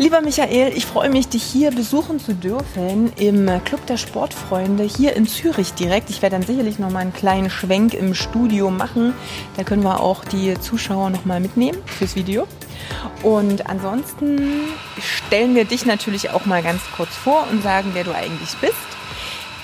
Lieber 0.00 0.20
Michael, 0.20 0.76
ich 0.76 0.86
freue 0.86 1.10
mich, 1.10 1.26
dich 1.26 1.42
hier 1.42 1.72
besuchen 1.72 2.20
zu 2.20 2.32
dürfen 2.32 3.12
im 3.16 3.50
Club 3.64 3.84
der 3.86 3.96
Sportfreunde 3.96 4.84
hier 4.84 5.16
in 5.16 5.26
Zürich 5.26 5.74
direkt. 5.74 6.08
Ich 6.08 6.22
werde 6.22 6.36
dann 6.36 6.46
sicherlich 6.46 6.78
noch 6.78 6.88
mal 6.88 7.00
einen 7.00 7.12
kleinen 7.12 7.50
Schwenk 7.50 7.94
im 7.94 8.14
Studio 8.14 8.70
machen. 8.70 9.12
Da 9.56 9.64
können 9.64 9.82
wir 9.82 10.00
auch 10.00 10.24
die 10.24 10.54
Zuschauer 10.60 11.10
noch 11.10 11.24
mal 11.24 11.40
mitnehmen 11.40 11.78
fürs 11.84 12.14
Video. 12.14 12.46
Und 13.24 13.68
ansonsten 13.68 14.68
stellen 15.00 15.56
wir 15.56 15.64
dich 15.64 15.84
natürlich 15.84 16.30
auch 16.30 16.46
mal 16.46 16.62
ganz 16.62 16.80
kurz 16.96 17.16
vor 17.16 17.48
und 17.50 17.64
sagen, 17.64 17.90
wer 17.94 18.04
du 18.04 18.14
eigentlich 18.14 18.56
bist. 18.60 18.97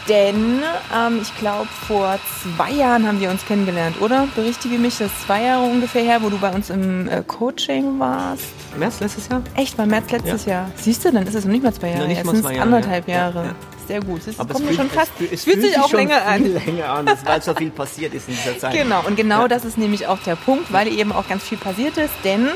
Denn 0.08 0.62
ähm, 0.94 1.20
ich 1.22 1.34
glaube, 1.38 1.68
vor 1.86 2.18
zwei 2.42 2.70
Jahren 2.72 3.06
haben 3.06 3.20
wir 3.20 3.30
uns 3.30 3.44
kennengelernt, 3.46 4.00
oder? 4.02 4.28
Berichtige 4.34 4.78
mich, 4.78 4.98
das 4.98 5.06
ist 5.08 5.26
zwei 5.26 5.42
Jahre 5.44 5.64
ungefähr 5.64 6.02
her, 6.02 6.22
wo 6.22 6.28
du 6.28 6.38
bei 6.38 6.50
uns 6.50 6.68
im 6.68 7.08
äh, 7.08 7.22
Coaching 7.26 7.98
warst. 7.98 8.44
März 8.78 9.00
letztes 9.00 9.28
Jahr? 9.28 9.42
Echt, 9.56 9.78
war 9.78 9.86
März 9.86 10.10
letztes 10.10 10.44
ja. 10.44 10.52
Jahr. 10.52 10.70
Siehst 10.76 11.04
du, 11.04 11.12
dann 11.12 11.26
ist 11.26 11.34
es 11.34 11.44
noch 11.44 11.52
nicht 11.52 11.64
mal 11.64 11.72
zwei 11.72 11.88
Jahre. 11.88 12.00
Noch 12.00 12.08
nicht 12.08 12.24
mal 12.24 12.34
zwei 12.34 12.52
Jahre. 12.52 12.62
anderthalb 12.62 13.08
Jahre. 13.08 13.38
Ja, 13.38 13.44
ja. 13.44 13.54
Sehr 13.86 14.00
gut. 14.00 14.20
Das 14.26 14.38
Aber 14.38 14.54
kommt 14.54 14.66
mir 14.66 14.74
schon 14.74 14.90
fast. 14.90 15.12
Es, 15.20 15.32
es 15.32 15.44
fühlt, 15.44 15.60
sich 15.60 15.78
auch 15.78 15.92
länger 15.92 16.26
an. 16.26 16.42
länger 16.42 16.88
an, 16.88 17.06
weil 17.24 17.42
so 17.42 17.54
viel 17.54 17.70
passiert 17.70 18.14
ist 18.14 18.28
in 18.28 18.34
dieser 18.34 18.58
Zeit. 18.58 18.74
Genau, 18.74 19.02
und 19.06 19.16
genau 19.16 19.48
das 19.48 19.64
ist 19.64 19.78
nämlich 19.78 20.06
auch 20.06 20.18
der 20.20 20.36
Punkt, 20.36 20.72
weil 20.72 20.88
eben 20.88 21.12
auch 21.12 21.28
ganz 21.28 21.42
viel 21.42 21.58
passiert 21.58 21.96
ist, 21.96 22.12
denn 22.24 22.48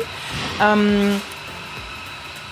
ähm, 0.63 1.21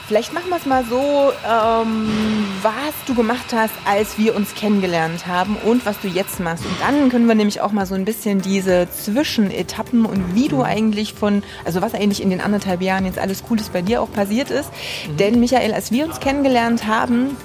Vielleicht 0.06 0.32
machen 0.32 0.50
wir 0.50 0.56
es 0.56 0.66
mal 0.66 0.84
so, 0.84 1.32
ähm, 1.44 2.46
was 2.62 2.94
du 3.06 3.14
gemacht 3.16 3.52
hast, 3.52 3.74
als 3.86 4.18
wir 4.18 4.36
uns 4.36 4.54
kennengelernt 4.54 5.26
haben 5.26 5.56
und 5.56 5.84
was 5.84 5.98
du 5.98 6.06
jetzt 6.06 6.38
machst. 6.38 6.64
Und 6.64 6.80
dann 6.80 7.08
können 7.08 7.26
wir 7.26 7.34
nämlich 7.34 7.60
auch 7.60 7.72
mal 7.72 7.86
so 7.86 7.96
ein 7.96 8.04
bisschen 8.04 8.40
diese 8.40 8.86
Zwischenetappen 8.88 10.06
und 10.06 10.36
wie 10.36 10.46
du 10.46 10.62
eigentlich 10.62 11.12
von, 11.12 11.42
also 11.64 11.82
was 11.82 11.92
eigentlich 11.92 12.22
in 12.22 12.30
den 12.30 12.40
anderthalb 12.40 12.82
Jahren 12.82 13.04
jetzt 13.04 13.18
alles 13.18 13.42
Cooles 13.42 13.70
bei 13.70 13.82
dir 13.82 14.00
auch 14.00 14.12
passiert 14.12 14.52
ist. 14.52 14.70
Mhm. 15.08 15.16
Denn 15.16 15.40
Michael, 15.40 15.74
als 15.74 15.90
wir 15.90 16.06
uns 16.06 16.20
kennengelernt 16.20 16.86
haben, 16.86 17.36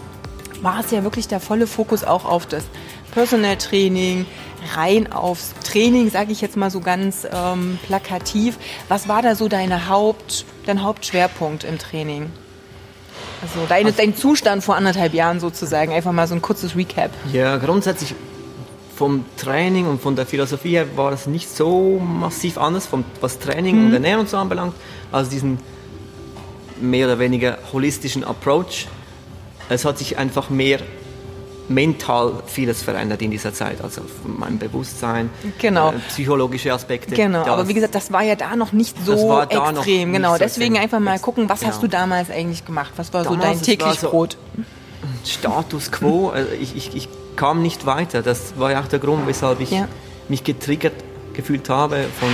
war 0.61 0.81
es 0.81 0.91
ja 0.91 1.03
wirklich 1.03 1.27
der 1.27 1.39
volle 1.39 1.65
Fokus 1.65 2.03
auch 2.03 2.25
auf 2.25 2.45
das 2.45 2.65
Personal 3.11 3.57
Training, 3.57 4.27
rein 4.75 5.11
aufs 5.11 5.55
Training, 5.63 6.11
sage 6.11 6.31
ich 6.31 6.41
jetzt 6.41 6.57
mal 6.57 6.69
so 6.69 6.79
ganz 6.79 7.27
ähm, 7.31 7.79
plakativ. 7.87 8.59
Was 8.87 9.07
war 9.07 9.23
da 9.23 9.33
so 9.33 9.47
deine 9.47 9.89
Haupt, 9.89 10.45
dein 10.67 10.83
Hauptschwerpunkt 10.83 11.63
im 11.63 11.79
Training? 11.79 12.31
Also 13.41 13.65
dein, 13.67 13.85
also, 13.85 13.97
dein 13.97 14.15
Zustand 14.15 14.63
vor 14.63 14.75
anderthalb 14.75 15.13
Jahren 15.13 15.39
sozusagen, 15.39 15.91
einfach 15.91 16.11
mal 16.11 16.27
so 16.27 16.35
ein 16.35 16.41
kurzes 16.41 16.75
Recap. 16.75 17.11
Ja, 17.33 17.57
grundsätzlich 17.57 18.13
vom 18.95 19.25
Training 19.35 19.87
und 19.87 19.99
von 19.99 20.15
der 20.15 20.27
Philosophie 20.27 20.71
her 20.71 20.85
war 20.95 21.11
es 21.11 21.25
nicht 21.25 21.49
so 21.49 21.99
massiv 21.99 22.59
anders, 22.59 22.85
vom, 22.85 23.03
was 23.19 23.39
Training 23.39 23.79
mhm. 23.79 23.85
und 23.87 23.93
Ernährung 23.93 24.27
so 24.27 24.37
anbelangt, 24.37 24.75
also 25.11 25.31
diesen 25.31 25.57
mehr 26.79 27.07
oder 27.07 27.17
weniger 27.17 27.57
holistischen 27.73 28.23
Approach. 28.23 28.87
Es 29.69 29.85
hat 29.85 29.97
sich 29.97 30.17
einfach 30.17 30.49
mehr 30.49 30.79
mental 31.73 32.43
vieles 32.45 32.81
verändert 32.81 33.21
in 33.21 33.31
dieser 33.31 33.53
Zeit, 33.53 33.81
also 33.81 34.01
mein 34.23 34.59
Bewusstsein, 34.59 35.29
genau. 35.59 35.91
äh, 35.91 35.99
psychologische 36.09 36.73
Aspekte. 36.73 37.15
Genau, 37.15 37.45
aber 37.45 37.67
wie 37.67 37.73
gesagt, 37.73 37.95
das 37.95 38.11
war 38.11 38.23
ja 38.23 38.35
da 38.35 38.55
noch 38.55 38.71
nicht 38.71 38.95
so 39.05 39.41
extrem. 39.41 40.13
genau, 40.13 40.37
deswegen 40.37 40.75
so 40.75 40.81
einfach 40.81 40.99
mal 40.99 41.19
gucken, 41.19 41.49
was 41.49 41.61
genau. 41.61 41.71
hast 41.71 41.83
du 41.83 41.87
damals 41.87 42.29
eigentlich 42.29 42.65
gemacht? 42.65 42.93
Was 42.97 43.13
war 43.13 43.23
damals 43.23 43.41
so 43.41 43.47
dein 43.47 43.61
täglich 43.61 43.99
so 43.99 44.09
Brot? 44.09 44.37
Status 45.25 45.91
quo, 45.91 46.29
also 46.33 46.49
ich, 46.59 46.75
ich, 46.75 46.95
ich, 46.95 47.09
kam 47.37 47.61
nicht 47.61 47.85
weiter. 47.85 48.21
Das 48.21 48.59
war 48.59 48.71
ja 48.71 48.81
auch 48.81 48.87
der 48.87 48.99
Grund, 48.99 49.25
weshalb 49.25 49.61
ich 49.61 49.71
ja. 49.71 49.87
mich 50.27 50.43
getriggert 50.43 50.93
gefühlt 51.33 51.69
habe, 51.69 52.05
von 52.19 52.29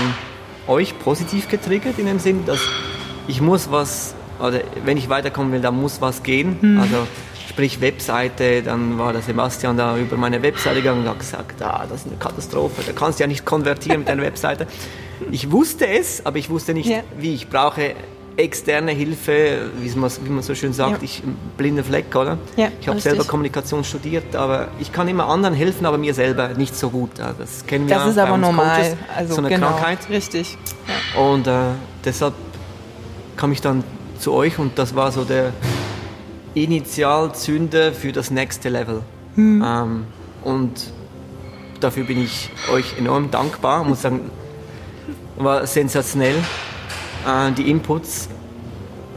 euch 0.68 0.98
positiv 1.00 1.48
getriggert, 1.48 2.00
in 2.00 2.08
dem 2.08 2.20
Sinn, 2.20 2.46
dass 2.46 2.60
ich 3.28 3.40
muss 3.40 3.72
was, 3.72 4.16
oder 4.40 4.62
wenn 4.86 4.98
ich 4.98 5.08
weiterkommen 5.08 5.54
will, 5.54 5.62
dann 5.62 5.80
muss 5.80 6.02
was 6.02 6.24
gehen. 6.24 6.58
Hm. 6.60 6.80
Also 6.80 7.08
sprich 7.48 7.82
Webseite, 7.82 8.62
dann 8.62 8.98
war 8.98 9.14
der 9.14 9.22
Sebastian 9.22 9.78
da 9.78 9.98
über 9.98 10.18
meine 10.18 10.42
Webseite 10.42 10.78
gegangen 10.78 11.02
und 11.02 11.10
hat 11.10 11.20
gesagt, 11.20 11.62
ah, 11.62 11.86
das 11.90 12.02
ist 12.02 12.08
eine 12.08 12.18
Katastrophe, 12.18 12.82
da 12.86 12.92
kannst 12.94 13.20
du 13.20 13.24
ja 13.24 13.28
nicht 13.28 13.46
konvertieren 13.46 14.00
mit 14.00 14.10
deiner 14.10 14.24
Webseite. 14.24 14.68
Ich 15.32 15.52
wusste 15.52 15.88
es, 15.88 16.26
aber 16.26 16.38
ich 16.38 16.50
wusste 16.50 16.74
nicht, 16.74 16.90
ja. 16.90 17.00
wie. 17.18 17.34
Ich 17.34 17.50
brauche 17.50 17.96
externe 18.38 18.92
Hilfe, 18.92 19.72
wie 19.80 19.90
man, 19.98 20.12
wie 20.24 20.30
man 20.30 20.44
so 20.44 20.54
schön 20.54 20.72
sagt, 20.72 20.98
ja. 20.98 21.04
ich 21.04 21.24
blinder 21.58 21.84
Fleck, 21.84 22.16
oder? 22.16 22.38
Ja, 22.56 22.70
ich 22.80 22.88
habe 22.88 23.00
selber 23.00 23.24
Kommunikation 23.24 23.84
studiert, 23.84 24.36
aber 24.36 24.68
ich 24.80 24.92
kann 24.92 25.08
immer 25.08 25.28
anderen 25.28 25.56
helfen, 25.56 25.86
aber 25.86 25.98
mir 25.98 26.14
selber 26.14 26.50
nicht 26.50 26.76
so 26.76 26.92
gut. 26.92 27.12
Das 27.18 27.66
kennen 27.66 27.88
wir 27.88 27.96
Das 27.96 28.10
ist 28.10 28.18
aber 28.20 28.38
normal, 28.38 28.82
Coaches, 28.82 28.98
also 29.16 29.34
so 29.36 29.42
eine 29.42 29.50
genau, 29.50 29.70
Krankheit. 29.70 30.00
Richtig. 30.10 30.56
Ja. 31.16 31.22
Und 31.22 31.48
äh, 31.48 31.52
deshalb 32.06 32.36
kam 33.36 33.52
ich 33.52 33.62
dann 33.62 33.84
zu 34.20 34.34
euch 34.34 34.60
und 34.60 34.78
das 34.78 34.96
war 34.96 35.12
so 35.12 35.24
der 35.24 35.52
Initialzünder 36.64 37.92
für 37.94 38.12
das 38.12 38.32
nächste 38.32 38.70
Level. 38.70 39.02
Mhm. 39.36 39.64
Ähm, 39.66 40.04
und 40.44 40.72
dafür 41.80 42.06
bin 42.06 42.22
ich 42.22 42.50
euch 42.72 42.98
enorm 42.98 43.32
dankbar. 43.32 43.82
Ich 43.82 43.88
muss 43.90 44.02
sagen, 44.02 44.32
war 45.38 45.66
sensationell. 45.68 46.36
Äh, 47.28 47.52
die 47.52 47.70
Inputs 47.70 48.30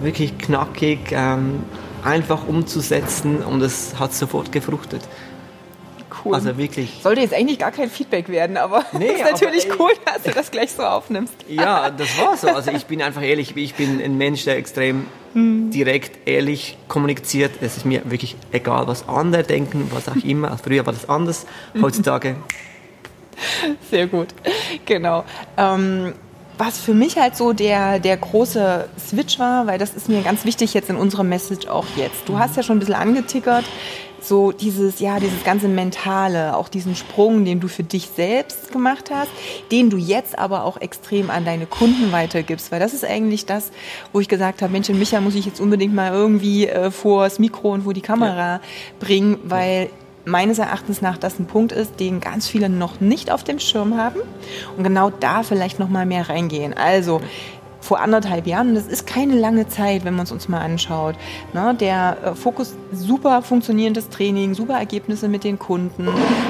wirklich 0.00 0.38
knackig, 0.38 0.98
ähm, 1.12 1.62
einfach 2.02 2.46
umzusetzen 2.48 3.42
und 3.42 3.60
es 3.62 3.98
hat 3.98 4.14
sofort 4.14 4.52
gefruchtet 4.52 5.02
cool. 6.24 6.34
Also 6.34 6.56
wirklich. 6.56 7.00
Sollte 7.02 7.20
jetzt 7.20 7.34
eigentlich 7.34 7.58
gar 7.58 7.72
kein 7.72 7.90
Feedback 7.90 8.28
werden, 8.28 8.56
aber 8.56 8.84
nee, 8.92 9.06
ist 9.14 9.24
natürlich 9.24 9.70
aber, 9.70 9.84
cool, 9.84 9.90
dass 10.04 10.22
du 10.22 10.30
das 10.30 10.50
gleich 10.50 10.72
so 10.72 10.82
aufnimmst. 10.82 11.34
Ja, 11.48 11.90
das 11.90 12.18
war 12.18 12.36
so. 12.36 12.48
Also 12.48 12.70
ich 12.70 12.86
bin 12.86 13.02
einfach 13.02 13.22
ehrlich, 13.22 13.56
ich 13.56 13.74
bin 13.74 14.00
ein 14.02 14.18
Mensch, 14.18 14.44
der 14.44 14.56
extrem 14.56 15.06
hm. 15.32 15.70
direkt, 15.70 16.28
ehrlich 16.28 16.78
kommuniziert. 16.88 17.52
Es 17.60 17.76
ist 17.76 17.86
mir 17.86 18.02
wirklich 18.10 18.36
egal, 18.52 18.86
was 18.86 19.08
andere 19.08 19.42
denken, 19.42 19.90
was 19.92 20.08
auch 20.08 20.22
immer. 20.24 20.56
Früher 20.58 20.86
war 20.86 20.92
das 20.92 21.08
anders, 21.08 21.46
heutzutage. 21.80 22.36
Sehr 23.90 24.06
gut, 24.06 24.28
genau. 24.86 25.24
Ähm, 25.56 26.12
was 26.60 26.78
für 26.78 26.92
mich 26.92 27.16
halt 27.16 27.36
so 27.36 27.54
der, 27.54 27.98
der 28.00 28.18
große 28.18 28.86
Switch 28.98 29.38
war, 29.38 29.66
weil 29.66 29.78
das 29.78 29.94
ist 29.94 30.10
mir 30.10 30.20
ganz 30.20 30.44
wichtig 30.44 30.74
jetzt 30.74 30.90
in 30.90 30.96
unserer 30.96 31.24
Message 31.24 31.66
auch 31.66 31.86
jetzt. 31.96 32.28
Du 32.28 32.38
hast 32.38 32.54
ja 32.54 32.62
schon 32.62 32.76
ein 32.76 32.80
bisschen 32.80 32.96
angetickert, 32.96 33.64
so 34.30 34.52
dieses, 34.52 35.00
ja, 35.00 35.18
dieses 35.18 35.42
ganze 35.42 35.66
Mentale, 35.66 36.56
auch 36.56 36.68
diesen 36.68 36.94
Sprung, 36.94 37.44
den 37.44 37.58
du 37.58 37.66
für 37.66 37.82
dich 37.82 38.08
selbst 38.14 38.70
gemacht 38.70 39.10
hast, 39.12 39.30
den 39.72 39.90
du 39.90 39.96
jetzt 39.96 40.38
aber 40.38 40.64
auch 40.64 40.80
extrem 40.80 41.30
an 41.30 41.44
deine 41.44 41.66
Kunden 41.66 42.12
weitergibst, 42.12 42.70
weil 42.70 42.78
das 42.78 42.94
ist 42.94 43.04
eigentlich 43.04 43.44
das, 43.44 43.72
wo 44.12 44.20
ich 44.20 44.28
gesagt 44.28 44.62
habe, 44.62 44.72
Mensch, 44.72 44.88
Micha 44.88 45.20
muss 45.20 45.34
ich 45.34 45.46
jetzt 45.46 45.60
unbedingt 45.60 45.94
mal 45.94 46.12
irgendwie 46.12 46.68
äh, 46.68 46.92
vor 46.92 47.24
das 47.24 47.40
Mikro 47.40 47.72
und 47.72 47.82
vor 47.82 47.92
die 47.92 48.02
Kamera 48.02 48.54
ja. 48.54 48.60
bringen, 49.00 49.36
weil 49.42 49.90
meines 50.24 50.60
Erachtens 50.60 51.02
nach 51.02 51.18
das 51.18 51.40
ein 51.40 51.46
Punkt 51.46 51.72
ist, 51.72 51.98
den 51.98 52.20
ganz 52.20 52.46
viele 52.46 52.68
noch 52.68 53.00
nicht 53.00 53.32
auf 53.32 53.42
dem 53.42 53.58
Schirm 53.58 53.96
haben 53.96 54.20
und 54.76 54.84
genau 54.84 55.10
da 55.10 55.42
vielleicht 55.42 55.80
noch 55.80 55.88
mal 55.88 56.06
mehr 56.06 56.28
reingehen. 56.28 56.72
Also 56.72 57.20
vor 57.80 58.00
anderthalb 58.00 58.46
Jahren, 58.46 58.68
und 58.68 58.74
das 58.74 58.86
ist 58.86 59.06
keine 59.06 59.34
lange 59.34 59.68
Zeit, 59.68 60.04
wenn 60.04 60.14
man 60.14 60.24
es 60.24 60.32
uns 60.32 60.48
mal 60.48 60.60
anschaut. 60.60 61.16
Ne, 61.52 61.74
der 61.74 62.16
äh, 62.22 62.34
Fokus, 62.34 62.74
super 62.92 63.42
funktionierendes 63.42 64.08
Training, 64.08 64.54
super 64.54 64.74
Ergebnisse 64.74 65.28
mit 65.28 65.44
den 65.44 65.58
Kunden. 65.58 66.08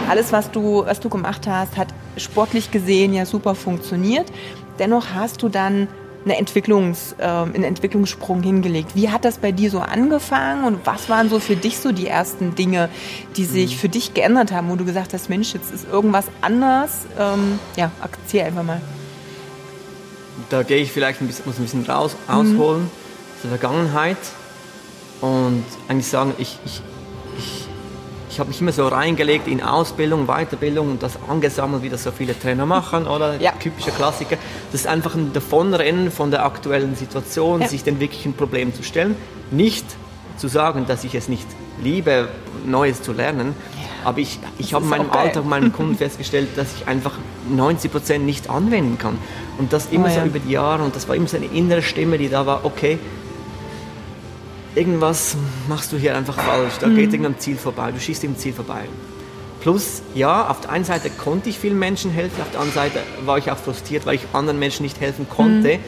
Alles, 0.09 0.33
was 0.33 0.51
du, 0.51 0.85
was 0.85 1.01
du 1.01 1.09
gemacht 1.09 1.47
hast, 1.47 1.77
hat 1.77 1.89
sportlich 2.17 2.71
gesehen 2.71 3.15
ja 3.15 3.25
super 3.27 3.55
funktioniert. 3.55 4.31
Dennoch 4.79 5.15
hast 5.15 5.43
du 5.43 5.49
dann 5.49 5.89
eine 6.25 6.37
Entwicklungs, 6.37 7.15
äh, 7.19 7.25
einen 7.25 7.65
Entwicklungssprung 7.65 8.43
hingelegt. 8.43 8.95
Wie 8.95 9.09
hat 9.09 9.25
das 9.25 9.39
bei 9.39 9.53
dir 9.53 9.71
so 9.71 9.81
angefangen 9.81 10.65
und 10.65 10.87
was 10.87 11.09
waren 11.09 11.31
so 11.31 11.41
für 11.41 11.57
dich 11.57 11.79
so 11.79 11.93
die 11.93 12.07
ersten 12.07 12.55
Dinge, 12.55 12.89
die 13.37 13.45
sich 13.45 13.75
mhm. 13.75 13.79
für 13.79 13.89
dich 13.89 14.15
geändert 14.15 14.53
haben, 14.53 14.69
wo 14.71 14.77
du 14.77 14.85
gesagt 14.85 15.15
hast, 15.15 15.31
Mensch, 15.31 15.55
jetzt 15.55 15.73
ist 15.73 15.87
irgendwas 15.91 16.27
anders? 16.41 17.07
Ähm, 17.19 17.59
ja, 17.77 17.91
erzähl 18.03 18.43
einfach 18.43 18.63
mal 18.63 18.81
da 20.51 20.63
gehe 20.63 20.79
ich 20.79 20.93
vielleicht 20.93 21.21
ein 21.21 21.27
bisschen, 21.27 21.47
muss 21.47 21.59
ein 21.59 21.65
bisschen 21.65 21.87
raus, 21.87 22.17
ausholen 22.29 22.83
mhm. 22.83 22.91
aus 23.35 23.43
der 23.43 23.51
Vergangenheit 23.51 24.19
und 25.21 25.65
eigentlich 25.89 26.09
sagen, 26.09 26.35
ich, 26.39 26.59
ich, 26.65 26.83
ich, 27.39 27.69
ich 28.31 28.41
habe 28.41 28.49
mich 28.49 28.61
immer 28.61 28.73
so 28.73 28.87
reingelegt 28.89 29.47
in 29.49 29.63
Ausbildung, 29.63 30.27
Weiterbildung 30.27 30.91
und 30.91 31.03
das 31.03 31.19
angesammelt, 31.29 31.83
wie 31.83 31.89
das 31.89 32.03
so 32.03 32.11
viele 32.11 32.39
Trainer 32.39 32.67
machen, 32.67 33.07
oder? 33.07 33.41
Ja. 33.41 33.53
Typische 33.53 33.91
Klassiker. 33.91 34.37
Das 34.73 34.83
ist 34.83 34.87
einfach 34.87 35.15
ein 35.15 35.33
Davonrennen 35.33 36.11
von 36.11 36.31
der 36.31 36.45
aktuellen 36.45 36.97
Situation, 36.97 37.63
ja. 37.63 37.69
sich 37.69 37.85
den 37.85 38.01
wirklichen 38.01 38.35
Problemen 38.35 38.75
zu 38.75 38.83
stellen. 38.83 39.17
Nicht 39.51 39.85
zu 40.37 40.49
sagen, 40.49 40.87
dass 40.87 41.05
ich 41.05 41.15
es 41.15 41.29
nicht 41.29 41.47
liebe, 41.83 42.29
Neues 42.67 43.03
zu 43.03 43.13
lernen, 43.13 43.55
Aber 44.05 44.19
ich, 44.19 44.39
ich 44.59 44.75
habe 44.75 44.85
in 44.85 44.91
meinem 44.91 45.11
Alltag, 45.11 45.45
meinen 45.45 45.73
Kunden 45.75 45.97
festgestellt, 45.97 46.49
dass 46.57 46.75
ich 46.77 46.89
einfach 46.89 47.19
90 47.49 47.91
Prozent 47.91 48.27
nicht 48.27 48.51
anwenden 48.51 48.99
kann. 48.99 49.19
Und 49.59 49.73
das 49.73 49.89
immer 49.91 50.07
oh, 50.07 50.09
ja. 50.09 50.21
so 50.21 50.27
über 50.27 50.39
die 50.39 50.53
Jahre. 50.53 50.83
Und 50.83 50.97
das 50.97 51.09
war 51.09 51.17
immer 51.17 51.29
so 51.29 51.37
eine 51.37 51.47
innere 51.47 51.83
Stimme, 51.83 52.19
die 52.19 52.29
da 52.29 52.47
war, 52.47 52.65
okay, 52.65 52.99
irgendwas 54.75 55.37
machst 55.69 55.93
du 55.93 55.97
hier 55.97 56.17
einfach 56.17 56.35
falsch. 56.35 56.75
Da 56.81 56.87
mhm. 56.87 56.97
geht 56.97 57.13
irgendein 57.13 57.39
Ziel 57.39 57.57
vorbei. 57.57 57.93
Du 57.93 58.01
schießt 58.01 58.25
im 58.25 58.37
Ziel 58.37 58.53
vorbei. 58.53 58.83
Plus, 59.61 60.03
ja, 60.15 60.49
auf 60.49 60.63
der 60.63 60.71
einen 60.71 60.85
Seite 60.85 61.11
konnte 61.11 61.51
ich 61.51 61.59
vielen 61.59 61.79
Menschen 61.79 62.11
helfen, 62.11 62.41
auf 62.41 62.51
der 62.51 62.61
anderen 62.61 62.91
Seite 62.91 63.01
war 63.27 63.37
ich 63.37 63.51
auch 63.51 63.59
frustriert, 63.59 64.07
weil 64.07 64.15
ich 64.15 64.23
anderen 64.33 64.59
Menschen 64.59 64.85
nicht 64.85 64.99
helfen 65.01 65.29
konnte 65.29 65.77
mhm. 65.77 65.81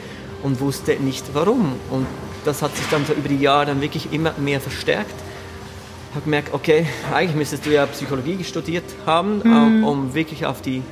und 0.43 0.61
wusste 0.61 0.95
nicht 0.97 1.25
warum. 1.33 1.73
Und 1.91 2.07
das 2.45 2.61
hat 2.61 2.77
sich 2.77 2.87
dann 2.91 3.07
so 3.07 3.15
über 3.15 3.29
die 3.29 3.39
Jahre 3.39 3.67
dann 3.67 3.81
wirklich 3.81 4.13
immer 4.13 4.35
mehr 4.39 4.61
verstärkt. 4.61 5.15
Ich 6.13 6.17
habe 6.17 6.25
gemerkt, 6.25 6.53
okay, 6.53 6.87
eigentlich 7.11 7.35
müsstest 7.35 7.65
du 7.65 7.71
ja 7.71 7.87
Psychologie 7.87 8.45
studiert 8.45 8.85
haben, 9.07 9.41
mhm. 9.43 9.83
um 9.83 10.15
wirklich 10.15 10.45
auf 10.45 10.61
die 10.61 10.83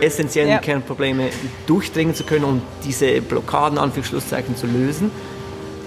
essentiellen 0.00 0.52
ja. 0.52 0.56
Kernprobleme 0.56 1.28
durchdringen 1.66 2.14
zu 2.14 2.24
können 2.24 2.44
und 2.44 2.62
diese 2.82 3.20
Blockaden, 3.20 3.76
Anführungsschlusszeichen, 3.76 4.56
zu 4.56 4.66
lösen 4.66 5.10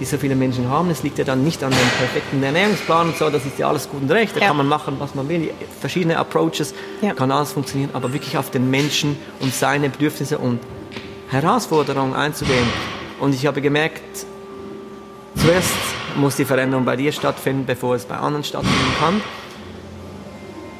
die 0.00 0.04
so 0.04 0.16
viele 0.16 0.36
Menschen 0.36 0.68
haben. 0.68 0.90
Es 0.90 1.02
liegt 1.02 1.18
ja 1.18 1.24
dann 1.24 1.42
nicht 1.42 1.64
an 1.64 1.70
dem 1.70 1.88
perfekten 1.98 2.40
Ernährungsplan 2.40 3.08
und 3.08 3.16
so, 3.16 3.30
das 3.30 3.44
ist 3.44 3.58
ja 3.58 3.68
alles 3.68 3.88
gut 3.88 4.02
und 4.02 4.10
recht, 4.12 4.36
da 4.36 4.40
ja. 4.40 4.46
kann 4.46 4.56
man 4.56 4.68
machen, 4.68 4.94
was 5.00 5.16
man 5.16 5.28
will, 5.28 5.50
verschiedene 5.80 6.16
Approaches, 6.16 6.72
ja. 7.00 7.14
kann 7.14 7.32
alles 7.32 7.50
funktionieren, 7.50 7.90
aber 7.94 8.12
wirklich 8.12 8.38
auf 8.38 8.50
den 8.52 8.70
Menschen 8.70 9.16
und 9.40 9.52
seine 9.52 9.88
Bedürfnisse 9.88 10.38
und 10.38 10.60
Herausforderungen 11.30 12.14
einzugehen. 12.14 12.68
Und 13.18 13.34
ich 13.34 13.44
habe 13.44 13.60
gemerkt, 13.60 14.24
zuerst 15.34 15.74
muss 16.16 16.36
die 16.36 16.44
Veränderung 16.44 16.84
bei 16.84 16.96
dir 16.96 17.12
stattfinden, 17.12 17.64
bevor 17.66 17.94
es 17.94 18.04
bei 18.04 18.16
anderen 18.16 18.44
stattfinden 18.44 18.94
kann. 18.98 19.20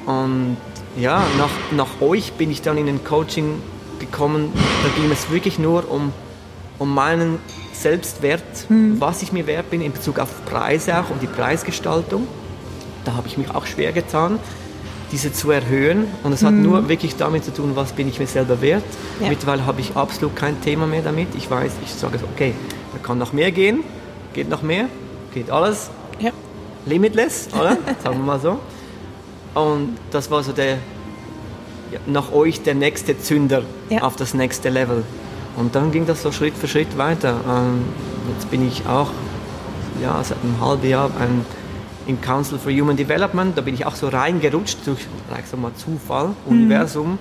Und 0.06 0.56
ja, 0.96 1.22
nach, 1.36 1.50
nach 1.72 2.00
euch 2.00 2.32
bin 2.32 2.50
ich 2.50 2.62
dann 2.62 2.78
in 2.78 2.86
den 2.86 3.04
Coaching 3.04 3.60
gekommen, 3.98 4.52
da 4.54 5.00
ging 5.00 5.10
es 5.10 5.30
wirklich 5.30 5.58
nur 5.58 5.90
um, 5.90 6.12
um 6.78 6.94
meinen 6.94 7.38
Selbstwert, 7.72 8.42
mhm. 8.68 9.00
was 9.00 9.22
ich 9.22 9.32
mir 9.32 9.46
wert 9.46 9.70
bin 9.70 9.80
in 9.80 9.92
Bezug 9.92 10.18
auf 10.18 10.44
Preise 10.44 10.98
auch 10.98 11.10
und 11.10 11.22
die 11.22 11.26
Preisgestaltung. 11.26 12.26
Da 13.04 13.14
habe 13.14 13.28
ich 13.28 13.38
mich 13.38 13.50
auch 13.50 13.66
schwer 13.66 13.92
getan, 13.92 14.38
diese 15.12 15.32
zu 15.32 15.50
erhöhen. 15.50 16.06
Und 16.22 16.32
es 16.32 16.42
hat 16.42 16.52
mhm. 16.52 16.62
nur 16.62 16.88
wirklich 16.88 17.16
damit 17.16 17.44
zu 17.44 17.52
tun, 17.52 17.72
was 17.74 17.92
bin 17.92 18.08
ich 18.08 18.18
mir 18.18 18.26
selber 18.26 18.60
wert. 18.60 18.84
Ja. 19.20 19.28
Mittlerweile 19.28 19.66
habe 19.66 19.80
ich 19.80 19.96
absolut 19.96 20.34
kein 20.34 20.60
Thema 20.60 20.86
mehr 20.86 21.02
damit. 21.02 21.28
Ich 21.36 21.50
weiß, 21.50 21.72
ich 21.84 21.92
sage, 21.92 22.18
okay, 22.34 22.54
da 22.92 22.98
kann 22.98 23.18
noch 23.18 23.32
mehr 23.32 23.52
gehen, 23.52 23.84
geht 24.34 24.48
noch 24.48 24.62
mehr, 24.62 24.86
geht 25.38 25.50
alles. 25.50 25.90
Ja. 26.18 26.30
Limitless, 26.86 27.48
oder? 27.52 27.76
Sagen 28.02 28.18
wir 28.18 28.24
mal 28.24 28.40
so. 28.40 28.58
Und 29.54 29.96
das 30.10 30.30
war 30.30 30.42
so 30.42 30.52
der, 30.52 30.78
nach 32.06 32.32
euch 32.32 32.62
der 32.62 32.74
nächste 32.74 33.18
Zünder 33.18 33.62
ja. 33.88 34.02
auf 34.02 34.16
das 34.16 34.34
nächste 34.34 34.68
Level. 34.68 35.04
Und 35.56 35.74
dann 35.74 35.90
ging 35.90 36.06
das 36.06 36.22
so 36.22 36.32
Schritt 36.32 36.54
für 36.54 36.68
Schritt 36.68 36.98
weiter. 36.98 37.40
Ähm, 37.48 37.84
jetzt 38.32 38.50
bin 38.50 38.66
ich 38.66 38.86
auch 38.86 39.10
ja, 40.02 40.22
seit 40.22 40.38
einem 40.42 40.60
halben 40.60 40.88
Jahr 40.88 41.10
ein, 41.20 41.44
im 42.06 42.20
Council 42.20 42.58
for 42.58 42.72
Human 42.72 42.96
Development. 42.96 43.56
Da 43.56 43.62
bin 43.62 43.74
ich 43.74 43.84
auch 43.86 43.94
so 43.94 44.08
reingerutscht 44.08 44.78
durch 44.86 45.06
sag 45.50 45.60
mal, 45.60 45.72
Zufall, 45.74 46.28
mhm. 46.28 46.34
Universum. 46.52 47.18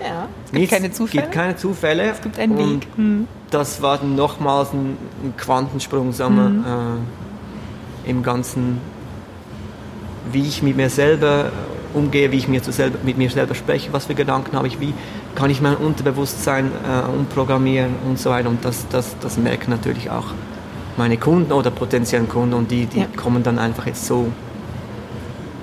Ja, 0.00 0.26
es 0.44 0.50
gibt 0.50 0.60
Nichts, 0.60 0.74
keine 0.74 0.92
Zufälle. 0.92 1.22
gibt 1.22 1.34
keine 1.34 1.56
Zufälle. 1.56 2.02
Es 2.10 2.20
gibt 2.20 2.38
einen 2.38 2.56
Und 2.56 2.74
Weg. 2.74 2.98
Mhm. 2.98 3.28
Das 3.50 3.80
war 3.82 3.98
dann 3.98 4.16
nochmals 4.16 4.72
ein, 4.72 4.96
Quantensprung 5.36 6.12
sagen 6.12 6.36
wir, 6.36 6.48
mhm. 6.48 6.64
Im 8.06 8.22
Ganzen, 8.22 8.80
wie 10.32 10.42
ich 10.42 10.62
mit 10.62 10.76
mir 10.76 10.90
selber 10.90 11.50
umgehe, 11.92 12.32
wie 12.32 12.36
ich 12.36 12.48
mir 12.48 12.62
selber, 12.62 12.98
mit 13.04 13.18
mir 13.18 13.30
selber 13.30 13.54
spreche, 13.54 13.92
was 13.92 14.06
für 14.06 14.14
Gedanken 14.14 14.56
habe 14.56 14.66
ich, 14.66 14.80
wie 14.80 14.94
kann 15.34 15.50
ich 15.50 15.60
mein 15.60 15.76
Unterbewusstsein 15.76 16.66
äh, 16.66 17.08
umprogrammieren 17.08 17.94
und 18.06 18.18
so 18.18 18.30
weiter. 18.30 18.48
Und 18.48 18.64
das, 18.64 18.86
das, 18.88 19.16
das 19.20 19.36
merken 19.36 19.70
natürlich 19.70 20.10
auch 20.10 20.26
meine 20.96 21.16
Kunden 21.16 21.52
oder 21.52 21.70
potenziellen 21.70 22.28
Kunden 22.28 22.54
und 22.54 22.70
die, 22.70 22.86
die 22.86 23.00
ja. 23.00 23.06
kommen 23.16 23.42
dann 23.42 23.58
einfach 23.58 23.86
jetzt 23.86 24.06
so 24.06 24.30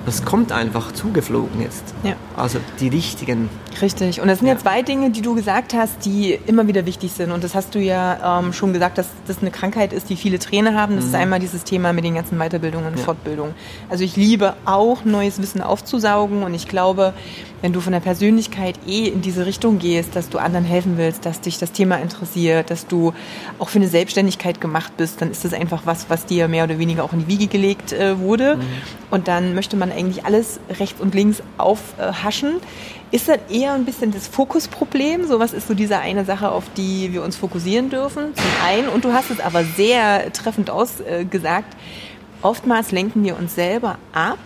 das 0.06 0.24
kommt 0.24 0.52
einfach 0.52 0.92
zugeflogen 0.92 1.60
jetzt. 1.60 1.94
Ja. 2.02 2.14
Also 2.36 2.58
die 2.80 2.88
richtigen. 2.88 3.48
Richtig. 3.80 4.20
Und 4.20 4.28
das 4.28 4.38
sind 4.38 4.48
ja. 4.48 4.54
ja. 4.54 4.60
zwei 4.60 4.82
Dinge, 4.82 5.10
die 5.10 5.22
du 5.22 5.34
gesagt 5.34 5.74
hast, 5.74 6.04
die 6.04 6.38
immer 6.46 6.66
wieder 6.66 6.86
wichtig 6.86 7.12
sind. 7.12 7.32
Und 7.32 7.42
das 7.44 7.54
hast 7.54 7.74
du 7.74 7.78
ja 7.78 8.40
ähm, 8.40 8.52
schon 8.52 8.72
gesagt, 8.72 8.98
dass 8.98 9.08
das 9.26 9.38
eine 9.40 9.50
Krankheit 9.50 9.92
ist, 9.92 10.10
die 10.10 10.16
viele 10.16 10.38
Trainer 10.38 10.74
haben. 10.74 10.96
Das 10.96 11.04
mhm. 11.04 11.10
ist 11.10 11.16
einmal 11.16 11.38
dieses 11.40 11.64
Thema 11.64 11.92
mit 11.92 12.04
den 12.04 12.14
ganzen 12.14 12.38
Weiterbildungen 12.38 12.88
und 12.88 12.98
ja. 12.98 13.04
Fortbildungen. 13.04 13.54
Also 13.88 14.04
ich 14.04 14.16
liebe 14.16 14.54
auch 14.64 15.04
neues 15.04 15.40
Wissen 15.40 15.62
aufzusaugen 15.62 16.42
und 16.42 16.54
ich 16.54 16.68
glaube, 16.68 17.14
wenn 17.62 17.72
du 17.72 17.80
von 17.80 17.92
der 17.92 18.00
Persönlichkeit 18.00 18.78
eh 18.86 19.06
in 19.06 19.22
diese 19.22 19.46
Richtung 19.46 19.78
gehst, 19.78 20.16
dass 20.16 20.28
du 20.28 20.38
anderen 20.38 20.64
helfen 20.64 20.98
willst, 20.98 21.24
dass 21.24 21.40
dich 21.40 21.58
das 21.58 21.72
Thema 21.72 21.96
interessiert, 21.96 22.70
dass 22.70 22.88
du 22.88 23.12
auch 23.58 23.68
für 23.68 23.78
eine 23.78 23.88
Selbstständigkeit 23.88 24.60
gemacht 24.60 24.96
bist, 24.96 25.22
dann 25.22 25.30
ist 25.30 25.44
das 25.44 25.54
einfach 25.54 25.82
was, 25.84 26.10
was 26.10 26.26
dir 26.26 26.48
mehr 26.48 26.64
oder 26.64 26.78
weniger 26.78 27.04
auch 27.04 27.12
in 27.12 27.20
die 27.20 27.28
Wiege 27.28 27.46
gelegt 27.46 27.92
äh, 27.92 28.18
wurde. 28.18 28.56
Mhm. 28.56 28.62
Und 29.10 29.28
dann 29.28 29.54
möchte 29.54 29.76
man 29.76 29.92
eigentlich 29.92 30.26
alles 30.26 30.58
rechts 30.80 31.00
und 31.00 31.14
links 31.14 31.42
aufhaschen. 31.56 32.54
Ist 33.12 33.28
das 33.28 33.40
eher 33.50 33.74
ein 33.74 33.84
bisschen 33.84 34.10
das 34.10 34.26
Fokusproblem? 34.26 35.26
So 35.26 35.38
was 35.38 35.52
ist 35.52 35.68
so 35.68 35.74
diese 35.74 35.98
eine 35.98 36.24
Sache, 36.24 36.50
auf 36.50 36.64
die 36.78 37.12
wir 37.12 37.22
uns 37.22 37.36
fokussieren 37.36 37.90
dürfen? 37.90 38.34
Zum 38.34 38.66
einen, 38.66 38.88
und 38.88 39.04
du 39.04 39.12
hast 39.12 39.30
es 39.30 39.38
aber 39.38 39.64
sehr 39.64 40.32
treffend 40.32 40.70
ausgesagt, 40.70 41.76
oftmals 42.40 42.90
lenken 42.90 43.22
wir 43.22 43.38
uns 43.38 43.54
selber 43.54 43.98
ab, 44.14 44.38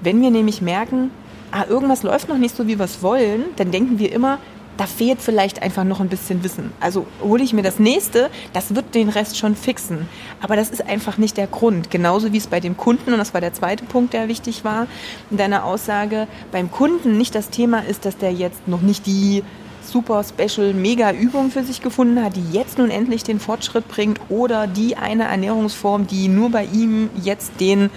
wenn 0.00 0.20
wir 0.20 0.32
nämlich 0.32 0.60
merken, 0.60 1.12
ah, 1.52 1.64
irgendwas 1.68 2.02
läuft 2.02 2.28
noch 2.28 2.38
nicht 2.38 2.56
so, 2.56 2.66
wie 2.66 2.76
wir 2.76 2.86
es 2.86 3.04
wollen, 3.04 3.44
dann 3.54 3.70
denken 3.70 4.00
wir 4.00 4.10
immer, 4.10 4.38
da 4.78 4.86
fehlt 4.86 5.20
vielleicht 5.20 5.60
einfach 5.60 5.84
noch 5.84 6.00
ein 6.00 6.08
bisschen 6.08 6.42
Wissen. 6.44 6.72
Also 6.80 7.06
hole 7.20 7.42
ich 7.42 7.52
mir 7.52 7.62
das 7.62 7.78
nächste, 7.78 8.30
das 8.52 8.74
wird 8.74 8.94
den 8.94 9.08
Rest 9.08 9.36
schon 9.36 9.56
fixen. 9.56 10.08
Aber 10.40 10.56
das 10.56 10.70
ist 10.70 10.86
einfach 10.86 11.18
nicht 11.18 11.36
der 11.36 11.48
Grund. 11.48 11.90
Genauso 11.90 12.32
wie 12.32 12.38
es 12.38 12.46
bei 12.46 12.60
dem 12.60 12.76
Kunden, 12.76 13.12
und 13.12 13.18
das 13.18 13.34
war 13.34 13.40
der 13.40 13.52
zweite 13.52 13.84
Punkt, 13.84 14.14
der 14.14 14.28
wichtig 14.28 14.64
war, 14.64 14.86
in 15.30 15.36
deiner 15.36 15.64
Aussage, 15.64 16.28
beim 16.52 16.70
Kunden 16.70 17.18
nicht 17.18 17.34
das 17.34 17.50
Thema 17.50 17.80
ist, 17.80 18.04
dass 18.04 18.16
der 18.16 18.32
jetzt 18.32 18.68
noch 18.68 18.80
nicht 18.80 19.04
die 19.06 19.42
super 19.82 20.22
special 20.22 20.74
mega 20.74 21.12
Übung 21.12 21.50
für 21.50 21.64
sich 21.64 21.82
gefunden 21.82 22.22
hat, 22.22 22.36
die 22.36 22.52
jetzt 22.52 22.78
nun 22.78 22.90
endlich 22.90 23.24
den 23.24 23.40
Fortschritt 23.40 23.88
bringt 23.88 24.20
oder 24.28 24.66
die 24.66 24.96
eine 24.96 25.24
Ernährungsform, 25.24 26.06
die 26.06 26.28
nur 26.28 26.50
bei 26.50 26.66
ihm 26.66 27.10
jetzt 27.22 27.52
den 27.58 27.90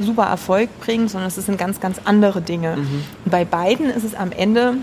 super 0.00 0.24
Erfolg 0.24 0.68
bringt, 0.80 1.10
sondern 1.10 1.28
es 1.28 1.36
sind 1.36 1.58
ganz, 1.58 1.80
ganz 1.80 2.00
andere 2.04 2.40
Dinge. 2.40 2.78
Mhm. 2.78 3.04
Bei 3.26 3.44
beiden 3.44 3.90
ist 3.90 4.04
es 4.04 4.14
am 4.14 4.32
Ende 4.32 4.78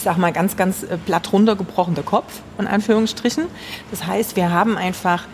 ich 0.00 0.04
sag 0.04 0.16
mal 0.16 0.32
ganz, 0.32 0.56
ganz 0.56 0.82
äh, 0.82 0.96
platt 0.96 1.30
runtergebrochen 1.30 1.94
der 1.94 2.04
Kopf, 2.04 2.40
in 2.58 2.66
Anführungsstrichen. 2.66 3.44
Das 3.90 4.06
heißt, 4.06 4.34
wir 4.34 4.50
haben 4.50 4.78
einfach 4.78 5.26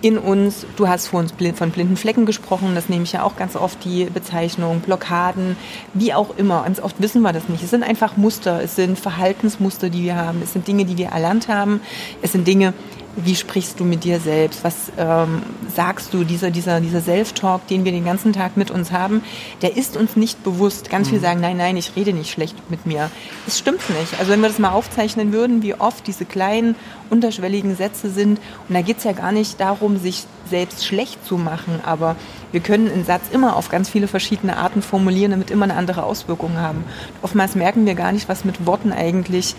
in 0.00 0.16
uns, 0.16 0.64
du 0.76 0.88
hast 0.88 1.08
von 1.08 1.26
blinden 1.36 1.98
Flecken 1.98 2.24
gesprochen, 2.24 2.74
das 2.74 2.88
nehme 2.88 3.02
ich 3.02 3.12
ja 3.12 3.22
auch 3.22 3.36
ganz 3.36 3.56
oft 3.56 3.84
die 3.84 4.06
Bezeichnung, 4.06 4.80
Blockaden, 4.80 5.56
wie 5.92 6.14
auch 6.14 6.38
immer. 6.38 6.62
Ganz 6.62 6.80
oft 6.80 6.98
wissen 6.98 7.20
wir 7.20 7.34
das 7.34 7.50
nicht. 7.50 7.62
Es 7.62 7.70
sind 7.70 7.82
einfach 7.82 8.16
Muster, 8.16 8.62
es 8.62 8.74
sind 8.74 8.98
Verhaltensmuster, 8.98 9.90
die 9.90 10.04
wir 10.04 10.16
haben, 10.16 10.40
es 10.42 10.54
sind 10.54 10.66
Dinge, 10.66 10.86
die 10.86 10.96
wir 10.96 11.08
erlernt 11.08 11.48
haben, 11.48 11.82
es 12.22 12.32
sind 12.32 12.48
Dinge, 12.48 12.72
wie 13.16 13.36
sprichst 13.36 13.78
du 13.78 13.84
mit 13.84 14.04
dir 14.04 14.20
selbst? 14.20 14.64
Was 14.64 14.92
ähm, 14.98 15.42
sagst 15.74 16.12
du? 16.12 16.24
Dieser, 16.24 16.50
dieser, 16.50 16.80
dieser 16.80 17.00
Self-Talk, 17.00 17.66
den 17.68 17.84
wir 17.84 17.92
den 17.92 18.04
ganzen 18.04 18.32
Tag 18.32 18.56
mit 18.56 18.70
uns 18.70 18.92
haben, 18.92 19.22
der 19.62 19.76
ist 19.76 19.96
uns 19.96 20.16
nicht 20.16 20.42
bewusst. 20.42 20.90
Ganz 20.90 21.06
mhm. 21.06 21.10
viel 21.12 21.20
sagen, 21.20 21.40
nein, 21.40 21.56
nein, 21.56 21.76
ich 21.76 21.94
rede 21.96 22.12
nicht 22.12 22.30
schlecht 22.30 22.56
mit 22.70 22.86
mir. 22.86 23.10
Das 23.44 23.58
stimmt 23.58 23.88
nicht. 23.90 24.18
Also 24.18 24.32
wenn 24.32 24.40
wir 24.40 24.48
das 24.48 24.58
mal 24.58 24.72
aufzeichnen 24.72 25.32
würden, 25.32 25.62
wie 25.62 25.74
oft 25.74 26.06
diese 26.06 26.24
kleinen, 26.24 26.74
unterschwelligen 27.10 27.76
Sätze 27.76 28.10
sind, 28.10 28.40
und 28.68 28.74
da 28.74 28.82
geht 28.82 28.98
es 28.98 29.04
ja 29.04 29.12
gar 29.12 29.32
nicht 29.32 29.60
darum, 29.60 29.98
sich 29.98 30.26
selbst 30.48 30.84
schlecht 30.84 31.24
zu 31.24 31.36
machen, 31.36 31.80
aber 31.84 32.16
wir 32.52 32.60
können 32.60 32.90
einen 32.90 33.04
Satz 33.04 33.22
immer 33.32 33.56
auf 33.56 33.68
ganz 33.68 33.88
viele 33.88 34.08
verschiedene 34.08 34.56
Arten 34.56 34.82
formulieren, 34.82 35.30
damit 35.30 35.50
immer 35.50 35.64
eine 35.64 35.74
andere 35.74 36.04
Auswirkung 36.04 36.56
haben. 36.56 36.84
Oftmals 37.22 37.54
merken 37.54 37.86
wir 37.86 37.94
gar 37.94 38.12
nicht, 38.12 38.28
was 38.28 38.44
mit 38.44 38.66
Worten 38.66 38.92
eigentlich, 38.92 39.54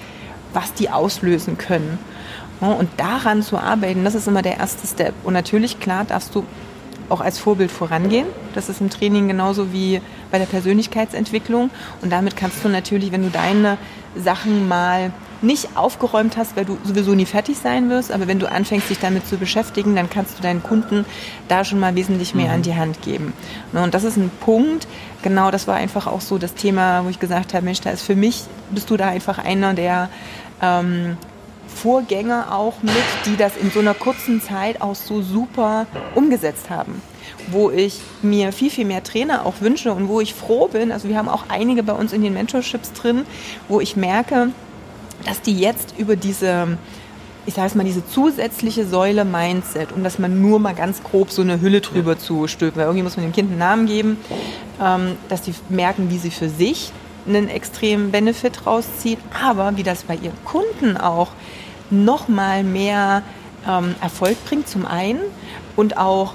was 0.54 0.74
die 0.74 0.90
auslösen 0.90 1.58
können. 1.58 2.00
Und 2.62 2.90
daran 2.98 3.44
zu 3.44 3.58
arbeiten, 3.58 4.04
das 4.04 4.16
ist 4.16 4.28
immer 4.28 4.42
der 4.42 4.58
erste 4.58 4.88
Step. 4.88 5.14
Und 5.24 5.34
natürlich, 5.34 5.80
klar, 5.80 6.06
darfst 6.06 6.34
du 6.34 6.46
auch 7.10 7.22
als 7.22 7.38
Vorbild 7.38 7.72
vorangehen. 7.72 8.26
Das 8.56 8.70
ist 8.70 8.82
im 8.82 8.90
Training 8.90 9.28
genauso 9.28 9.72
wie 9.72 10.02
bei 10.32 10.40
der 10.40 10.46
Persönlichkeitsentwicklung. 10.46 11.70
Und 12.02 12.12
damit 12.12 12.36
kannst 12.36 12.64
du 12.64 12.70
natürlich, 12.70 13.12
wenn 13.12 13.24
du 13.24 13.30
deine 13.30 13.78
Sachen 14.16 14.68
mal 14.68 15.12
nicht 15.42 15.76
aufgeräumt 15.76 16.38
hast, 16.38 16.56
weil 16.56 16.66
du 16.66 16.78
sowieso 16.84 17.14
nie 17.14 17.26
fertig 17.26 17.58
sein 17.58 17.90
wirst, 17.90 18.12
aber 18.12 18.28
wenn 18.28 18.40
du 18.40 18.50
anfängst, 18.50 18.90
dich 18.90 19.00
damit 19.00 19.28
zu 19.28 19.38
beschäftigen, 19.38 19.96
dann 19.96 20.10
kannst 20.10 20.38
du 20.38 20.42
deinen 20.42 20.64
Kunden 20.64 21.06
da 21.50 21.64
schon 21.64 21.80
mal 21.80 21.94
wesentlich 21.96 22.34
mehr 22.34 22.48
mhm. 22.48 22.54
an 22.54 22.62
die 22.64 22.76
Hand 22.76 23.02
geben. 23.02 23.34
Ne, 23.74 23.84
und 23.84 23.94
das 23.94 24.04
ist 24.04 24.18
ein 24.18 24.32
Punkt, 24.40 24.88
genau 25.22 25.52
das 25.52 25.68
war 25.68 25.76
einfach 25.76 26.08
auch 26.08 26.22
so 26.22 26.38
das 26.38 26.56
Thema, 26.56 27.04
wo 27.04 27.10
ich 27.10 27.20
gesagt 27.20 27.54
habe, 27.54 27.66
Mensch, 27.66 27.82
da 27.82 27.92
ist 27.92 28.04
für 28.04 28.16
mich, 28.16 28.46
bist 28.72 28.90
du 28.90 28.98
da 28.98 29.08
einfach 29.08 29.38
einer, 29.38 29.74
der 29.74 30.10
ähm, 30.62 31.18
Vorgänger 31.76 32.56
auch 32.56 32.82
mit, 32.82 32.94
die 33.26 33.38
das 33.38 33.58
in 33.58 33.70
so 33.70 33.80
einer 33.80 33.94
kurzen 33.94 34.42
Zeit 34.42 34.82
auch 34.82 34.96
so 34.96 35.22
super 35.22 35.86
umgesetzt 36.16 36.70
haben. 36.70 37.02
Wo 37.48 37.70
ich 37.70 38.00
mir 38.22 38.52
viel, 38.52 38.70
viel 38.70 38.86
mehr 38.86 39.04
Trainer 39.04 39.46
auch 39.46 39.62
wünsche 39.62 39.92
und 39.94 40.08
wo 40.08 40.22
ich 40.22 40.34
froh 40.34 40.68
bin. 40.68 40.92
Also 40.92 41.10
wir 41.10 41.18
haben 41.18 41.30
auch 41.30 41.44
einige 41.50 41.84
bei 41.84 41.94
uns 41.94 42.14
in 42.14 42.22
den 42.22 42.34
Mentorships 42.34 42.94
drin, 42.94 43.26
wo 43.68 43.80
ich 43.80 43.96
merke, 43.96 44.50
dass 45.26 45.42
die 45.42 45.58
jetzt 45.60 45.96
über 45.98 46.16
diese 46.16 46.78
ich 47.48 47.54
sage 47.54 47.68
es 47.68 47.76
mal, 47.76 47.84
diese 47.84 48.06
zusätzliche 48.08 48.88
Säule 48.88 49.24
Mindset, 49.24 49.92
um 49.92 50.04
das 50.04 50.18
mal 50.18 50.30
nur 50.30 50.60
mal 50.60 50.74
ganz 50.74 51.04
grob 51.04 51.32
so 51.32 51.44
eine 51.44 51.62
Hülle 51.62 51.82
drüber 51.82 52.14
ja. 52.14 52.18
zu 52.18 52.48
stülpen, 52.48 52.80
weil 52.80 52.88
irgendwie 52.88 53.04
muss 53.04 53.18
man 53.18 53.26
dem 53.26 53.34
Kind 53.34 53.52
einen 53.52 53.60
Namen 53.60 53.86
geben, 53.86 54.18
ähm, 54.82 55.16
dass 55.30 55.44
die 55.44 55.54
merken, 55.70 56.10
wie 56.10 56.18
sie 56.18 56.32
für 56.32 56.50
sich 56.50 56.92
einen 57.28 57.48
extremen 57.48 58.12
Benefit 58.12 58.66
rauszieht, 58.66 59.20
aber 59.44 59.78
wie 59.78 59.84
das 59.84 60.04
bei 60.04 60.16
ihren 60.16 60.44
Kunden 60.44 60.98
auch 60.98 61.30
noch 61.90 62.28
mal 62.28 62.64
mehr 62.64 63.24
ähm, 63.68 63.96
Erfolg 64.02 64.44
bringt 64.46 64.68
zum 64.68 64.86
einen 64.86 65.20
und 65.76 65.98
auch 65.98 66.34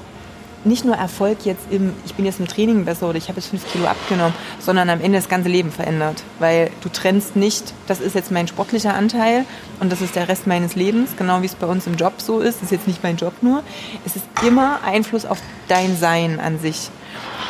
nicht 0.65 0.85
nur 0.85 0.95
Erfolg 0.95 1.47
jetzt 1.47 1.63
im, 1.71 1.95
ich 2.05 2.15
bin 2.15 2.27
jetzt 2.27 2.39
im 2.39 2.47
Training 2.47 2.85
besser 2.85 3.09
oder 3.09 3.17
ich 3.17 3.29
habe 3.29 3.41
jetzt 3.41 3.49
fünf 3.49 3.71
Kilo 3.73 3.87
abgenommen, 3.87 4.35
sondern 4.59 4.91
am 4.91 5.01
Ende 5.01 5.19
das 5.19 5.29
ganze 5.29 5.49
Leben 5.49 5.73
verändert. 5.73 6.23
Weil 6.39 6.71
du 6.83 6.91
trennst 6.91 7.35
nicht, 7.35 7.73
das 7.87 8.01
ist 8.01 8.15
jetzt 8.15 8.31
mein 8.31 8.47
sportlicher 8.47 8.95
Anteil 8.95 9.47
und 9.81 9.91
das 9.91 10.03
ist 10.03 10.17
der 10.17 10.29
Rest 10.29 10.47
meines 10.47 10.75
Lebens, 10.75 11.17
genau 11.17 11.41
wie 11.41 11.47
es 11.47 11.55
bei 11.55 11.67
uns 11.67 11.87
im 11.87 11.97
Job 11.97 12.15
so 12.19 12.41
ist. 12.41 12.57
Das 12.57 12.65
ist 12.65 12.73
jetzt 12.73 12.87
nicht 12.87 13.03
mein 13.03 13.17
Job 13.17 13.33
nur. 13.41 13.63
Es 14.05 14.17
ist 14.17 14.27
immer 14.47 14.81
Einfluss 14.85 15.25
auf 15.25 15.39
dein 15.69 15.97
Sein 15.97 16.41
an 16.41 16.59
sich. 16.59 16.91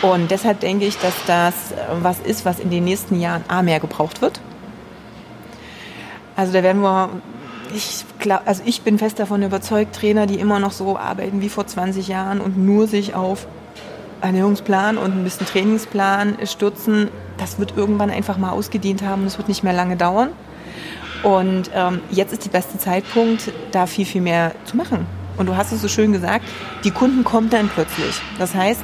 Und 0.03 0.31
deshalb 0.31 0.61
denke 0.61 0.87
ich, 0.87 0.97
dass 0.99 1.15
das 1.27 1.73
äh, 1.73 1.77
was 2.01 2.21
ist, 2.21 2.45
was 2.45 2.61
in 2.61 2.71
den 2.71 2.85
nächsten 2.85 3.21
Jahren 3.21 3.45
A 3.49 3.63
mehr 3.63 3.81
gebraucht 3.81 4.23
wird. 4.23 4.41
Also 6.37 6.53
da 6.53 6.63
werden 6.63 6.81
wir 6.81 7.11
ich 7.75 8.05
glaub, 8.19 8.43
also 8.47 8.63
ich 8.65 8.83
bin 8.83 8.99
fest 8.99 9.19
davon 9.19 9.43
überzeugt, 9.43 9.95
Trainer, 9.95 10.27
die 10.27 10.37
immer 10.37 10.59
noch 10.59 10.73
so 10.73 10.97
arbeiten 10.97 11.41
wie 11.41 11.49
vor 11.49 11.67
20 11.67 12.09
Jahren 12.09 12.41
und 12.41 12.59
nur 12.59 12.87
sich 12.87 13.15
auf 13.15 13.47
Ernährungsplan 14.21 14.99
und 14.99 15.13
ein 15.13 15.25
bisschen 15.25 15.47
Trainingsplan 15.47 16.39
stürzen, 16.45 17.09
das 17.39 17.59
wird 17.59 17.77
irgendwann 17.77 18.11
einfach 18.11 18.37
mal 18.37 18.51
ausgedient 18.51 19.03
haben 19.03 19.25
es 19.27 19.39
wird 19.39 19.49
nicht 19.49 19.65
mehr 19.65 19.73
lange 19.73 19.97
dauern. 19.97 20.31
Und 21.23 21.71
ähm, 21.75 22.01
jetzt 22.11 22.33
ist 22.33 22.45
der 22.47 22.51
beste 22.51 22.79
Zeitpunkt, 22.79 23.53
da 23.73 23.87
viel, 23.87 24.07
viel 24.07 24.23
mehr 24.23 24.53
zu 24.65 24.77
machen. 24.77 25.07
Und 25.37 25.47
du 25.47 25.57
hast 25.57 25.73
es 25.73 25.83
so 25.83 25.89
schön 25.89 26.13
gesagt, 26.13 26.45
die 26.85 26.91
Kunden 26.91 27.25
kommen 27.25 27.51
dann 27.51 27.69
plötzlich. 27.69 28.21
Das 28.39 28.55
heißt, 28.55 28.83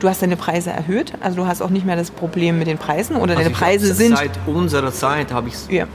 du 0.00 0.08
hast 0.08 0.22
deine 0.22 0.36
Preise 0.36 0.70
erhöht, 0.70 1.12
also 1.20 1.36
du 1.36 1.46
hast 1.46 1.60
auch 1.60 1.70
nicht 1.70 1.84
mehr 1.84 1.96
das 1.96 2.10
Problem 2.10 2.58
mit 2.58 2.68
den 2.68 2.78
Preisen 2.78 3.16
oder 3.16 3.32
also 3.32 3.42
deine 3.42 3.54
Preise 3.54 3.92
sind. 3.94 4.16
Seit 4.16 4.38
unserer 4.46 4.92
Zeit 4.92 5.32
habe 5.32 5.48
ich 5.48 5.54
es 5.54 5.68
ja 5.70 5.86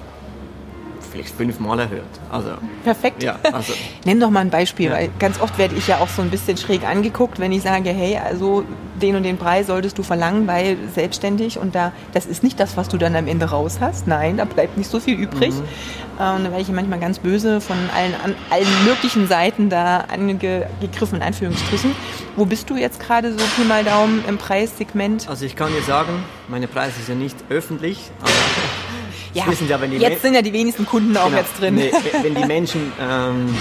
vielleicht 1.14 1.36
fünfmal 1.36 1.80
erhört. 1.80 2.04
Also, 2.32 2.50
Perfekt. 2.84 3.24
Ja, 3.24 3.38
also. 3.52 3.74
Nenn 4.06 4.20
doch 4.20 4.30
mal 4.30 4.42
ein 4.42 4.50
Beispiel, 4.50 4.88
ja. 4.88 4.94
weil 4.94 5.10
ganz 5.20 5.40
oft 5.40 5.58
werde 5.58 5.76
ich 5.76 5.88
ja 5.88 6.00
auch 6.00 6.10
so 6.10 6.22
ein 6.22 6.30
bisschen 6.30 6.58
schräg 6.58 6.86
angeguckt, 6.86 7.40
wenn 7.40 7.52
ich 7.52 7.62
sage, 7.62 7.92
hey, 7.92 8.18
also 8.18 8.66
den 9.02 9.16
und 9.16 9.24
den 9.24 9.38
Preis 9.38 9.68
solltest 9.68 9.98
du 9.98 10.04
verlangen, 10.04 10.48
weil 10.48 10.78
selbstständig 10.94 11.60
und 11.60 11.76
da, 11.76 11.92
das 12.14 12.26
ist 12.26 12.44
nicht 12.44 12.60
das, 12.60 12.78
was 12.78 12.90
du 12.90 12.98
dann 12.98 13.16
am 13.16 13.28
Ende 13.28 13.46
raus 13.46 13.78
hast. 13.80 14.08
Nein, 14.08 14.38
da 14.38 14.46
bleibt 14.46 14.78
nicht 14.78 14.90
so 14.90 15.00
viel 15.00 15.16
übrig. 15.16 15.52
Mhm. 15.52 15.64
Ähm, 16.20 16.44
da 16.44 16.52
werde 16.52 16.62
ich 16.62 16.70
manchmal 16.70 17.00
ganz 17.00 17.20
böse 17.20 17.62
von 17.62 17.78
allen, 17.96 18.14
an, 18.24 18.36
allen 18.50 18.86
möglichen 18.86 19.28
Seiten 19.28 19.70
da 19.70 20.06
angegriffen, 20.12 21.18
in 21.18 21.24
Anführungsstrichen. 21.24 21.96
Wo 22.36 22.46
bist 22.46 22.70
du 22.70 22.76
jetzt 22.76 23.00
gerade 23.00 23.32
so 23.32 23.44
Pi 23.56 23.64
mal 23.68 23.84
Daumen 23.84 24.24
im 24.28 24.38
Preissegment? 24.38 25.28
Also 25.28 25.46
ich 25.46 25.56
kann 25.56 25.72
dir 25.74 25.84
sagen, 25.84 26.24
meine 26.48 26.68
Preise 26.68 27.02
sind 27.02 27.20
ja 27.20 27.24
nicht 27.24 27.38
öffentlich, 27.50 28.12
aber 28.22 28.32
ja, 29.34 29.46
ja 29.46 30.10
jetzt 30.10 30.22
sind 30.22 30.34
ja 30.36 30.42
die 30.42 30.54
wenigsten 30.54 30.86
Kunden 30.86 31.16
auch 31.18 31.26
genau, 31.26 31.38
jetzt 31.38 31.60
drin. 31.60 31.76
Nee, 31.76 31.92
wenn 32.22 32.36
die 32.36 32.46
Menschen 32.46 32.92
ähm, 33.00 33.56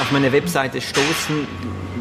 auf 0.00 0.10
meine 0.12 0.32
Webseite 0.32 0.80
stoßen, 0.80 1.46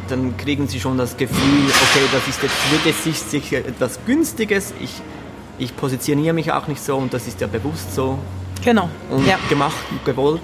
dann 0.10 0.38
kriegen 0.38 0.68
sie 0.68 0.80
schon 0.80 0.98
das 0.98 1.18
Gefühl, 1.18 1.38
okay, 1.38 2.06
das 2.12 2.28
ist 2.28 2.42
jetzt 2.44 2.72
wirklich 2.72 3.20
sicher 3.20 3.58
etwas 3.60 4.00
Günstiges. 4.06 4.74
Ich, 4.82 4.92
ich 5.58 5.76
positioniere 5.76 6.34
mich 6.34 6.52
auch 6.52 6.68
nicht 6.68 6.84
so 6.84 6.98
und 6.98 7.14
das 7.14 7.28
ist 7.28 7.42
ja 7.42 7.48
bewusst 7.48 7.96
so. 7.96 8.20
Genau. 8.64 8.90
Und 9.10 9.28
ja. 9.28 9.38
gemacht 9.50 9.78
und 9.92 10.04
gewollt. 10.06 10.42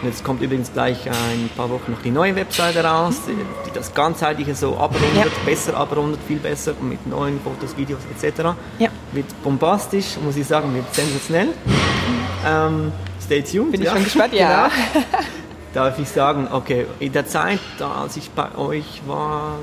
Und 0.00 0.08
jetzt 0.08 0.22
kommt 0.22 0.42
übrigens 0.42 0.72
gleich 0.72 1.06
in 1.06 1.12
ein 1.12 1.50
paar 1.56 1.70
Wochen 1.70 1.90
noch 1.90 2.02
die 2.02 2.12
neue 2.12 2.36
Webseite 2.36 2.84
raus, 2.84 3.16
die 3.26 3.70
das 3.72 3.92
ganzheitliche 3.92 4.54
so 4.54 4.76
abrundet, 4.76 5.16
ja. 5.16 5.24
besser 5.44 5.76
abrundet, 5.76 6.20
viel 6.28 6.38
besser 6.38 6.74
mit 6.80 7.04
neuen 7.06 7.40
Fotos, 7.40 7.76
Videos 7.76 8.00
etc. 8.14 8.54
Ja. 8.78 8.90
Wird 9.12 9.26
bombastisch, 9.42 10.16
muss 10.24 10.36
ich 10.36 10.46
sagen, 10.46 10.72
wird 10.74 10.94
sensationell. 10.94 11.48
Ähm, 12.46 12.92
stay 13.20 13.42
tuned. 13.42 13.72
Bin 13.72 13.82
ich 13.82 13.88
schon 13.88 14.04
gespannt, 14.04 14.34
ja. 14.34 14.70
Genau. 14.92 15.04
Darf 15.74 15.98
ich 15.98 16.08
sagen, 16.08 16.48
okay, 16.50 16.86
in 17.00 17.12
der 17.12 17.26
Zeit, 17.26 17.60
als 17.80 18.16
ich 18.16 18.30
bei 18.30 18.56
euch 18.56 19.02
war, 19.06 19.58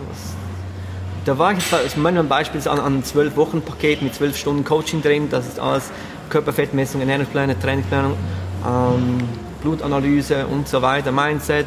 da 1.23 1.37
war 1.37 1.53
ich 1.53 1.71
jetzt, 1.71 1.85
ich 1.85 1.97
meine 1.97 2.19
ein 2.19 2.27
Beispiel 2.27 2.61
an 2.67 2.79
einem 2.79 3.01
12-Wochen-Paket 3.01 4.01
mit 4.01 4.13
12 4.13 4.37
Stunden 4.37 4.63
Coaching 4.65 5.01
drin, 5.01 5.29
das 5.31 5.47
ist 5.47 5.59
alles 5.59 5.89
Körperfettmessung, 6.29 7.01
Ernährungsplanung, 7.01 7.59
Trainingsplanung, 7.59 8.15
ähm, 8.65 9.17
Blutanalyse 9.65 10.45
und 10.45 10.67
so 10.67 10.81
weiter, 10.81 11.11
Mindset, 11.11 11.65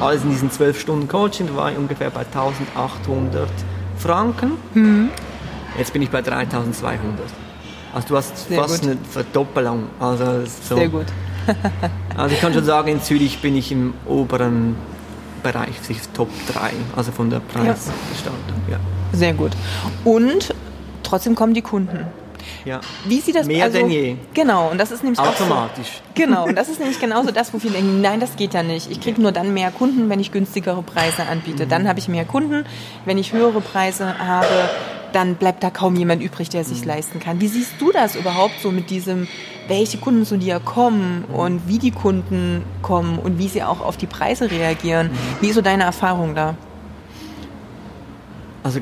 alles 0.00 0.22
in 0.22 0.30
diesen 0.30 0.50
12 0.50 0.78
Stunden 0.78 1.08
Coaching, 1.08 1.46
da 1.48 1.56
war 1.56 1.72
ich 1.72 1.78
ungefähr 1.78 2.10
bei 2.10 2.20
1800 2.20 3.48
Franken. 3.96 4.52
Mhm. 4.74 5.08
Jetzt 5.78 5.92
bin 5.92 6.02
ich 6.02 6.10
bei 6.10 6.20
3200. 6.20 7.18
Also 7.94 8.08
du 8.08 8.16
hast 8.16 8.48
Sehr 8.48 8.60
fast 8.60 8.82
gut. 8.82 8.90
eine 8.90 8.98
Verdoppelung. 9.10 9.84
Also 9.98 10.44
so. 10.44 10.76
Sehr 10.76 10.88
gut. 10.88 11.06
also 12.16 12.34
ich 12.34 12.40
kann 12.40 12.52
schon 12.52 12.64
sagen, 12.64 12.88
in 12.88 13.02
Zürich 13.02 13.40
bin 13.40 13.56
ich 13.56 13.72
im 13.72 13.94
oberen 14.06 14.76
Bereich, 15.42 15.70
Top 16.12 16.28
3, 16.52 16.70
also 16.94 17.10
von 17.12 17.30
der 17.30 17.40
Preisgestaltung. 17.40 18.60
Ja. 18.68 18.74
ja. 18.74 18.80
Sehr 19.12 19.32
gut. 19.32 19.52
Und 20.04 20.54
trotzdem 21.02 21.34
kommen 21.34 21.54
die 21.54 21.62
Kunden. 21.62 22.06
Ja. 22.64 22.80
Wie 23.06 23.20
sieht 23.20 23.34
das 23.34 23.46
Mehr 23.46 23.64
also, 23.64 23.78
denn 23.78 23.90
je. 23.90 24.16
Genau, 24.34 24.70
und 24.70 24.78
das 24.78 24.90
ist 24.90 25.02
nämlich 25.02 25.20
automatisch. 25.20 25.86
So, 25.86 26.02
genau, 26.14 26.46
und 26.46 26.56
das 26.56 26.68
ist 26.68 26.78
nämlich 26.78 27.00
genauso 27.00 27.30
das, 27.30 27.52
wo 27.52 27.58
viele 27.58 27.74
denken, 27.74 28.00
nein, 28.00 28.20
das 28.20 28.36
geht 28.36 28.54
ja 28.54 28.62
nicht. 28.62 28.90
Ich 28.90 29.00
kriege 29.00 29.20
nur 29.20 29.32
dann 29.32 29.54
mehr 29.54 29.70
Kunden, 29.70 30.08
wenn 30.08 30.20
ich 30.20 30.32
günstigere 30.32 30.82
Preise 30.82 31.26
anbiete. 31.26 31.64
Mhm. 31.64 31.68
Dann 31.68 31.88
habe 31.88 31.98
ich 31.98 32.08
mehr 32.08 32.24
Kunden. 32.24 32.64
Wenn 33.04 33.18
ich 33.18 33.32
höhere 33.32 33.60
Preise 33.60 34.18
habe, 34.18 34.70
dann 35.12 35.34
bleibt 35.34 35.62
da 35.62 35.70
kaum 35.70 35.96
jemand 35.96 36.22
übrig, 36.22 36.48
der 36.48 36.64
sich 36.64 36.82
mhm. 36.82 36.88
leisten 36.88 37.20
kann. 37.20 37.40
Wie 37.40 37.48
siehst 37.48 37.72
du 37.78 37.92
das 37.92 38.16
überhaupt 38.16 38.60
so 38.62 38.70
mit 38.70 38.90
diesem, 38.90 39.28
welche 39.68 39.98
Kunden 39.98 40.24
zu 40.24 40.36
dir 40.36 40.60
kommen 40.60 41.24
mhm. 41.28 41.34
und 41.34 41.68
wie 41.68 41.78
die 41.78 41.90
Kunden 41.90 42.64
kommen 42.82 43.18
und 43.18 43.38
wie 43.38 43.48
sie 43.48 43.62
auch 43.62 43.80
auf 43.80 43.96
die 43.96 44.06
Preise 44.06 44.50
reagieren? 44.50 45.08
Mhm. 45.08 45.16
Wie 45.40 45.48
ist 45.48 45.54
so 45.54 45.62
deine 45.62 45.84
Erfahrung 45.84 46.34
da? 46.34 46.54
Also 48.62 48.80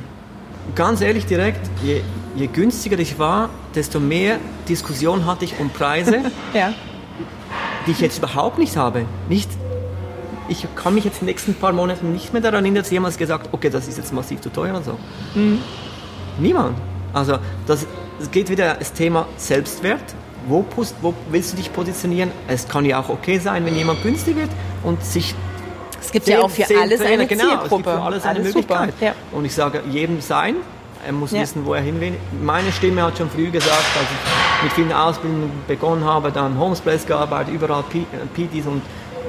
ganz 0.75 1.01
ehrlich 1.01 1.27
direkt, 1.27 1.61
je, 1.83 2.03
je 2.37 2.47
günstiger 2.47 2.99
ich 2.99 3.19
war, 3.19 3.51
desto 3.75 4.01
mehr 4.01 4.39
Diskussion 4.69 5.27
hatte 5.27 5.45
ich 5.45 5.59
um 5.59 5.71
Preise, 5.71 6.21
ja. 6.55 6.73
die 7.87 7.93
ich 7.93 8.01
jetzt 8.01 8.19
überhaupt 8.19 8.59
nicht 8.59 8.77
habe. 8.77 9.05
Nicht, 9.29 9.51
ich 10.49 10.67
kann 10.77 10.95
mich 10.95 11.05
jetzt 11.05 11.17
in 11.17 11.27
den 11.27 11.33
nächsten 11.33 11.55
paar 11.55 11.73
Monaten 11.73 12.13
nicht 12.13 12.33
mehr 12.33 12.43
daran 12.43 12.65
erinnern, 12.65 12.83
dass 12.83 12.91
jemand 12.91 13.17
gesagt 13.19 13.49
okay, 13.53 13.71
das 13.71 13.89
ist 13.89 13.99
jetzt 13.99 14.13
massiv 14.13 14.41
zu 14.41 14.51
teuer 14.51 14.77
und 14.77 14.85
so. 14.85 14.99
Mhm. 15.35 15.59
Niemand. 16.39 16.79
Also 17.13 17.39
das, 17.67 17.87
das 18.19 18.31
geht 18.31 18.51
wieder 18.51 18.75
das 18.75 18.93
Thema 18.93 19.27
Selbstwert. 19.37 20.15
Wo, 20.47 20.65
wo 21.03 21.15
willst 21.31 21.53
du 21.53 21.57
dich 21.57 21.73
positionieren? 21.73 22.31
Es 22.47 22.69
kann 22.69 22.85
ja 22.85 23.01
auch 23.01 23.09
okay 23.09 23.39
sein, 23.39 23.67
wenn 23.67 23.75
jemand 23.75 24.03
günstig 24.03 24.37
wird 24.37 24.51
und 24.83 25.05
sich 25.05 25.35
es 26.01 26.13
gibt 26.13 26.27
zehn, 26.27 26.35
ja 26.35 26.43
auch 26.43 26.51
für 26.51 26.65
alles 26.79 27.01
Trainer, 27.01 27.13
eine 27.13 27.27
genau, 27.27 27.45
Zielgruppe. 27.45 27.65
Es 27.65 27.71
gibt 27.71 27.85
für 27.85 28.03
alles 28.03 28.25
eine 28.25 28.41
alles 28.41 28.55
Möglichkeit. 28.55 28.95
Ja. 29.01 29.15
Und 29.33 29.45
ich 29.45 29.55
sage 29.55 29.83
jedem 29.91 30.21
sein. 30.21 30.57
Er 31.07 31.13
muss 31.13 31.31
ja. 31.31 31.41
wissen, 31.43 31.65
wo 31.65 31.75
er 31.75 31.81
hin 31.81 32.01
will. 32.01 32.15
Meine 32.43 32.73
Stimme 32.73 33.03
hat 33.03 33.17
schon 33.19 33.31
früh 33.31 33.51
gesagt, 33.51 33.73
als 33.73 34.09
ich 34.11 34.65
mit 34.65 34.73
vielen 34.73 34.93
Ausbildungen 34.93 35.51
begonnen 35.69 36.05
habe, 36.05 36.33
dann 36.33 36.59
Homesplace 36.59 37.07
gearbeitet, 37.07 37.55
überall 37.55 37.85
PTs 37.85 38.67
und, 38.67 38.83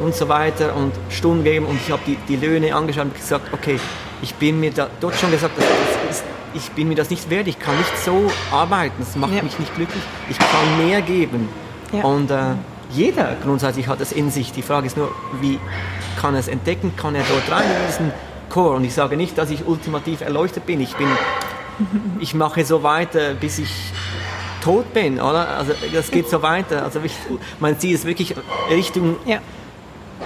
und 0.04 0.16
so 0.16 0.28
weiter 0.28 0.76
und 0.76 0.92
Stunden 1.10 1.44
gegeben 1.44 1.68
und 1.68 1.80
ich 1.80 1.92
habe 1.92 2.02
die, 2.08 2.18
die 2.28 2.38
Löhne 2.38 2.74
angeschaut 2.74 3.06
und 3.06 3.16
gesagt, 3.16 3.54
okay, 3.54 3.80
ich 4.24 4.34
bin 4.34 4.60
mir 4.60 4.72
da 4.72 4.88
dort 5.00 5.16
schon 5.16 5.30
gesagt, 5.30 5.54
das 5.58 5.66
ist 6.10 6.24
ich 6.54 6.72
bin 6.72 6.88
mir 6.88 6.96
das 6.96 7.10
nicht 7.10 7.30
wert, 7.30 7.48
ich 7.48 7.60
kann 7.60 7.78
nicht 7.78 7.98
so 8.04 8.32
arbeiten, 8.52 8.96
das 9.00 9.16
macht 9.16 9.34
ja. 9.34 9.44
mich 9.44 9.58
nicht 9.60 9.74
glücklich, 9.76 10.02
ich 10.30 10.38
kann 10.40 10.88
mehr 10.88 11.02
geben. 11.02 11.50
Und 11.92 12.32
äh, 12.32 12.54
jeder 12.90 13.36
grundsätzlich 13.44 13.88
hat 13.88 14.02
es 14.02 14.12
in 14.12 14.32
sich. 14.32 14.52
Die 14.52 14.62
Frage 14.62 14.88
ist 14.88 14.98
nur, 14.98 15.12
wie 15.42 15.60
kann 16.20 16.34
er 16.34 16.40
es 16.40 16.48
entdecken, 16.48 16.94
kann 16.96 17.16
er 17.16 17.24
dort 17.24 17.52
rein 17.52 17.70
in 17.70 17.88
diesen 17.88 18.12
Chor? 18.50 18.76
Und 18.76 18.84
ich 18.84 18.94
sage 18.94 19.16
nicht, 19.16 19.38
dass 19.38 19.50
ich 19.50 19.66
ultimativ 19.66 20.22
erleuchtet 20.22 20.66
bin, 20.66 20.82
ich 20.82 20.96
bin, 20.96 21.08
ich 22.20 22.34
mache 22.34 22.66
so 22.66 22.84
weiter, 22.84 23.34
bis 23.36 23.60
ich 23.60 23.72
tot 24.62 24.94
bin, 24.94 25.20
oder? 25.20 25.48
Also 25.50 25.74
das 25.94 26.12
geht 26.12 26.30
so 26.30 26.42
weiter. 26.42 26.84
Also 26.84 27.00
ich, 27.04 27.16
mein 27.60 27.80
Ziel 27.80 27.96
ist 27.96 28.06
wirklich 28.06 28.36
Richtung, 28.70 29.18
ja. 29.26 29.40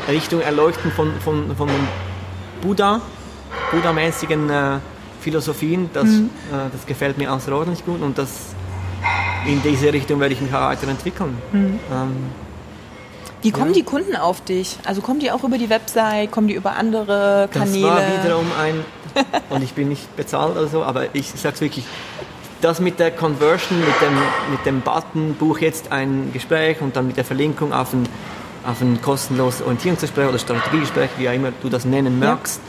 Richtung 0.10 0.42
Erleuchten 0.42 0.92
von, 0.92 1.14
von, 1.22 1.56
von 1.56 1.70
Buddha, 2.62 3.00
Buddha-mäßigen 3.72 4.50
äh, 4.50 4.80
Philosophien, 5.22 5.90
das, 5.94 6.06
mhm. 6.06 6.30
äh, 6.52 6.70
das 6.72 6.86
gefällt 6.86 7.18
mir 7.18 7.32
außerordentlich 7.32 7.86
gut 7.86 8.02
und 8.02 8.18
das, 8.18 8.56
in 9.46 9.62
diese 9.62 9.94
Richtung 9.94 10.20
werde 10.20 10.34
ich 10.34 10.42
mich 10.42 10.54
auch 10.54 10.62
weiterentwickeln. 10.62 11.38
Mhm. 11.52 11.80
Ähm, 11.92 12.16
Wie 13.44 13.52
kommen 13.52 13.68
ja. 13.68 13.74
die 13.74 13.84
Kunden 13.84 14.16
auf 14.16 14.42
dich? 14.42 14.78
Also 14.86 15.02
kommen 15.02 15.20
die 15.20 15.30
auch 15.30 15.44
über 15.44 15.58
die 15.58 15.70
Website, 15.70 16.32
kommen 16.32 16.48
die 16.48 16.54
über 16.54 16.76
andere 16.78 17.50
Kanäle? 17.52 17.88
Das 17.88 17.98
war 17.98 18.24
wiederum 18.24 18.46
ein, 18.60 18.86
und 19.50 19.64
ich 19.64 19.74
bin 19.74 19.90
nicht 19.90 20.16
bezahlt 20.16 20.56
oder 20.56 20.68
so, 20.68 20.84
aber 20.84 21.14
ich 21.14 21.30
sage 21.30 21.56
es 21.56 21.62
wirklich, 21.62 21.86
das 22.62 22.80
mit 22.80 23.00
der 23.00 23.12
Conversion, 23.12 23.80
mit 23.80 24.02
dem, 24.02 24.18
mit 24.50 24.66
dem 24.66 24.82
Button, 24.82 25.36
buch 25.36 25.60
jetzt 25.60 25.92
ein 25.92 26.32
Gespräch 26.32 26.80
und 26.80 26.96
dann 26.96 27.08
mit 27.08 27.18
der 27.18 27.26
Verlinkung 27.26 27.74
auf 27.74 27.92
ein, 27.94 28.08
auf 28.66 28.82
ein 28.82 29.02
kostenloses 29.02 29.62
Orientierungsgespräch 29.62 30.30
oder 30.30 30.40
Strategiegespräch, 30.40 31.10
wie 31.18 31.28
auch 31.28 31.34
immer 31.34 31.52
du 31.62 31.68
das 31.68 31.84
nennen 31.84 32.20
magst, 32.20 32.62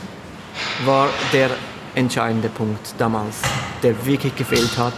ja. 0.81 0.87
war 0.87 1.07
der 1.31 1.51
entscheidende 1.95 2.49
Punkt 2.49 2.93
damals, 2.97 3.37
der 3.81 4.05
wirklich 4.05 4.35
gefehlt 4.35 4.77
hat. 4.77 4.93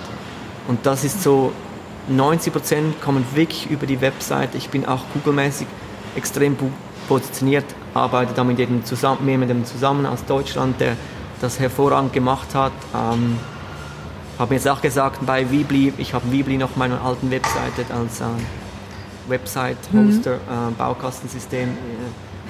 Und 0.68 0.84
das 0.88 1.04
ist 1.04 1.22
so, 1.22 1.54
90% 2.10 3.00
kommen 3.02 3.26
wirklich 3.34 3.70
über 3.70 3.86
die 3.86 4.02
Webseite. 4.02 4.58
Ich 4.58 4.70
bin 4.70 4.86
auch 4.86 5.04
Google-mäßig 5.14 5.68
extrem 6.16 6.58
positioniert, 7.08 7.66
arbeite 7.94 8.34
da 8.34 8.44
mit 8.44 8.60
jedem 8.60 8.84
zusammen, 8.86 9.28
jemandem 9.28 9.66
zusammen 9.66 10.06
aus 10.06 10.26
Deutschland, 10.26 10.80
der 10.80 10.96
das 11.42 11.60
hervorragend 11.60 12.14
gemacht 12.14 12.56
hat. 12.56 12.72
Ähm, 12.94 13.38
habe 14.40 14.54
mir 14.54 14.56
jetzt 14.56 14.68
auch 14.68 14.82
gesagt, 14.82 15.26
bei 15.26 15.50
Weebly, 15.52 15.94
ich 15.98 16.14
habe 16.14 16.32
Weebly 16.32 16.58
noch 16.58 16.76
meiner 16.76 17.02
alten 17.02 17.32
Webseite 17.32 17.86
als 17.94 18.22
äh, 18.22 18.26
Website-Hoster, 19.28 20.36
mhm. 20.36 20.70
äh, 20.70 20.72
Baukastensystem. 20.78 21.70
Äh, 21.70 21.74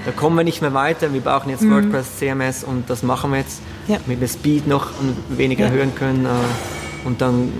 da 0.05 0.11
kommen 0.11 0.35
wir 0.35 0.43
nicht 0.43 0.61
mehr 0.61 0.73
weiter. 0.73 1.13
Wir 1.13 1.21
brauchen 1.21 1.49
jetzt 1.49 1.63
mhm. 1.63 1.71
WordPress, 1.71 2.17
CMS 2.17 2.63
und 2.63 2.89
das 2.89 3.03
machen 3.03 3.31
wir 3.31 3.39
jetzt, 3.39 3.61
ja. 3.87 3.97
mit 4.05 4.21
der 4.21 4.27
Speed 4.27 4.67
noch 4.67 4.87
ein 4.99 5.15
wenig 5.37 5.59
ja. 5.59 5.65
erhöhen 5.65 5.95
können. 5.95 6.25
Äh, 6.25 6.29
und 7.07 7.21
dann 7.21 7.51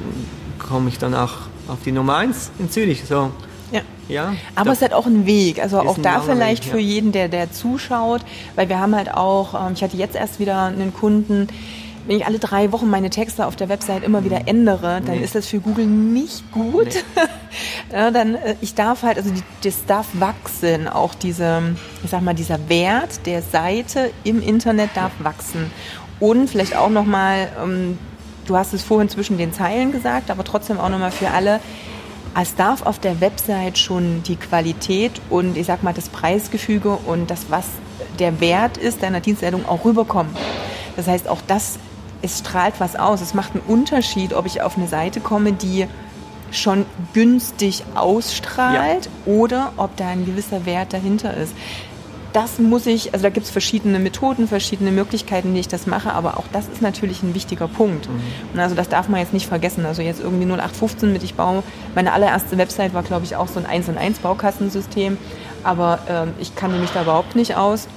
komme 0.59 0.89
ich 0.89 0.97
dann 0.97 1.13
auch 1.13 1.33
auf 1.67 1.79
die 1.83 1.91
Nummer 1.91 2.17
1 2.17 2.51
in 2.59 2.69
Zürich. 2.69 3.03
So. 3.05 3.31
Ja. 3.71 3.81
ja. 4.07 4.33
Aber 4.55 4.71
es 4.71 4.77
ist 4.77 4.81
halt 4.81 4.93
auch 4.93 5.05
ein 5.05 5.25
Weg. 5.25 5.61
Also 5.61 5.79
auch 5.79 5.97
da 5.97 6.21
vielleicht 6.21 6.63
Weg, 6.63 6.71
ja. 6.71 6.77
für 6.77 6.79
jeden, 6.79 7.11
der, 7.11 7.27
der 7.27 7.51
zuschaut, 7.51 8.21
weil 8.55 8.69
wir 8.69 8.79
haben 8.79 8.95
halt 8.95 9.13
auch, 9.13 9.53
ähm, 9.53 9.73
ich 9.73 9.83
hatte 9.83 9.97
jetzt 9.97 10.15
erst 10.15 10.39
wieder 10.39 10.63
einen 10.63 10.93
Kunden, 10.93 11.47
wenn 12.07 12.17
ich 12.17 12.25
alle 12.25 12.39
drei 12.39 12.71
Wochen 12.71 12.89
meine 12.89 13.09
Texte 13.09 13.45
auf 13.45 13.57
der 13.57 13.67
Website 13.67 14.03
immer 14.03 14.23
wieder 14.23 14.47
ändere, 14.47 15.01
dann 15.05 15.17
nee. 15.17 15.23
ist 15.23 15.35
das 15.35 15.47
für 15.47 15.59
Google 15.59 15.85
nicht 15.85 16.49
gut. 16.53 16.87
Nee. 16.87 17.21
ja, 17.91 18.11
dann, 18.11 18.35
äh, 18.35 18.55
ich 18.61 18.75
darf 18.75 19.03
halt, 19.03 19.17
also 19.17 19.29
die, 19.29 19.43
das 19.63 19.85
darf 19.85 20.07
wachsen, 20.13 20.87
auch 20.87 21.13
diese, 21.13 21.75
ich 22.03 22.09
sag 22.09 22.21
mal, 22.21 22.33
dieser 22.33 22.69
Wert 22.69 23.25
der 23.25 23.41
Seite 23.41 24.11
im 24.23 24.41
Internet 24.41 24.91
darf 24.95 25.11
wachsen. 25.19 25.69
Und 26.19 26.49
vielleicht 26.49 26.75
auch 26.75 26.89
nochmal, 26.89 27.49
ähm, 27.61 27.99
du 28.47 28.57
hast 28.57 28.73
es 28.73 28.83
vorhin 28.83 29.09
zwischen 29.09 29.37
den 29.37 29.53
Zeilen 29.53 29.91
gesagt, 29.91 30.31
aber 30.31 30.43
trotzdem 30.43 30.79
auch 30.79 30.89
nochmal 30.89 31.11
für 31.11 31.29
alle, 31.29 31.59
es 32.39 32.55
darf 32.55 32.85
auf 32.85 32.99
der 32.99 33.19
Website 33.19 33.77
schon 33.77 34.21
die 34.23 34.35
Qualität 34.35 35.21
und 35.29 35.57
ich 35.57 35.65
sag 35.65 35.83
mal 35.83 35.93
das 35.93 36.09
Preisgefüge 36.09 36.91
und 36.91 37.31
das, 37.31 37.45
was 37.49 37.65
der 38.19 38.39
Wert 38.39 38.77
ist 38.77 39.01
deiner 39.01 39.21
Dienstleistung 39.21 39.67
auch 39.67 39.85
rüberkommen. 39.85 40.31
Das 40.95 41.07
heißt, 41.07 41.27
auch 41.27 41.41
das 41.47 41.79
es 42.21 42.39
strahlt 42.39 42.75
was 42.79 42.95
aus. 42.95 43.21
Es 43.21 43.33
macht 43.33 43.53
einen 43.53 43.63
Unterschied, 43.67 44.33
ob 44.33 44.45
ich 44.45 44.61
auf 44.61 44.77
eine 44.77 44.87
Seite 44.87 45.19
komme, 45.19 45.53
die 45.53 45.87
schon 46.51 46.85
günstig 47.13 47.83
ausstrahlt 47.95 49.05
ja. 49.05 49.31
oder 49.31 49.73
ob 49.77 49.95
da 49.97 50.07
ein 50.07 50.25
gewisser 50.25 50.65
Wert 50.65 50.93
dahinter 50.93 51.35
ist. 51.35 51.53
Das 52.33 52.59
muss 52.59 52.85
ich, 52.85 53.13
also 53.13 53.23
da 53.23 53.29
gibt 53.29 53.45
es 53.45 53.51
verschiedene 53.51 53.99
Methoden, 53.99 54.47
verschiedene 54.47 54.91
Möglichkeiten, 54.91 55.53
wie 55.53 55.59
ich 55.59 55.67
das 55.67 55.87
mache, 55.87 56.13
aber 56.13 56.37
auch 56.37 56.45
das 56.51 56.67
ist 56.67 56.81
natürlich 56.81 57.23
ein 57.23 57.33
wichtiger 57.33 57.67
Punkt. 57.67 58.07
Mhm. 58.07 58.21
Und 58.53 58.59
also 58.59 58.75
das 58.75 58.89
darf 58.89 59.07
man 59.09 59.19
jetzt 59.19 59.33
nicht 59.33 59.47
vergessen. 59.47 59.85
Also 59.85 60.01
jetzt 60.01 60.19
irgendwie 60.19 60.45
0815 60.45 61.11
mit 61.11 61.23
ich 61.23 61.35
baue, 61.35 61.63
meine 61.95 62.13
allererste 62.13 62.57
Website 62.57 62.93
war 62.93 63.03
glaube 63.03 63.25
ich 63.25 63.35
auch 63.35 63.47
so 63.47 63.59
ein 63.59 63.65
1 63.65 63.89
und 63.89 63.97
1 63.97 64.19
Baukastensystem, 64.19 65.17
aber 65.63 65.99
ähm, 66.09 66.33
ich 66.39 66.55
kannte 66.55 66.77
mich 66.77 66.91
da 66.91 67.01
überhaupt 67.03 67.35
nicht 67.35 67.55
aus 67.55 67.87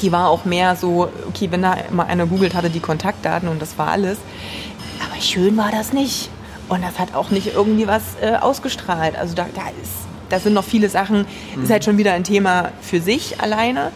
die 0.00 0.12
war 0.12 0.28
auch 0.28 0.44
mehr 0.44 0.76
so, 0.76 1.08
okay, 1.28 1.50
wenn 1.50 1.62
da 1.62 1.76
mal 1.90 2.04
einer 2.06 2.26
googelt, 2.26 2.54
hatte 2.54 2.70
die 2.70 2.80
Kontaktdaten 2.80 3.48
und 3.48 3.60
das 3.62 3.78
war 3.78 3.88
alles. 3.88 4.18
Aber 5.00 5.20
schön 5.20 5.56
war 5.56 5.70
das 5.70 5.92
nicht. 5.92 6.30
Und 6.68 6.82
das 6.82 6.98
hat 6.98 7.14
auch 7.14 7.30
nicht 7.30 7.54
irgendwie 7.54 7.86
was 7.86 8.02
äh, 8.20 8.36
ausgestrahlt. 8.36 9.16
Also 9.16 9.34
da, 9.34 9.46
da, 9.54 9.62
ist, 9.82 10.06
da 10.28 10.40
sind 10.40 10.54
noch 10.54 10.64
viele 10.64 10.88
Sachen, 10.88 11.26
mhm. 11.56 11.64
ist 11.64 11.70
halt 11.70 11.84
schon 11.84 11.98
wieder 11.98 12.12
ein 12.12 12.24
Thema 12.24 12.70
für 12.80 13.00
sich 13.00 13.40
alleine. 13.40 13.92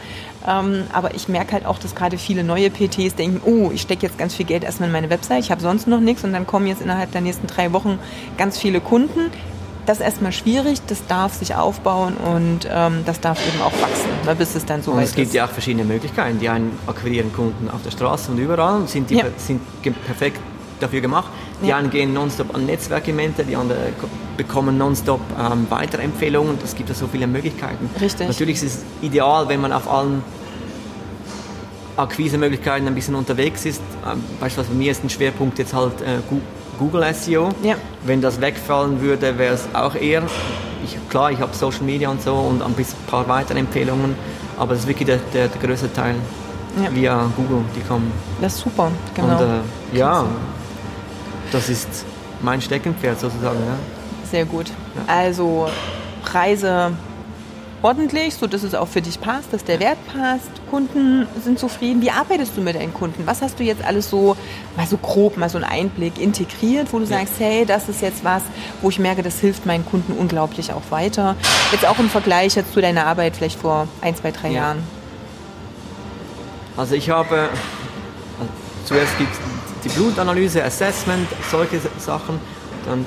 Ähm, 0.46 0.84
aber 0.92 1.14
ich 1.14 1.28
merke 1.28 1.52
halt 1.52 1.66
auch, 1.66 1.78
dass 1.78 1.94
gerade 1.94 2.16
viele 2.16 2.44
neue 2.44 2.70
PTs 2.70 3.16
denken, 3.16 3.40
oh, 3.44 3.70
ich 3.72 3.82
stecke 3.82 4.06
jetzt 4.06 4.18
ganz 4.18 4.34
viel 4.34 4.46
Geld 4.46 4.64
erstmal 4.64 4.88
in 4.88 4.92
meine 4.92 5.10
Website, 5.10 5.40
ich 5.40 5.50
habe 5.50 5.60
sonst 5.60 5.88
noch 5.88 6.00
nichts 6.00 6.22
und 6.24 6.32
dann 6.32 6.46
kommen 6.46 6.66
jetzt 6.68 6.80
innerhalb 6.80 7.10
der 7.10 7.20
nächsten 7.20 7.48
drei 7.48 7.72
Wochen 7.72 7.98
ganz 8.36 8.56
viele 8.56 8.80
Kunden 8.80 9.30
das 9.88 10.00
ist 10.00 10.04
erstmal 10.04 10.32
schwierig, 10.32 10.80
das 10.86 11.06
darf 11.06 11.32
sich 11.32 11.54
aufbauen 11.54 12.14
und 12.18 12.68
ähm, 12.70 13.04
das 13.06 13.20
darf 13.20 13.40
eben 13.48 13.62
auch 13.62 13.72
wachsen, 13.80 14.10
ne, 14.26 14.34
bis 14.36 14.54
es 14.54 14.66
dann 14.66 14.82
so 14.82 14.90
und 14.90 14.98
weit 14.98 15.04
ist. 15.04 15.10
Es 15.10 15.16
gibt 15.16 15.32
ja 15.32 15.46
auch 15.46 15.50
verschiedene 15.50 15.84
Möglichkeiten. 15.84 16.38
Die 16.38 16.48
einen 16.50 16.78
akquirieren 16.86 17.32
Kunden 17.32 17.70
auf 17.70 17.82
der 17.82 17.90
Straße 17.90 18.30
und 18.30 18.38
überall 18.38 18.80
und 18.80 18.90
sind, 18.90 19.08
die, 19.08 19.16
ja. 19.16 19.24
sind 19.38 19.62
perfekt 20.04 20.40
dafür 20.78 21.00
gemacht. 21.00 21.30
Die 21.62 21.72
einen 21.72 21.90
gehen 21.90 22.12
nonstop 22.12 22.54
an 22.54 22.66
Netzwerkevente, 22.66 23.44
die 23.44 23.56
anderen 23.56 23.80
bekommen 24.36 24.78
nonstop 24.78 25.20
ähm, 25.38 25.66
Weiterempfehlungen. 25.68 26.56
Es 26.64 26.76
gibt 26.76 26.88
ja 26.88 26.94
so 26.94 27.08
viele 27.08 27.26
Möglichkeiten. 27.26 27.90
Richtig. 28.00 28.28
Natürlich 28.28 28.62
ist 28.62 28.76
es 28.76 28.84
ideal, 29.02 29.48
wenn 29.48 29.60
man 29.60 29.72
auf 29.72 29.90
allen 29.90 30.22
Akquisemöglichkeiten 31.96 32.86
ein 32.86 32.94
bisschen 32.94 33.16
unterwegs 33.16 33.66
ist. 33.66 33.82
Ähm, 34.10 34.22
beispielsweise 34.38 34.68
bei 34.68 34.78
mir 34.78 34.92
ist 34.92 35.02
ein 35.02 35.10
Schwerpunkt 35.10 35.58
jetzt 35.58 35.74
halt 35.74 36.00
äh, 36.00 36.18
Google 36.78 37.12
SEO. 37.12 37.48
Ja. 37.62 37.74
Wenn 38.04 38.20
das 38.20 38.40
wegfallen 38.40 39.00
würde, 39.00 39.36
wäre 39.36 39.54
es 39.54 39.66
auch 39.72 39.96
eher, 39.96 40.22
ich, 40.84 40.96
klar, 41.08 41.32
ich 41.32 41.40
habe 41.40 41.54
Social 41.54 41.82
Media 41.82 42.08
und 42.08 42.22
so 42.22 42.34
und 42.34 42.62
ein 42.62 42.74
paar 43.08 43.26
weitere 43.28 43.58
Empfehlungen, 43.58 44.14
aber 44.56 44.74
das 44.74 44.82
ist 44.82 44.88
wirklich 44.88 45.06
der, 45.06 45.18
der, 45.34 45.48
der 45.48 45.60
größte 45.60 45.92
Teil 45.92 46.14
ja. 46.82 46.94
via 46.94 47.30
Google, 47.36 47.64
die 47.74 47.80
kommen. 47.80 48.12
Das 48.40 48.54
ist 48.54 48.60
super, 48.60 48.92
genau. 49.14 49.38
Und, 49.38 49.94
äh, 49.94 49.98
ja, 49.98 50.24
das 51.52 51.68
ist 51.68 51.88
mein 52.42 52.60
Steckenpferd 52.60 53.20
sozusagen. 53.20 53.58
Ja. 53.58 53.76
Sehr 54.30 54.44
gut. 54.44 54.68
Ja. 54.68 55.14
Also 55.14 55.68
Preise 56.22 56.92
ordentlich, 57.82 58.34
so 58.34 58.46
dass 58.46 58.62
es 58.62 58.74
auch 58.74 58.88
für 58.88 59.00
dich 59.00 59.20
passt, 59.20 59.52
dass 59.52 59.64
der 59.64 59.80
Wert 59.80 59.98
passt. 60.06 60.50
Kunden 60.70 61.26
sind 61.42 61.58
zufrieden. 61.58 62.02
Wie 62.02 62.10
arbeitest 62.10 62.56
du 62.56 62.60
mit 62.60 62.74
deinen 62.74 62.92
Kunden? 62.92 63.26
Was 63.26 63.40
hast 63.40 63.58
du 63.58 63.64
jetzt 63.64 63.84
alles 63.84 64.10
so, 64.10 64.36
mal 64.76 64.86
so 64.86 64.96
grob, 64.96 65.36
mal 65.36 65.48
so 65.48 65.58
einen 65.58 65.64
Einblick 65.64 66.20
integriert, 66.20 66.88
wo 66.92 66.98
du 66.98 67.06
sagst, 67.06 67.34
hey, 67.38 67.64
das 67.64 67.88
ist 67.88 68.02
jetzt 68.02 68.24
was, 68.24 68.42
wo 68.82 68.90
ich 68.90 68.98
merke, 68.98 69.22
das 69.22 69.38
hilft 69.38 69.64
meinen 69.64 69.86
Kunden 69.86 70.12
unglaublich 70.12 70.72
auch 70.72 70.82
weiter. 70.90 71.36
Jetzt 71.72 71.86
auch 71.86 71.98
im 71.98 72.10
Vergleich 72.10 72.56
jetzt 72.56 72.72
zu 72.72 72.80
deiner 72.80 73.06
Arbeit 73.06 73.36
vielleicht 73.36 73.58
vor 73.58 73.88
ein, 74.00 74.14
zwei, 74.16 74.32
drei 74.32 74.48
ja. 74.48 74.54
Jahren. 74.54 74.82
Also 76.76 76.94
ich 76.94 77.10
habe, 77.10 77.48
also 78.38 78.52
zuerst 78.84 79.16
gibt 79.18 79.32
es 79.32 79.57
die 79.88 79.98
Blutanalyse, 79.98 80.64
Assessment, 80.64 81.28
solche 81.50 81.80
Sachen. 81.98 82.40
Dann 82.86 83.04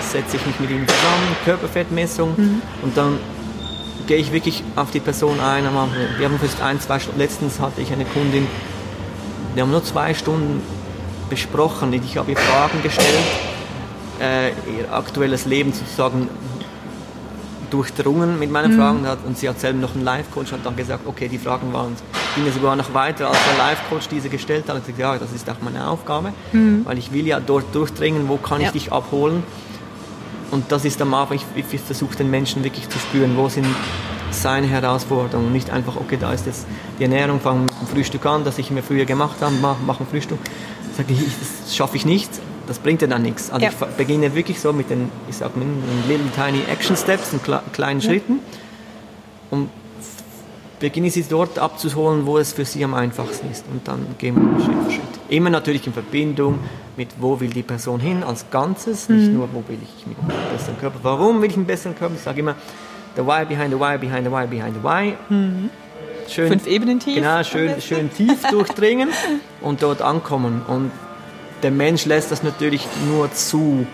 setze 0.00 0.36
ich 0.36 0.46
mich 0.46 0.60
mit 0.60 0.70
ihm 0.70 0.86
zusammen, 0.86 1.36
Körperfettmessung 1.44 2.34
mhm. 2.36 2.62
und 2.82 2.96
dann 2.96 3.18
gehe 4.06 4.18
ich 4.18 4.32
wirklich 4.32 4.62
auf 4.76 4.90
die 4.90 5.00
Person 5.00 5.40
ein. 5.40 5.64
Wir 6.18 6.28
haben 6.28 6.38
vielleicht 6.38 6.62
ein, 6.62 6.80
zwei 6.80 6.98
Stunden, 6.98 7.18
letztens 7.18 7.58
hatte 7.58 7.80
ich 7.80 7.92
eine 7.92 8.04
Kundin, 8.04 8.46
wir 9.54 9.62
haben 9.62 9.70
nur 9.70 9.84
zwei 9.84 10.14
Stunden 10.14 10.62
besprochen. 11.30 11.92
Ich 11.92 12.16
habe 12.16 12.32
ihr 12.32 12.36
Fragen 12.36 12.82
gestellt, 12.82 13.08
äh, 14.20 14.48
ihr 14.48 14.92
aktuelles 14.92 15.46
Leben 15.46 15.72
sozusagen 15.72 16.28
durchdrungen 17.74 18.38
mit 18.38 18.50
meinen 18.50 18.72
mhm. 18.72 18.78
Fragen 18.78 19.06
und 19.26 19.36
sie 19.36 19.48
hat 19.48 19.58
selber 19.58 19.80
noch 19.80 19.94
einen 19.94 20.04
Life-Coach 20.04 20.52
und 20.52 20.58
hat 20.58 20.66
dann 20.66 20.76
gesagt, 20.76 21.06
okay, 21.06 21.28
die 21.28 21.38
Fragen 21.38 21.72
waren, 21.72 21.96
gingen 22.36 22.52
sogar 22.52 22.76
noch 22.76 22.94
weiter, 22.94 23.28
als 23.28 23.38
der 23.50 23.58
Life-Coach 23.58 24.08
diese 24.08 24.28
gestellt 24.28 24.68
hat. 24.68 24.76
Und 24.76 24.82
gesagt, 24.82 24.98
ja, 24.98 25.18
das 25.18 25.32
ist 25.32 25.48
auch 25.50 25.60
meine 25.60 25.88
Aufgabe, 25.88 26.32
mhm. 26.52 26.82
weil 26.84 26.98
ich 26.98 27.12
will 27.12 27.26
ja 27.26 27.40
dort 27.40 27.74
durchdringen, 27.74 28.28
wo 28.28 28.36
kann 28.36 28.60
ich 28.60 28.70
dich 28.70 28.92
abholen 28.92 29.42
und 30.54 30.70
das 30.70 30.84
ist 30.84 31.02
am 31.02 31.12
Anfang, 31.14 31.38
ich, 31.38 31.66
ich 31.72 31.80
versuche 31.80 32.16
den 32.16 32.30
Menschen 32.30 32.62
wirklich 32.62 32.88
zu 32.88 32.96
spüren, 33.00 33.36
wo 33.36 33.48
sind 33.48 33.66
seine 34.30 34.68
Herausforderungen. 34.68 35.52
Nicht 35.52 35.70
einfach, 35.70 35.96
okay, 35.96 36.16
da 36.20 36.32
ist 36.32 36.46
jetzt 36.46 36.66
die 36.98 37.02
Ernährung, 37.02 37.40
fange 37.40 37.62
mit 37.62 37.70
dem 37.80 37.88
Frühstück 37.88 38.24
an, 38.26 38.44
das 38.44 38.58
ich 38.58 38.70
mir 38.70 38.84
früher 38.84 39.04
gemacht 39.04 39.36
habe, 39.40 39.52
mache 39.56 39.78
mach 39.84 39.98
ein 39.98 40.06
Frühstück. 40.06 40.38
Sage 40.96 41.12
ich, 41.12 41.18
das 41.18 41.74
schaffe 41.74 41.96
ich 41.96 42.06
nicht, 42.06 42.30
das 42.66 42.78
bringt 42.78 43.02
ja 43.02 43.08
dann 43.08 43.22
nichts. 43.22 43.50
Also 43.50 43.64
ja. 43.64 43.72
ich 43.72 43.96
beginne 43.96 44.34
wirklich 44.34 44.60
so 44.60 44.72
mit 44.72 44.90
den, 44.90 45.10
ich 45.28 45.36
sag 45.36 45.56
mal, 45.56 45.66
little 46.08 46.30
tiny 46.34 46.62
action 46.70 46.96
steps, 46.96 47.32
in 47.32 47.40
kleinen 47.72 48.00
ja. 48.00 48.08
Schritten. 48.08 48.40
Und 49.50 49.70
beginne 50.80 51.10
sie 51.10 51.22
dort 51.22 51.58
abzuholen, 51.58 52.26
wo 52.26 52.38
es 52.38 52.52
für 52.52 52.64
sie 52.64 52.84
am 52.84 52.94
einfachsten 52.94 53.50
ist. 53.50 53.64
Und 53.70 53.86
dann 53.88 54.06
gehen 54.18 54.34
wir 54.36 54.64
Schritt 54.64 54.84
für 54.84 54.90
Schritt. 54.90 55.02
Immer 55.28 55.50
natürlich 55.50 55.86
in 55.86 55.92
Verbindung 55.92 56.58
mit, 56.96 57.08
wo 57.18 57.40
will 57.40 57.50
die 57.50 57.62
Person 57.62 58.00
hin 58.00 58.22
als 58.22 58.50
Ganzes, 58.50 59.08
nicht 59.08 59.28
mhm. 59.28 59.34
nur, 59.38 59.48
wo 59.52 59.64
will 59.68 59.78
ich 59.82 60.06
mit 60.06 60.18
einem 60.18 60.52
besseren 60.52 60.78
Körper. 60.78 60.98
Warum 61.02 61.40
will 61.40 61.50
ich 61.50 61.56
einen 61.56 61.66
besseren 61.66 61.96
Körper? 61.96 62.14
Ich 62.16 62.22
sage 62.22 62.40
immer, 62.40 62.54
the 63.16 63.22
why 63.22 63.44
behind 63.44 63.72
the 63.72 63.80
why, 63.80 63.96
behind 63.96 64.26
the 64.26 64.32
why, 64.32 64.46
behind 64.46 64.74
the 64.76 64.82
why. 64.82 65.14
Mhm. 65.28 65.70
Schön, 66.28 66.48
Fünf 66.48 66.66
Ebenen 66.66 67.00
tief. 67.00 67.16
Genau, 67.16 67.42
schön, 67.42 67.80
schön 67.80 68.10
tief 68.12 68.46
durchdringen 68.50 69.10
und 69.60 69.82
dort 69.82 70.02
ankommen. 70.02 70.62
Und 70.66 70.90
der 71.62 71.70
Mensch 71.70 72.04
lässt 72.04 72.30
das 72.30 72.42
natürlich 72.42 72.86
nur 73.06 73.32
zu, 73.32 73.86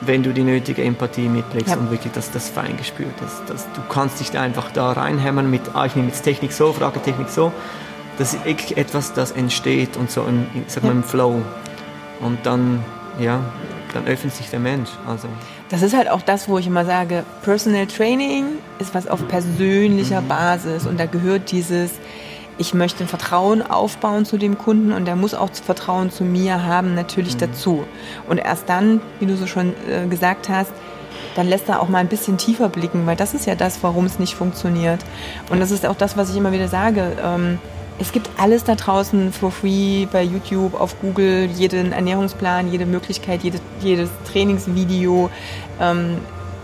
wenn 0.00 0.22
du 0.22 0.32
die 0.32 0.42
nötige 0.42 0.82
Empathie 0.82 1.28
mitlegst 1.28 1.70
ja. 1.70 1.76
und 1.76 1.90
wirklich 1.90 2.12
das, 2.12 2.30
das 2.30 2.48
Feingespür, 2.48 3.06
das, 3.20 3.42
das, 3.46 3.66
du 3.74 3.80
kannst 3.88 4.20
dich 4.20 4.36
einfach 4.38 4.70
da 4.72 4.92
reinhämmern 4.92 5.50
mit, 5.50 5.62
ah, 5.74 5.86
ich 5.86 5.96
nehme 5.96 6.08
jetzt 6.08 6.22
Technik 6.22 6.52
so, 6.52 6.72
Frage 6.72 7.00
Technik 7.00 7.28
so. 7.28 7.52
Das 8.18 8.34
ist 8.34 8.44
etwas, 8.76 9.14
das 9.14 9.32
entsteht 9.32 9.96
und 9.96 10.10
so 10.10 10.22
im, 10.24 10.46
sag 10.66 10.84
mal, 10.84 10.92
im 10.92 11.02
Flow. 11.02 11.40
Und 12.20 12.44
dann, 12.44 12.84
ja, 13.18 13.40
dann 13.94 14.06
öffnet 14.06 14.34
sich 14.34 14.50
der 14.50 14.60
Mensch. 14.60 14.90
Also. 15.06 15.26
Das 15.70 15.80
ist 15.80 15.96
halt 15.96 16.10
auch 16.10 16.20
das, 16.20 16.48
wo 16.48 16.58
ich 16.58 16.66
immer 16.66 16.84
sage, 16.84 17.24
Personal 17.42 17.86
Training 17.86 18.58
ist 18.78 18.94
was 18.94 19.06
auf 19.06 19.26
persönlicher 19.28 20.20
mhm. 20.20 20.28
Basis 20.28 20.86
und 20.86 21.00
da 21.00 21.06
gehört 21.06 21.50
dieses, 21.50 21.92
ich 22.60 22.74
möchte 22.74 23.04
ein 23.04 23.08
Vertrauen 23.08 23.62
aufbauen 23.62 24.26
zu 24.26 24.36
dem 24.36 24.58
Kunden 24.58 24.92
und 24.92 25.06
der 25.06 25.16
muss 25.16 25.32
auch 25.32 25.48
Vertrauen 25.50 26.10
zu 26.10 26.24
mir 26.24 26.62
haben, 26.62 26.94
natürlich 26.94 27.34
mhm. 27.34 27.38
dazu. 27.38 27.84
Und 28.28 28.36
erst 28.36 28.68
dann, 28.68 29.00
wie 29.18 29.24
du 29.24 29.34
so 29.36 29.46
schon 29.46 29.72
äh, 29.88 30.06
gesagt 30.06 30.50
hast, 30.50 30.70
dann 31.36 31.48
lässt 31.48 31.70
er 31.70 31.80
auch 31.80 31.88
mal 31.88 31.98
ein 31.98 32.08
bisschen 32.08 32.36
tiefer 32.36 32.68
blicken, 32.68 33.06
weil 33.06 33.16
das 33.16 33.32
ist 33.32 33.46
ja 33.46 33.54
das, 33.54 33.82
warum 33.82 34.04
es 34.04 34.18
nicht 34.18 34.34
funktioniert. 34.34 35.00
Und 35.48 35.58
das 35.58 35.70
ist 35.70 35.86
auch 35.86 35.96
das, 35.96 36.18
was 36.18 36.28
ich 36.30 36.36
immer 36.36 36.52
wieder 36.52 36.68
sage. 36.68 37.12
Ähm, 37.24 37.58
es 37.98 38.12
gibt 38.12 38.28
alles 38.36 38.64
da 38.64 38.74
draußen 38.74 39.32
for 39.32 39.50
free 39.50 40.06
bei 40.12 40.22
YouTube, 40.22 40.78
auf 40.78 41.00
Google, 41.00 41.48
jeden 41.54 41.92
Ernährungsplan, 41.92 42.70
jede 42.70 42.84
Möglichkeit, 42.84 43.42
jede, 43.42 43.58
jedes 43.80 44.10
Trainingsvideo. 44.30 45.30
Ähm, 45.80 46.18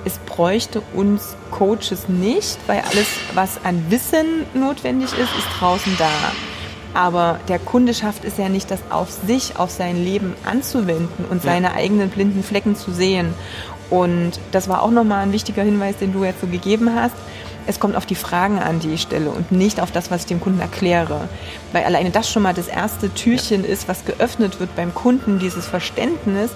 es 0.06 0.18
bräuchte 0.18 0.80
uns 0.94 1.36
Coaches 1.50 2.08
nicht, 2.08 2.58
weil 2.68 2.80
alles, 2.80 3.08
was 3.34 3.62
an 3.64 3.90
Wissen 3.90 4.46
notwendig 4.54 5.10
ist, 5.12 5.36
ist 5.36 5.48
draußen 5.58 5.96
da. 5.98 6.08
Aber 6.94 7.40
der 7.48 7.58
Kunde 7.58 7.92
schafft 7.92 8.24
es 8.24 8.38
ja 8.38 8.48
nicht, 8.48 8.70
das 8.70 8.80
auf 8.88 9.10
sich, 9.10 9.58
auf 9.58 9.70
sein 9.70 10.02
Leben 10.02 10.34
anzuwenden 10.46 11.24
und 11.28 11.42
seine 11.42 11.72
eigenen 11.72 12.08
blinden 12.08 12.44
Flecken 12.44 12.76
zu 12.76 12.92
sehen. 12.92 13.34
Und 13.90 14.38
das 14.52 14.68
war 14.68 14.82
auch 14.82 14.92
nochmal 14.92 15.24
ein 15.24 15.32
wichtiger 15.32 15.64
Hinweis, 15.64 15.96
den 15.96 16.12
du 16.12 16.24
jetzt 16.24 16.40
so 16.40 16.46
gegeben 16.46 16.94
hast. 16.94 17.16
Es 17.66 17.80
kommt 17.80 17.96
auf 17.96 18.06
die 18.06 18.14
Fragen 18.14 18.60
an, 18.60 18.78
die 18.78 18.92
ich 18.92 19.02
stelle 19.02 19.30
und 19.30 19.50
nicht 19.50 19.80
auf 19.80 19.90
das, 19.90 20.12
was 20.12 20.20
ich 20.20 20.26
dem 20.26 20.40
Kunden 20.40 20.60
erkläre. 20.60 21.28
Weil 21.72 21.82
alleine 21.82 22.10
das 22.10 22.30
schon 22.30 22.44
mal 22.44 22.54
das 22.54 22.68
erste 22.68 23.12
Türchen 23.12 23.64
ist, 23.64 23.88
was 23.88 24.04
geöffnet 24.04 24.60
wird 24.60 24.74
beim 24.76 24.94
Kunden, 24.94 25.40
dieses 25.40 25.66
Verständnis, 25.66 26.52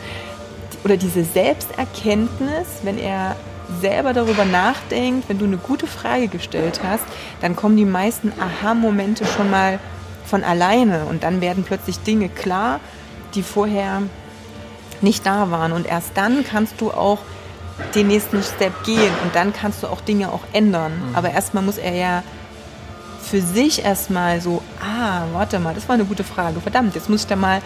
oder 0.84 0.96
diese 0.96 1.24
Selbsterkenntnis, 1.24 2.66
wenn 2.82 2.98
er 2.98 3.36
selber 3.80 4.12
darüber 4.12 4.44
nachdenkt, 4.44 5.28
wenn 5.28 5.38
du 5.38 5.44
eine 5.44 5.56
gute 5.56 5.86
Frage 5.86 6.28
gestellt 6.28 6.80
hast, 6.82 7.04
dann 7.40 7.54
kommen 7.54 7.76
die 7.76 7.84
meisten 7.84 8.32
Aha-Momente 8.40 9.24
schon 9.26 9.50
mal 9.50 9.78
von 10.24 10.42
alleine 10.44 11.04
und 11.06 11.22
dann 11.22 11.40
werden 11.40 11.64
plötzlich 11.64 11.98
Dinge 12.00 12.28
klar, 12.28 12.80
die 13.34 13.42
vorher 13.42 14.02
nicht 15.00 15.24
da 15.26 15.50
waren. 15.50 15.72
Und 15.72 15.86
erst 15.86 16.10
dann 16.14 16.44
kannst 16.44 16.80
du 16.80 16.90
auch 16.90 17.18
den 17.94 18.08
nächsten 18.08 18.42
Step 18.42 18.84
gehen 18.84 19.12
und 19.24 19.34
dann 19.34 19.52
kannst 19.52 19.82
du 19.82 19.86
auch 19.86 20.00
Dinge 20.00 20.32
auch 20.32 20.42
ändern. 20.52 20.92
Mhm. 20.92 21.16
Aber 21.16 21.30
erstmal 21.30 21.62
muss 21.62 21.78
er 21.78 21.94
ja 21.94 22.22
für 23.22 23.40
sich 23.40 23.84
erstmal 23.84 24.40
so, 24.40 24.62
ah, 24.80 25.22
warte 25.32 25.58
mal, 25.58 25.74
das 25.74 25.88
war 25.88 25.94
eine 25.94 26.04
gute 26.04 26.24
Frage, 26.24 26.60
verdammt, 26.60 26.94
jetzt 26.94 27.08
muss 27.08 27.22
ich 27.22 27.26
da 27.26 27.36
mal 27.36 27.62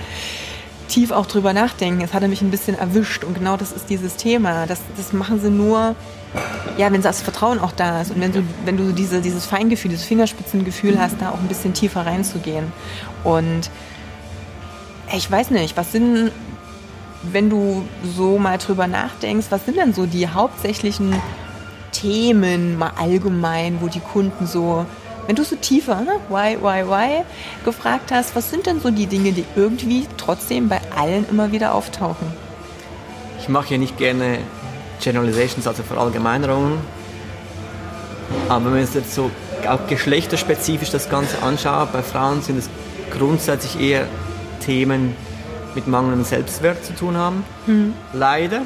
tief 0.89 1.11
auch 1.11 1.27
drüber 1.27 1.53
nachdenken. 1.53 2.01
Jetzt 2.01 2.15
hat 2.15 2.23
er 2.23 2.29
mich 2.29 2.43
ein 2.43 2.51
bisschen 2.51 2.79
erwischt 2.79 3.25
und 3.25 3.35
genau 3.35 3.57
das 3.57 3.73
ist 3.73 3.89
dieses 3.89 4.17
Thema. 4.17 4.67
Das, 4.67 4.81
das 4.97 5.13
machen 5.13 5.41
sie 5.41 5.51
nur, 5.51 5.95
ja, 6.77 6.93
wenn 6.93 7.03
das 7.03 7.23
Vertrauen 7.23 7.59
auch 7.59 7.73
da 7.73 8.03
ist 8.03 8.11
und 8.11 8.21
wenn 8.21 8.33
du, 8.33 8.43
wenn 8.65 8.77
du 8.77 8.93
diese, 8.93 9.21
dieses 9.21 9.47
Feingefühl, 9.47 9.91
dieses 9.91 10.07
Fingerspitzengefühl 10.07 10.99
hast, 10.99 11.17
da 11.21 11.31
auch 11.31 11.41
ein 11.41 11.49
bisschen 11.49 11.75
tiefer 11.75 12.07
reinzugehen. 12.07 12.73
Und 13.23 13.71
ich 15.15 15.31
weiß 15.31 15.51
nicht, 15.51 15.77
was 15.77 15.93
sind, 15.93 16.33
wenn 17.23 17.51
du 17.51 17.85
so 18.17 18.39
mal 18.39 18.59
drüber 18.59 18.87
nachdenkst, 18.87 19.47
was 19.51 19.65
sind 19.65 19.77
denn 19.79 19.95
so 19.95 20.07
die 20.07 20.29
hauptsächlichen 20.29 21.15
Themen 21.93 22.77
mal 22.77 22.93
allgemein, 22.99 23.79
wo 23.81 23.89
die 23.89 24.01
Kunden 24.01 24.47
so 24.47 24.85
wenn 25.27 25.37
du 25.37 25.45
so 25.45 25.57
tiefer, 25.57 26.01
ne, 26.01 26.21
why, 26.29 26.57
why, 26.61 26.87
why, 26.87 27.25
gefragt 27.65 28.13
hast, 28.13 28.37
was 28.37 28.51
sind 28.51 28.67
denn 28.67 28.81
so 28.81 28.91
die 28.91 29.07
Dinge, 29.07 29.33
die 29.33 29.45
irgendwie 29.57 30.07
trotzdem 30.17 30.69
bei 30.69 30.81
allen 30.97 31.27
immer 31.29 31.53
wieder 31.53 31.75
auftauchen? 31.75 32.27
Ich 33.41 33.49
mache 33.49 33.75
ja 33.75 33.79
nicht 33.79 33.97
gerne 33.97 34.39
Generalizations, 35.03 35.67
also 35.67 35.83
Verallgemeinerungen. 35.83 36.79
Aber 38.49 38.67
wenn 38.67 38.73
man 38.73 38.81
jetzt 38.81 39.15
so 39.15 39.31
auch 39.69 39.87
geschlechterspezifisch 39.87 40.91
das 40.91 41.09
Ganze 41.09 41.43
anschaut, 41.43 41.93
bei 41.93 42.03
Frauen 42.03 42.43
sind 42.43 42.59
es 42.59 42.69
grundsätzlich 43.11 43.81
eher 43.81 44.07
Themen 44.65 45.17
mit 45.75 45.87
mangelndem 45.87 46.25
Selbstwert 46.25 46.85
zu 46.85 46.95
tun 46.95 47.17
haben. 47.17 47.45
Hm. 47.67 47.95
Leider. 48.13 48.63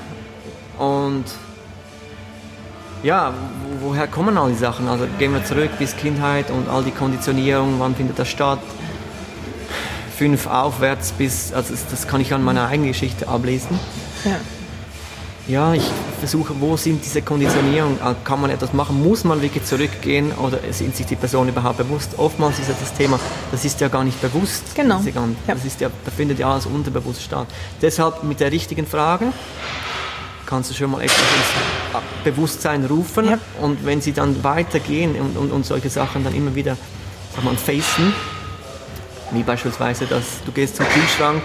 Und 0.78 1.24
ja, 3.02 3.32
woher 3.80 4.06
kommen 4.06 4.36
all 4.38 4.50
die 4.50 4.56
Sachen? 4.56 4.88
Also 4.88 5.06
gehen 5.18 5.32
wir 5.32 5.44
zurück 5.44 5.70
bis 5.78 5.96
Kindheit 5.96 6.50
und 6.50 6.68
all 6.68 6.82
die 6.82 6.90
Konditionierung, 6.90 7.78
wann 7.78 7.94
findet 7.94 8.18
das 8.18 8.28
statt? 8.28 8.60
Fünf 10.16 10.46
aufwärts 10.46 11.12
bis, 11.12 11.52
also 11.52 11.74
das 11.90 12.08
kann 12.08 12.20
ich 12.20 12.34
an 12.34 12.42
meiner 12.42 12.66
eigenen 12.66 12.90
Geschichte 12.90 13.28
ablesen. 13.28 13.78
Ja. 14.24 14.36
Ja, 15.46 15.72
ich 15.72 15.84
versuche, 16.18 16.52
wo 16.60 16.76
sind 16.76 17.02
diese 17.02 17.22
Konditionierungen? 17.22 17.98
Ah, 18.02 18.14
kann 18.22 18.38
man 18.38 18.50
etwas 18.50 18.74
machen? 18.74 19.02
Muss 19.02 19.24
man 19.24 19.40
wirklich 19.40 19.64
zurückgehen 19.64 20.32
oder 20.32 20.58
sind 20.72 20.94
sich 20.94 21.06
die 21.06 21.16
Personen 21.16 21.48
überhaupt 21.48 21.78
bewusst? 21.78 22.18
Oftmals 22.18 22.58
ist 22.58 22.68
ja 22.68 22.74
das 22.78 22.92
Thema, 22.92 23.18
das 23.50 23.64
ist 23.64 23.80
ja 23.80 23.88
gar 23.88 24.04
nicht 24.04 24.20
bewusst. 24.20 24.74
Genau. 24.74 25.00
Das 25.46 25.64
ist 25.64 25.80
ja, 25.80 25.88
da 26.04 26.10
findet 26.10 26.38
ja 26.38 26.52
alles 26.52 26.66
unterbewusst 26.66 27.22
statt. 27.22 27.46
Deshalb 27.80 28.24
mit 28.24 28.40
der 28.40 28.52
richtigen 28.52 28.86
Frage, 28.86 29.32
kannst 30.48 30.70
du 30.70 30.74
schon 30.74 30.90
mal 30.90 31.02
etwas 31.02 31.18
ins 31.18 32.02
Bewusstsein 32.24 32.84
rufen. 32.86 33.28
Ja. 33.28 33.38
Und 33.60 33.84
wenn 33.84 34.00
sie 34.00 34.12
dann 34.12 34.42
weitergehen 34.42 35.14
und, 35.20 35.36
und, 35.36 35.52
und 35.52 35.66
solche 35.66 35.90
Sachen 35.90 36.24
dann 36.24 36.34
immer 36.34 36.54
wieder 36.54 36.76
sag 37.34 37.44
mal, 37.44 37.54
facen, 37.54 38.14
wie 39.30 39.42
beispielsweise, 39.42 40.06
dass 40.06 40.42
du 40.46 40.52
gehst 40.52 40.76
zum 40.76 40.86
Kühlschrank, 40.86 41.42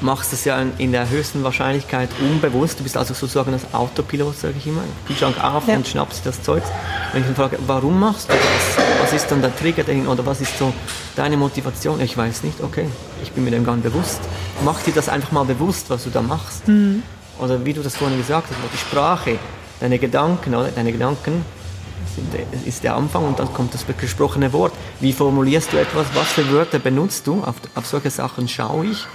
machst 0.00 0.32
es 0.32 0.44
ja 0.44 0.60
in 0.78 0.90
der 0.90 1.08
höchsten 1.08 1.44
Wahrscheinlichkeit 1.44 2.08
unbewusst. 2.20 2.80
Du 2.80 2.82
bist 2.82 2.96
also 2.96 3.14
sozusagen 3.14 3.52
das 3.52 3.72
Autopilot, 3.74 4.36
sage 4.36 4.54
ich 4.58 4.66
immer. 4.66 4.82
Kühlschrank 5.06 5.42
auf 5.42 5.68
ja. 5.68 5.76
und 5.76 5.86
schnappst 5.86 6.26
das 6.26 6.42
Zeug. 6.42 6.64
Wenn 7.12 7.20
ich 7.20 7.26
dann 7.28 7.36
frage, 7.36 7.58
warum 7.66 8.00
machst 8.00 8.28
du 8.28 8.34
das? 8.34 8.84
Was 9.02 9.12
ist 9.12 9.30
dann 9.30 9.40
der 9.40 9.54
Trigger 9.54 9.84
dahin 9.84 10.08
oder 10.08 10.26
was 10.26 10.40
ist 10.40 10.58
so 10.58 10.72
deine 11.14 11.36
Motivation? 11.36 12.00
Ich 12.00 12.16
weiß 12.16 12.42
nicht, 12.42 12.60
okay, 12.60 12.86
ich 13.22 13.30
bin 13.32 13.44
mir 13.44 13.52
dem 13.52 13.64
gar 13.64 13.76
nicht 13.76 13.84
bewusst. 13.84 14.20
Mach 14.64 14.82
dir 14.82 14.92
das 14.92 15.08
einfach 15.08 15.30
mal 15.30 15.44
bewusst, 15.44 15.90
was 15.90 16.04
du 16.04 16.10
da 16.10 16.22
machst. 16.22 16.66
Mhm 16.66 17.02
oder 17.40 17.64
wie 17.64 17.72
du 17.72 17.82
das 17.82 17.96
vorhin 17.96 18.18
gesagt 18.18 18.48
hast, 18.48 18.72
die 18.72 18.78
Sprache, 18.78 19.38
deine 19.80 19.98
Gedanken, 19.98 20.54
oder? 20.54 20.68
deine 20.68 20.92
Gedanken 20.92 21.44
sind, 22.14 22.66
ist 22.66 22.84
der 22.84 22.96
Anfang 22.96 23.24
und 23.24 23.38
dann 23.38 23.52
kommt 23.52 23.74
das 23.74 23.84
gesprochene 23.86 24.52
Wort. 24.52 24.72
Wie 25.00 25.12
formulierst 25.12 25.72
du 25.72 25.78
etwas? 25.78 26.06
Was 26.14 26.32
für 26.32 26.50
Wörter 26.50 26.78
benutzt 26.78 27.26
du? 27.26 27.42
Auf, 27.42 27.56
auf 27.74 27.86
solche 27.86 28.10
Sachen 28.10 28.48
schaue 28.48 28.86
ich. 28.86 29.06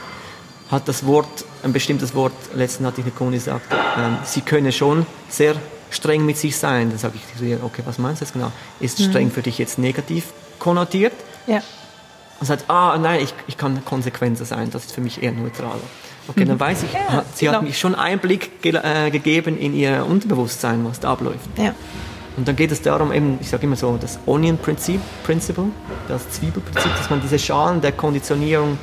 Hat 0.71 0.87
das 0.87 1.05
Wort, 1.05 1.45
ein 1.63 1.73
bestimmtes 1.73 2.15
Wort, 2.15 2.33
letztens 2.55 2.87
hatte 2.87 3.01
ich 3.01 3.05
eine 3.05 3.15
Kundin 3.15 3.39
gesagt, 3.39 3.71
ähm, 3.97 4.17
sie 4.23 4.41
könne 4.41 4.71
schon 4.71 5.05
sehr 5.29 5.55
streng 5.91 6.25
mit 6.25 6.37
sich 6.37 6.57
sein. 6.57 6.89
Dann 6.89 6.97
sage 6.97 7.15
ich, 7.17 7.63
okay, 7.63 7.83
was 7.85 7.99
meinst 7.99 8.21
du 8.21 8.25
jetzt 8.25 8.33
genau? 8.33 8.51
Ist 8.79 8.99
mhm. 8.99 9.03
streng 9.09 9.31
für 9.31 9.43
dich 9.43 9.59
jetzt 9.59 9.77
negativ 9.77 10.25
konnotiert? 10.57 11.13
Ja. 11.45 11.61
Und 12.39 12.47
sagt, 12.47 12.69
ah, 12.69 12.97
nein, 12.97 13.21
ich, 13.21 13.33
ich 13.47 13.57
kann 13.57 13.85
konsequenter 13.85 14.43
sein, 14.45 14.71
das 14.71 14.85
ist 14.85 14.93
für 14.93 15.01
mich 15.01 15.21
eher 15.21 15.31
neutral. 15.31 15.79
Okay, 16.27 16.45
dann 16.45 16.59
weiß 16.59 16.83
ich, 16.83 16.93
ja, 16.93 17.23
sie 17.33 17.45
genau. 17.45 17.57
hat 17.57 17.63
mich 17.63 17.77
schon 17.77 17.93
Einblick 17.95 18.61
ge 18.61 18.75
äh, 18.75 19.11
gegeben 19.11 19.57
in 19.57 19.75
ihr 19.75 20.05
Unterbewusstsein, 20.05 20.83
was 20.85 20.99
da 20.99 21.11
abläuft. 21.11 21.49
Ja. 21.57 21.73
Und 22.37 22.47
dann 22.47 22.55
geht 22.55 22.71
es 22.71 22.81
darum, 22.81 23.13
eben, 23.13 23.37
ich 23.39 23.49
sage 23.49 23.63
immer 23.63 23.75
so, 23.75 23.97
das 23.99 24.19
Onion 24.25 24.57
Principle, 24.57 25.01
das 26.07 26.29
Zwiebelprinzip, 26.31 26.91
dass 26.97 27.09
man 27.09 27.21
diese 27.21 27.39
Schalen 27.39 27.79
der 27.79 27.93
Konditionierung 27.93 28.77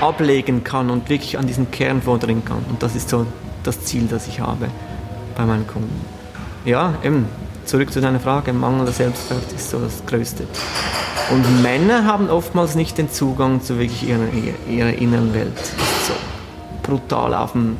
ablegen 0.00 0.64
kann 0.64 0.90
und 0.90 1.08
wirklich 1.08 1.38
an 1.38 1.46
diesen 1.46 1.70
Kern 1.70 2.02
vordringen 2.02 2.44
kann. 2.44 2.64
Und 2.68 2.82
das 2.82 2.96
ist 2.96 3.08
so 3.08 3.26
das 3.62 3.80
Ziel, 3.84 4.06
das 4.08 4.26
ich 4.26 4.40
habe 4.40 4.68
bei 5.36 5.44
meinen 5.44 5.66
Kunden. 5.66 6.04
Ja, 6.64 6.94
eben, 7.04 7.26
zurück 7.66 7.92
zu 7.92 8.00
deiner 8.00 8.20
Frage, 8.20 8.52
Mangel 8.52 8.84
der 8.84 8.94
Selbstwert 8.94 9.52
ist 9.54 9.70
so 9.70 9.78
das 9.78 10.04
Größte. 10.06 10.46
Und 11.30 11.62
Männer 11.62 12.04
haben 12.04 12.28
oftmals 12.28 12.74
nicht 12.74 12.98
den 12.98 13.10
Zugang 13.10 13.62
zu 13.62 13.78
wirklich 13.78 14.06
ihrer, 14.08 14.26
ihrer 14.68 14.92
inneren 14.92 15.32
Welt. 15.32 15.58
So 16.06 16.14
brutal 16.82 17.34
auf 17.34 17.52
dem 17.52 17.76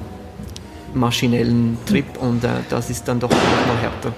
maschinellen 0.95 1.77
Trip 1.87 2.07
und 2.21 2.45
äh, 2.45 2.49
das 2.71 2.91
ist 2.91 3.07
dann 3.07 3.21
doch 3.21 3.31
noch 3.31 3.81
härter, 3.81 4.13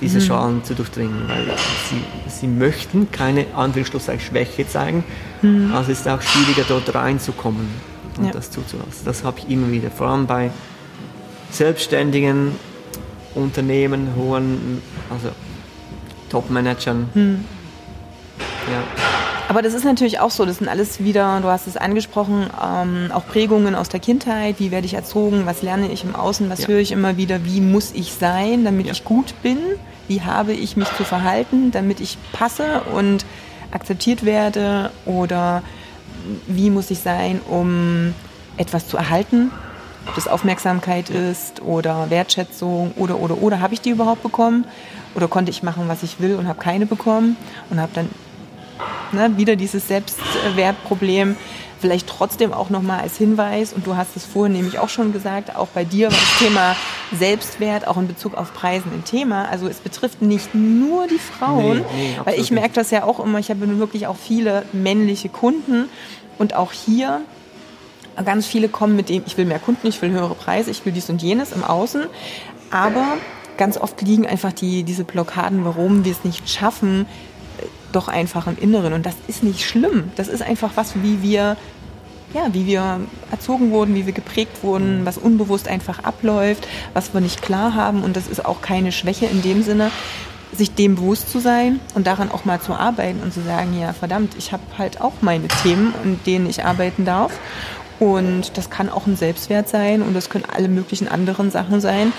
diese 0.00 0.18
mhm. 0.18 0.22
Schalen 0.22 0.64
zu 0.64 0.74
durchdringen, 0.74 1.28
weil 1.28 1.46
sie, 1.88 2.02
sie 2.28 2.46
möchten 2.46 3.10
keine 3.10 3.46
Anführungsschlusszeichen 3.54 4.20
Schwäche 4.20 4.66
zeigen, 4.66 5.04
mhm. 5.42 5.72
also 5.74 5.90
ist 5.90 6.02
es 6.02 6.06
auch 6.06 6.22
schwieriger 6.22 6.64
dort 6.68 6.94
reinzukommen 6.94 7.68
und 8.16 8.26
ja. 8.26 8.30
das 8.32 8.50
zuzulassen. 8.50 9.04
Das 9.04 9.24
habe 9.24 9.40
ich 9.40 9.50
immer 9.50 9.70
wieder, 9.70 9.90
vor 9.90 10.08
allem 10.08 10.26
bei 10.26 10.50
selbstständigen 11.50 12.52
Unternehmen, 13.34 14.08
hohen, 14.16 14.82
also 15.10 15.30
Top-Managern. 16.30 17.08
Mhm 17.14 17.44
ja. 18.70 18.82
Aber 19.48 19.62
das 19.62 19.74
ist 19.74 19.84
natürlich 19.84 20.20
auch 20.20 20.30
so, 20.30 20.46
das 20.46 20.58
sind 20.58 20.68
alles 20.68 21.02
wieder, 21.02 21.40
du 21.40 21.48
hast 21.48 21.66
es 21.66 21.76
angesprochen, 21.76 22.46
ähm, 22.62 23.10
auch 23.12 23.26
Prägungen 23.26 23.74
aus 23.74 23.88
der 23.88 23.98
Kindheit, 23.98 24.56
wie 24.58 24.70
werde 24.70 24.86
ich 24.86 24.94
erzogen, 24.94 25.44
was 25.44 25.62
lerne 25.62 25.90
ich 25.90 26.04
im 26.04 26.14
Außen, 26.14 26.48
was 26.50 26.62
ja. 26.62 26.68
höre 26.68 26.78
ich 26.78 26.92
immer 26.92 27.16
wieder, 27.16 27.44
wie 27.44 27.60
muss 27.60 27.92
ich 27.92 28.12
sein, 28.12 28.64
damit 28.64 28.86
ja. 28.86 28.92
ich 28.92 29.04
gut 29.04 29.34
bin, 29.42 29.58
wie 30.06 30.22
habe 30.22 30.52
ich 30.52 30.76
mich 30.76 30.88
zu 30.96 31.04
verhalten, 31.04 31.72
damit 31.72 32.00
ich 32.00 32.16
passe 32.32 32.82
und 32.94 33.24
akzeptiert 33.72 34.24
werde? 34.24 34.90
Oder 35.04 35.62
wie 36.46 36.70
muss 36.70 36.90
ich 36.90 37.00
sein, 37.00 37.40
um 37.48 38.14
etwas 38.56 38.86
zu 38.86 38.96
erhalten, 38.96 39.50
ob 40.06 40.14
das 40.14 40.28
Aufmerksamkeit 40.28 41.10
ist 41.10 41.62
oder 41.62 42.10
Wertschätzung 42.10 42.92
oder 42.96 43.18
oder 43.18 43.40
oder. 43.42 43.60
Habe 43.60 43.74
ich 43.74 43.80
die 43.80 43.90
überhaupt 43.90 44.22
bekommen 44.22 44.64
oder 45.14 45.28
konnte 45.28 45.50
ich 45.50 45.62
machen, 45.62 45.88
was 45.88 46.02
ich 46.02 46.20
will 46.20 46.36
und 46.36 46.46
habe 46.48 46.58
keine 46.58 46.86
bekommen 46.86 47.36
und 47.70 47.80
habe 47.80 47.92
dann 47.94 48.08
ne, 49.12 49.36
wieder 49.36 49.56
dieses 49.56 49.88
Selbstwertproblem. 49.88 51.36
Vielleicht 51.80 52.08
trotzdem 52.08 52.52
auch 52.52 52.68
nochmal 52.68 53.00
als 53.00 53.16
Hinweis, 53.16 53.72
und 53.72 53.86
du 53.86 53.96
hast 53.96 54.14
es 54.14 54.26
vorhin 54.26 54.52
nämlich 54.52 54.78
auch 54.78 54.90
schon 54.90 55.14
gesagt, 55.14 55.56
auch 55.56 55.68
bei 55.68 55.82
dir 55.82 56.08
war 56.08 56.18
das 56.18 56.38
Thema 56.38 56.76
Selbstwert 57.18 57.88
auch 57.88 57.96
in 57.96 58.06
Bezug 58.06 58.34
auf 58.34 58.52
Preisen 58.52 58.92
ein 58.92 59.04
Thema. 59.04 59.46
Also 59.48 59.66
es 59.66 59.78
betrifft 59.78 60.20
nicht 60.20 60.54
nur 60.54 61.06
die 61.06 61.18
Frauen, 61.18 61.78
nee, 61.78 61.84
nee, 61.94 62.20
weil 62.24 62.38
ich 62.38 62.50
merke 62.50 62.74
das 62.74 62.90
ja 62.90 63.04
auch 63.04 63.18
immer, 63.18 63.38
ich 63.38 63.48
habe 63.48 63.66
wirklich 63.78 64.06
auch 64.06 64.16
viele 64.16 64.64
männliche 64.74 65.30
Kunden 65.30 65.88
und 66.36 66.54
auch 66.54 66.72
hier 66.72 67.22
ganz 68.26 68.46
viele 68.46 68.68
kommen 68.68 68.94
mit 68.94 69.08
dem, 69.08 69.22
ich 69.26 69.38
will 69.38 69.46
mehr 69.46 69.58
Kunden, 69.58 69.86
ich 69.86 70.02
will 70.02 70.10
höhere 70.10 70.34
Preise, 70.34 70.70
ich 70.70 70.84
will 70.84 70.92
dies 70.92 71.08
und 71.08 71.22
jenes 71.22 71.52
im 71.52 71.64
Außen, 71.64 72.04
aber 72.70 73.16
ganz 73.60 73.76
oft 73.76 74.00
liegen 74.00 74.26
einfach 74.26 74.54
die, 74.54 74.84
diese 74.84 75.04
Blockaden, 75.04 75.66
warum 75.66 76.02
wir 76.06 76.12
es 76.12 76.24
nicht 76.24 76.48
schaffen, 76.48 77.04
doch 77.92 78.08
einfach 78.08 78.46
im 78.46 78.56
Inneren. 78.58 78.94
Und 78.94 79.04
das 79.04 79.14
ist 79.28 79.42
nicht 79.42 79.68
schlimm. 79.68 80.10
Das 80.16 80.28
ist 80.28 80.42
einfach 80.42 80.72
was, 80.76 80.94
wie 81.02 81.20
wir, 81.20 81.58
ja, 82.32 82.48
wie 82.52 82.64
wir 82.64 83.00
erzogen 83.30 83.70
wurden, 83.70 83.94
wie 83.94 84.06
wir 84.06 84.14
geprägt 84.14 84.62
wurden, 84.62 85.04
was 85.04 85.18
unbewusst 85.18 85.68
einfach 85.68 86.02
abläuft, 86.04 86.66
was 86.94 87.12
wir 87.12 87.20
nicht 87.20 87.42
klar 87.42 87.74
haben. 87.74 88.02
Und 88.02 88.16
das 88.16 88.28
ist 88.28 88.46
auch 88.46 88.62
keine 88.62 88.92
Schwäche 88.92 89.26
in 89.26 89.42
dem 89.42 89.62
Sinne, 89.62 89.90
sich 90.52 90.74
dem 90.74 90.94
bewusst 90.94 91.28
zu 91.30 91.38
sein 91.38 91.80
und 91.94 92.06
daran 92.06 92.30
auch 92.30 92.46
mal 92.46 92.62
zu 92.62 92.72
arbeiten 92.72 93.20
und 93.22 93.34
zu 93.34 93.42
sagen, 93.42 93.78
ja, 93.78 93.92
verdammt, 93.92 94.36
ich 94.38 94.52
habe 94.52 94.62
halt 94.78 95.02
auch 95.02 95.12
meine 95.20 95.48
Themen, 95.48 95.92
in 96.02 96.18
denen 96.24 96.48
ich 96.48 96.64
arbeiten 96.64 97.04
darf. 97.04 97.38
Und 98.00 98.56
das 98.56 98.70
kann 98.70 98.88
auch 98.88 99.06
ein 99.06 99.14
Selbstwert 99.14 99.68
sein 99.68 100.00
und 100.00 100.14
das 100.14 100.30
können 100.30 100.46
alle 100.50 100.68
möglichen 100.68 101.06
anderen 101.06 101.50
Sachen 101.50 101.82
sein. 101.82 102.14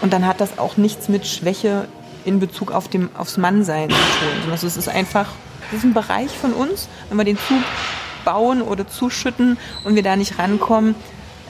Und 0.00 0.14
dann 0.14 0.26
hat 0.26 0.40
das 0.40 0.58
auch 0.58 0.78
nichts 0.78 1.08
mit 1.08 1.26
Schwäche 1.26 1.86
in 2.24 2.40
Bezug 2.40 2.72
auf 2.72 2.88
dem, 2.88 3.10
aufs 3.16 3.36
Mannsein 3.36 3.90
zu 3.90 3.96
tun. 3.96 4.50
Also 4.50 4.66
es 4.66 4.78
ist 4.78 4.88
einfach, 4.88 5.28
das 5.70 5.80
ist 5.80 5.84
ein 5.84 5.92
Bereich 5.92 6.30
von 6.30 6.54
uns. 6.54 6.88
Wenn 7.10 7.18
wir 7.18 7.24
den 7.24 7.38
zubauen 7.38 8.62
oder 8.62 8.88
zuschütten 8.88 9.58
und 9.84 9.94
wir 9.94 10.02
da 10.02 10.16
nicht 10.16 10.38
rankommen, 10.38 10.94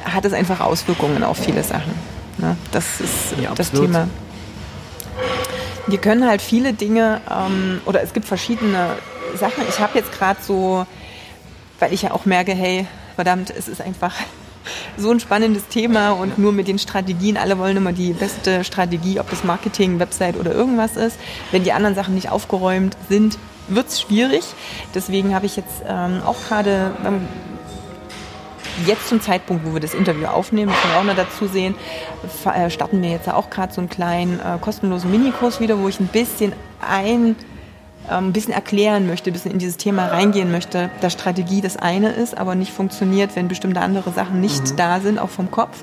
hat 0.04 0.24
es 0.24 0.32
einfach 0.32 0.60
Auswirkungen 0.60 1.22
auf 1.22 1.38
viele 1.38 1.62
Sachen. 1.62 1.94
Ne? 2.38 2.56
Das 2.72 3.00
ist 3.00 3.34
ja, 3.40 3.54
das 3.54 3.70
Thema. 3.70 4.08
Wir 5.86 5.98
können 5.98 6.26
halt 6.26 6.42
viele 6.42 6.72
Dinge, 6.72 7.20
ähm, 7.30 7.80
oder 7.86 8.02
es 8.02 8.12
gibt 8.12 8.26
verschiedene 8.26 8.96
Sachen. 9.38 9.62
Ich 9.68 9.78
habe 9.78 9.96
jetzt 9.96 10.12
gerade 10.12 10.40
so, 10.42 10.84
weil 11.78 11.92
ich 11.92 12.02
ja 12.02 12.10
auch 12.10 12.24
merke, 12.24 12.52
hey, 12.52 12.86
verdammt, 13.16 13.52
es 13.56 13.66
ist 13.66 13.80
einfach 13.80 14.14
so 14.96 15.10
ein 15.10 15.18
spannendes 15.18 15.66
Thema 15.66 16.12
und 16.12 16.38
nur 16.38 16.52
mit 16.52 16.68
den 16.68 16.78
Strategien, 16.78 17.36
alle 17.36 17.58
wollen 17.58 17.76
immer 17.76 17.92
die 17.92 18.12
beste 18.12 18.62
Strategie, 18.62 19.18
ob 19.18 19.28
das 19.30 19.42
Marketing, 19.42 19.98
Website 19.98 20.36
oder 20.38 20.52
irgendwas 20.52 20.96
ist. 20.96 21.18
Wenn 21.50 21.64
die 21.64 21.72
anderen 21.72 21.96
Sachen 21.96 22.14
nicht 22.14 22.30
aufgeräumt 22.30 22.96
sind, 23.08 23.38
wird 23.68 23.88
es 23.88 24.00
schwierig. 24.00 24.44
Deswegen 24.94 25.34
habe 25.34 25.46
ich 25.46 25.56
jetzt 25.56 25.82
ähm, 25.88 26.22
auch 26.24 26.36
gerade 26.46 26.92
ähm, 27.04 27.26
jetzt 28.86 29.08
zum 29.08 29.20
Zeitpunkt, 29.20 29.64
wo 29.66 29.72
wir 29.72 29.80
das 29.80 29.94
Interview 29.94 30.26
aufnehmen, 30.26 30.70
das 30.70 30.80
können 30.80 30.94
wir 30.94 31.00
auch 31.00 31.16
noch 31.16 31.16
dazu 31.16 31.46
sehen, 31.46 31.74
äh, 32.44 32.70
starten 32.70 33.02
wir 33.02 33.10
jetzt 33.10 33.28
auch 33.28 33.50
gerade 33.50 33.72
so 33.72 33.80
einen 33.80 33.88
kleinen 33.88 34.38
äh, 34.38 34.58
kostenlosen 34.60 35.10
Minikurs 35.10 35.60
wieder, 35.60 35.78
wo 35.78 35.88
ich 35.88 35.98
ein 36.00 36.08
bisschen 36.08 36.52
ein 36.80 37.36
ein 38.14 38.32
bisschen 38.32 38.52
erklären 38.52 39.06
möchte, 39.06 39.30
ein 39.30 39.32
bisschen 39.32 39.52
in 39.52 39.58
dieses 39.58 39.76
Thema 39.76 40.06
reingehen 40.06 40.50
möchte, 40.50 40.90
dass 41.00 41.12
Strategie 41.12 41.60
das 41.60 41.76
eine 41.76 42.10
ist, 42.10 42.36
aber 42.36 42.54
nicht 42.54 42.72
funktioniert, 42.72 43.36
wenn 43.36 43.48
bestimmte 43.48 43.80
andere 43.80 44.12
Sachen 44.12 44.40
nicht 44.40 44.72
mhm. 44.72 44.76
da 44.76 45.00
sind, 45.00 45.18
auch 45.18 45.30
vom 45.30 45.50
Kopf. 45.50 45.82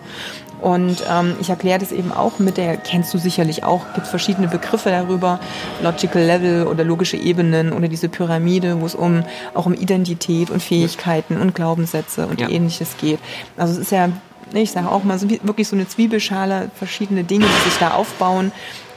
Und 0.62 1.03
ähm, 1.12 1.36
ich 1.41 1.49
erkläre 1.49 1.79
das 1.79 1.91
eben 1.91 2.13
auch 2.13 2.39
mit 2.39 2.55
der, 2.55 2.77
kennst 2.77 3.13
du 3.13 3.17
sicherlich 3.17 3.65
auch, 3.65 3.81
gibt 3.95 4.07
verschiedene 4.07 4.47
Begriffe 4.47 4.91
darüber, 4.91 5.41
Logical 5.81 6.23
Level 6.23 6.67
oder 6.67 6.86
logische 6.86 7.17
Ebenen 7.17 7.73
oder 7.73 7.89
diese 7.89 8.07
Pyramide, 8.07 8.79
wo 8.79 8.86
es 8.86 8.95
um 8.95 9.25
auch 9.53 9.65
um 9.65 9.73
Identität 9.73 10.49
und 10.49 10.63
Fähigkeiten 10.63 11.36
und 11.38 11.53
Glaubenssätze 11.53 12.27
und 12.27 12.39
ja. 12.39 12.47
ähnliches 12.47 12.95
geht. 12.97 13.19
Also 13.57 13.73
es 13.73 13.79
ist 13.79 13.91
ja 13.91 14.09
ich 14.53 14.71
sage 14.71 14.89
auch 14.89 15.03
mal, 15.03 15.17
so 15.17 15.29
wirklich 15.29 15.67
so 15.67 15.75
eine 15.75 15.88
Zwiebelschale, 15.88 16.69
verschiedene 16.75 17.23
Dinge, 17.23 17.45
die 17.45 17.69
sich 17.69 17.79
da 17.79 17.91
aufbauen. 17.91 18.51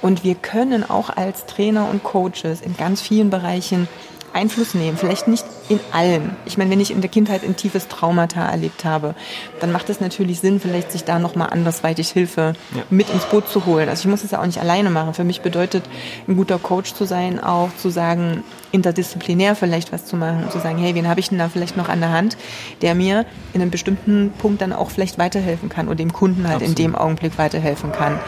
Und 0.06 0.22
wir 0.22 0.36
können 0.36 0.88
auch 0.88 1.10
als 1.10 1.46
Trainer 1.46 1.90
und 1.90 2.04
Coaches 2.04 2.60
in 2.60 2.76
ganz 2.76 3.02
vielen 3.02 3.28
Bereichen 3.28 3.88
Einfluss 4.36 4.74
nehmen. 4.74 4.96
Vielleicht 4.96 5.28
nicht 5.28 5.44
in 5.68 5.80
allen. 5.92 6.36
Ich 6.44 6.58
meine, 6.58 6.70
wenn 6.70 6.80
ich 6.80 6.90
in 6.90 7.00
der 7.00 7.10
Kindheit 7.10 7.42
ein 7.42 7.56
tiefes 7.56 7.88
Traumata 7.88 8.46
erlebt 8.48 8.84
habe, 8.84 9.14
dann 9.60 9.72
macht 9.72 9.88
es 9.90 10.00
natürlich 10.00 10.40
Sinn, 10.40 10.60
vielleicht 10.60 10.92
sich 10.92 11.04
da 11.04 11.18
nochmal 11.18 11.48
andersweitig 11.50 12.10
Hilfe 12.10 12.52
ja. 12.74 12.82
mit 12.90 13.10
ins 13.10 13.24
Boot 13.24 13.48
zu 13.48 13.66
holen. 13.66 13.88
Also 13.88 14.02
ich 14.02 14.10
muss 14.10 14.22
es 14.22 14.30
ja 14.30 14.40
auch 14.40 14.46
nicht 14.46 14.60
alleine 14.60 14.90
machen. 14.90 15.14
Für 15.14 15.24
mich 15.24 15.40
bedeutet 15.40 15.84
ein 16.28 16.36
guter 16.36 16.58
Coach 16.58 16.94
zu 16.94 17.04
sein, 17.04 17.42
auch 17.42 17.70
zu 17.76 17.88
sagen, 17.88 18.44
interdisziplinär 18.72 19.56
vielleicht 19.56 19.92
was 19.92 20.04
zu 20.04 20.16
machen 20.16 20.44
und 20.44 20.52
zu 20.52 20.60
sagen, 20.60 20.78
hey, 20.78 20.94
wen 20.94 21.08
habe 21.08 21.18
ich 21.18 21.30
denn 21.30 21.38
da 21.38 21.48
vielleicht 21.48 21.76
noch 21.76 21.88
an 21.88 22.00
der 22.00 22.12
Hand, 22.12 22.36
der 22.82 22.94
mir 22.94 23.24
in 23.54 23.62
einem 23.62 23.70
bestimmten 23.70 24.32
Punkt 24.38 24.60
dann 24.60 24.72
auch 24.72 24.90
vielleicht 24.90 25.18
weiterhelfen 25.18 25.68
kann 25.70 25.86
oder 25.86 25.96
dem 25.96 26.12
Kunden 26.12 26.44
halt 26.44 26.56
Absolut. 26.56 26.78
in 26.78 26.84
dem 26.84 26.94
Augenblick 26.94 27.38
weiterhelfen 27.38 27.90
kann. 27.92 28.18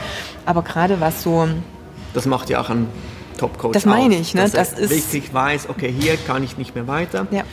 Aber 0.47 0.63
gerade 0.63 1.01
was 1.01 1.23
so... 1.23 1.47
Das 2.15 2.25
macht 2.25 2.49
ja 2.49 2.61
auch 2.61 2.71
ein 2.71 2.89
Top-Coach 3.39 3.73
Das 3.73 3.87
meine 3.87 4.17
ich, 4.17 4.35
ne? 4.35 4.49
das 4.49 4.73
ist 4.73 4.91
richtig 4.91 5.33
weiß, 5.33 5.71
okay, 5.71 5.95
hier 5.99 6.17
kann 6.17 6.43
ich 6.43 6.59
nicht 6.59 6.75
mehr 6.75 6.87
weiter. 6.87 7.27
Ja. 7.31 7.45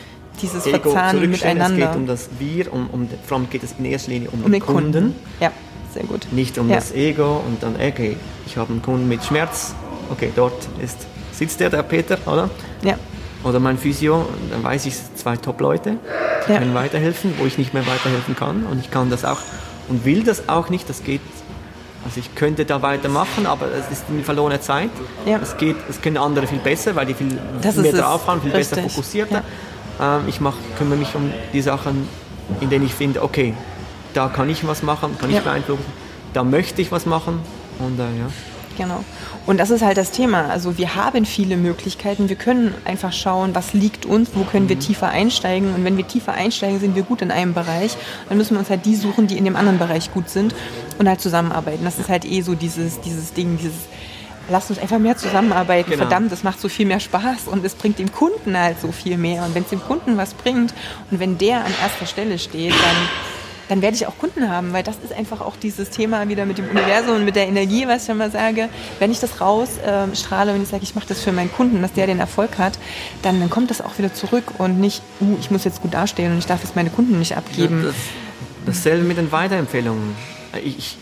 Dieses 0.41 0.65
Ego 0.65 0.91
Verzahnen 0.91 1.31
miteinander. 1.31 1.85
Es 1.85 1.91
geht 1.91 1.95
um 1.95 2.07
das 2.07 2.29
Wir, 2.39 2.73
um, 2.73 2.89
um, 2.91 3.09
vor 3.25 3.37
allem 3.37 3.49
geht 3.49 3.63
es 3.63 3.75
in 3.79 3.85
erster 3.85 4.11
Linie 4.11 4.29
um, 4.31 4.39
um 4.39 4.51
den, 4.51 4.59
den 4.59 4.61
Kunden. 4.61 4.91
Kunden. 4.91 5.15
Ja, 5.39 5.51
sehr 5.93 6.03
gut. 6.03 6.27
Nicht 6.31 6.57
um 6.57 6.69
ja. 6.69 6.75
das 6.75 6.93
Ego 6.93 7.41
und 7.47 7.63
dann, 7.63 7.75
okay, 7.75 8.17
ich 8.45 8.57
habe 8.57 8.73
einen 8.73 8.81
Kunden 8.81 9.07
mit 9.07 9.23
Schmerz, 9.23 9.73
okay, 10.11 10.31
dort 10.35 10.67
ist, 10.83 10.97
sitzt 11.31 11.61
der, 11.61 11.69
der 11.69 11.83
Peter, 11.83 12.17
oder? 12.25 12.49
Ja. 12.83 12.97
Oder 13.45 13.59
mein 13.59 13.77
Physio, 13.77 14.25
dann 14.51 14.63
weiß 14.63 14.87
ich, 14.87 14.95
zwei 15.15 15.37
Top-Leute 15.37 15.97
ja. 16.49 16.57
können 16.57 16.73
weiterhelfen, 16.73 17.35
wo 17.37 17.45
ich 17.45 17.57
nicht 17.57 17.73
mehr 17.73 17.85
weiterhelfen 17.87 18.35
kann 18.35 18.65
und 18.65 18.79
ich 18.79 18.91
kann 18.91 19.09
das 19.09 19.23
auch 19.23 19.39
und 19.87 20.03
will 20.03 20.23
das 20.23 20.49
auch 20.49 20.69
nicht, 20.69 20.89
das 20.89 21.03
geht 21.03 21.21
also 22.05 22.19
ich 22.19 22.35
könnte 22.35 22.65
da 22.65 22.83
weitermachen, 22.83 23.47
aber 23.47 23.67
es 23.71 23.91
ist 23.91 24.05
eine 24.09 24.23
verlorene 24.23 24.61
Zeit. 24.61 24.91
Ja. 25.25 25.39
Es, 25.41 25.57
geht, 25.57 25.75
es 25.89 26.01
können 26.01 26.17
andere 26.17 26.45
viel 26.45 26.59
besser, 26.59 26.95
weil 26.95 27.07
die 27.07 27.15
viel 27.15 27.39
das 27.61 27.75
mehr 27.77 27.91
drauf 27.91 28.27
haben, 28.27 28.41
viel 28.41 28.51
Richtig. 28.51 28.77
besser 28.77 28.89
fokussierter. 28.89 29.43
Ja. 29.99 30.17
Ähm, 30.17 30.23
ich 30.27 30.39
mach, 30.39 30.53
kümmere 30.77 30.99
mich 30.99 31.15
um 31.15 31.31
die 31.51 31.61
Sachen, 31.61 32.07
in 32.61 32.69
denen 32.69 32.85
ich 32.85 32.93
finde, 32.93 33.23
okay, 33.23 33.55
da 34.13 34.27
kann 34.27 34.49
ich 34.49 34.65
was 34.67 34.83
machen, 34.83 35.17
kann 35.19 35.31
ich 35.31 35.37
ja. 35.37 35.41
beeinflussen, 35.41 35.85
da 36.33 36.43
möchte 36.43 36.81
ich 36.81 36.91
was 36.91 37.07
machen 37.07 37.39
und 37.79 37.99
äh, 37.99 38.03
ja. 38.03 38.27
Genau. 38.77 39.03
Und 39.45 39.57
das 39.57 39.69
ist 39.69 39.81
halt 39.81 39.97
das 39.97 40.11
Thema. 40.11 40.49
Also 40.49 40.77
wir 40.77 40.95
haben 40.95 41.25
viele 41.25 41.55
Möglichkeiten. 41.55 42.27
Wir 42.27 42.35
können 42.35 42.73
einfach 42.83 43.13
schauen, 43.13 43.55
was 43.55 43.73
liegt 43.73 44.05
uns, 44.05 44.31
wo 44.33 44.43
können 44.43 44.67
wir 44.67 44.75
mhm. 44.75 44.81
tiefer 44.81 45.07
einsteigen. 45.07 45.73
Und 45.73 45.85
wenn 45.85 45.95
wir 45.95 46.05
tiefer 46.05 46.33
einsteigen, 46.33 46.81
sind 46.81 46.93
wir 46.93 47.03
gut 47.03 47.21
in 47.21 47.31
einem 47.31 47.53
Bereich. 47.53 47.95
Dann 48.27 48.37
müssen 48.37 48.55
wir 48.55 48.59
uns 48.59 48.69
halt 48.69 48.85
die 48.85 48.95
suchen, 48.95 49.27
die 49.27 49.37
in 49.37 49.45
dem 49.45 49.55
anderen 49.55 49.79
Bereich 49.79 50.13
gut 50.13 50.29
sind 50.29 50.53
und 50.97 51.07
halt 51.07 51.21
zusammenarbeiten. 51.21 51.83
Das 51.83 51.99
ist 51.99 52.09
halt 52.09 52.25
eh 52.25 52.41
so 52.41 52.55
dieses, 52.55 53.01
dieses 53.01 53.33
Ding, 53.33 53.57
dieses 53.57 53.73
Lass 54.47 54.69
uns 54.69 54.77
einfach 54.77 54.99
mehr 54.99 55.17
zusammenarbeiten. 55.17 55.89
Genau. 55.89 56.03
Verdammt, 56.03 56.31
das 56.31 56.43
macht 56.43 56.59
so 56.59 56.69
viel 56.69 56.85
mehr 56.85 56.99
Spaß 56.99 57.47
und 57.47 57.65
es 57.65 57.73
bringt 57.73 57.97
dem 57.97 58.11
Kunden 58.11 58.55
halt 58.55 58.79
so 58.79 58.91
viel 58.91 59.17
mehr. 59.17 59.43
Und 59.43 59.55
wenn 59.55 59.63
es 59.63 59.69
dem 59.69 59.81
Kunden 59.81 60.17
was 60.17 60.35
bringt 60.35 60.71
und 61.09 61.19
wenn 61.19 61.39
der 61.39 61.65
an 61.65 61.73
erster 61.81 62.05
Stelle 62.05 62.37
steht, 62.37 62.71
dann 62.71 62.95
dann 63.67 63.81
werde 63.81 63.95
ich 63.95 64.05
auch 64.05 64.17
Kunden 64.19 64.49
haben, 64.49 64.73
weil 64.73 64.83
das 64.83 64.97
ist 65.03 65.11
einfach 65.11 65.41
auch 65.41 65.55
dieses 65.55 65.89
Thema 65.89 66.27
wieder 66.29 66.45
mit 66.45 66.57
dem 66.57 66.69
Universum 66.69 67.15
und 67.15 67.25
mit 67.25 67.35
der 67.35 67.47
Energie, 67.47 67.87
was 67.87 68.03
ich 68.03 68.09
immer 68.09 68.29
sage. 68.29 68.69
Wenn 68.99 69.11
ich 69.11 69.19
das 69.19 69.41
rausstrahle, 69.41 70.51
ähm, 70.51 70.55
wenn 70.55 70.63
ich 70.63 70.69
sage, 70.69 70.83
ich 70.83 70.93
mache 70.95 71.07
das 71.07 71.21
für 71.21 71.31
meinen 71.31 71.51
Kunden, 71.51 71.81
dass 71.81 71.93
der 71.93 72.07
den 72.07 72.19
Erfolg 72.19 72.57
hat, 72.57 72.77
dann, 73.23 73.39
dann 73.39 73.49
kommt 73.49 73.71
das 73.71 73.81
auch 73.81 73.97
wieder 73.97 74.13
zurück 74.13 74.43
und 74.59 74.79
nicht, 74.79 75.01
uh, 75.19 75.35
ich 75.39 75.49
muss 75.49 75.63
jetzt 75.63 75.81
gut 75.81 75.93
dastehen 75.93 76.31
und 76.31 76.37
ich 76.37 76.45
darf 76.45 76.61
jetzt 76.61 76.75
meine 76.75 76.89
Kunden 76.89 77.17
nicht 77.17 77.35
abgeben. 77.35 77.81
Ja, 77.81 77.87
das, 77.87 77.95
dasselbe 78.67 79.03
mit 79.03 79.17
den 79.17 79.31
Weiterempfehlungen. 79.31 80.15
Ich, 80.63 80.97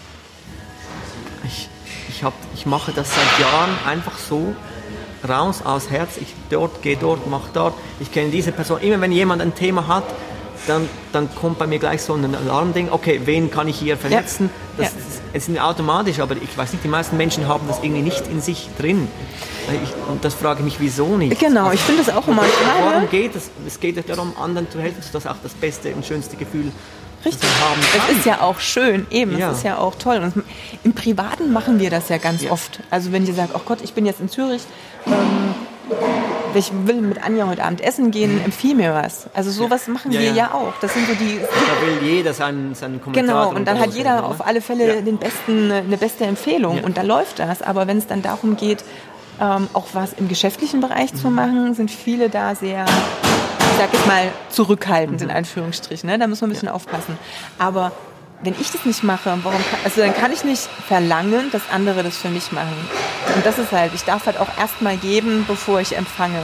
ich, 1.43 1.69
ich, 2.09 2.23
hab, 2.23 2.33
ich 2.53 2.65
mache 2.65 2.91
das 2.91 3.09
seit 3.13 3.39
Jahren 3.39 3.71
einfach 3.85 4.17
so 4.17 4.55
raus 5.27 5.61
aus 5.63 5.89
Herz. 5.89 6.17
Ich 6.17 6.33
dort, 6.49 6.81
gehe 6.81 6.97
dort, 6.97 7.27
mache 7.27 7.49
dort. 7.53 7.73
Ich 7.99 8.11
kenne 8.11 8.29
diese 8.29 8.51
Person. 8.51 8.81
Immer 8.81 9.01
wenn 9.01 9.11
jemand 9.11 9.41
ein 9.41 9.55
Thema 9.55 9.87
hat, 9.87 10.05
dann, 10.67 10.87
dann 11.11 11.33
kommt 11.35 11.59
bei 11.59 11.67
mir 11.67 11.79
gleich 11.79 12.01
so 12.01 12.13
ein 12.13 12.35
Alarmding, 12.35 12.89
okay, 12.91 13.21
wen 13.25 13.51
kann 13.51 13.67
ich 13.67 13.77
hier 13.77 13.97
vernetzen? 13.97 14.49
Ja. 14.77 14.85
Das, 14.85 14.93
ja. 14.93 14.99
es 15.33 15.49
ist 15.49 15.59
automatisch, 15.59 16.19
aber 16.19 16.35
ich 16.35 16.57
weiß 16.57 16.73
nicht, 16.73 16.83
die 16.83 16.89
meisten 16.89 17.17
Menschen 17.17 17.47
haben 17.47 17.67
das 17.67 17.79
irgendwie 17.83 18.01
nicht 18.01 18.27
in 18.27 18.41
sich 18.41 18.69
drin. 18.77 19.07
Ich, 19.83 20.09
und 20.09 20.23
das 20.23 20.33
frage 20.33 20.59
ich 20.59 20.65
mich, 20.65 20.79
wieso 20.79 21.17
nicht? 21.17 21.39
Genau, 21.39 21.71
ich 21.71 21.79
finde 21.79 22.03
das 22.03 22.15
auch 22.15 22.27
immer 22.27 22.43
schade. 22.43 22.85
Warum 22.85 23.09
geht 23.09 23.35
es? 23.35 23.49
Es 23.67 23.79
geht 23.79 23.95
ja 23.95 24.03
darum, 24.03 24.33
anderen 24.41 24.69
zu 24.69 24.79
helfen, 24.79 25.01
dass 25.11 25.27
auch 25.27 25.37
das 25.41 25.53
beste 25.53 25.93
und 25.93 26.05
schönste 26.05 26.35
Gefühl 26.35 26.71
Richtig. 27.25 27.49
haben 27.61 27.81
Es 28.09 28.17
ist 28.17 28.25
ja 28.25 28.41
auch 28.41 28.59
schön, 28.59 29.07
eben, 29.09 29.37
ja. 29.37 29.51
es 29.51 29.59
ist 29.59 29.63
ja 29.63 29.77
auch 29.77 29.95
toll. 29.95 30.17
Und 30.17 30.43
im 30.83 30.93
Privaten 30.93 31.51
machen 31.51 31.79
wir 31.79 31.89
das 31.89 32.09
ja 32.09 32.17
ganz 32.17 32.43
ja. 32.43 32.51
oft. 32.51 32.79
Also 32.89 33.11
wenn 33.11 33.25
ihr 33.25 33.33
sagt, 33.33 33.55
oh 33.55 33.61
Gott, 33.65 33.79
ich 33.81 33.93
bin 33.93 34.05
jetzt 34.05 34.19
in 34.19 34.29
Zürich, 34.29 34.63
ähm, 35.07 35.55
ich 36.55 36.71
will 36.85 37.01
mit 37.01 37.23
Anja 37.23 37.47
heute 37.47 37.63
Abend 37.63 37.81
essen 37.81 38.11
gehen, 38.11 38.43
empfiehl 38.43 38.75
mir 38.75 38.93
was. 38.93 39.27
Also 39.33 39.51
sowas 39.51 39.87
machen 39.87 40.11
ja, 40.11 40.19
wir 40.19 40.29
ja. 40.29 40.35
ja. 40.35 40.53
auch. 40.53 40.73
Das 40.81 40.93
sind 40.93 41.07
so 41.07 41.13
die. 41.15 41.39
Da 41.39 41.87
will 41.87 42.07
jeder 42.07 42.33
seinen, 42.33 42.75
seinen 42.75 43.01
Kommentar. 43.01 43.45
Genau, 43.45 43.57
und 43.57 43.67
dann 43.67 43.79
hat 43.79 43.93
jeder 43.93 44.25
auf 44.25 44.45
alle 44.45 44.61
Fälle 44.61 45.01
den 45.01 45.17
besten, 45.17 45.71
eine 45.71 45.97
beste 45.97 46.25
Empfehlung 46.25 46.83
und 46.83 46.97
da 46.97 47.01
läuft 47.01 47.39
das. 47.39 47.61
Aber 47.61 47.87
wenn 47.87 47.97
es 47.97 48.07
dann 48.07 48.21
darum 48.21 48.55
geht, 48.57 48.83
ähm, 49.41 49.67
auch 49.73 49.87
was 49.93 50.13
im 50.13 50.27
geschäftlichen 50.27 50.79
Bereich 50.81 51.13
mhm. 51.13 51.17
zu 51.17 51.29
machen, 51.29 51.73
sind 51.73 51.89
viele 51.89 52.29
da 52.29 52.55
sehr 52.55 52.85
sag 53.77 53.93
jetzt 53.93 54.07
mal, 54.07 54.31
zurückhaltend 54.49 55.21
in 55.21 55.31
Anführungsstrichen. 55.31 56.09
Ne? 56.09 56.17
Da 56.19 56.27
muss 56.27 56.41
man 56.41 56.49
ein 56.49 56.53
bisschen 56.53 56.67
ja. 56.67 56.73
aufpassen. 56.73 57.17
Aber 57.59 57.91
wenn 58.43 58.55
ich 58.59 58.71
das 58.71 58.85
nicht 58.85 59.03
mache, 59.03 59.37
warum 59.43 59.59
kann, 59.69 59.79
also 59.83 60.01
dann 60.01 60.13
kann 60.13 60.31
ich 60.31 60.43
nicht 60.43 60.69
verlangen, 60.87 61.49
dass 61.51 61.61
andere 61.71 62.03
das 62.03 62.17
für 62.17 62.29
mich 62.29 62.51
machen. 62.51 62.75
Und 63.35 63.45
das 63.45 63.57
ist 63.57 63.71
halt, 63.71 63.93
ich 63.93 64.03
darf 64.03 64.25
halt 64.25 64.37
auch 64.37 64.49
erstmal 64.57 64.97
geben, 64.97 65.45
bevor 65.47 65.79
ich 65.79 65.95
empfange. 65.95 66.39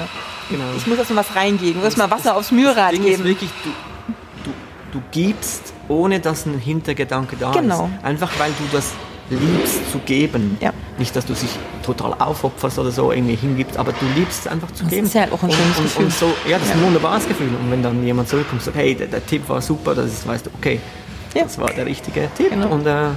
Genau. 0.49 0.63
Ich 0.77 0.87
muss 0.87 0.97
erstmal 0.97 1.25
was 1.25 1.35
reingeben, 1.35 1.77
ich 1.77 1.83
muss 1.83 1.97
mal 1.97 2.09
Wasser 2.09 2.35
aufs 2.35 2.51
Mühlrad 2.51 2.91
geben. 2.91 3.05
Ist 3.05 3.23
wirklich, 3.23 3.51
du, 3.63 3.69
du, 4.45 4.53
du 4.93 5.01
gibst, 5.11 5.73
ohne 5.87 6.19
dass 6.19 6.45
ein 6.45 6.57
Hintergedanke 6.57 7.35
da 7.37 7.51
genau. 7.51 7.85
ist. 7.85 8.05
Einfach 8.05 8.31
weil 8.39 8.51
du 8.51 8.63
das 8.71 8.93
liebst 9.35 9.91
zu 9.91 9.99
geben. 9.99 10.57
Ja. 10.59 10.73
Nicht, 10.97 11.15
dass 11.15 11.25
du 11.25 11.33
dich 11.33 11.49
total 11.83 12.13
aufopferst 12.13 12.79
oder 12.79 12.91
so 12.91 13.11
irgendwie 13.11 13.35
hingibst, 13.35 13.77
aber 13.77 13.91
du 13.91 14.05
liebst 14.15 14.47
einfach 14.47 14.71
zu 14.71 14.83
das 14.83 14.91
geben. 14.91 15.03
Das 15.03 15.15
ist 15.15 15.15
ja 15.15 15.33
auch 15.33 15.43
ein 15.43 15.51
schönes 15.51 15.77
und, 15.77 15.83
Gefühl. 15.83 16.05
Und 16.05 16.13
so, 16.13 16.25
ja, 16.47 16.57
das 16.57 16.67
ja. 16.67 16.73
ist 16.73 16.79
ein 16.79 16.85
wunderbares 16.85 17.27
Gefühl. 17.27 17.47
Und 17.47 17.71
wenn 17.71 17.83
dann 17.83 18.03
jemand 18.03 18.29
zurückkommt 18.29 18.61
und 18.61 18.65
sagt, 18.65 18.77
hey, 18.77 18.95
der, 18.95 19.07
der 19.07 19.25
Tipp 19.25 19.47
war 19.47 19.61
super, 19.61 19.95
das 19.95 20.07
ist, 20.07 20.27
weißt 20.27 20.47
du, 20.47 20.51
okay, 20.57 20.79
ja. 21.33 21.43
das 21.43 21.57
war 21.57 21.69
der 21.71 21.85
richtige 21.85 22.29
Tipp 22.35 22.49
genau. 22.49 22.69
und 22.69 22.85
äh, 22.85 23.09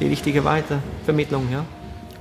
die 0.00 0.08
richtige 0.08 0.44
Weitervermittlung, 0.44 1.48
ja. 1.50 1.64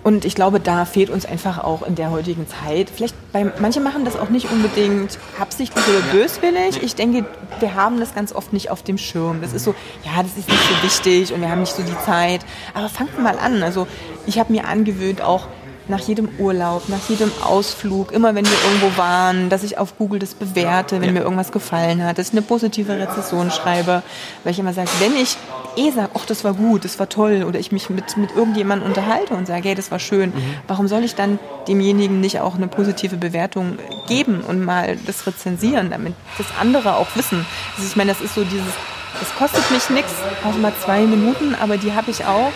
Und 0.04 0.26
ich 0.26 0.34
glaube, 0.34 0.60
da 0.60 0.86
fehlt 0.86 1.10
uns 1.10 1.26
einfach 1.26 1.64
auch 1.64 1.84
in 1.84 1.96
der 1.96 2.10
heutigen 2.10 2.48
Zeit. 2.48 2.90
Vielleicht 2.90 3.16
bei 3.32 3.52
manche 3.60 3.80
machen 3.80 4.04
das 4.04 4.18
auch 4.18 4.30
nicht 4.30 4.52
unbedingt 4.52 5.20
absichtlich 5.40 5.86
oder 5.88 6.00
böswillig. 6.12 6.82
Ich 6.82 6.96
denke, 6.96 7.26
wir 7.60 7.76
haben 7.76 8.00
das 8.00 8.16
ganz 8.16 8.34
oft 8.34 8.52
nicht 8.52 8.72
auf 8.72 8.82
dem 8.82 8.98
Schirm. 8.98 9.42
Das 9.42 9.54
ist 9.54 9.64
so, 9.64 9.76
ja, 10.04 10.24
das 10.24 10.38
ist 10.38 10.50
nicht 10.50 10.64
so 10.64 10.84
wichtig 10.84 11.34
und 11.34 11.42
wir 11.42 11.52
haben 11.52 11.62
nicht 11.62 11.76
so 11.76 11.84
die 11.84 11.98
Zeit. 12.06 12.42
Aber 12.74 12.90
fangt 12.90 13.22
mal 13.22 13.38
an. 13.38 13.62
Also 13.62 13.88
ich 14.26 14.40
habe 14.40 14.52
mir 14.52 14.66
angewöhnt, 14.66 15.22
auch 15.22 15.48
nach 15.88 16.00
jedem 16.00 16.30
Urlaub, 16.38 16.88
nach 16.90 17.10
jedem 17.10 17.32
Ausflug, 17.44 18.12
immer 18.12 18.36
wenn 18.36 18.46
wir 18.46 18.58
irgendwo 18.66 18.98
waren, 18.98 19.50
dass 19.50 19.64
ich 19.64 19.78
auf 19.78 19.98
Google 19.98 20.20
das 20.20 20.34
bewerte, 20.34 21.02
wenn 21.02 21.10
ja. 21.10 21.14
mir 21.14 21.22
irgendwas 21.22 21.52
gefallen 21.52 22.04
hat, 22.04 22.18
dass 22.18 22.28
ich 22.28 22.34
eine 22.34 22.42
positive 22.42 22.98
Rezession 22.98 23.52
schreibe, 23.52 24.04
weil 24.44 24.54
ich 24.54 24.60
immer 24.60 24.74
sage, 24.74 24.90
wenn 25.00 25.16
ich 25.16 25.38
eh 25.78 25.92
sage, 25.92 26.10
ach, 26.14 26.26
das 26.26 26.44
war 26.44 26.54
gut, 26.54 26.86
das 26.86 27.00
war 27.00 27.10
toll, 27.10 27.44
oder 27.48 27.60
ich 27.60 27.72
mich 27.72 27.90
mit, 27.90 28.18
mit 28.18 28.36
irgendjemandem 28.36 28.88
unterhalte 28.88 29.34
und 29.34 29.48
sage, 29.48 29.70
hey, 29.70 29.76
das 29.76 29.92
war 29.92 30.00
schön, 30.00 30.30
mhm. 30.30 30.56
warum 30.68 30.88
soll 30.88 31.04
ich 31.04 31.16
dann 31.16 31.40
demjenigen 31.68 32.22
nicht 32.22 32.40
auch 32.40 32.56
eine 32.56 32.68
positive 32.68 33.18
Bewertung 33.18 33.78
geben 34.08 34.42
und 34.42 34.64
mal 34.64 34.98
das 35.06 35.26
rezensieren, 35.28 35.90
damit 35.90 36.14
das 36.38 36.48
andere 36.60 36.96
auch 36.96 37.16
wissen. 37.16 37.46
Also 37.76 37.88
ich 37.88 37.96
meine, 37.96 38.12
das 38.12 38.22
ist 38.22 38.36
so 38.36 38.44
dieses, 38.44 38.74
das 39.20 39.36
kostet 39.36 39.70
mich 39.72 39.90
nichts, 39.90 40.14
auch 40.46 40.58
mal 40.58 40.74
zwei 40.84 41.02
Minuten, 41.02 41.56
aber 41.62 41.78
die 41.78 41.94
habe 41.94 42.12
ich 42.12 42.26
auch. 42.26 42.52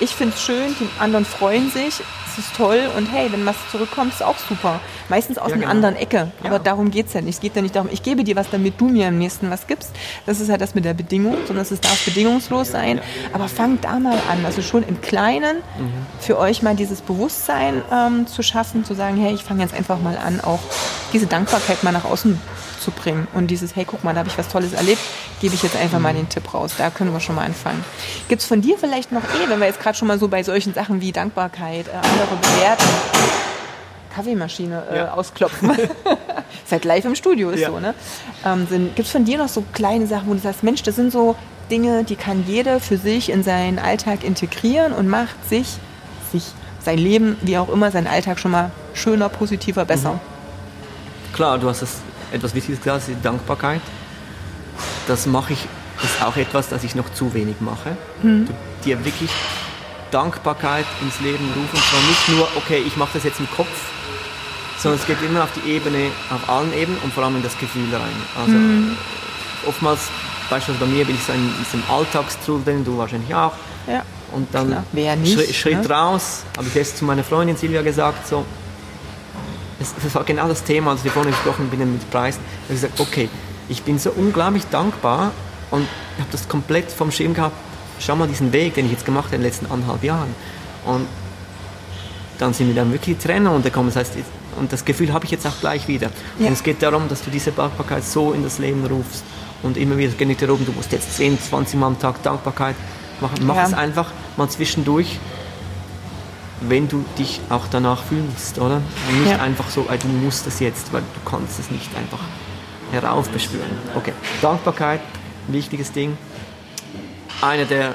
Ich 0.00 0.10
finde 0.10 0.34
es 0.34 0.42
schön, 0.42 0.74
die 0.80 0.88
anderen 1.00 1.24
freuen 1.24 1.70
sich 1.70 2.00
das 2.36 2.46
ist 2.46 2.56
toll 2.56 2.80
und 2.96 3.06
hey, 3.12 3.30
wenn 3.30 3.46
was 3.46 3.56
zurückkommt, 3.70 4.12
ist 4.12 4.22
auch 4.22 4.36
super. 4.36 4.80
Meistens 5.08 5.38
aus 5.38 5.50
ja, 5.50 5.54
einer 5.54 5.62
genau. 5.62 5.70
anderen 5.70 5.96
Ecke. 5.96 6.32
Aber 6.40 6.56
ja. 6.56 6.58
darum 6.58 6.90
geht 6.90 7.06
es 7.06 7.12
ja 7.12 7.20
nicht. 7.20 7.36
Es 7.36 7.40
geht 7.40 7.54
ja 7.54 7.62
nicht 7.62 7.76
darum, 7.76 7.88
ich 7.92 8.02
gebe 8.02 8.24
dir 8.24 8.34
was, 8.34 8.50
damit 8.50 8.80
du 8.80 8.88
mir 8.88 9.08
am 9.08 9.18
nächsten 9.18 9.50
was 9.50 9.66
gibst. 9.66 9.90
Das 10.26 10.40
ist 10.40 10.48
ja 10.48 10.56
das 10.56 10.74
mit 10.74 10.84
der 10.84 10.94
Bedingung, 10.94 11.36
sondern 11.46 11.64
es 11.64 11.80
darf 11.80 12.04
bedingungslos 12.04 12.70
sein. 12.70 13.00
Aber 13.32 13.48
fangt 13.48 13.84
da 13.84 13.98
mal 13.98 14.18
an. 14.30 14.44
Also 14.44 14.62
schon 14.62 14.82
im 14.82 15.00
Kleinen 15.00 15.58
mhm. 15.58 15.92
für 16.18 16.38
euch 16.38 16.62
mal 16.62 16.74
dieses 16.74 17.00
Bewusstsein 17.02 17.82
ähm, 17.92 18.26
zu 18.26 18.42
schaffen, 18.42 18.84
zu 18.84 18.94
sagen, 18.94 19.16
hey, 19.16 19.34
ich 19.34 19.44
fange 19.44 19.62
jetzt 19.62 19.74
einfach 19.74 20.00
mal 20.00 20.16
an, 20.16 20.40
auch 20.40 20.60
diese 21.12 21.26
Dankbarkeit 21.26 21.84
mal 21.84 21.92
nach 21.92 22.04
außen 22.04 22.40
bringen. 22.90 23.26
Und 23.34 23.48
dieses, 23.48 23.76
hey, 23.76 23.84
guck 23.84 24.04
mal, 24.04 24.12
da 24.12 24.20
habe 24.20 24.28
ich 24.28 24.38
was 24.38 24.48
Tolles 24.48 24.72
erlebt, 24.72 25.00
gebe 25.40 25.54
ich 25.54 25.62
jetzt 25.62 25.76
einfach 25.76 25.98
mal 25.98 26.14
den 26.14 26.28
Tipp 26.28 26.52
raus. 26.52 26.72
Da 26.76 26.90
können 26.90 27.12
wir 27.12 27.20
schon 27.20 27.34
mal 27.34 27.44
anfangen. 27.44 27.84
Gibt 28.28 28.42
es 28.42 28.48
von 28.48 28.60
dir 28.60 28.78
vielleicht 28.78 29.12
noch 29.12 29.22
eh, 29.22 29.48
wenn 29.48 29.58
wir 29.60 29.66
jetzt 29.66 29.80
gerade 29.80 29.96
schon 29.96 30.08
mal 30.08 30.18
so 30.18 30.28
bei 30.28 30.42
solchen 30.42 30.74
Sachen 30.74 31.00
wie 31.00 31.12
Dankbarkeit, 31.12 31.88
äh, 31.88 31.90
andere 31.90 32.36
bewerten, 32.40 32.84
Kaffeemaschine 34.14 34.82
äh, 34.90 34.96
ja. 34.98 35.12
ausklopfen. 35.12 35.72
Seid 36.66 36.84
live 36.84 37.04
im 37.04 37.14
Studio, 37.14 37.50
ist 37.50 37.60
ja. 37.60 37.70
so, 37.70 37.80
ne? 37.80 37.94
Ähm, 38.44 38.66
Gibt 38.94 39.06
es 39.06 39.10
von 39.10 39.24
dir 39.24 39.38
noch 39.38 39.48
so 39.48 39.64
kleine 39.72 40.06
Sachen, 40.06 40.28
wo 40.28 40.34
du 40.34 40.40
sagst, 40.40 40.62
Mensch, 40.62 40.82
das 40.82 40.96
sind 40.96 41.12
so 41.12 41.36
Dinge, 41.70 42.04
die 42.04 42.16
kann 42.16 42.44
jeder 42.46 42.80
für 42.80 42.96
sich 42.96 43.30
in 43.30 43.42
seinen 43.42 43.78
Alltag 43.78 44.22
integrieren 44.22 44.92
und 44.92 45.08
macht 45.08 45.48
sich, 45.48 45.66
sich 46.30 46.44
sein 46.80 46.98
Leben, 46.98 47.36
wie 47.42 47.58
auch 47.58 47.68
immer, 47.68 47.90
seinen 47.90 48.06
Alltag 48.06 48.38
schon 48.38 48.50
mal 48.50 48.70
schöner, 48.92 49.28
positiver, 49.28 49.84
besser. 49.84 50.14
Mhm. 50.14 50.20
Klar, 51.34 51.58
du 51.58 51.68
hast 51.68 51.82
es 51.82 51.96
etwas 52.34 52.54
Wichtiges 52.54 52.80
gesagt, 52.80 53.08
ist 53.08 53.08
die 53.08 53.22
Dankbarkeit. 53.22 53.80
Das 55.06 55.26
mache 55.26 55.52
ich, 55.52 55.66
ist 56.02 56.22
auch 56.22 56.36
etwas, 56.36 56.68
das 56.68 56.84
ich 56.84 56.94
noch 56.94 57.12
zu 57.12 57.32
wenig 57.34 57.56
mache. 57.60 57.96
Mhm. 58.22 58.48
Dir 58.84 59.04
wirklich 59.04 59.30
Dankbarkeit 60.10 60.86
ins 61.00 61.20
Leben 61.20 61.44
rufen. 61.48 61.70
Und 61.72 61.82
zwar 61.82 62.00
nicht 62.00 62.28
nur, 62.28 62.48
okay, 62.56 62.82
ich 62.86 62.96
mache 62.96 63.10
das 63.14 63.24
jetzt 63.24 63.40
im 63.40 63.48
Kopf, 63.50 63.68
sondern 64.78 65.00
es 65.00 65.06
geht 65.06 65.22
immer 65.22 65.44
auf 65.44 65.50
die 65.52 65.70
Ebene, 65.70 66.10
auf 66.30 66.48
allen 66.48 66.72
Ebenen 66.72 66.98
und 67.02 67.12
vor 67.12 67.24
allem 67.24 67.36
in 67.36 67.42
das 67.42 67.58
Gefühl 67.58 67.86
rein. 67.92 68.16
Also 68.38 68.52
mhm. 68.52 68.96
oftmals, 69.66 70.08
beispielsweise 70.50 70.86
bei 70.86 70.92
mir 70.92 71.04
bin 71.04 71.14
ich 71.16 71.24
so 71.24 71.32
in 71.32 71.50
diesem 71.58 71.82
Alltagstrudel 71.88 72.84
du 72.84 72.98
wahrscheinlich 72.98 73.34
auch. 73.34 73.52
Ja. 73.86 74.02
Und 74.32 74.52
dann 74.52 74.84
nicht, 74.92 75.34
Schritt, 75.34 75.54
Schritt 75.54 75.88
ne? 75.88 75.90
raus, 75.90 76.42
habe 76.56 76.66
ich 76.66 76.74
jetzt 76.74 76.98
zu 76.98 77.04
meiner 77.04 77.22
Freundin 77.22 77.56
Silvia 77.56 77.82
gesagt, 77.82 78.26
so, 78.26 78.44
das 80.02 80.14
war 80.14 80.24
genau 80.24 80.48
das 80.48 80.64
Thema, 80.64 80.92
als 80.92 81.04
wir 81.04 81.10
vorhin 81.10 81.32
gesprochen 81.32 81.68
haben 81.70 81.92
mit 81.92 82.10
Preis. 82.10 82.36
Ich 82.36 82.64
habe 82.64 82.74
gesagt, 82.74 83.00
okay, 83.00 83.28
ich 83.68 83.82
bin 83.82 83.98
so 83.98 84.10
unglaublich 84.10 84.64
dankbar 84.70 85.32
und 85.70 85.86
habe 86.18 86.28
das 86.30 86.48
komplett 86.48 86.90
vom 86.90 87.10
Schirm 87.10 87.34
gehabt. 87.34 87.56
Schau 87.98 88.16
mal 88.16 88.28
diesen 88.28 88.52
Weg, 88.52 88.74
den 88.74 88.86
ich 88.86 88.92
jetzt 88.92 89.06
gemacht 89.06 89.26
habe 89.26 89.36
in 89.36 89.42
den 89.42 89.50
letzten 89.50 89.66
anderthalb 89.66 90.02
Jahren. 90.02 90.34
Und 90.84 91.06
dann 92.38 92.52
sind 92.52 92.68
wir 92.68 92.74
dann 92.74 92.92
wirklich 92.92 93.18
Trainer 93.18 93.52
untergekommen. 93.52 93.92
Das 93.92 93.96
heißt, 93.96 94.18
und 94.58 94.72
das 94.72 94.84
Gefühl 94.84 95.12
habe 95.12 95.24
ich 95.24 95.30
jetzt 95.30 95.46
auch 95.46 95.58
gleich 95.60 95.88
wieder. 95.88 96.10
Ja. 96.38 96.48
Und 96.48 96.52
es 96.52 96.62
geht 96.62 96.82
darum, 96.82 97.08
dass 97.08 97.22
du 97.22 97.30
diese 97.30 97.52
Dankbarkeit 97.52 98.04
so 98.04 98.32
in 98.32 98.42
das 98.42 98.58
Leben 98.58 98.84
rufst. 98.86 99.24
Und 99.62 99.76
immer 99.76 99.96
wieder, 99.96 100.12
nicht 100.24 100.42
darum, 100.42 100.64
du 100.64 100.72
musst 100.72 100.92
jetzt 100.92 101.16
10, 101.16 101.40
20 101.40 101.78
Mal 101.78 101.86
am 101.86 101.98
Tag 101.98 102.22
Dankbarkeit 102.22 102.76
machen. 103.20 103.38
Mach 103.42 103.56
ja. 103.56 103.64
es 103.64 103.74
einfach 103.74 104.10
mal 104.36 104.48
zwischendurch 104.48 105.18
wenn 106.68 106.88
du 106.88 107.04
dich 107.18 107.40
auch 107.50 107.66
danach 107.70 108.02
fühlst, 108.04 108.58
oder? 108.58 108.80
Nicht 109.18 109.30
ja. 109.30 109.40
einfach 109.40 109.68
so, 109.68 109.82
du 109.82 110.08
musst 110.08 110.46
es 110.46 110.60
jetzt, 110.60 110.92
weil 110.92 111.02
du 111.02 111.30
kannst 111.30 111.58
es 111.58 111.70
nicht 111.70 111.94
einfach 111.96 112.20
heraufbeschwören. 112.92 113.78
Okay, 113.94 114.12
Dankbarkeit, 114.40 115.00
wichtiges 115.48 115.92
Ding. 115.92 116.16
Einer 117.40 117.64
der 117.64 117.94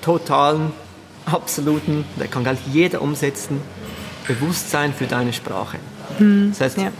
totalen, 0.00 0.72
absoluten, 1.26 2.04
da 2.16 2.26
kann 2.26 2.42
gleich 2.42 2.58
jeder 2.72 3.02
umsetzen, 3.02 3.60
Bewusstsein 4.26 4.92
für 4.92 5.06
deine 5.06 5.32
Sprache. 5.32 5.78
Mhm. 6.18 6.50
Das 6.50 6.60
heißt, 6.60 6.78
ja. 6.78 6.90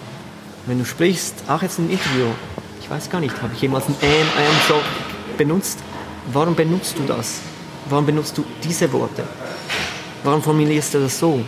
wenn 0.66 0.78
du 0.78 0.84
sprichst, 0.84 1.44
auch 1.48 1.62
jetzt 1.62 1.78
im 1.78 1.90
Interview, 1.90 2.26
ich 2.80 2.88
weiß 2.88 3.10
gar 3.10 3.20
nicht, 3.20 3.40
habe 3.42 3.52
ich 3.54 3.60
jemals 3.60 3.88
ein 3.88 3.96
ähm, 4.02 4.10
ähm 4.10 4.56
so 4.66 4.74
benutzt? 5.36 5.78
Warum 6.32 6.54
benutzt 6.54 6.98
du 6.98 7.04
das? 7.04 7.40
Warum 7.88 8.06
benutzt 8.06 8.36
du 8.36 8.44
diese 8.62 8.92
Worte? 8.92 9.24
Warum 10.24 10.42
formulierst 10.42 10.94
du 10.94 11.00
das 11.00 11.18
so? 11.18 11.40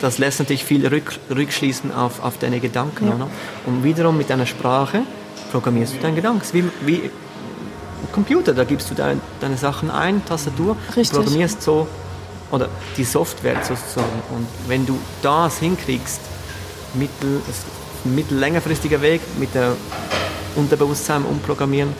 Das 0.00 0.18
lässt 0.18 0.38
natürlich 0.38 0.64
viel 0.64 0.86
rück, 0.86 1.18
rückschließen 1.34 1.92
auf, 1.92 2.22
auf 2.22 2.38
deine 2.38 2.60
Gedanken. 2.60 3.08
Ja. 3.08 3.28
Und 3.64 3.84
wiederum 3.84 4.16
mit 4.16 4.30
deiner 4.30 4.46
Sprache 4.46 5.02
programmierst 5.50 5.94
du 5.94 5.98
deinen 5.98 6.16
Gedanken. 6.16 6.42
Wie, 6.52 6.64
wie 6.86 7.02
ein 7.04 8.12
Computer, 8.12 8.52
da 8.52 8.64
gibst 8.64 8.90
du 8.90 8.94
dein, 8.94 9.20
deine 9.40 9.56
Sachen 9.56 9.90
ein, 9.90 10.24
Tastatur, 10.24 10.76
Richtig. 10.94 11.16
programmierst 11.16 11.62
so, 11.62 11.88
oder 12.50 12.68
die 12.96 13.04
Software 13.04 13.56
sozusagen. 13.62 14.22
Und 14.30 14.46
wenn 14.68 14.86
du 14.86 14.98
das 15.22 15.58
hinkriegst, 15.58 16.20
mittel, 16.94 17.40
mittellängerfristiger 18.04 19.00
Weg 19.02 19.20
mit 19.38 19.54
der 19.54 19.72
Unterbewusstsein 20.54 21.24
umprogrammieren, 21.24 21.92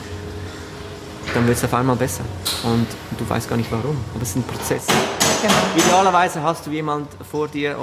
dann 1.37 1.47
wird 1.47 1.57
es 1.57 1.63
auf 1.63 1.73
einmal 1.73 1.95
besser. 1.95 2.23
Und 2.63 2.87
du 3.15 3.29
weißt 3.29 3.47
gar 3.47 3.57
nicht 3.57 3.71
warum. 3.71 3.95
Aber 4.13 4.23
es 4.23 4.29
ist 4.29 4.37
ein 4.37 4.43
Prozess. 4.43 4.87
Genau. 4.87 5.53
Idealerweise 5.75 6.41
hast 6.41 6.65
du 6.65 6.71
jemand 6.71 7.09
vor 7.29 7.47
dir, 7.47 7.77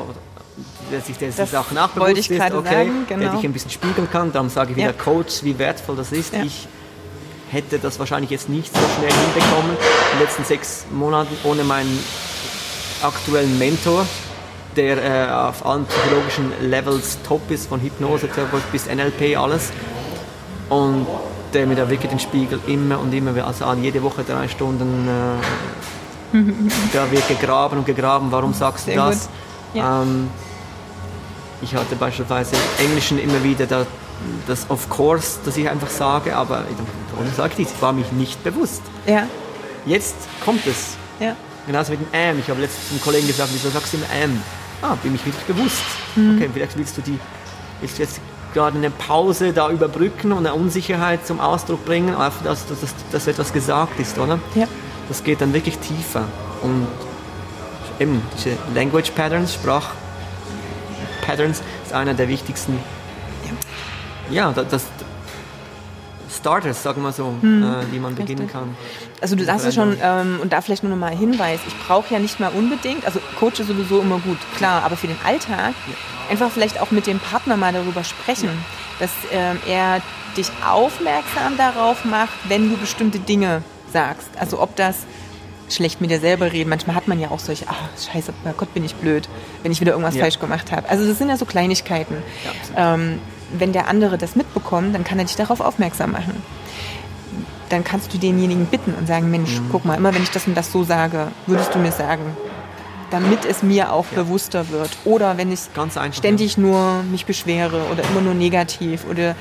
der 0.91 1.01
sich 1.01 1.17
diese 1.17 1.47
Sachen 1.47 1.79
auch 1.79 1.91
bewusst 1.91 2.31
ist, 2.31 2.41
okay, 2.41 2.65
sagen, 2.65 3.07
genau. 3.09 3.21
der 3.21 3.31
dich 3.31 3.45
ein 3.45 3.53
bisschen 3.53 3.71
spiegeln 3.71 4.11
kann. 4.11 4.33
Darum 4.33 4.49
sage 4.51 4.73
ich 4.73 4.77
wieder 4.77 4.89
ja. 4.89 4.93
Coach, 4.93 5.45
wie 5.45 5.57
wertvoll 5.57 5.95
das 5.95 6.11
ist. 6.11 6.35
Ja. 6.35 6.43
Ich 6.43 6.67
hätte 7.51 7.79
das 7.79 8.01
wahrscheinlich 8.01 8.31
jetzt 8.31 8.49
nicht 8.49 8.75
so 8.75 8.81
schnell 8.99 9.13
hinbekommen 9.13 9.71
in 9.71 10.19
den 10.19 10.27
letzten 10.27 10.45
sechs 10.45 10.87
Monaten 10.93 11.37
ohne 11.45 11.63
meinen 11.63 11.97
aktuellen 13.03 13.57
Mentor, 13.57 14.05
der 14.75 14.97
äh, 15.29 15.33
auf 15.33 15.65
allen 15.65 15.87
psychologischen 15.87 16.53
Levels 16.61 17.19
top 17.25 17.49
ist, 17.53 17.69
von 17.69 17.81
Hypnose 17.81 18.29
bis 18.73 18.87
NLP, 18.87 19.39
alles. 19.39 19.71
Und 20.71 21.07
der 21.55 21.67
mir 21.67 21.77
da 21.77 21.89
wirklich 21.89 22.11
den 22.11 22.19
Spiegel 22.19 22.61
immer 22.67 22.99
und 22.99 23.13
immer, 23.15 23.47
also 23.47 23.73
jede 23.75 24.03
Woche 24.03 24.25
drei 24.25 24.49
Stunden, 24.49 25.09
äh, 25.09 26.37
da 26.93 27.11
wird 27.11 27.27
gegraben 27.29 27.79
und 27.79 27.87
gegraben, 27.87 28.31
warum 28.31 28.53
sagst 28.53 28.87
du 28.87 28.93
Sehr 28.93 29.07
das? 29.07 29.29
Ja. 29.73 30.03
Ähm, 30.03 30.29
ich 31.63 31.75
hatte 31.75 31.97
beispielsweise 31.97 32.57
im 32.79 32.87
Englischen 32.87 33.19
immer 33.19 33.43
wieder 33.43 33.67
da, 33.67 33.87
das 34.47 34.69
of 34.69 34.89
course, 34.91 35.39
dass 35.45 35.57
ich 35.57 35.69
einfach 35.69 35.91
sage, 35.91 36.37
aber 36.37 36.65
warum 37.13 37.33
sage 37.35 37.55
ich 37.57 37.67
das? 37.67 37.75
Ich 37.75 37.83
war 37.83 37.93
mich 37.93 38.11
nicht 38.13 38.43
bewusst. 38.45 38.83
Ja. 39.07 39.27
Jetzt 39.87 40.17
kommt 40.45 40.67
es. 40.67 40.97
Ja. 41.21 41.37
Genauso 41.67 41.93
mit 41.93 42.01
dem 42.01 42.09
am. 42.13 42.39
Ich 42.39 42.49
habe 42.49 42.61
letztens 42.61 42.91
einem 42.91 43.01
Kollegen 43.01 43.27
gesagt, 43.27 43.51
wieso 43.53 43.71
sagst 43.71 43.93
du 43.93 43.97
immer 43.99 44.07
am? 44.23 44.43
Ah, 44.83 44.97
bin 45.03 45.13
mich 45.13 45.25
wirklich 45.25 45.45
bewusst. 45.45 45.83
Mhm. 46.15 46.37
Okay, 46.37 46.51
vielleicht 46.53 46.77
willst 46.77 46.97
du 46.99 47.03
die, 47.03 47.19
willst 47.81 47.99
du 47.99 48.03
jetzt 48.03 48.21
gerade 48.55 48.79
eine 48.79 48.91
Pause 48.91 49.53
da 49.53 49.69
überbrücken 49.69 50.33
und 50.33 50.47
eine 50.47 50.55
Unsicherheit 50.55 51.27
zum 51.27 51.41
Ausdruck 51.41 51.85
bringen, 51.85 52.15
einfach, 52.15 52.43
dass, 52.43 52.67
dass, 52.67 52.81
dass 53.13 53.27
etwas 53.27 53.53
gesagt 53.53 54.01
ist, 54.01 54.19
oder? 54.19 54.39
Ja. 54.55 54.67
Das 55.09 55.23
geht 55.23 55.41
dann 55.43 55.53
wirklich 55.53 55.79
tiefer. 55.79 56.25
Und 56.63 56.87
eben 58.01 58.23
diese 58.37 58.57
Language 58.75 59.11
Patterns, 59.11 59.55
Sprach 59.55 59.91
Patterns, 61.27 61.63
ist 61.85 61.93
einer 61.93 62.15
der 62.15 62.29
wichtigsten. 62.29 62.79
Ja, 64.31 64.51
ja 64.53 64.65
das, 64.65 64.87
Starters, 66.45 66.83
sagen 66.83 67.01
wir 67.01 67.11
so, 67.11 67.33
hm, 67.41 67.63
äh, 67.63 67.85
die 67.91 67.99
man 67.99 68.15
beginnen 68.15 68.47
kann. 68.47 68.77
Also 69.23 69.35
du 69.35 69.43
sagst 69.45 69.65
es 69.65 69.75
schon, 69.75 69.97
ähm, 70.03 70.41
und 70.43 70.53
da 70.53 70.61
vielleicht 70.61 70.83
nur 70.83 70.91
noch 70.91 70.99
mal 70.99 71.17
Hinweis, 71.17 71.59
ich 71.67 71.75
brauche 71.87 72.13
ja 72.13 72.21
nicht 72.21 72.39
mal 72.39 72.51
unbedingt, 72.51 73.07
also 73.07 73.19
Coach 73.41 73.61
ist 73.61 73.69
sowieso 73.69 74.03
immer 74.03 74.19
gut, 74.19 74.37
klar, 74.59 74.83
aber 74.83 74.95
für 74.99 75.07
den 75.07 75.17
Alltag 75.25 75.73
ja. 75.73 76.31
einfach 76.31 76.51
vielleicht 76.51 76.83
auch 76.83 76.91
mit 76.91 77.07
dem 77.07 77.19
Partner 77.19 77.57
mal 77.57 77.73
darüber 77.73 78.05
sprechen, 78.05 78.51
ja. 78.51 79.07
dass 79.07 79.11
ähm, 79.33 79.57
er 79.67 80.03
dich 80.37 80.51
aufmerksam 80.71 81.57
darauf 81.57 82.05
macht, 82.05 82.35
wenn 82.49 82.69
du 82.69 82.77
bestimmte 82.77 83.21
Dinge 83.21 83.63
sagst. 83.91 84.29
Also 84.39 84.61
ob 84.61 84.77
das 84.77 85.07
schlecht 85.71 86.03
mit 86.03 86.11
dir 86.11 86.21
selber 86.21 86.53
reden. 86.53 86.69
Manchmal 86.69 86.95
hat 86.95 87.09
man 87.09 87.19
ja 87.19 87.31
auch 87.31 87.39
solche, 87.39 87.65
ach 87.69 87.89
scheiße, 88.13 88.35
oh 88.45 88.53
Gott, 88.55 88.75
bin 88.75 88.85
ich 88.85 88.95
blöd, 88.97 89.31
wenn 89.63 89.73
ich 89.73 89.81
wieder 89.81 89.93
irgendwas 89.93 90.15
ja. 90.15 90.21
falsch 90.21 90.39
gemacht 90.39 90.73
habe. 90.73 90.87
Also 90.91 91.07
das 91.07 91.17
sind 91.17 91.31
ja 91.31 91.39
so 91.39 91.47
Kleinigkeiten. 91.47 92.17
Ja, 92.77 92.95
ähm, 92.95 93.19
wenn 93.59 93.73
der 93.73 93.89
andere 93.89 94.19
das 94.19 94.37
mitbekommt, 94.37 94.95
dann 94.95 95.05
kann 95.05 95.19
er 95.19 95.25
dich 95.25 95.37
darauf 95.37 95.61
aufmerksam 95.61 96.13
machen. 96.13 96.43
Dann 97.69 97.85
kannst 97.85 98.13
du 98.13 98.19
denjenigen 98.19 98.67
bitten 98.67 98.95
und 98.95 99.07
sagen, 99.07 99.31
Mensch, 99.31 99.59
mhm. 99.59 99.69
guck 99.71 99.85
mal, 99.85 99.95
immer 99.95 100.15
wenn 100.15 100.23
ich 100.23 100.31
das 100.31 100.47
und 100.47 100.57
das 100.57 100.71
so 100.71 100.85
sage, 100.85 101.29
würdest 101.47 101.75
du 101.75 101.79
mir 101.79 101.93
sagen, 101.93 102.37
damit 103.11 103.45
es 103.45 103.63
mir 103.63 103.93
auch 103.93 104.07
ja. 104.11 104.23
bewusster 104.23 104.71
wird. 104.71 104.91
Oder 105.05 105.39
wenn 105.39 105.53
ich 105.53 105.61
ständig 106.13 106.59
nur 106.59 107.03
mich 107.05 107.27
beschwere 107.27 107.83
oder 107.91 108.03
immer 108.11 108.21
nur 108.21 108.35
negativ 108.35 109.05
oder 109.09 109.35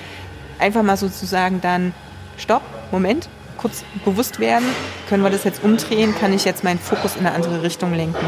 einfach 0.60 0.84
mal 0.84 0.98
sozusagen 0.98 1.60
dann, 1.62 1.94
stopp, 2.38 2.62
Moment, 2.92 3.30
kurz 3.58 3.84
bewusst 4.06 4.40
werden, 4.40 4.66
können 5.10 5.24
wir 5.24 5.30
das 5.30 5.44
jetzt 5.44 5.64
umdrehen, 5.64 6.14
kann 6.20 6.34
ich 6.34 6.46
jetzt 6.46 6.64
meinen 6.64 6.80
Fokus 6.80 7.16
in 7.16 7.26
eine 7.26 7.36
andere 7.36 7.64
Richtung 7.64 7.94
lenken 7.94 8.26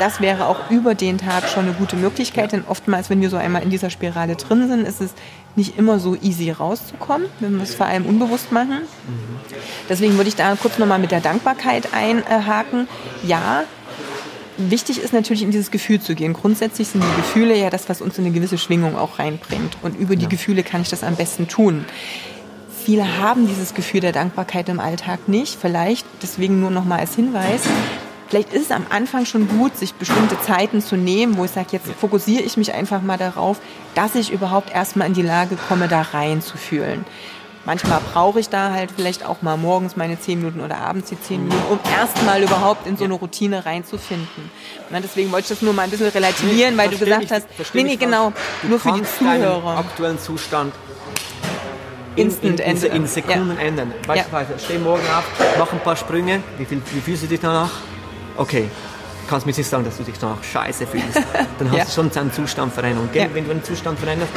das 0.00 0.20
wäre 0.20 0.46
auch 0.46 0.70
über 0.70 0.94
den 0.94 1.18
Tag 1.18 1.48
schon 1.48 1.66
eine 1.66 1.74
gute 1.74 1.94
Möglichkeit, 1.94 2.52
denn 2.52 2.64
oftmals, 2.66 3.10
wenn 3.10 3.20
wir 3.20 3.28
so 3.28 3.36
einmal 3.36 3.62
in 3.62 3.70
dieser 3.70 3.90
Spirale 3.90 4.34
drin 4.34 4.66
sind, 4.66 4.86
ist 4.86 5.00
es 5.00 5.12
nicht 5.56 5.76
immer 5.78 5.98
so 5.98 6.16
easy 6.16 6.50
rauszukommen, 6.50 7.26
wenn 7.40 7.56
wir 7.56 7.62
es 7.62 7.74
vor 7.74 7.86
allem 7.86 8.06
unbewusst 8.06 8.50
machen. 8.50 8.78
Deswegen 9.88 10.16
würde 10.16 10.28
ich 10.28 10.36
da 10.36 10.56
kurz 10.56 10.78
nochmal 10.78 10.98
mit 10.98 11.10
der 11.10 11.20
Dankbarkeit 11.20 11.92
einhaken. 11.92 12.88
Ja, 13.24 13.64
wichtig 14.56 15.02
ist 15.02 15.12
natürlich 15.12 15.42
in 15.42 15.50
dieses 15.50 15.70
Gefühl 15.70 16.00
zu 16.00 16.14
gehen. 16.14 16.32
Grundsätzlich 16.32 16.88
sind 16.88 17.04
die 17.04 17.16
Gefühle 17.16 17.56
ja 17.56 17.68
das, 17.68 17.88
was 17.88 18.00
uns 18.00 18.16
in 18.16 18.24
eine 18.24 18.32
gewisse 18.32 18.56
Schwingung 18.56 18.96
auch 18.96 19.18
reinbringt. 19.18 19.76
Und 19.82 19.98
über 19.98 20.16
die 20.16 20.24
ja. 20.24 20.28
Gefühle 20.28 20.62
kann 20.62 20.80
ich 20.80 20.88
das 20.88 21.04
am 21.04 21.16
besten 21.16 21.46
tun. 21.46 21.84
Viele 22.84 23.18
haben 23.18 23.46
dieses 23.46 23.74
Gefühl 23.74 24.00
der 24.00 24.12
Dankbarkeit 24.12 24.68
im 24.70 24.80
Alltag 24.80 25.28
nicht. 25.28 25.58
Vielleicht, 25.60 26.06
deswegen 26.22 26.60
nur 26.60 26.70
nochmal 26.70 27.00
als 27.00 27.14
Hinweis, 27.14 27.62
Vielleicht 28.30 28.52
ist 28.52 28.66
es 28.66 28.70
am 28.70 28.86
Anfang 28.90 29.26
schon 29.26 29.48
gut, 29.48 29.76
sich 29.76 29.92
bestimmte 29.94 30.40
Zeiten 30.40 30.80
zu 30.80 30.96
nehmen, 30.96 31.36
wo 31.36 31.44
ich 31.44 31.50
sage, 31.50 31.66
jetzt 31.72 31.88
fokussiere 31.98 32.44
ich 32.44 32.56
mich 32.56 32.72
einfach 32.72 33.02
mal 33.02 33.18
darauf, 33.18 33.58
dass 33.96 34.14
ich 34.14 34.30
überhaupt 34.30 34.72
erstmal 34.72 35.08
in 35.08 35.14
die 35.14 35.22
Lage 35.22 35.56
komme, 35.68 35.88
da 35.88 36.02
reinzufühlen. 36.02 37.04
Manchmal 37.66 38.00
brauche 38.12 38.38
ich 38.38 38.48
da 38.48 38.70
halt 38.70 38.92
vielleicht 38.94 39.26
auch 39.26 39.42
mal 39.42 39.56
morgens 39.56 39.96
meine 39.96 40.18
zehn 40.18 40.38
Minuten 40.38 40.60
oder 40.60 40.78
abends 40.78 41.08
die 41.08 41.20
zehn 41.20 41.42
Minuten, 41.42 41.62
um 41.70 41.80
erstmal 41.98 42.40
überhaupt 42.40 42.86
in 42.86 42.96
so 42.96 43.02
eine 43.02 43.14
Routine 43.14 43.66
reinzufinden. 43.66 44.50
Na, 44.90 45.00
deswegen 45.00 45.32
wollte 45.32 45.46
ich 45.46 45.48
das 45.48 45.62
nur 45.62 45.72
mal 45.72 45.82
ein 45.82 45.90
bisschen 45.90 46.08
relativieren, 46.08 46.78
weil 46.78 46.88
du 46.88 46.98
gesagt 46.98 47.24
ich, 47.24 47.32
hast, 47.32 47.48
nee, 47.74 47.82
nee, 47.82 47.96
genau, 47.96 48.32
nur 48.62 48.78
für 48.78 48.92
die 48.92 49.02
Zuhörer. 49.02 49.76
aktuellen 49.76 50.20
Zustand 50.20 50.72
Instant 52.14 52.60
in, 52.60 52.76
in, 52.76 52.82
in, 52.82 52.92
in 52.92 53.06
Sekunden 53.06 53.56
ja. 53.56 53.66
ändern. 53.66 53.92
Beispielsweise, 54.06 54.52
ja. 54.52 54.58
steh 54.58 54.78
morgen 54.78 55.02
auf, 55.08 55.24
mach 55.58 55.72
ein 55.72 55.80
paar 55.80 55.96
Sprünge. 55.96 56.42
Wie, 56.58 56.64
viel, 56.64 56.80
wie 56.92 57.00
fühlst 57.00 57.24
du 57.24 57.26
dich 57.26 57.40
danach? 57.40 57.70
Okay, 58.40 58.70
kannst 59.28 59.46
mir 59.46 59.52
nicht 59.52 59.68
sagen, 59.68 59.84
dass 59.84 59.96
du 59.96 60.02
dich 60.02 60.18
danach 60.18 60.42
scheiße 60.42 60.86
fühlst. 60.86 61.14
Dann 61.58 61.70
hast 61.70 61.78
ja. 61.78 61.84
du 61.84 61.90
schon 61.90 62.10
deinen 62.10 62.32
Zustand 62.32 62.72
verändert. 62.72 63.04
Und 63.04 63.14
ja. 63.14 63.26
wenn 63.32 63.44
du 63.44 63.52
einen 63.52 63.62
Zustand 63.62 63.98
veränderst, 63.98 64.32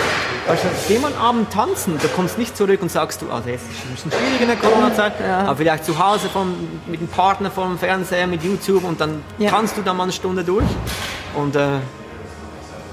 du, 0.48 0.54
geh 0.88 1.00
mal 1.00 1.14
abend 1.16 1.52
tanzen, 1.52 1.98
du 1.98 2.08
kommst 2.10 2.38
nicht 2.38 2.56
zurück 2.56 2.82
und 2.82 2.92
sagst 2.92 3.22
du, 3.22 3.32
also 3.32 3.50
jetzt 3.50 3.64
ist 3.64 3.78
es 3.78 3.86
ein 3.86 3.94
bisschen 3.94 4.12
schwierig 4.12 4.42
in 4.42 4.48
der 4.48 4.58
Corona-Zeit, 4.58 5.14
ja. 5.20 5.40
aber 5.40 5.56
vielleicht 5.56 5.86
zu 5.86 5.98
Hause 5.98 6.30
vom, 6.30 6.54
mit 6.86 7.02
dem 7.02 7.08
Partner 7.08 7.50
vor 7.50 7.66
dem 7.66 7.80
Fernseher, 7.80 8.28
mit 8.28 8.44
YouTube 8.44 8.84
und 8.84 9.02
dann 9.02 9.24
tanzt 9.50 9.78
du 9.78 9.82
da 9.82 9.94
mal 9.94 10.04
eine 10.04 10.12
Stunde 10.12 10.44
durch 10.44 10.68
und 11.34 11.56
äh, 11.56 11.80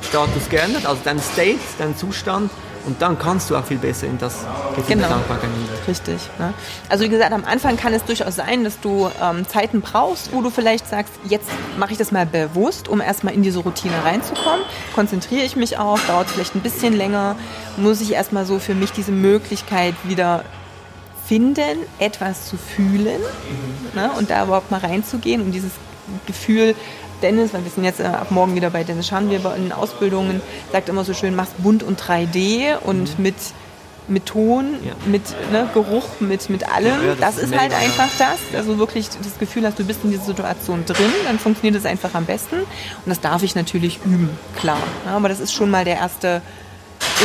Status 0.00 0.48
geändert, 0.48 0.86
also 0.86 1.00
dein 1.04 1.20
State, 1.20 1.58
dein 1.78 1.94
Zustand 1.96 2.50
und 2.86 3.00
dann 3.02 3.18
kannst 3.18 3.50
du 3.50 3.56
auch 3.56 3.64
viel 3.64 3.78
besser 3.78 4.06
in 4.06 4.18
das 4.18 4.44
Gefühl 4.74 4.94
genau. 4.94 5.08
der 5.08 5.16
Dankbarkeit 5.16 5.50
Richtig. 5.86 6.20
Ne? 6.38 6.54
Also 6.88 7.04
wie 7.04 7.08
gesagt, 7.08 7.32
am 7.32 7.44
Anfang 7.44 7.76
kann 7.76 7.92
es 7.92 8.04
durchaus 8.04 8.36
sein, 8.36 8.64
dass 8.64 8.80
du 8.80 9.10
ähm, 9.22 9.46
Zeiten 9.46 9.80
brauchst, 9.80 10.32
wo 10.32 10.42
du 10.42 10.50
vielleicht 10.50 10.88
sagst, 10.88 11.12
jetzt 11.24 11.48
mache 11.78 11.92
ich 11.92 11.98
das 11.98 12.12
mal 12.12 12.26
bewusst, 12.26 12.88
um 12.88 13.00
erstmal 13.00 13.34
in 13.34 13.42
diese 13.42 13.60
Routine 13.60 14.04
reinzukommen. 14.04 14.64
Konzentriere 14.94 15.44
ich 15.44 15.56
mich 15.56 15.78
auch, 15.78 15.98
dauert 16.06 16.30
vielleicht 16.30 16.54
ein 16.54 16.60
bisschen 16.60 16.94
länger, 16.94 17.36
muss 17.76 18.00
ich 18.00 18.12
erstmal 18.12 18.44
so 18.44 18.58
für 18.58 18.74
mich 18.74 18.92
diese 18.92 19.12
Möglichkeit 19.12 19.94
wieder 20.04 20.44
finden, 21.26 21.78
etwas 21.98 22.48
zu 22.48 22.56
fühlen 22.56 23.20
ne? 23.94 24.10
und 24.18 24.30
da 24.30 24.44
überhaupt 24.44 24.70
mal 24.70 24.80
reinzugehen 24.80 25.42
und 25.42 25.52
dieses 25.52 25.70
Gefühl 26.26 26.74
Dennis, 27.22 27.52
weil 27.52 27.64
wir 27.64 27.70
sind 27.70 27.84
jetzt 27.84 28.00
äh, 28.00 28.04
ab 28.04 28.30
morgen 28.30 28.54
wieder 28.54 28.70
bei 28.70 28.84
Dennis 28.84 29.06
Schanweber 29.06 29.54
in 29.54 29.64
den 29.64 29.72
Ausbildungen, 29.72 30.40
sagt 30.72 30.88
immer 30.88 31.04
so 31.04 31.14
schön, 31.14 31.36
machst 31.36 31.52
bunt 31.58 31.82
und 31.82 32.00
3D 32.00 32.78
und 32.78 33.18
mhm. 33.18 33.22
mit 33.22 33.34
mit 34.08 34.26
Ton, 34.26 34.74
ja. 34.84 34.92
mit 35.06 35.22
ne, 35.52 35.70
Geruch, 35.72 36.04
mit, 36.18 36.50
mit 36.50 36.68
allem. 36.68 37.06
Ja, 37.06 37.14
das, 37.14 37.36
das, 37.36 37.44
ist, 37.44 37.56
halt 37.56 37.72
einfach 37.72 38.08
das. 38.18 38.38
Also 38.54 38.76
wirklich 38.76 39.08
das 39.08 39.38
Gefühl 39.38 39.64
hast, 39.64 39.78
du 39.78 39.84
bist 39.84 40.00
in 40.02 40.10
dieser 40.10 40.24
Situation 40.24 40.84
drin, 40.84 41.12
dann 41.26 41.38
funktioniert 41.38 41.76
es 41.76 41.86
einfach 41.86 42.14
am 42.14 42.24
besten. 42.24 42.56
Und 42.56 42.66
das 43.06 43.20
darf 43.20 43.44
ich 43.44 43.54
natürlich 43.54 44.00
üben, 44.04 44.30
klar. 44.56 44.82
Ja, 45.06 45.16
aber 45.16 45.28
das 45.28 45.38
ist 45.38 45.52
schon 45.52 45.70
mal 45.70 45.84
der 45.84 45.96
erste 45.96 46.42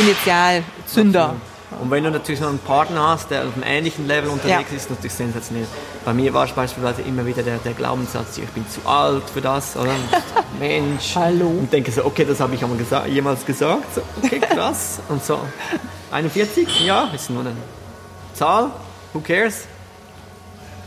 Initialzünder. 0.00 1.34
Und 1.80 1.90
wenn 1.90 2.04
du 2.04 2.10
natürlich 2.10 2.40
noch 2.40 2.48
einen 2.48 2.60
Partner 2.60 3.08
hast, 3.08 3.30
der 3.30 3.44
auf 3.44 3.54
einem 3.54 3.64
ähnlichen 3.64 4.06
Level 4.06 4.30
unterwegs 4.30 4.70
ja. 4.70 4.76
ist, 4.76 4.88
natürlich 4.88 5.14
sensationell. 5.14 5.66
Bei 6.04 6.14
mir 6.14 6.32
war 6.32 6.44
es 6.44 6.52
beispielsweise 6.52 7.02
immer 7.02 7.26
wieder 7.26 7.42
der, 7.42 7.58
der 7.58 7.72
Glaubenssatz, 7.72 8.38
ich 8.38 8.48
bin 8.50 8.64
zu 8.68 8.88
alt 8.88 9.28
für 9.28 9.40
das, 9.40 9.76
oder? 9.76 9.92
Mensch. 10.60 11.16
Hallo. 11.16 11.48
Und 11.48 11.72
denke 11.72 11.90
so, 11.90 12.04
okay, 12.04 12.24
das 12.24 12.38
habe 12.38 12.54
ich 12.54 12.62
einmal 12.62 12.78
gesa 12.78 13.06
jemals 13.06 13.44
gesagt. 13.44 13.94
So, 13.94 14.02
okay, 14.22 14.38
krass. 14.54 15.00
Und 15.08 15.24
so, 15.24 15.40
41, 16.12 16.86
ja, 16.86 17.10
ist 17.12 17.30
nur 17.30 17.40
eine 17.40 17.52
Zahl, 18.32 18.70
who 19.12 19.20
cares? 19.20 19.64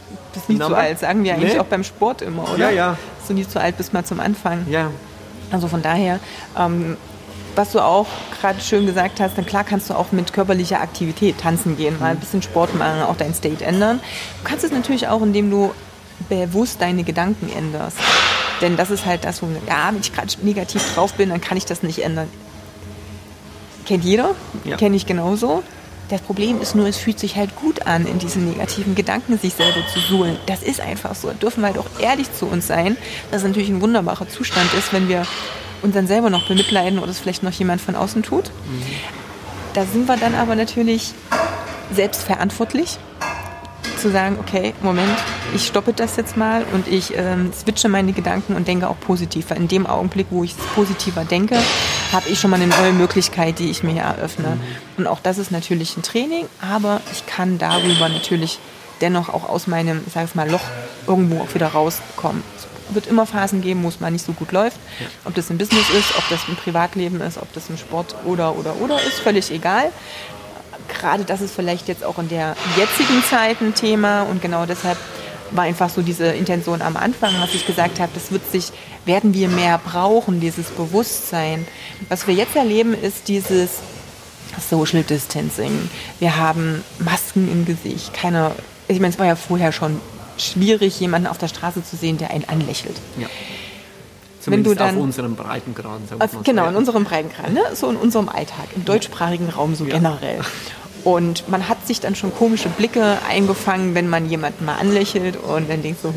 Du 0.10 0.40
bist 0.40 0.50
nie 0.50 0.60
zu 0.60 0.74
alt, 0.74 1.00
sagen 1.00 1.24
wir 1.24 1.34
eigentlich 1.34 1.54
nee. 1.54 1.60
auch 1.60 1.66
beim 1.66 1.84
Sport 1.84 2.22
immer, 2.22 2.44
oder? 2.54 2.70
Ja, 2.70 2.70
ja. 2.70 2.98
Bist 3.18 3.30
du 3.30 3.34
nie 3.34 3.48
zu 3.48 3.60
alt 3.60 3.76
bis 3.78 3.92
mal 3.92 4.06
zum 4.06 4.22
Anfang. 4.22 4.66
Ja. 4.70 4.92
Also 5.52 5.68
von 5.68 5.82
daher, 5.82 6.20
ähm, 6.58 6.96
was 7.60 7.74
du 7.74 7.82
auch 7.82 8.08
gerade 8.40 8.62
schön 8.62 8.86
gesagt 8.86 9.20
hast, 9.20 9.38
dann 9.38 9.46
klar 9.46 9.66
kannst 9.66 9.90
du 9.90 9.94
auch 9.94 10.14
mit 10.14 10.32
körperlicher 10.32 10.80
Aktivität 10.80 11.40
tanzen 11.40 11.76
gehen, 11.76 12.00
mal 12.00 12.12
ein 12.12 12.16
mhm. 12.16 12.22
bisschen 12.22 12.42
Sport 12.42 12.74
machen, 12.74 13.02
auch 13.02 13.18
dein 13.18 13.34
State 13.34 13.66
ändern. 13.66 14.00
Du 14.42 14.50
kannst 14.50 14.64
es 14.64 14.72
natürlich 14.72 15.10
auch, 15.10 15.22
indem 15.22 15.52
du 15.52 15.74
bewusst 16.30 16.80
deine 16.80 17.04
Gedanken 17.04 17.52
änderst. 17.52 17.98
Denn 18.62 18.78
das 18.78 18.92
ist 18.92 19.06
halt 19.06 19.26
das, 19.26 19.42
wo, 19.42 19.48
ja, 19.68 19.90
wenn 19.92 20.00
ich 20.00 20.14
gerade 20.14 20.34
negativ 20.42 20.96
drauf 20.96 21.14
bin, 21.16 21.30
dann 21.30 21.42
kann 21.42 21.58
ich 21.58 21.66
das 21.66 21.84
nicht 21.84 22.00
ändern. 22.00 22.30
Kennt 23.86 24.06
jeder, 24.06 24.36
ja. 24.64 24.78
kenne 24.78 24.96
ich 24.96 25.06
genauso. 25.06 25.62
Das 26.08 26.22
Problem 26.22 26.62
ist 26.62 26.76
nur, 26.76 26.88
es 26.88 26.98
fühlt 26.98 27.20
sich 27.20 27.36
halt 27.36 27.58
gut 27.58 27.88
an, 27.88 28.08
in 28.08 28.20
diesen 28.20 28.50
negativen 28.50 28.96
Gedanken 28.96 29.38
sich 29.38 29.54
selber 29.54 29.86
zu 29.94 30.00
suhlen. 30.00 30.38
Das 30.46 30.64
ist 30.64 30.80
einfach 30.80 31.14
so. 31.14 31.30
Dürfen 31.34 31.62
wir 31.62 31.68
halt 31.68 31.78
auch 31.78 32.00
ehrlich 32.00 32.34
zu 32.34 32.46
uns 32.46 32.68
sein, 32.68 32.96
dass 33.32 33.42
es 33.42 33.48
natürlich 33.48 33.70
ein 33.70 33.82
wunderbarer 33.82 34.30
Zustand 34.30 34.74
ist, 34.76 34.94
wenn 34.94 35.10
wir 35.10 35.26
uns 35.82 35.94
dann 35.94 36.08
selber 36.08 36.30
noch 36.30 36.48
bemitleiden 36.48 37.00
oder 37.00 37.12
es 37.12 37.20
vielleicht 37.20 37.44
noch 37.44 37.52
jemand 37.52 37.82
von 37.82 37.96
außen 37.96 38.24
tut. 38.24 38.52
Da 39.74 39.86
sind 39.86 40.08
wir 40.08 40.18
dann 40.18 40.36
aber 40.36 40.56
natürlich 40.56 41.14
selbst 41.94 42.24
verantwortlich. 42.24 42.98
zu 44.02 44.12
sagen, 44.12 44.38
okay, 44.40 44.74
Moment, 44.82 45.18
ich 45.54 45.68
stoppe 45.68 45.92
das 45.92 46.16
jetzt 46.16 46.38
mal 46.38 46.64
und 46.72 46.88
ich 46.88 47.18
ähm, 47.18 47.52
switche 47.54 47.90
meine 47.90 48.14
Gedanken 48.14 48.56
und 48.56 48.66
denke 48.66 48.88
auch 48.88 48.98
positiver. 48.98 49.58
In 49.58 49.68
dem 49.68 49.86
Augenblick, 49.86 50.28
wo 50.30 50.44
ich 50.46 50.56
positiver 50.74 51.26
denke, 51.26 51.58
habe 52.14 52.30
ich 52.30 52.40
schon 52.40 52.50
mal 52.50 52.62
eine 52.62 52.68
neue 52.68 52.94
Möglichkeit, 52.94 53.60
die 53.60 53.70
ich 53.70 53.84
mir 53.84 54.02
eröffne. 54.02 54.58
Und 54.98 55.06
auch 55.06 55.20
das 55.20 55.38
ist 55.38 55.52
natürlich 55.52 55.98
ein 55.98 56.04
Training, 56.04 56.46
aber 56.62 57.02
ich 57.12 57.26
kann 57.26 57.58
darüber 57.58 58.08
natürlich 58.08 58.60
dennoch 59.02 59.30
auch 59.30 59.48
aus 59.50 59.68
meinem, 59.68 60.02
ich 60.08 60.14
sage 60.14 60.28
es 60.28 60.36
mal, 60.36 60.50
Loch 60.50 60.64
irgendwo 61.06 61.42
auch 61.42 61.54
wieder 61.54 61.68
rauskommen. 61.68 62.44
Wird 62.90 63.08
immer 63.08 63.26
Phasen 63.26 63.62
geben, 63.62 63.84
wo 63.84 63.90
es 63.90 64.00
mal 64.00 64.12
nicht 64.12 64.26
so 64.26 64.34
gut 64.34 64.52
läuft. 64.52 64.78
Ob 65.26 65.36
das 65.36 65.50
im 65.50 65.58
Business 65.58 65.90
ist, 65.90 66.18
ob 66.18 66.28
das 66.30 66.48
im 66.48 66.56
Privatleben 66.56 67.22
ist, 67.22 67.38
ob 67.38 67.52
das 67.54 67.70
im 67.70 67.78
Sport 67.78 68.16
oder, 68.26 68.58
oder, 68.58 68.76
oder 68.82 69.02
ist, 69.04 69.20
völlig 69.20 69.52
egal. 69.52 69.92
Gerade 70.88 71.24
das 71.24 71.42
ist 71.42 71.54
vielleicht 71.54 71.88
jetzt 71.88 72.04
auch 72.04 72.18
in 72.18 72.30
der 72.30 72.56
jetzigen 72.76 73.24
Zeit 73.24 73.62
ein 73.62 73.76
Thema 73.76 74.24
und 74.24 74.42
genau 74.42 74.66
deshalb 74.66 74.98
war 75.52 75.64
einfach 75.64 75.90
so 75.90 76.02
diese 76.02 76.28
Intention 76.28 76.82
am 76.82 76.96
Anfang, 76.96 77.34
was 77.40 77.54
ich 77.54 77.66
gesagt 77.66 78.00
habe, 78.00 78.12
das 78.14 78.32
wird 78.32 78.52
sich, 78.52 78.72
werden 79.06 79.34
wir 79.34 79.50
mehr 79.50 79.80
brauchen, 79.80 80.40
dieses 80.40 80.68
Bewusstsein. 80.68 81.68
Was 82.08 82.28
wir 82.28 82.36
jetzt 82.36 82.56
erleben, 82.56 82.94
ist 82.94 83.28
dieses 83.28 83.80
Social 84.70 85.04
Distancing. 85.04 85.90
Wir 86.20 86.38
haben 86.38 86.84
Masken 87.00 87.52
im 87.52 87.66
Gesicht, 87.66 88.14
keine 88.14 88.52
ich 88.90 89.00
meine, 89.00 89.14
es 89.14 89.20
war 89.20 89.28
ja 89.28 89.36
vorher 89.36 89.72
schon 89.72 90.02
schwierig, 90.42 91.00
jemanden 91.00 91.28
auf 91.28 91.38
der 91.38 91.48
Straße 91.48 91.84
zu 91.84 91.96
sehen, 91.96 92.18
der 92.18 92.32
einen 92.32 92.46
anlächelt. 92.46 92.96
Ja. 93.18 93.28
Zumindest 94.42 94.80
dann, 94.80 94.96
auf 94.96 95.02
unserem 95.02 95.36
Breitengrad. 95.36 96.00
Auf, 96.20 96.44
genau, 96.44 96.70
in 96.70 96.76
unserem 96.76 97.04
Breitengrad, 97.04 97.52
ne? 97.52 97.62
so 97.74 97.90
in 97.90 97.98
unserem 97.98 98.30
Alltag, 98.30 98.68
im 98.76 98.86
deutschsprachigen 98.86 99.50
Raum 99.50 99.76
so 99.76 99.86
ja. 99.86 99.96
generell. 99.96 100.40
Und 101.04 101.48
man 101.50 101.68
hat 101.68 101.86
sich 101.88 102.00
dann 102.00 102.16
schon 102.16 102.34
komische 102.34 102.70
Blicke 102.70 103.18
eingefangen, 103.28 103.96
wenn 103.96 104.10
man 104.10 104.30
jemanden 104.30 104.66
mal 104.66 104.76
anlächelt 104.76 105.38
und 105.38 105.70
dann 105.70 105.82
denkt 105.82 106.02
so, 106.02 106.14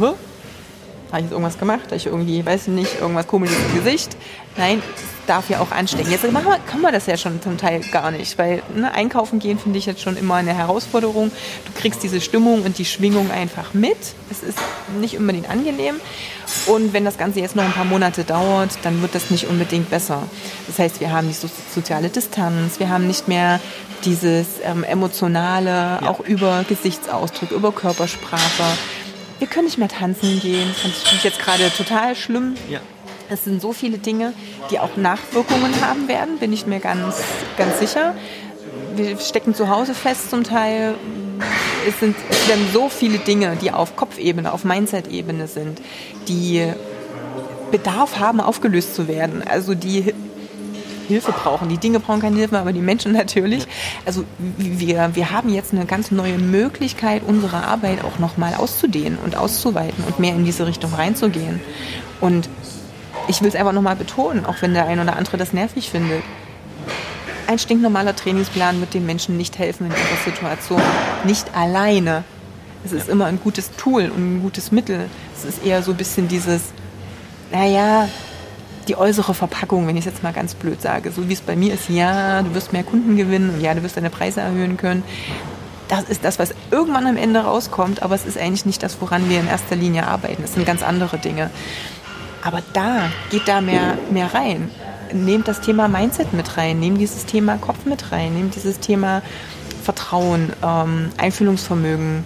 habe 1.13 1.21
ich 1.21 1.25
jetzt 1.25 1.33
irgendwas 1.33 1.59
gemacht? 1.59 1.85
Habe 1.87 1.97
ich 1.97 2.07
irgendwie, 2.07 2.45
weiß 2.45 2.69
ich 2.69 2.75
nicht, 2.75 3.01
irgendwas 3.01 3.27
komisches 3.27 3.57
im 3.69 3.85
Gesicht? 3.85 4.17
Nein, 4.57 4.83
darf 5.27 5.49
ja 5.51 5.61
auch 5.61 5.71
anstecken. 5.71 6.11
Jetzt 6.11 6.31
machen 6.31 6.47
wir, 6.47 6.59
können 6.59 6.83
wir 6.83 6.93
das 6.93 7.07
ja 7.07 7.17
schon 7.17 7.41
zum 7.43 7.59
Teil 7.59 7.81
gar 7.93 8.11
nicht, 8.11 8.39
weil 8.39 8.63
ne, 8.75 8.93
einkaufen 8.93 9.39
gehen 9.39 9.59
finde 9.59 9.79
ich 9.79 9.87
jetzt 9.87 10.01
schon 10.01 10.17
immer 10.17 10.37
eine 10.37 10.55
Herausforderung. 10.55 11.31
Du 11.65 11.81
kriegst 11.81 12.03
diese 12.03 12.21
Stimmung 12.21 12.63
und 12.63 12.79
die 12.79 12.85
Schwingung 12.85 13.31
einfach 13.31 13.75
mit. 13.75 13.97
Es 14.31 14.43
ist 14.43 14.59
nicht 15.01 15.19
unbedingt 15.19 15.49
angenehm. 15.49 15.97
Und 16.67 16.93
wenn 16.93 17.05
das 17.05 17.19
Ganze 17.19 17.41
jetzt 17.41 17.57
noch 17.57 17.65
ein 17.65 17.73
paar 17.73 17.85
Monate 17.85 18.25
dauert, 18.25 18.79
dann 18.83 19.01
wird 19.01 19.15
das 19.15 19.31
nicht 19.31 19.47
unbedingt 19.47 19.91
besser. 19.91 20.23
Das 20.67 20.79
heißt, 20.79 21.01
wir 21.01 21.13
haben 21.13 21.29
die 21.29 21.35
so 21.35 21.49
soziale 21.75 22.09
Distanz, 22.09 22.79
wir 22.79 22.91
haben 22.91 23.07
nicht 23.07 23.29
mehr 23.29 23.61
dieses 24.05 24.47
ähm, 24.65 24.85
emotionale, 24.85 25.71
ja. 25.71 26.03
auch 26.03 26.21
über 26.21 26.65
Gesichtsausdruck, 26.69 27.53
über 27.53 27.73
Körpersprache. 27.73 28.65
Wir 29.39 29.47
können 29.47 29.67
nicht 29.67 29.79
mehr 29.79 29.89
tanzen 29.89 30.41
gehen. 30.41 30.69
Das 30.69 30.81
finde 30.81 30.97
ich 31.17 31.25
jetzt 31.25 31.39
gerade 31.39 31.71
total 31.77 32.15
schlimm. 32.15 32.55
Ja. 32.69 32.81
Es 33.33 33.45
sind 33.45 33.63
so 33.63 33.73
viele 33.73 33.97
Dinge, 33.97 34.35
die 34.71 34.79
auch 34.79 34.97
Nachwirkungen 34.97 35.81
haben 35.81 36.07
werden, 36.07 36.39
bin 36.39 36.53
ich 36.53 36.67
mir 36.67 36.81
ganz, 36.81 37.17
ganz 37.57 37.79
sicher. 37.79 38.15
Wir 38.95 39.19
stecken 39.19 39.55
zu 39.55 39.71
Hause 39.71 39.95
fest 39.95 40.29
zum 40.29 40.45
Teil. 40.45 40.95
Es 41.89 41.99
sind, 41.99 42.15
es 42.29 42.47
werden 42.47 42.67
so 42.75 42.91
viele 42.91 43.19
Dinge, 43.19 43.57
die 43.61 43.73
auf 43.73 43.97
Kopfebene, 43.97 44.53
auf 44.53 44.65
Mindset-Ebene 44.65 45.49
sind, 45.49 45.81
die 46.29 46.71
Bedarf 47.71 48.19
haben, 48.19 48.41
aufgelöst 48.41 48.95
zu 48.95 49.09
werden. 49.09 49.43
Also 49.43 49.75
die 49.75 50.13
Hilfe 51.09 51.33
brauchen. 51.33 51.71
Die 51.71 51.79
Dinge 51.79 52.01
brauchen 52.01 52.21
keine 52.21 52.37
Hilfe, 52.37 52.59
aber 52.59 52.75
die 52.75 52.81
Menschen 52.81 53.13
natürlich. 53.15 53.67
Also 54.05 54.25
wir, 54.59 55.15
wir 55.15 55.31
haben 55.31 55.49
jetzt 55.49 55.73
eine 55.73 55.87
ganz 55.87 56.11
neue 56.11 56.37
Möglichkeit, 56.39 57.23
unsere 57.27 57.65
Arbeit 57.65 58.05
auch 58.05 58.19
nochmal 58.19 58.55
auszudehnen 58.55 59.19
und 59.25 59.37
auszuweiten 59.37 60.05
und 60.07 60.19
mehr 60.19 60.35
in 60.35 60.45
diese 60.45 60.67
Richtung 60.67 60.93
reinzugehen. 60.93 61.61
Und 62.21 62.49
ich 63.29 63.41
will 63.41 63.49
es 63.49 63.55
einfach 63.55 63.73
nochmal 63.73 63.97
betonen, 63.97 64.45
auch 64.47 64.57
wenn 64.61 64.75
der 64.75 64.87
ein 64.87 65.01
oder 65.01 65.17
andere 65.17 65.37
das 65.37 65.53
nervig 65.53 65.91
findet. 65.91 66.23
Ein 67.47 67.59
stinknormaler 67.59 68.17
Trainingsplan 68.17 68.81
wird 68.81 68.95
den 68.95 69.07
Menschen 69.07 69.37
nicht 69.37 69.59
helfen 69.59 69.87
in 69.87 69.93
ihrer 69.93 70.25
Situation. 70.25 70.81
Nicht 71.25 71.55
alleine. 71.55 72.25
Es 72.85 72.93
ist 72.93 73.09
immer 73.09 73.27
ein 73.27 73.41
gutes 73.43 73.71
Tool 73.77 74.11
und 74.15 74.37
ein 74.37 74.43
gutes 74.43 74.73
Mittel. 74.73 75.09
Es 75.37 75.45
ist 75.45 75.65
eher 75.65 75.83
so 75.83 75.93
ein 75.93 75.97
bisschen 75.97 76.29
dieses, 76.29 76.63
naja, 77.53 78.09
die 78.89 78.97
äußere 78.97 79.35
Verpackung, 79.35 79.87
wenn 79.87 79.97
ich 79.97 80.07
es 80.07 80.13
jetzt 80.13 80.23
mal 80.23 80.33
ganz 80.33 80.55
blöd 80.55 80.81
sage. 80.83 81.13
So 81.13 81.29
wie 81.29 81.33
es 81.33 81.41
bei 81.41 81.55
mir 81.55 81.75
ist, 81.75 81.89
ja, 81.89 82.43
du 82.43 82.55
wirst 82.55 82.73
mehr 82.73 82.83
Kunden 82.83 83.17
gewinnen 83.17 83.51
und 83.55 83.61
ja, 83.61 83.75
du 83.75 83.83
wirst 83.83 83.97
deine 83.97 84.11
Preise 84.11 84.41
erhöhen 84.41 84.77
können. 84.77 85.05
Das 85.89 86.05
ist 86.05 86.25
das, 86.25 86.39
was 86.39 86.55
irgendwann 86.71 87.07
am 87.07 87.17
Ende 87.17 87.41
rauskommt, 87.41 88.03
aber 88.03 88.15
es 88.15 88.25
ist 88.25 88.39
eigentlich 88.39 88.67
nicht 88.67 88.83
das, 88.83 89.01
woran 89.01 89.29
wir 89.29 89.41
in 89.41 89.47
erster 89.47 89.77
Linie 89.77 90.07
arbeiten. 90.07 90.43
Es 90.43 90.55
sind 90.55 90.65
ganz 90.65 90.83
andere 90.83 91.19
Dinge. 91.19 91.51
Aber 92.43 92.61
da, 92.73 93.11
geht 93.31 93.47
da 93.47 93.61
mehr, 93.61 93.97
mehr 94.11 94.35
rein. 94.35 94.71
Nehmt 95.13 95.47
das 95.47 95.61
Thema 95.61 95.89
Mindset 95.89 96.33
mit 96.33 96.57
rein, 96.57 96.81
nehmt 96.81 97.01
dieses 97.01 97.27
Thema 97.27 97.57
Kopf 97.57 97.85
mit 97.85 98.13
rein, 98.13 98.35
nehmt 98.35 98.55
dieses 98.57 98.81
Thema 98.81 99.23
Vertrauen, 99.83 100.53
ähm, 100.63 101.11
Einfühlungsvermögen, 101.19 102.25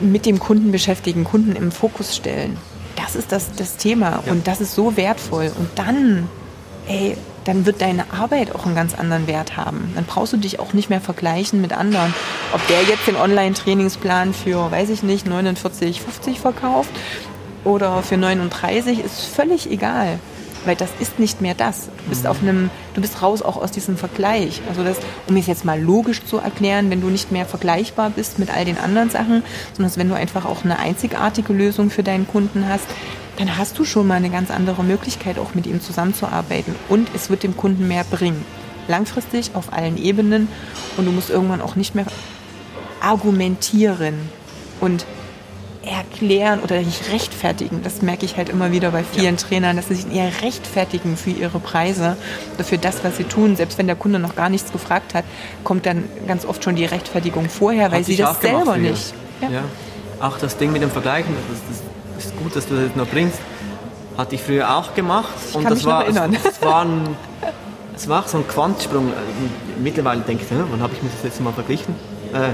mit 0.00 0.26
dem 0.26 0.38
Kunden 0.38 0.72
beschäftigen, 0.72 1.24
Kunden 1.24 1.56
im 1.56 1.72
Fokus 1.72 2.14
stellen. 2.16 2.56
Das 2.96 3.16
ist 3.16 3.32
das, 3.32 3.52
das 3.52 3.76
Thema 3.76 4.22
ja. 4.24 4.32
und 4.32 4.46
das 4.46 4.60
ist 4.60 4.74
so 4.74 4.96
wertvoll. 4.96 5.50
Und 5.58 5.68
dann, 5.76 6.28
ey, 6.86 7.16
dann 7.44 7.66
wird 7.66 7.80
deine 7.80 8.12
Arbeit 8.12 8.54
auch 8.54 8.66
einen 8.66 8.74
ganz 8.74 8.94
anderen 8.94 9.26
Wert 9.26 9.56
haben. 9.56 9.92
Dann 9.94 10.04
brauchst 10.04 10.32
du 10.32 10.36
dich 10.36 10.60
auch 10.60 10.72
nicht 10.72 10.90
mehr 10.90 11.00
vergleichen 11.00 11.60
mit 11.60 11.72
anderen. 11.72 12.14
Ob 12.52 12.66
der 12.68 12.82
jetzt 12.82 13.06
den 13.06 13.16
Online-Trainingsplan 13.16 14.34
für, 14.34 14.70
weiß 14.70 14.90
ich 14.90 15.02
nicht, 15.02 15.26
49,50 15.26 16.38
verkauft 16.38 16.90
oder 17.64 18.02
für 18.02 18.16
39 18.16 19.02
ist 19.02 19.24
völlig 19.24 19.70
egal, 19.70 20.18
weil 20.64 20.76
das 20.76 20.90
ist 21.00 21.18
nicht 21.18 21.40
mehr 21.40 21.54
das. 21.54 21.88
Du 22.04 22.10
bist 22.10 22.26
auf 22.26 22.42
einem, 22.42 22.70
du 22.94 23.00
bist 23.00 23.22
raus 23.22 23.42
auch 23.42 23.56
aus 23.56 23.70
diesem 23.70 23.96
Vergleich. 23.96 24.60
Also 24.68 24.84
das, 24.84 24.98
um 25.28 25.36
es 25.36 25.46
jetzt 25.46 25.64
mal 25.64 25.80
logisch 25.80 26.24
zu 26.24 26.38
erklären, 26.38 26.90
wenn 26.90 27.00
du 27.00 27.08
nicht 27.08 27.32
mehr 27.32 27.46
vergleichbar 27.46 28.10
bist 28.10 28.38
mit 28.38 28.54
all 28.54 28.64
den 28.64 28.78
anderen 28.78 29.10
Sachen, 29.10 29.42
sondern 29.74 29.96
wenn 29.96 30.08
du 30.08 30.14
einfach 30.14 30.44
auch 30.44 30.64
eine 30.64 30.78
einzigartige 30.78 31.52
Lösung 31.52 31.90
für 31.90 32.02
deinen 32.02 32.28
Kunden 32.28 32.68
hast, 32.68 32.86
dann 33.36 33.56
hast 33.58 33.78
du 33.78 33.84
schon 33.84 34.06
mal 34.06 34.14
eine 34.14 34.30
ganz 34.30 34.50
andere 34.50 34.84
Möglichkeit, 34.84 35.38
auch 35.38 35.54
mit 35.54 35.66
ihm 35.66 35.80
zusammenzuarbeiten. 35.80 36.74
Und 36.88 37.08
es 37.14 37.30
wird 37.30 37.42
dem 37.42 37.56
Kunden 37.56 37.88
mehr 37.88 38.04
bringen. 38.04 38.44
Langfristig 38.86 39.52
auf 39.54 39.72
allen 39.72 39.96
Ebenen. 39.96 40.48
Und 40.96 41.06
du 41.06 41.10
musst 41.10 41.30
irgendwann 41.30 41.60
auch 41.60 41.74
nicht 41.74 41.94
mehr 41.94 42.06
argumentieren. 43.00 44.14
Und 44.80 45.04
erklären 45.86 46.60
oder 46.60 46.82
sich 46.82 47.12
rechtfertigen. 47.12 47.82
Das 47.82 48.02
merke 48.02 48.24
ich 48.24 48.36
halt 48.36 48.48
immer 48.48 48.72
wieder 48.72 48.90
bei 48.90 49.04
vielen 49.04 49.36
ja. 49.36 49.42
Trainern, 49.42 49.76
dass 49.76 49.88
sie 49.88 49.94
sich 49.94 50.12
eher 50.12 50.30
rechtfertigen 50.42 51.16
für 51.16 51.30
ihre 51.30 51.58
Preise 51.58 52.16
oder 52.54 52.64
für 52.64 52.78
das, 52.78 53.04
was 53.04 53.16
sie 53.16 53.24
tun. 53.24 53.56
Selbst 53.56 53.78
wenn 53.78 53.86
der 53.86 53.96
Kunde 53.96 54.18
noch 54.18 54.36
gar 54.36 54.48
nichts 54.48 54.72
gefragt 54.72 55.14
hat, 55.14 55.24
kommt 55.62 55.86
dann 55.86 56.04
ganz 56.26 56.44
oft 56.44 56.64
schon 56.64 56.76
die 56.76 56.84
Rechtfertigung 56.84 57.48
vorher, 57.48 57.92
weil 57.92 58.04
sie 58.04 58.16
das 58.16 58.40
selber 58.40 58.76
nicht. 58.76 59.14
Ja. 59.40 59.48
ja. 59.50 59.62
Auch 60.20 60.38
das 60.38 60.56
Ding 60.56 60.72
mit 60.72 60.82
dem 60.82 60.90
Vergleichen, 60.90 61.34
das, 61.50 61.58
das 62.16 62.26
ist 62.26 62.36
gut, 62.36 62.56
dass 62.56 62.66
du 62.66 62.76
das 62.76 62.96
noch 62.96 63.08
bringst. 63.08 63.38
Hatte 64.16 64.36
ich 64.36 64.42
früher 64.42 64.76
auch 64.76 64.94
gemacht. 64.94 65.34
Ich 65.48 65.56
und 65.56 65.64
kann 65.64 65.74
das 65.74 65.84
war. 65.84 66.06
Es, 66.06 66.16
es, 66.16 66.62
war 66.62 66.84
ein, 66.84 67.16
es 67.96 68.08
war 68.08 68.26
so 68.28 68.38
ein 68.38 68.46
Quantsprung. 68.46 69.12
Mittlerweile 69.82 70.20
denke 70.20 70.44
ich, 70.44 70.50
wann 70.50 70.80
habe 70.80 70.94
ich 70.94 71.02
mich 71.02 71.12
das 71.12 71.24
letzte 71.24 71.42
Mal 71.42 71.52
verglichen? 71.52 71.96
Äh, 72.32 72.50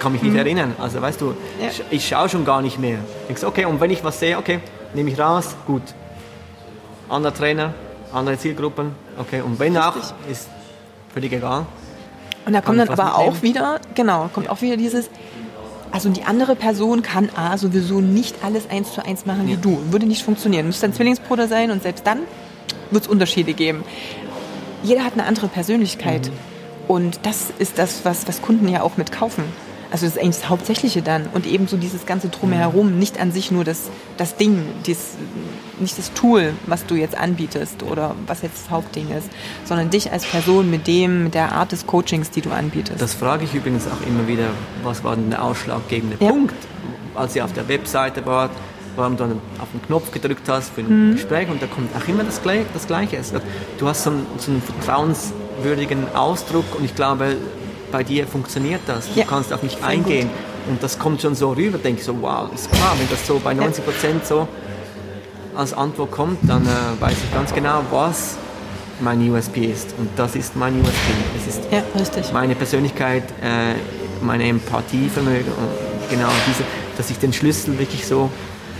kann 0.00 0.12
mich 0.12 0.22
nicht 0.22 0.32
mhm. 0.32 0.38
erinnern. 0.38 0.76
Also 0.78 1.00
weißt 1.00 1.20
du, 1.20 1.34
ja. 1.60 1.68
ich 1.90 2.06
schaue 2.06 2.28
schon 2.28 2.44
gar 2.44 2.62
nicht 2.62 2.78
mehr. 2.78 2.98
Ich 3.28 3.38
sage, 3.38 3.50
okay, 3.50 3.64
und 3.64 3.80
wenn 3.80 3.90
ich 3.90 4.04
was 4.04 4.20
sehe, 4.20 4.38
okay, 4.38 4.60
nehme 4.94 5.10
ich 5.10 5.18
raus, 5.18 5.54
gut. 5.66 5.82
Anderer 7.08 7.34
Trainer, 7.34 7.74
andere 8.12 8.38
Zielgruppen, 8.38 8.94
okay, 9.18 9.40
und 9.42 9.58
wenn 9.58 9.76
auch, 9.76 9.96
ist 10.30 10.48
völlig 11.12 11.32
egal. 11.32 11.66
Und 12.46 12.52
da 12.52 12.60
kommt 12.60 12.78
dann 12.78 12.88
aber 12.88 13.16
auch 13.16 13.42
wieder, 13.42 13.80
genau, 13.94 14.28
kommt 14.32 14.46
ja. 14.46 14.52
auch 14.52 14.60
wieder 14.60 14.76
dieses, 14.76 15.08
also 15.90 16.08
die 16.10 16.24
andere 16.24 16.56
Person 16.56 17.02
kann 17.02 17.30
A 17.36 17.56
sowieso 17.56 18.00
nicht 18.00 18.44
alles 18.44 18.68
eins 18.68 18.92
zu 18.92 19.04
eins 19.04 19.26
machen 19.26 19.48
ja. 19.48 19.56
wie 19.56 19.60
du. 19.60 19.78
Würde 19.90 20.06
nicht 20.06 20.24
funktionieren. 20.24 20.66
Musst 20.66 20.84
ein 20.84 20.92
Zwillingsbruder 20.92 21.48
sein 21.48 21.70
und 21.70 21.82
selbst 21.82 22.06
dann 22.06 22.20
wird 22.90 23.04
es 23.04 23.08
Unterschiede 23.08 23.54
geben. 23.54 23.84
Jeder 24.82 25.04
hat 25.04 25.14
eine 25.14 25.24
andere 25.24 25.48
Persönlichkeit. 25.48 26.26
Mhm. 26.26 26.54
Und 26.88 27.20
das 27.22 27.52
ist 27.58 27.78
das, 27.78 28.04
was, 28.04 28.28
was 28.28 28.42
Kunden 28.42 28.68
ja 28.68 28.82
auch 28.82 28.96
mitkaufen. 28.96 29.44
Also 29.94 30.06
das 30.06 30.16
ist 30.16 30.20
eigentlich 30.20 30.40
das 30.40 30.48
Hauptsächliche 30.48 31.02
dann. 31.02 31.28
Und 31.32 31.46
eben 31.46 31.68
so 31.68 31.76
dieses 31.76 32.04
ganze 32.04 32.28
Drumherum, 32.28 32.98
nicht 32.98 33.20
an 33.20 33.30
sich 33.30 33.52
nur 33.52 33.62
das, 33.62 33.90
das 34.16 34.34
Ding, 34.34 34.64
dies, 34.84 35.10
nicht 35.78 35.96
das 35.96 36.12
Tool, 36.14 36.52
was 36.66 36.84
du 36.84 36.96
jetzt 36.96 37.16
anbietest 37.16 37.84
oder 37.84 38.16
was 38.26 38.42
jetzt 38.42 38.64
das 38.64 38.70
Hauptding 38.70 39.12
ist, 39.16 39.30
sondern 39.64 39.90
dich 39.90 40.10
als 40.10 40.24
Person 40.24 40.68
mit 40.68 40.88
dem, 40.88 41.22
mit 41.22 41.34
der 41.34 41.52
Art 41.52 41.70
des 41.70 41.86
Coachings, 41.86 42.32
die 42.32 42.40
du 42.40 42.50
anbietest. 42.50 43.00
Das 43.00 43.14
frage 43.14 43.44
ich 43.44 43.54
übrigens 43.54 43.86
auch 43.86 44.04
immer 44.04 44.26
wieder, 44.26 44.48
was 44.82 45.04
war 45.04 45.14
denn 45.14 45.30
der 45.30 45.44
ausschlaggebende 45.44 46.16
ja. 46.18 46.28
Punkt, 46.28 46.56
als 47.14 47.36
ihr 47.36 47.44
auf 47.44 47.52
der 47.52 47.68
Webseite 47.68 48.26
wart, 48.26 48.50
warum 48.96 49.16
du 49.16 49.22
dann 49.22 49.40
auf 49.60 49.68
den 49.72 49.80
Knopf 49.82 50.10
gedrückt 50.10 50.48
hast 50.48 50.70
für 50.70 50.80
ein 50.80 51.10
mhm. 51.10 51.12
Gespräch 51.12 51.48
und 51.48 51.62
da 51.62 51.68
kommt 51.68 51.94
auch 51.94 52.08
immer 52.08 52.24
das 52.24 52.42
Gleiche. 52.42 52.66
Das 52.74 52.88
Gleiche. 52.88 53.20
Du 53.78 53.86
hast 53.86 54.02
so 54.02 54.10
einen, 54.10 54.26
so 54.38 54.50
einen 54.50 54.60
vertrauenswürdigen 54.60 56.16
Ausdruck 56.16 56.64
und 56.76 56.84
ich 56.84 56.96
glaube, 56.96 57.36
bei 57.94 58.02
dir 58.02 58.26
funktioniert 58.26 58.80
das. 58.88 59.06
Du 59.06 59.20
ja. 59.20 59.24
kannst 59.24 59.52
auf 59.52 59.62
mich 59.62 59.84
eingehen. 59.84 60.28
Und 60.68 60.82
das 60.82 60.98
kommt 60.98 61.22
schon 61.22 61.36
so 61.36 61.52
rüber, 61.52 61.78
denke 61.78 62.00
ich 62.00 62.04
so, 62.04 62.20
wow, 62.20 62.52
ist 62.52 62.68
klar, 62.72 62.96
wenn 62.98 63.08
das 63.08 63.24
so 63.24 63.38
bei 63.38 63.54
90 63.54 63.84
Prozent 63.84 64.26
so 64.26 64.48
als 65.54 65.72
Antwort 65.72 66.10
kommt, 66.10 66.38
dann 66.42 66.66
äh, 66.66 67.00
weiß 67.00 67.12
ich 67.12 67.32
ganz 67.32 67.54
genau, 67.54 67.84
was 67.92 68.36
mein 68.98 69.30
USP 69.30 69.66
ist. 69.66 69.94
Und 69.96 70.08
das 70.16 70.34
ist 70.34 70.56
mein 70.56 70.74
USP. 70.80 71.12
Es 71.38 71.54
ist 71.54 71.62
ja, 71.70 71.84
meine 72.32 72.56
Persönlichkeit, 72.56 73.22
äh, 73.40 73.74
meine 74.20 74.48
Empathievermögen 74.48 75.52
und 75.52 76.10
genau 76.10 76.30
diese, 76.48 76.64
dass 76.96 77.10
ich 77.10 77.18
den 77.18 77.32
Schlüssel 77.32 77.78
wirklich 77.78 78.04
so 78.04 78.28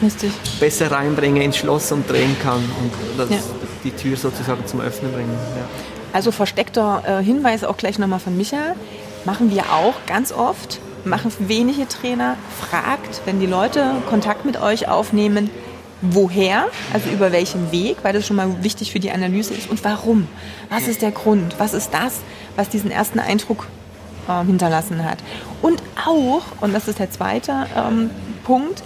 richtig. 0.03 0.33
besser 0.59 0.91
reinbringe 0.91 1.45
ins 1.45 1.59
Schloss 1.59 1.93
und 1.93 2.11
drehen 2.11 2.35
kann 2.43 2.65
und 2.81 2.91
das, 3.17 3.31
ja. 3.31 3.37
die 3.85 3.93
Tür 3.93 4.17
sozusagen 4.17 4.67
zum 4.67 4.81
Öffnen 4.81 5.13
bringen. 5.13 5.39
Ja. 5.57 5.69
Also 6.15 6.31
versteckter 6.31 7.03
äh, 7.07 7.25
Hinweis 7.25 7.65
auch 7.65 7.77
gleich 7.77 7.99
nochmal 7.99 8.21
von 8.21 8.37
Michael. 8.37 8.77
Machen 9.25 9.51
wir 9.51 9.73
auch 9.73 9.95
ganz 10.07 10.33
oft, 10.33 10.81
machen 11.05 11.33
wenige 11.39 11.89
Trainer, 11.89 12.37
fragt, 12.61 13.23
wenn 13.25 13.41
die 13.41 13.47
Leute 13.47 13.95
Kontakt 14.09 14.45
mit 14.45 14.61
euch 14.61 14.87
aufnehmen, 14.89 15.51
woher, 16.03 16.67
also 16.93 17.09
über 17.09 17.33
welchen 17.33 17.73
Weg, 17.73 17.99
weil 18.03 18.13
das 18.13 18.27
schon 18.27 18.37
mal 18.37 18.63
wichtig 18.63 18.93
für 18.93 19.01
die 19.01 19.11
Analyse 19.11 19.55
ist 19.55 19.71
und 19.71 19.83
warum. 19.83 20.29
Was 20.69 20.89
ist 20.89 21.01
der 21.01 21.11
Grund? 21.11 21.55
Was 21.59 21.73
ist 21.73 21.95
das, 21.95 22.21
was 22.57 22.69
diesen 22.69 22.91
ersten 22.91 23.19
Eindruck 23.19 23.67
äh, 24.29 24.45
hinterlassen 24.45 25.05
hat? 25.05 25.19
Und 25.63 25.83
auch, 26.05 26.43
und 26.61 26.75
das 26.75 26.89
ist 26.89 26.99
der 26.99 27.11
zweite 27.11 27.67
ähm, 27.75 28.11
Punkt, 28.45 28.83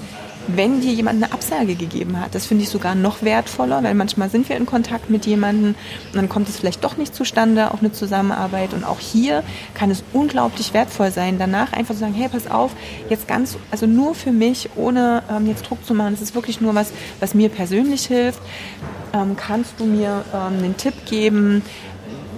wenn 0.48 0.80
dir 0.80 0.92
jemand 0.92 1.22
eine 1.22 1.32
Absage 1.32 1.74
gegeben 1.74 2.20
hat. 2.20 2.34
Das 2.34 2.46
finde 2.46 2.64
ich 2.64 2.70
sogar 2.70 2.94
noch 2.94 3.22
wertvoller, 3.22 3.82
weil 3.82 3.94
manchmal 3.94 4.30
sind 4.30 4.48
wir 4.48 4.56
in 4.56 4.66
Kontakt 4.66 5.10
mit 5.10 5.26
jemandem 5.26 5.74
und 6.06 6.14
dann 6.14 6.28
kommt 6.28 6.48
es 6.48 6.56
vielleicht 6.56 6.82
doch 6.82 6.96
nicht 6.96 7.14
zustande, 7.14 7.72
auch 7.72 7.80
eine 7.80 7.92
Zusammenarbeit. 7.92 8.72
Und 8.72 8.84
auch 8.84 8.98
hier 8.98 9.42
kann 9.74 9.90
es 9.90 10.02
unglaublich 10.12 10.72
wertvoll 10.74 11.10
sein, 11.10 11.38
danach 11.38 11.72
einfach 11.72 11.94
zu 11.94 12.00
sagen, 12.00 12.14
hey, 12.14 12.28
pass 12.28 12.50
auf, 12.50 12.72
jetzt 13.10 13.28
ganz, 13.28 13.56
also 13.70 13.86
nur 13.86 14.14
für 14.14 14.32
mich, 14.32 14.70
ohne 14.76 15.22
ähm, 15.30 15.46
jetzt 15.46 15.68
Druck 15.68 15.84
zu 15.84 15.94
machen, 15.94 16.12
das 16.12 16.22
ist 16.22 16.34
wirklich 16.34 16.60
nur 16.60 16.74
was, 16.74 16.92
was 17.20 17.34
mir 17.34 17.48
persönlich 17.50 18.06
hilft. 18.06 18.40
Ähm, 19.12 19.36
kannst 19.36 19.78
du 19.78 19.84
mir 19.84 20.24
ähm, 20.34 20.58
einen 20.58 20.76
Tipp 20.76 20.94
geben? 21.06 21.62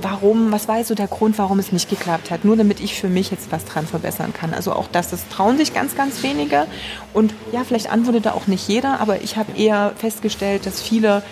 Warum, 0.02 0.52
was 0.52 0.68
war 0.68 0.82
so 0.84 0.94
der 0.94 1.08
Grund, 1.08 1.38
warum 1.38 1.58
es 1.58 1.72
nicht 1.72 1.88
geklappt 1.88 2.30
hat, 2.30 2.44
nur 2.44 2.56
damit 2.56 2.80
ich 2.80 2.94
für 2.94 3.08
mich 3.08 3.30
jetzt 3.30 3.52
was 3.52 3.64
dran 3.64 3.86
verbessern 3.86 4.32
kann. 4.32 4.54
Also 4.54 4.72
auch 4.72 4.88
das, 4.90 5.10
das 5.10 5.28
trauen 5.28 5.56
sich 5.56 5.74
ganz, 5.74 5.96
ganz 5.96 6.22
wenige. 6.22 6.66
Und 7.12 7.34
ja, 7.52 7.64
vielleicht 7.64 7.90
antwortet 7.90 8.26
da 8.26 8.32
auch 8.32 8.46
nicht 8.46 8.68
jeder, 8.68 9.00
aber 9.00 9.22
ich 9.22 9.36
habe 9.36 9.56
eher 9.56 9.92
festgestellt, 9.96 10.66
dass 10.66 10.80
viele 10.80 11.22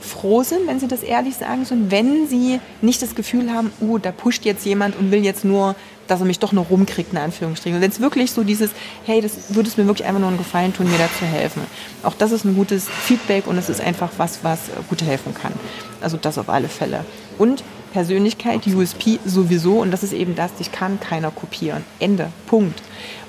froh 0.00 0.42
sind, 0.42 0.66
wenn 0.66 0.80
sie 0.80 0.88
das 0.88 1.02
ehrlich 1.02 1.36
sagen 1.36 1.64
sollen, 1.64 1.90
wenn 1.90 2.26
sie 2.26 2.60
nicht 2.80 3.02
das 3.02 3.14
Gefühl 3.14 3.52
haben, 3.52 3.70
uh, 3.80 3.98
da 3.98 4.12
pusht 4.12 4.44
jetzt 4.44 4.64
jemand 4.64 4.96
und 4.96 5.10
will 5.10 5.24
jetzt 5.24 5.44
nur, 5.44 5.76
dass 6.06 6.20
er 6.20 6.26
mich 6.26 6.38
doch 6.38 6.52
noch 6.52 6.70
rumkriegt, 6.70 7.12
in 7.12 7.18
Anführungsstrichen. 7.18 7.80
Wenn 7.80 7.90
es 7.90 8.00
wirklich 8.00 8.32
so 8.32 8.42
dieses, 8.42 8.70
hey, 9.06 9.20
das 9.20 9.54
würde 9.54 9.68
es 9.68 9.76
mir 9.76 9.86
wirklich 9.86 10.06
einfach 10.06 10.20
nur 10.20 10.28
einen 10.28 10.38
Gefallen 10.38 10.72
tun, 10.74 10.90
mir 10.90 10.98
da 10.98 11.08
zu 11.18 11.24
helfen. 11.24 11.62
Auch 12.02 12.14
das 12.14 12.32
ist 12.32 12.44
ein 12.44 12.56
gutes 12.56 12.88
Feedback 12.88 13.46
und 13.46 13.56
es 13.58 13.68
ist 13.68 13.80
einfach 13.80 14.10
was, 14.16 14.40
was 14.42 14.58
gut 14.88 15.02
helfen 15.02 15.34
kann. 15.34 15.52
Also 16.00 16.16
das 16.16 16.38
auf 16.38 16.48
alle 16.48 16.68
Fälle. 16.68 17.04
Und 17.38 17.62
Persönlichkeit, 17.92 18.66
USP 18.66 19.18
sowieso 19.24 19.80
und 19.80 19.90
das 19.90 20.02
ist 20.02 20.12
eben 20.12 20.34
das, 20.34 20.54
dich 20.54 20.72
kann 20.72 21.00
keiner 21.00 21.30
kopieren. 21.30 21.84
Ende. 21.98 22.28
Punkt. 22.46 22.82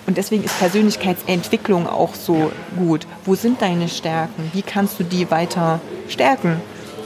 Und 0.07 0.17
deswegen 0.17 0.43
ist 0.43 0.57
Persönlichkeitsentwicklung 0.59 1.87
auch 1.87 2.15
so 2.15 2.51
gut. 2.77 3.05
Wo 3.25 3.35
sind 3.35 3.61
deine 3.61 3.87
Stärken? 3.87 4.49
Wie 4.53 4.61
kannst 4.61 4.99
du 4.99 5.03
die 5.03 5.29
weiter 5.29 5.79
stärken? 6.09 6.59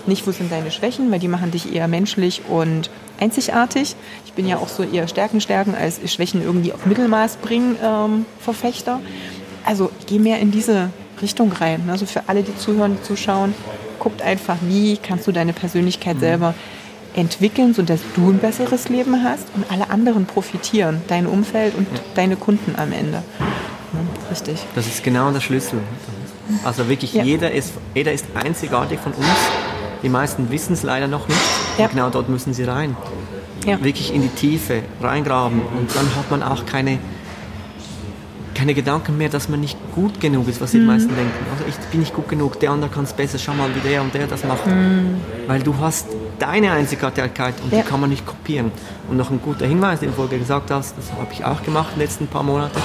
Nicht, 0.08 0.26
wo 0.28 0.32
sind 0.32 0.52
deine 0.52 0.72
Schwächen, 0.72 1.12
weil 1.12 1.20
die 1.20 1.28
machen 1.28 1.52
dich 1.52 1.74
eher 1.74 1.88
menschlich 1.88 2.44
und 2.48 2.90
einzigartig. 3.20 3.96
Ich 4.26 4.34
bin 4.34 4.48
ja 4.48 4.58
auch 4.58 4.68
so 4.68 4.84
eher 4.84 5.08
Stärken 5.08 5.42
stärken 5.42 5.76
als 5.76 6.00
Schwächen 6.12 6.42
irgendwie 6.42 6.74
auf 6.74 6.86
Mittelmaß 6.86 7.38
bringen 7.38 7.76
ähm, 7.84 8.26
Verfechter. 8.40 9.02
Also 9.66 9.90
geh 10.06 10.20
mehr 10.20 10.40
in 10.40 10.52
diese 10.52 10.90
Richtung 11.22 11.52
rein. 11.52 11.90
Also 11.90 12.06
für 12.06 12.24
alle, 12.28 12.44
die 12.44 12.56
zuhören, 12.56 12.98
die 12.98 13.04
zuschauen, 13.04 13.54
guckt 14.00 14.22
einfach, 14.22 14.58
wie 14.62 14.98
kannst 14.98 15.28
du 15.28 15.32
deine 15.32 15.54
Persönlichkeit 15.54 16.18
mhm. 16.18 16.20
selber 16.20 16.54
entwickeln, 17.16 17.74
sodass 17.74 18.02
du 18.16 18.30
ein 18.30 18.40
besseres 18.40 18.90
Leben 18.90 19.24
hast 19.24 19.48
und 19.56 19.66
alle 19.72 19.90
anderen 19.90 20.26
profitieren, 20.26 21.02
dein 21.08 21.28
Umfeld 21.28 21.76
und 21.76 21.88
ja. 21.92 22.00
deine 22.16 22.36
Kunden 22.36 22.76
am 22.78 22.92
Ende. 22.92 23.24
Ja, 23.40 24.30
richtig. 24.30 24.66
Das 24.76 24.88
ist 24.88 25.04
genau 25.04 25.32
der 25.32 25.42
Schlüssel. 25.42 25.80
Also 26.64 26.88
wirklich, 26.90 27.14
ja. 27.14 27.24
jeder, 27.24 27.52
ist, 27.52 27.74
jeder 27.94 28.12
ist 28.12 28.26
einzigartig 28.36 29.00
von 29.00 29.14
uns. 29.14 29.26
Die 30.04 30.10
meisten 30.10 30.52
wissen 30.52 30.74
es 30.74 30.84
leider 30.84 31.08
noch 31.08 31.28
nicht. 31.28 31.40
Genau 31.92 32.10
dort 32.10 32.30
müssen 32.30 32.54
sie 32.54 32.64
rein. 32.64 32.96
Wirklich 33.66 34.14
in 34.14 34.22
die 34.22 34.30
Tiefe 34.30 34.84
reingraben 35.02 35.60
und 35.60 35.96
dann 35.96 36.16
hat 36.16 36.30
man 36.30 36.44
auch 36.44 36.66
keine 36.68 37.00
keine 38.54 38.74
Gedanken 38.74 39.18
mehr, 39.18 39.30
dass 39.30 39.50
man 39.50 39.60
nicht 39.60 39.78
gut 39.94 40.20
genug 40.20 40.48
ist, 40.48 40.62
was 40.62 40.72
die 40.72 40.78
mhm. 40.78 40.86
meisten 40.86 41.14
denken. 41.14 41.34
Also 41.52 41.66
ich 41.68 41.76
bin 41.92 42.00
nicht 42.00 42.14
gut 42.14 42.30
genug, 42.30 42.60
der 42.62 42.72
andere 42.72 42.90
kann 42.90 43.04
es 43.04 43.14
besser, 43.14 43.38
schau 43.38 43.54
mal, 43.54 43.70
wie 43.76 43.88
der 43.88 44.02
und 44.02 44.14
der 44.14 44.28
das 44.28 44.44
macht. 44.46 44.66
Mhm. 44.66 45.18
Weil 45.46 45.62
du 45.62 45.76
hast 45.78 46.08
deine 46.40 46.72
Einzigartigkeit 46.72 47.56
und 47.64 47.72
ja. 47.72 47.82
die 47.82 47.88
kann 47.88 48.02
man 48.02 48.10
nicht 48.10 48.26
kopieren. 48.26 48.72
Und 49.10 49.18
noch 49.18 49.32
ein 49.32 49.42
guter 49.42 49.66
Hinweis, 49.66 50.00
den 50.00 50.10
du 50.10 50.16
vorher 50.16 50.40
gesagt 50.40 50.72
hast, 50.72 50.98
das 50.98 51.12
habe 51.14 51.32
ich 51.32 51.46
auch 51.46 51.64
gemacht 51.64 51.90
in 51.94 52.00
den 52.00 52.08
letzten 52.08 52.28
paar 52.28 52.44
Monaten. 52.44 52.80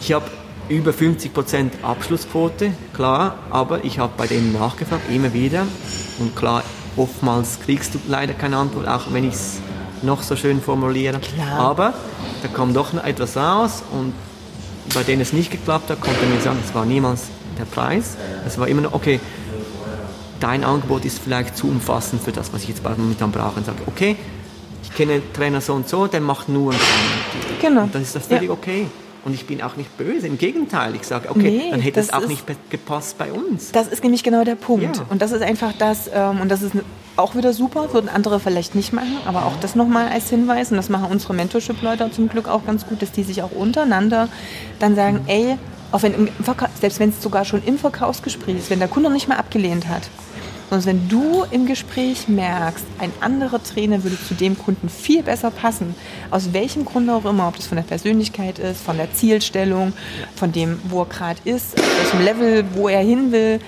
Ich 0.00 0.12
habe 0.12 0.26
über 0.68 0.92
50% 0.92 1.82
Abschlussquote, 1.82 2.72
klar, 2.94 3.34
aber 3.50 3.84
ich 3.84 3.98
habe 3.98 4.12
bei 4.16 4.26
denen 4.26 4.52
nachgefragt, 4.52 5.10
immer 5.10 5.32
wieder. 5.32 5.66
Und 6.18 6.36
klar, 6.36 6.62
oftmals 6.96 7.58
kriegst 7.60 7.94
du 7.94 7.98
leider 8.08 8.34
keine 8.34 8.56
Antwort, 8.56 8.86
auch 8.86 9.12
wenn 9.12 9.24
ich 9.24 9.34
es 9.34 9.60
noch 10.02 10.22
so 10.22 10.36
schön 10.36 10.60
formuliere. 10.60 11.18
Klar. 11.18 11.58
Aber 11.58 11.94
da 12.42 12.48
kommt 12.48 12.76
doch 12.76 12.92
noch 12.92 13.04
etwas 13.04 13.36
raus 13.36 13.82
und 13.92 14.14
bei 14.94 15.02
denen 15.02 15.22
es 15.22 15.32
nicht 15.32 15.50
geklappt 15.50 15.90
hat, 15.90 16.00
konnte 16.00 16.24
mir 16.26 16.40
sagen, 16.40 16.58
es 16.64 16.74
war 16.74 16.84
niemals 16.84 17.24
der 17.58 17.64
Preis. 17.64 18.16
Es 18.46 18.58
war 18.58 18.66
immer 18.68 18.82
noch, 18.82 18.92
okay, 18.92 19.20
dein 20.40 20.64
Angebot 20.64 21.04
ist 21.04 21.18
vielleicht 21.18 21.56
zu 21.56 21.68
umfassend 21.68 22.22
für 22.22 22.32
das, 22.32 22.52
was 22.52 22.62
ich 22.62 22.70
jetzt 22.70 22.82
momentan 22.82 23.30
brauche. 23.30 23.58
Und 23.58 23.66
sage, 23.66 23.82
okay, 23.86 24.16
ich 24.82 24.92
kenne 24.94 25.22
Trainer 25.32 25.60
so 25.60 25.74
und 25.74 25.88
so, 25.88 26.06
der 26.06 26.20
macht 26.20 26.48
nur 26.48 26.72
ein 26.72 26.78
Training. 26.78 27.60
Genau. 27.60 27.82
Und 27.82 27.94
dann 27.94 28.02
ist 28.02 28.16
das 28.16 28.26
völlig 28.26 28.48
ja. 28.48 28.50
okay. 28.50 28.86
Und 29.22 29.34
ich 29.34 29.46
bin 29.46 29.60
auch 29.60 29.76
nicht 29.76 29.98
böse, 29.98 30.26
im 30.26 30.38
Gegenteil. 30.38 30.94
Ich 30.94 31.02
sage, 31.02 31.28
okay, 31.30 31.50
nee, 31.50 31.70
dann 31.70 31.80
hätte 31.80 32.00
es 32.00 32.10
auch 32.10 32.26
nicht 32.26 32.44
gepasst 32.70 33.18
bei 33.18 33.30
uns. 33.30 33.70
Das 33.72 33.88
ist 33.88 34.02
nämlich 34.02 34.22
genau 34.22 34.44
der 34.44 34.54
Punkt. 34.54 34.96
Ja. 34.96 35.06
Und 35.10 35.20
das 35.20 35.32
ist 35.32 35.42
einfach 35.42 35.74
das, 35.78 36.10
ähm, 36.12 36.40
und 36.40 36.48
das 36.48 36.62
ist 36.62 36.72
auch 37.16 37.34
wieder 37.34 37.52
super, 37.52 37.92
würden 37.92 38.08
andere 38.08 38.40
vielleicht 38.40 38.74
nicht 38.74 38.94
machen, 38.94 39.18
aber 39.26 39.44
auch 39.44 39.56
das 39.60 39.74
nochmal 39.74 40.08
als 40.08 40.30
Hinweis, 40.30 40.70
und 40.70 40.78
das 40.78 40.88
machen 40.88 41.08
unsere 41.10 41.34
Mentorship-Leute 41.34 42.10
zum 42.12 42.30
Glück 42.30 42.48
auch 42.48 42.64
ganz 42.64 42.86
gut, 42.86 43.02
dass 43.02 43.12
die 43.12 43.22
sich 43.22 43.42
auch 43.42 43.50
untereinander 43.50 44.28
dann 44.78 44.96
sagen, 44.96 45.20
mhm. 45.24 45.28
ey, 45.28 45.58
auch 45.92 46.02
wenn 46.02 46.28
selbst 46.80 47.00
wenn 47.00 47.10
es 47.10 47.20
sogar 47.20 47.44
schon 47.44 47.62
im 47.64 47.76
Verkaufsgespräch 47.76 48.56
ist, 48.56 48.70
wenn 48.70 48.78
der 48.78 48.88
Kunde 48.88 49.10
nicht 49.10 49.28
mehr 49.28 49.38
abgelehnt 49.38 49.88
hat, 49.88 50.08
sondern 50.70 50.86
wenn 50.86 51.08
du 51.08 51.44
im 51.50 51.66
Gespräch 51.66 52.28
merkst, 52.28 52.84
ein 52.98 53.12
anderer 53.20 53.62
Trainer 53.62 54.02
würde 54.04 54.16
zu 54.26 54.34
dem 54.34 54.56
Kunden 54.56 54.88
viel 54.88 55.22
besser 55.22 55.50
passen, 55.50 55.94
aus 56.30 56.52
welchem 56.52 56.84
Grund 56.84 57.10
auch 57.10 57.24
immer, 57.24 57.48
ob 57.48 57.56
das 57.56 57.66
von 57.66 57.76
der 57.76 57.82
Persönlichkeit 57.82 58.58
ist, 58.58 58.80
von 58.80 58.96
der 58.96 59.12
Zielstellung, 59.12 59.92
von 60.36 60.52
dem, 60.52 60.80
wo 60.84 61.02
er 61.02 61.06
gerade 61.06 61.40
ist, 61.44 61.78
auf 61.78 61.98
welchem 61.98 62.24
Level, 62.24 62.64
wo 62.74 62.88
er 62.88 63.00
hin 63.00 63.32
will, 63.32 63.60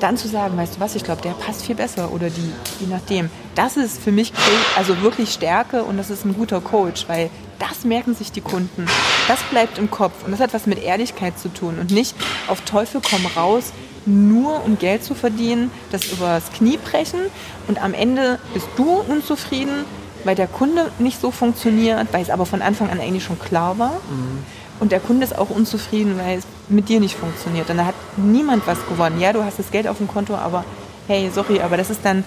dann 0.00 0.16
zu 0.16 0.28
sagen, 0.28 0.56
weißt 0.56 0.76
du 0.76 0.80
was, 0.80 0.94
ich 0.94 1.02
glaube, 1.02 1.22
der 1.22 1.32
passt 1.32 1.64
viel 1.64 1.74
besser 1.74 2.12
oder 2.12 2.30
die, 2.30 2.52
je 2.80 2.86
nachdem. 2.88 3.30
Das 3.56 3.76
ist 3.76 4.00
für 4.00 4.12
mich 4.12 4.32
also 4.76 5.00
wirklich 5.02 5.32
Stärke 5.32 5.82
und 5.82 5.96
das 5.96 6.10
ist 6.10 6.24
ein 6.24 6.34
guter 6.34 6.60
Coach, 6.60 7.08
weil 7.08 7.30
das 7.58 7.84
merken 7.84 8.14
sich 8.14 8.30
die 8.30 8.40
Kunden. 8.40 8.86
Das 9.26 9.42
bleibt 9.50 9.78
im 9.78 9.90
Kopf 9.90 10.24
und 10.24 10.30
das 10.30 10.38
hat 10.38 10.54
was 10.54 10.66
mit 10.66 10.80
Ehrlichkeit 10.80 11.36
zu 11.38 11.48
tun 11.48 11.78
und 11.80 11.90
nicht 11.90 12.14
auf 12.46 12.60
Teufel 12.60 13.00
komm 13.02 13.26
raus, 13.26 13.72
nur 14.08 14.64
um 14.64 14.78
Geld 14.78 15.04
zu 15.04 15.14
verdienen, 15.14 15.70
das 15.92 16.10
übers 16.10 16.50
Knie 16.52 16.78
brechen 16.78 17.20
und 17.68 17.82
am 17.82 17.94
Ende 17.94 18.38
bist 18.54 18.66
du 18.76 19.02
unzufrieden, 19.08 19.84
weil 20.24 20.34
der 20.34 20.46
Kunde 20.46 20.90
nicht 20.98 21.20
so 21.20 21.30
funktioniert, 21.30 22.08
weil 22.12 22.22
es 22.22 22.30
aber 22.30 22.46
von 22.46 22.62
Anfang 22.62 22.90
an 22.90 23.00
eigentlich 23.00 23.24
schon 23.24 23.38
klar 23.38 23.78
war. 23.78 23.92
Mhm. 24.10 24.44
Und 24.80 24.92
der 24.92 25.00
Kunde 25.00 25.24
ist 25.24 25.36
auch 25.36 25.50
unzufrieden, 25.50 26.18
weil 26.18 26.38
es 26.38 26.44
mit 26.68 26.88
dir 26.88 27.00
nicht 27.00 27.16
funktioniert. 27.16 27.68
Und 27.68 27.78
da 27.78 27.86
hat 27.86 27.94
niemand 28.16 28.66
was 28.66 28.78
gewonnen. 28.88 29.20
Ja, 29.20 29.32
du 29.32 29.44
hast 29.44 29.58
das 29.58 29.70
Geld 29.70 29.88
auf 29.88 29.98
dem 29.98 30.08
Konto, 30.08 30.34
aber 30.34 30.64
hey, 31.08 31.30
sorry, 31.34 31.60
aber 31.60 31.76
das 31.76 31.90
ist 31.90 32.00
dann, 32.04 32.24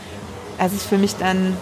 also 0.58 0.76
ist 0.76 0.86
für 0.86 0.98
mich 0.98 1.16
dann 1.16 1.56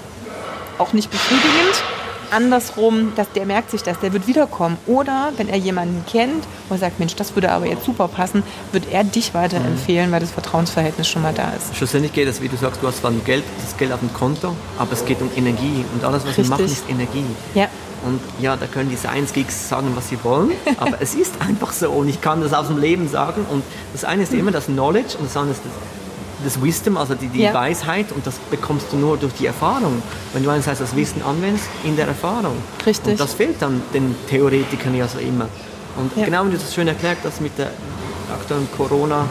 auch 0.78 0.94
nicht 0.94 1.12
befriedigend 1.12 1.84
andersrum, 2.32 3.14
dass 3.16 3.32
der 3.32 3.46
merkt 3.46 3.72
sich 3.72 3.84
das, 3.84 4.00
der 4.00 4.14
wird 4.14 4.28
wiederkommen. 4.28 4.78
Oder 4.88 5.32
wenn 5.38 5.50
er 5.50 5.58
jemanden 5.58 6.04
kennt 6.06 6.44
und 6.70 6.80
sagt, 6.80 7.00
Mensch, 7.00 7.16
das 7.16 7.36
würde 7.36 7.52
aber 7.52 7.66
jetzt 7.66 7.86
super 7.86 8.08
passen, 8.08 8.44
wird 8.72 8.92
er 8.92 9.04
dich 9.04 9.34
weiterempfehlen, 9.34 10.12
weil 10.12 10.20
das 10.20 10.32
Vertrauensverhältnis 10.32 11.08
schon 11.08 11.22
mal 11.22 11.34
da 11.34 11.52
ist. 11.52 11.76
Schlussendlich 11.76 12.14
geht 12.14 12.28
es, 12.28 12.42
wie 12.42 12.50
du 12.50 12.58
sagst, 12.58 12.82
du 12.82 12.88
hast 12.88 13.00
zwar 13.00 13.12
Geld, 13.12 13.44
das 13.64 13.78
Geld 13.78 13.92
auf 13.92 14.00
dem 14.00 14.14
Konto, 14.14 14.56
aber 14.78 14.94
es 14.94 15.06
geht 15.06 15.22
um 15.22 15.30
Energie 15.36 15.84
und 15.94 16.04
alles, 16.04 16.24
was 16.24 16.30
Richtig. 16.30 16.46
wir 16.46 16.50
machen, 16.50 16.66
ist 16.66 16.90
Energie. 16.90 17.26
Ja. 17.54 17.68
Und 18.06 18.22
ja, 18.42 18.56
da 18.56 18.66
können 18.66 18.90
die 18.90 18.96
Science 18.96 19.34
Geeks 19.34 19.68
sagen, 19.68 19.92
was 19.96 20.10
sie 20.10 20.24
wollen, 20.24 20.52
aber 20.78 21.02
es 21.02 21.16
ist 21.16 21.34
einfach 21.42 21.74
so 21.74 21.90
und 21.90 22.08
ich 22.08 22.22
kann 22.22 22.42
das 22.42 22.54
aus 22.54 22.68
dem 22.68 22.78
Leben 22.78 23.10
sagen 23.10 23.46
und 23.50 23.64
das 23.92 24.06
eine 24.06 24.24
ist 24.24 24.34
immer 24.34 24.52
das 24.52 24.68
Knowledge 24.68 25.18
und 25.18 25.26
das 25.26 25.36
andere 25.36 25.56
ist 25.56 25.62
das 25.66 25.99
das 26.44 26.62
Wisdom, 26.62 26.98
also 26.98 27.16
die, 27.16 27.28
die 27.28 27.42
ja. 27.42 27.54
Weisheit, 27.54 28.12
und 28.12 28.26
das 28.26 28.36
bekommst 28.50 28.88
du 28.92 28.98
nur 28.98 29.18
durch 29.18 29.34
die 29.34 29.46
Erfahrung. 29.46 30.02
Wenn 30.34 30.44
du 30.44 30.50
einerseits 30.50 30.80
das 30.80 30.96
Wissen 30.96 31.22
anwendest, 31.22 31.66
in 31.84 31.96
der 31.96 32.08
Erfahrung. 32.08 32.56
Richtig. 32.86 33.14
Und 33.14 33.20
das 33.20 33.34
fehlt 33.34 33.62
dann 33.62 33.82
den 33.94 34.16
Theoretikern 34.28 34.96
ja 34.96 35.08
so 35.08 35.20
immer. 35.20 35.48
Und 35.98 36.16
ja. 36.16 36.26
genau 36.26 36.46
wie 36.46 36.52
du 36.52 36.58
das 36.58 36.74
schön 36.74 36.88
erklärt 36.88 37.18
hast 37.24 37.42
mit 37.42 37.58
der 37.58 37.72
aktuellen 38.32 38.68
Corona- 38.76 39.28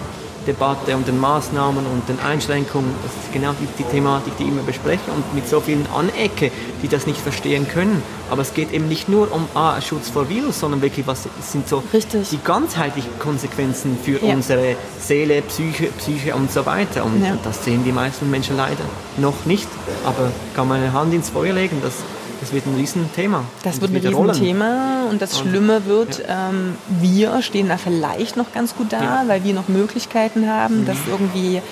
Debatte 0.48 0.96
und 0.96 1.06
den 1.06 1.20
Maßnahmen 1.20 1.86
und 1.86 2.08
den 2.08 2.18
Einschränkungen, 2.20 2.90
das 3.02 3.12
ist 3.12 3.32
genau 3.32 3.52
die, 3.52 3.68
die, 3.78 3.88
Thematik, 3.88 4.36
die 4.38 4.44
ich 4.44 4.48
immer 4.48 4.62
bespreche 4.62 5.12
und 5.14 5.34
mit 5.34 5.46
so 5.46 5.60
vielen 5.60 5.86
Anecke, 5.94 6.50
die 6.82 6.88
das 6.88 7.06
nicht 7.06 7.20
verstehen 7.20 7.68
können. 7.68 8.02
Aber 8.30 8.42
es 8.42 8.54
geht 8.54 8.72
eben 8.72 8.88
nicht 8.88 9.08
nur 9.08 9.30
um 9.32 9.46
ah, 9.54 9.80
Schutz 9.80 10.08
vor 10.08 10.28
Virus, 10.28 10.58
sondern 10.58 10.82
wirklich, 10.82 11.06
was 11.06 11.28
sind 11.40 11.68
so 11.68 11.82
Richtig. 11.92 12.30
die 12.30 12.40
ganzheitlichen 12.42 13.18
Konsequenzen 13.18 13.96
für 14.02 14.24
ja. 14.24 14.34
unsere 14.34 14.76
Seele, 14.98 15.42
Psyche, 15.42 15.86
Psyche 15.98 16.34
und 16.34 16.50
so 16.50 16.64
weiter. 16.66 17.04
Und 17.04 17.22
ja. 17.22 17.38
das 17.44 17.64
sehen 17.64 17.84
die 17.84 17.92
meisten 17.92 18.30
Menschen 18.30 18.56
leider 18.56 18.84
noch 19.18 19.44
nicht. 19.44 19.68
Aber 20.04 20.32
kann 20.56 20.66
man 20.66 20.80
eine 20.80 20.92
Hand 20.92 21.12
ins 21.12 21.30
Feuer 21.30 21.52
legen, 21.52 21.80
dass 21.82 21.94
das 22.40 22.52
wird 22.52 22.66
ein 22.66 22.74
Riesenthema. 22.76 23.44
Das 23.62 23.80
wird 23.80 23.92
ein 23.92 23.96
Riesenthema 23.96 25.06
und 25.10 25.20
das 25.20 25.38
Schlimme 25.38 25.86
wird, 25.86 26.20
ja. 26.26 26.50
ähm, 26.50 26.76
wir 27.00 27.42
stehen 27.42 27.68
da 27.68 27.78
vielleicht 27.78 28.36
noch 28.36 28.52
ganz 28.52 28.74
gut 28.76 28.92
da, 28.92 29.02
ja. 29.02 29.24
weil 29.26 29.44
wir 29.44 29.54
noch 29.54 29.68
Möglichkeiten 29.68 30.48
haben, 30.48 30.82
mhm. 30.82 30.86
das 30.86 30.98
irgendwie 31.08 31.62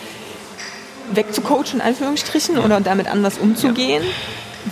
wegzucoachen, 1.12 1.74
in 1.74 1.80
Anführungsstrichen, 1.80 2.56
ja. 2.56 2.64
oder 2.64 2.80
damit 2.80 3.08
anders 3.08 3.38
umzugehen 3.38 4.02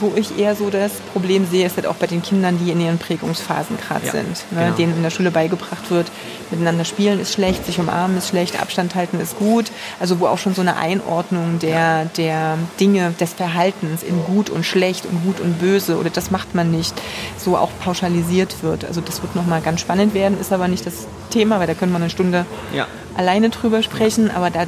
wo 0.00 0.12
ich 0.16 0.38
eher 0.38 0.56
so 0.56 0.70
das 0.70 0.92
Problem 1.12 1.46
sehe, 1.46 1.66
ist 1.66 1.76
halt 1.76 1.86
auch 1.86 1.94
bei 1.96 2.06
den 2.06 2.22
Kindern, 2.22 2.58
die 2.58 2.70
in 2.70 2.80
ihren 2.80 2.98
Prägungsphasen 2.98 3.76
gerade 3.78 4.06
ja, 4.06 4.12
sind, 4.12 4.44
ne, 4.50 4.64
genau. 4.64 4.76
denen 4.76 4.96
in 4.96 5.02
der 5.02 5.10
Schule 5.10 5.30
beigebracht 5.30 5.90
wird, 5.90 6.10
miteinander 6.50 6.84
spielen 6.84 7.20
ist 7.20 7.32
schlecht, 7.32 7.64
sich 7.66 7.78
umarmen 7.78 8.18
ist 8.18 8.28
schlecht, 8.28 8.60
Abstand 8.60 8.94
halten 8.94 9.20
ist 9.20 9.38
gut. 9.38 9.70
Also 10.00 10.20
wo 10.20 10.26
auch 10.26 10.38
schon 10.38 10.54
so 10.54 10.60
eine 10.60 10.76
Einordnung 10.76 11.58
der, 11.58 12.06
der 12.16 12.58
Dinge, 12.80 13.14
des 13.20 13.32
Verhaltens 13.32 14.02
in 14.02 14.24
gut 14.24 14.50
und 14.50 14.64
schlecht 14.64 15.06
und 15.06 15.24
gut 15.24 15.40
und 15.40 15.58
böse 15.58 15.98
oder 15.98 16.10
das 16.10 16.30
macht 16.30 16.54
man 16.54 16.70
nicht, 16.70 16.94
so 17.38 17.56
auch 17.56 17.70
pauschalisiert 17.82 18.62
wird. 18.62 18.84
Also 18.84 19.00
das 19.00 19.22
wird 19.22 19.36
nochmal 19.36 19.60
ganz 19.60 19.80
spannend 19.80 20.14
werden, 20.14 20.40
ist 20.40 20.52
aber 20.52 20.68
nicht 20.68 20.86
das 20.86 21.06
Thema, 21.30 21.60
weil 21.60 21.66
da 21.66 21.74
können 21.74 21.92
wir 21.92 21.96
eine 21.96 22.10
Stunde 22.10 22.46
ja. 22.74 22.86
alleine 23.16 23.50
drüber 23.50 23.82
sprechen, 23.82 24.30
aber 24.30 24.50
da 24.50 24.64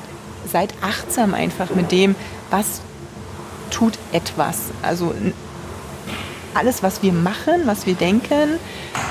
seid 0.50 0.72
achtsam 0.80 1.34
einfach 1.34 1.70
mit 1.74 1.90
dem, 1.90 2.14
was 2.50 2.80
tut 3.70 3.98
etwas. 4.12 4.70
Also 4.82 5.14
alles, 6.54 6.82
was 6.82 7.02
wir 7.02 7.12
machen, 7.12 7.62
was 7.66 7.86
wir 7.86 7.94
denken, 7.94 8.58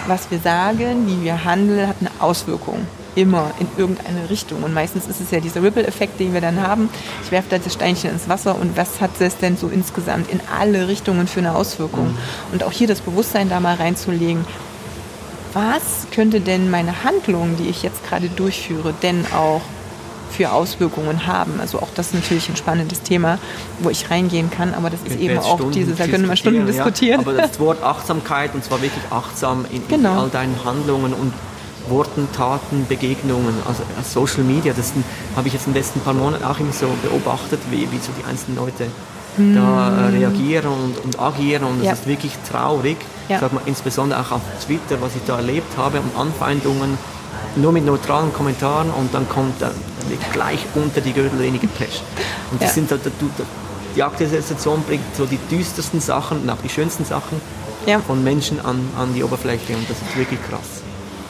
was 0.07 0.31
wir 0.31 0.39
sagen, 0.39 1.07
wie 1.07 1.23
wir 1.23 1.45
handeln, 1.45 1.87
hat 1.87 1.97
eine 1.99 2.11
Auswirkung. 2.19 2.85
Immer 3.15 3.51
in 3.59 3.67
irgendeine 3.77 4.29
Richtung. 4.29 4.63
Und 4.63 4.73
meistens 4.73 5.07
ist 5.07 5.21
es 5.21 5.31
ja 5.31 5.39
dieser 5.39 5.63
Ripple-Effekt, 5.63 6.19
den 6.19 6.33
wir 6.33 6.41
dann 6.41 6.61
haben. 6.61 6.89
Ich 7.23 7.31
werfe 7.31 7.47
da 7.49 7.57
das 7.57 7.73
Steinchen 7.73 8.09
ins 8.09 8.27
Wasser 8.27 8.59
und 8.59 8.75
was 8.75 8.99
hat 8.99 9.11
es 9.19 9.37
denn 9.37 9.55
so 9.55 9.69
insgesamt 9.69 10.29
in 10.29 10.41
alle 10.59 10.87
Richtungen 10.89 11.27
für 11.27 11.39
eine 11.39 11.55
Auswirkung? 11.55 12.17
Und 12.51 12.63
auch 12.63 12.73
hier 12.73 12.87
das 12.87 13.01
Bewusstsein 13.01 13.47
da 13.47 13.59
mal 13.59 13.75
reinzulegen. 13.75 14.45
Was 15.53 16.07
könnte 16.11 16.41
denn 16.41 16.69
meine 16.69 17.05
Handlung, 17.05 17.55
die 17.55 17.69
ich 17.69 17.83
jetzt 17.83 18.05
gerade 18.05 18.27
durchführe, 18.27 18.93
denn 19.01 19.25
auch 19.33 19.61
für 20.35 20.51
Auswirkungen 20.51 21.25
haben. 21.27 21.59
Also 21.59 21.79
auch 21.79 21.89
das 21.95 22.07
ist 22.07 22.15
natürlich 22.15 22.49
ein 22.49 22.55
spannendes 22.55 23.01
Thema, 23.01 23.39
wo 23.79 23.89
ich 23.89 24.09
reingehen 24.11 24.49
kann, 24.49 24.73
aber 24.73 24.89
das 24.89 24.99
ist 25.03 25.19
eben 25.19 25.39
auch 25.39 25.71
dieses, 25.71 25.97
da 25.97 26.07
können 26.07 26.27
wir 26.27 26.35
Stunden 26.35 26.65
diskutieren. 26.65 27.21
Ja, 27.21 27.27
aber 27.27 27.33
das 27.33 27.59
Wort 27.59 27.81
Achtsamkeit, 27.81 28.53
und 28.53 28.63
zwar 28.63 28.81
wirklich 28.81 29.03
achtsam 29.11 29.65
in, 29.71 29.87
genau. 29.87 30.11
in 30.11 30.17
all 30.19 30.29
deinen 30.29 30.63
Handlungen 30.63 31.13
und 31.13 31.33
Worten, 31.87 32.27
Taten, 32.35 32.85
Begegnungen, 32.87 33.53
also 33.67 33.83
Social 34.03 34.43
Media, 34.43 34.73
das 34.75 34.91
habe 35.35 35.47
ich 35.47 35.53
jetzt 35.53 35.67
in 35.67 35.73
den 35.73 35.81
letzten 35.81 35.99
paar 35.99 36.13
Monaten 36.13 36.43
auch 36.43 36.59
immer 36.59 36.73
so 36.73 36.87
beobachtet, 37.03 37.59
wie, 37.69 37.81
wie 37.91 37.99
so 37.99 38.11
die 38.19 38.27
einzelnen 38.27 38.57
Leute 38.57 38.87
hm. 39.37 39.55
da 39.55 40.07
äh, 40.07 40.09
reagieren 40.09 40.67
und, 40.67 41.03
und, 41.03 41.19
agieren 41.19 41.63
und 41.63 41.79
das 41.79 41.85
ja. 41.85 41.93
ist 41.93 42.07
wirklich 42.07 42.33
traurig. 42.49 42.97
Ja. 43.29 43.39
Sag 43.39 43.53
mal, 43.53 43.61
insbesondere 43.65 44.19
auch 44.21 44.31
auf 44.31 44.41
Twitter, 44.65 44.99
was 45.01 45.15
ich 45.15 45.21
da 45.25 45.37
erlebt 45.37 45.77
habe 45.77 45.99
und 45.99 46.19
Anfeindungen 46.19 46.97
nur 47.55 47.71
mit 47.71 47.85
neutralen 47.85 48.33
Kommentaren 48.33 48.89
und 48.91 49.13
dann 49.13 49.27
kommt 49.29 49.61
dann 49.61 49.71
gleich 50.33 50.59
unter 50.75 51.01
die 51.01 51.13
Gürtellinie 51.13 51.59
gepasht. 51.59 52.03
Und 52.51 52.61
das 52.61 52.69
ja. 52.69 52.73
sind 52.75 52.91
halt, 52.91 53.01
die 53.95 54.03
aktuelle 54.03 54.41
Situation 54.41 54.83
bringt 54.83 55.15
so 55.15 55.25
die 55.25 55.39
düstersten 55.49 56.01
Sachen 56.01 56.41
und 56.41 56.49
auch 56.49 56.61
die 56.63 56.69
schönsten 56.69 57.05
Sachen 57.05 57.39
ja. 57.85 57.99
von 57.99 58.23
Menschen 58.23 58.59
an, 58.59 58.79
an 58.97 59.13
die 59.13 59.23
Oberfläche 59.23 59.75
und 59.75 59.89
das 59.89 59.97
ist 59.97 60.17
wirklich 60.17 60.39
krass. 60.49 60.81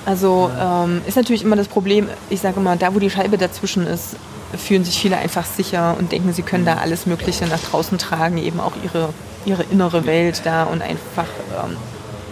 Also 0.05 0.51
ähm, 0.59 1.01
ist 1.07 1.15
natürlich 1.15 1.43
immer 1.43 1.55
das 1.55 1.67
Problem, 1.67 2.07
ich 2.29 2.39
sage 2.39 2.59
mal, 2.59 2.77
da 2.77 2.93
wo 2.93 2.99
die 2.99 3.09
Scheibe 3.09 3.37
dazwischen 3.37 3.87
ist, 3.87 4.15
fühlen 4.55 4.83
sich 4.83 4.99
viele 4.99 5.17
einfach 5.17 5.45
sicher 5.45 5.95
und 5.97 6.11
denken, 6.11 6.31
sie 6.31 6.43
können 6.43 6.65
da 6.65 6.75
alles 6.75 7.05
Mögliche 7.05 7.45
nach 7.47 7.59
draußen 7.59 7.97
tragen, 7.97 8.37
eben 8.37 8.59
auch 8.59 8.73
ihre, 8.83 9.09
ihre 9.45 9.63
innere 9.63 10.05
Welt 10.05 10.41
da 10.43 10.63
und 10.65 10.81
einfach 10.81 11.25
ähm, 11.63 11.75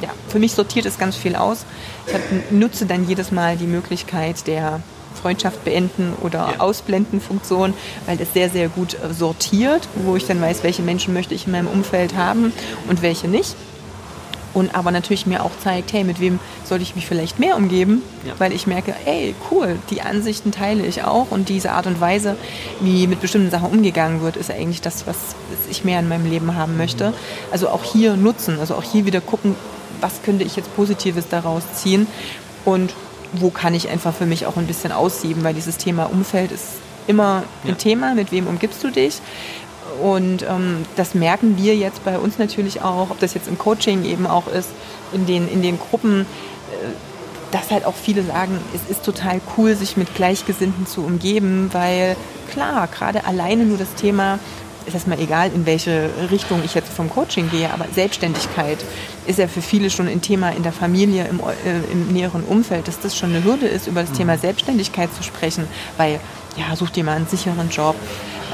ja, 0.04 0.10
für 0.28 0.40
mich 0.40 0.52
sortiert 0.52 0.86
es 0.86 0.98
ganz 0.98 1.16
viel 1.16 1.36
aus. 1.36 1.66
Ich 2.08 2.14
hab, 2.14 2.22
nutze 2.52 2.86
dann 2.86 3.08
jedes 3.08 3.32
Mal 3.32 3.56
die 3.56 3.68
Möglichkeit 3.68 4.46
der 4.48 4.82
Freundschaft 5.22 5.64
beenden 5.64 6.14
oder 6.22 6.50
ja. 6.54 6.60
ausblenden 6.60 7.22
Funktion, 7.22 7.74
weil 8.06 8.18
das 8.18 8.34
sehr, 8.34 8.50
sehr 8.50 8.68
gut 8.68 8.96
äh, 8.96 9.14
sortiert, 9.14 9.88
wo 9.96 10.18
ich 10.18 10.26
dann 10.26 10.42
weiß, 10.42 10.64
welche 10.64 10.82
Menschen 10.82 11.14
möchte 11.14 11.34
ich 11.34 11.46
in 11.46 11.54
meinem 11.54 11.68
Umfeld 11.68 12.16
haben 12.16 12.52
und 12.90 13.02
welche 13.02 13.30
nicht. 13.30 13.56
Und 14.54 14.76
aber 14.76 14.92
natürlich 14.92 15.26
mir 15.26 15.44
auch 15.44 15.52
zeigt, 15.64 15.94
hey, 15.94 16.04
mit 16.04 16.20
wem 16.20 16.40
sollte 16.64 16.84
ich 16.84 16.96
mich 16.96 17.08
vielleicht 17.08 17.40
mehr 17.40 17.56
umgeben, 17.56 18.04
ja. 18.26 18.34
weil 18.38 18.54
ich 18.54 18.68
merke, 18.68 18.94
hey, 19.04 19.34
cool, 19.50 19.80
die 19.90 20.02
Ansichten 20.02 20.52
teile 20.52 20.86
ich 20.86 21.04
auch 21.04 21.32
und 21.32 21.50
diese 21.50 21.72
Art 21.72 21.88
und 21.88 22.00
Weise, 22.00 22.36
wie 22.80 23.08
mit 23.08 23.20
bestimmten 23.20 23.50
Sachen 23.50 23.70
umgegangen 23.70 24.22
wird, 24.22 24.38
ist 24.38 24.52
eigentlich 24.52 24.82
das, 24.82 25.08
was 25.08 25.18
ich 25.72 25.84
mehr 25.84 26.00
in 26.00 26.08
meinem 26.08 26.30
Leben 26.30 26.56
haben 26.56 26.78
möchte. 26.78 27.14
Also 27.52 27.70
auch 27.70 27.84
hier 27.84 28.16
nutzen, 28.16 28.60
also 28.60 28.76
auch 28.76 28.84
hier 28.84 29.06
wieder 29.06 29.22
gucken, 29.22 29.56
was 30.04 30.22
könnte 30.22 30.44
ich 30.44 30.56
jetzt 30.56 30.76
Positives 30.76 31.30
daraus 31.30 31.64
ziehen 31.74 32.06
und 32.66 32.94
wo 33.32 33.50
kann 33.50 33.74
ich 33.74 33.90
einfach 33.90 34.14
für 34.14 34.28
mich 34.28 34.46
auch 34.46 34.58
ein 34.58 34.68
bisschen 34.68 34.92
aussieben, 34.92 35.44
weil 35.44 35.56
dieses 35.56 35.78
Thema 35.78 36.06
Umfeld 36.06 36.52
ist 36.52 36.66
immer 37.08 37.44
ein 37.64 37.70
ja. 37.70 37.76
Thema, 37.76 38.14
mit 38.14 38.32
wem 38.32 38.48
umgibst 38.48 38.84
du 38.84 38.92
dich. 38.92 39.20
Und 40.02 40.44
ähm, 40.44 40.86
das 40.96 41.14
merken 41.14 41.58
wir 41.58 41.76
jetzt 41.76 42.04
bei 42.04 42.18
uns 42.18 42.38
natürlich 42.38 42.82
auch, 42.82 43.10
ob 43.10 43.20
das 43.20 43.34
jetzt 43.34 43.48
im 43.48 43.58
Coaching 43.58 44.06
eben 44.06 44.28
auch 44.28 44.48
ist, 44.48 44.70
in 45.14 45.26
den, 45.26 45.48
in 45.48 45.62
den 45.62 45.80
Gruppen, 45.80 46.22
äh, 46.22 46.26
dass 47.52 47.72
halt 47.72 47.86
auch 47.86 47.96
viele 47.96 48.24
sagen, 48.24 48.60
es 48.74 48.90
ist 48.90 49.04
total 49.04 49.40
cool, 49.58 49.76
sich 49.76 49.98
mit 49.98 50.16
Gleichgesinnten 50.16 50.88
zu 50.88 51.02
umgeben, 51.02 51.70
weil 51.72 52.16
klar, 52.52 52.88
gerade 52.88 53.26
alleine 53.26 53.66
nur 53.66 53.78
das 53.78 53.94
Thema, 53.96 54.40
ist 54.86 54.94
erstmal 54.94 55.20
egal, 55.20 55.52
in 55.54 55.66
welche 55.66 56.10
Richtung 56.32 56.62
ich 56.64 56.74
jetzt 56.74 56.92
vom 56.92 57.10
Coaching 57.10 57.50
gehe, 57.50 57.72
aber 57.72 57.86
Selbstständigkeit 57.94 58.78
ist 59.26 59.40
ja 59.40 59.48
für 59.48 59.62
viele 59.62 59.90
schon 59.90 60.08
ein 60.08 60.22
Thema 60.22 60.50
in 60.50 60.64
der 60.64 60.74
Familie, 60.74 61.28
im, 61.28 61.40
äh, 61.40 61.92
im 61.92 62.08
näheren 62.12 62.44
Umfeld, 62.44 62.88
dass 62.88 63.00
das 63.00 63.18
schon 63.18 63.30
eine 63.30 63.44
Hürde 63.44 63.68
ist, 63.68 63.88
über 63.88 64.02
das 64.02 64.12
mhm. 64.12 64.18
Thema 64.18 64.38
Selbstständigkeit 64.38 65.14
zu 65.14 65.24
sprechen, 65.24 65.68
weil, 65.98 66.20
ja, 66.58 66.76
such 66.76 66.90
dir 66.90 67.04
mal 67.04 67.16
einen 67.16 67.28
sicheren 67.28 67.70
Job. 67.70 67.96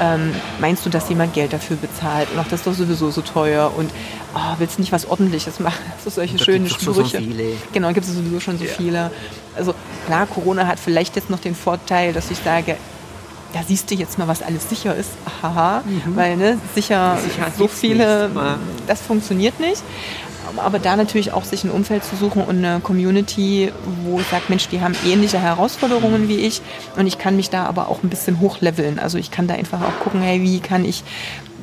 Ähm, 0.00 0.32
meinst 0.60 0.86
du, 0.86 0.90
dass 0.90 1.08
jemand 1.10 1.34
Geld 1.34 1.52
dafür 1.52 1.76
bezahlt? 1.76 2.28
Und 2.32 2.38
auch 2.38 2.44
das 2.44 2.60
ist 2.60 2.66
doch 2.66 2.72
sowieso 2.72 3.10
so 3.10 3.20
teuer. 3.20 3.70
Und 3.76 3.90
oh, 4.34 4.54
willst 4.58 4.78
du 4.78 4.80
nicht 4.80 4.92
was 4.92 5.06
Ordentliches 5.06 5.60
machen? 5.60 5.82
So 6.02 6.08
solche 6.08 6.38
schönen 6.38 6.68
Sprüche. 6.68 7.20
So 7.20 7.34
genau, 7.72 7.92
gibt 7.92 8.06
es 8.06 8.14
sowieso 8.14 8.40
schon 8.40 8.58
so 8.58 8.64
ja. 8.64 8.70
viele. 8.74 9.10
Also 9.54 9.74
klar, 10.06 10.26
Corona 10.26 10.66
hat 10.66 10.80
vielleicht 10.80 11.16
jetzt 11.16 11.28
noch 11.28 11.40
den 11.40 11.54
Vorteil, 11.54 12.14
dass 12.14 12.30
ich 12.30 12.38
sage, 12.38 12.76
da 13.52 13.60
siehst 13.66 13.90
du 13.90 13.94
jetzt 13.94 14.18
mal, 14.18 14.28
was 14.28 14.42
alles 14.42 14.68
sicher 14.68 14.94
ist. 14.94 15.10
Haha, 15.42 15.82
mhm. 15.84 16.16
weil 16.16 16.36
ne, 16.36 16.58
sicher 16.74 17.18
so 17.56 17.68
viele, 17.68 18.28
nicht, 18.28 18.38
das 18.86 19.00
funktioniert 19.00 19.58
nicht. 19.60 19.82
Aber 20.56 20.78
da 20.78 20.96
natürlich 20.96 21.32
auch 21.32 21.44
sich 21.44 21.64
ein 21.64 21.70
Umfeld 21.70 22.02
zu 22.02 22.16
suchen 22.16 22.42
und 22.42 22.58
eine 22.58 22.80
Community, 22.80 23.72
wo 24.04 24.18
ich 24.18 24.26
sage, 24.26 24.44
Mensch, 24.48 24.68
die 24.68 24.80
haben 24.80 24.96
ähnliche 25.06 25.38
Herausforderungen 25.38 26.28
wie 26.28 26.38
ich 26.38 26.60
und 26.96 27.06
ich 27.06 27.18
kann 27.18 27.36
mich 27.36 27.50
da 27.50 27.66
aber 27.66 27.88
auch 27.88 28.02
ein 28.02 28.08
bisschen 28.08 28.40
hochleveln. 28.40 28.98
Also 28.98 29.18
ich 29.18 29.30
kann 29.30 29.46
da 29.46 29.54
einfach 29.54 29.80
auch 29.82 30.02
gucken, 30.02 30.20
hey, 30.22 30.42
wie 30.42 30.60
kann 30.60 30.84
ich 30.84 31.04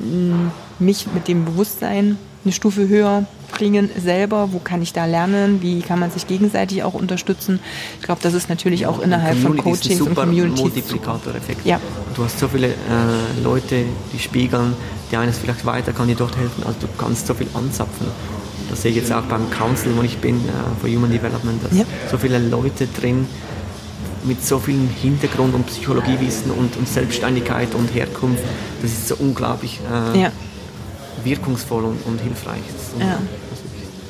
mm, 0.00 0.48
mich 0.78 1.06
mit 1.12 1.28
dem 1.28 1.44
Bewusstsein 1.44 2.18
eine 2.44 2.52
Stufe 2.52 2.88
höher 2.88 3.26
bringen 3.50 3.90
selber? 3.96 4.52
Wo 4.52 4.58
kann 4.58 4.82
ich 4.82 4.92
da 4.92 5.04
lernen? 5.04 5.62
Wie 5.62 5.80
kann 5.80 5.98
man 5.98 6.10
sich 6.10 6.26
gegenseitig 6.26 6.82
auch 6.82 6.94
unterstützen? 6.94 7.60
Ich 7.98 8.04
glaube, 8.04 8.20
das 8.22 8.34
ist 8.34 8.48
natürlich 8.48 8.86
auch 8.86 9.00
innerhalb 9.00 9.38
von 9.38 9.56
Coachings 9.56 10.00
und 10.00 10.14
Communities. 10.14 10.60
Multiplikatoreffekt. 10.60 11.66
Ja. 11.66 11.80
Du 12.14 12.24
hast 12.24 12.38
so 12.38 12.48
viele 12.48 12.68
äh, 12.68 12.72
Leute, 13.42 13.84
die 14.12 14.18
spiegeln, 14.18 14.74
der 15.10 15.20
eines 15.20 15.38
vielleicht 15.38 15.64
weiter 15.64 15.92
kann 15.92 16.08
dir 16.08 16.16
dort 16.16 16.36
helfen. 16.36 16.62
Also 16.66 16.80
du 16.80 16.88
kannst 16.98 17.26
so 17.26 17.34
viel 17.34 17.48
anzapfen. 17.54 18.06
Das 18.70 18.82
sehe 18.82 18.90
ich 18.90 18.98
jetzt 18.98 19.12
auch 19.12 19.22
beim 19.22 19.50
Council, 19.50 19.92
wo 19.96 20.02
ich 20.02 20.18
bin, 20.18 20.36
äh, 20.36 20.40
für 20.80 20.94
Human 20.94 21.10
Development, 21.10 21.60
da 21.62 21.74
ja. 21.74 21.84
so 22.10 22.18
viele 22.18 22.38
Leute 22.38 22.86
drin 22.86 23.26
mit 24.24 24.44
so 24.44 24.58
viel 24.58 24.88
Hintergrund 25.00 25.54
und 25.54 25.66
Psychologiewissen 25.66 26.50
und, 26.50 26.76
und 26.76 26.88
Selbstständigkeit 26.88 27.74
und 27.74 27.94
Herkunft. 27.94 28.42
Das 28.82 28.90
ist 28.90 29.08
so 29.08 29.16
unglaublich 29.16 29.80
äh, 30.14 30.20
ja. 30.22 30.32
Wirkungsvoll 31.24 31.84
und, 31.84 32.04
und 32.06 32.20
hilfreich. 32.20 32.60
Ja. 32.98 33.18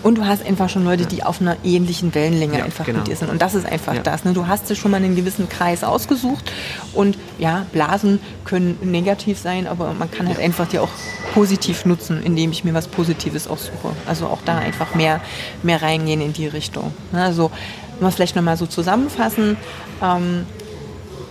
Und 0.03 0.17
du 0.17 0.25
hast 0.25 0.47
einfach 0.47 0.69
schon 0.69 0.85
Leute, 0.85 1.07
die 1.07 1.25
auf 1.25 1.41
einer 1.41 1.57
ähnlichen 1.65 2.15
Wellenlänge 2.15 2.59
ja, 2.59 2.65
einfach 2.65 2.85
genau. 2.85 2.99
mit 2.99 3.09
dir 3.09 3.17
sind. 3.17 3.31
Und 3.31 3.43
das 3.43 3.55
ist 3.55 3.67
einfach 3.67 3.95
ja. 3.95 4.03
das. 4.03 4.25
Ne? 4.25 4.33
Du 4.33 4.47
hast 4.47 4.71
dir 4.71 4.77
schon 4.77 4.93
mal 4.93 4.99
einen 4.99 5.17
gewissen 5.17 5.49
Kreis 5.49 5.83
ausgesucht. 5.83 6.51
Und 6.93 7.19
ja, 7.39 7.67
Blasen 7.73 8.21
können 8.45 8.79
negativ 8.83 9.39
sein, 9.39 9.67
aber 9.67 9.93
man 9.95 10.11
kann 10.11 10.29
halt 10.29 10.39
einfach 10.39 10.69
die 10.69 10.79
auch 10.79 10.89
positiv 11.35 11.85
nutzen, 11.85 12.23
indem 12.23 12.53
ich 12.53 12.65
mir 12.65 12.75
was 12.75 12.87
Positives 12.87 13.49
aussuche. 13.49 13.91
Also 14.07 14.27
auch 14.27 14.39
da 14.45 14.59
einfach 14.59 14.95
mehr, 14.95 15.21
mehr 15.63 15.83
reingehen 15.83 16.21
in 16.21 16.33
die 16.33 16.47
Richtung. 16.47 16.93
Ne? 17.13 17.23
Also 17.23 17.51
wenn 17.95 18.03
wir 18.03 18.09
es 18.09 18.15
vielleicht 18.15 18.37
nochmal 18.37 18.57
so 18.57 18.67
zusammenfassen, 18.67 19.57
ähm, 20.01 20.47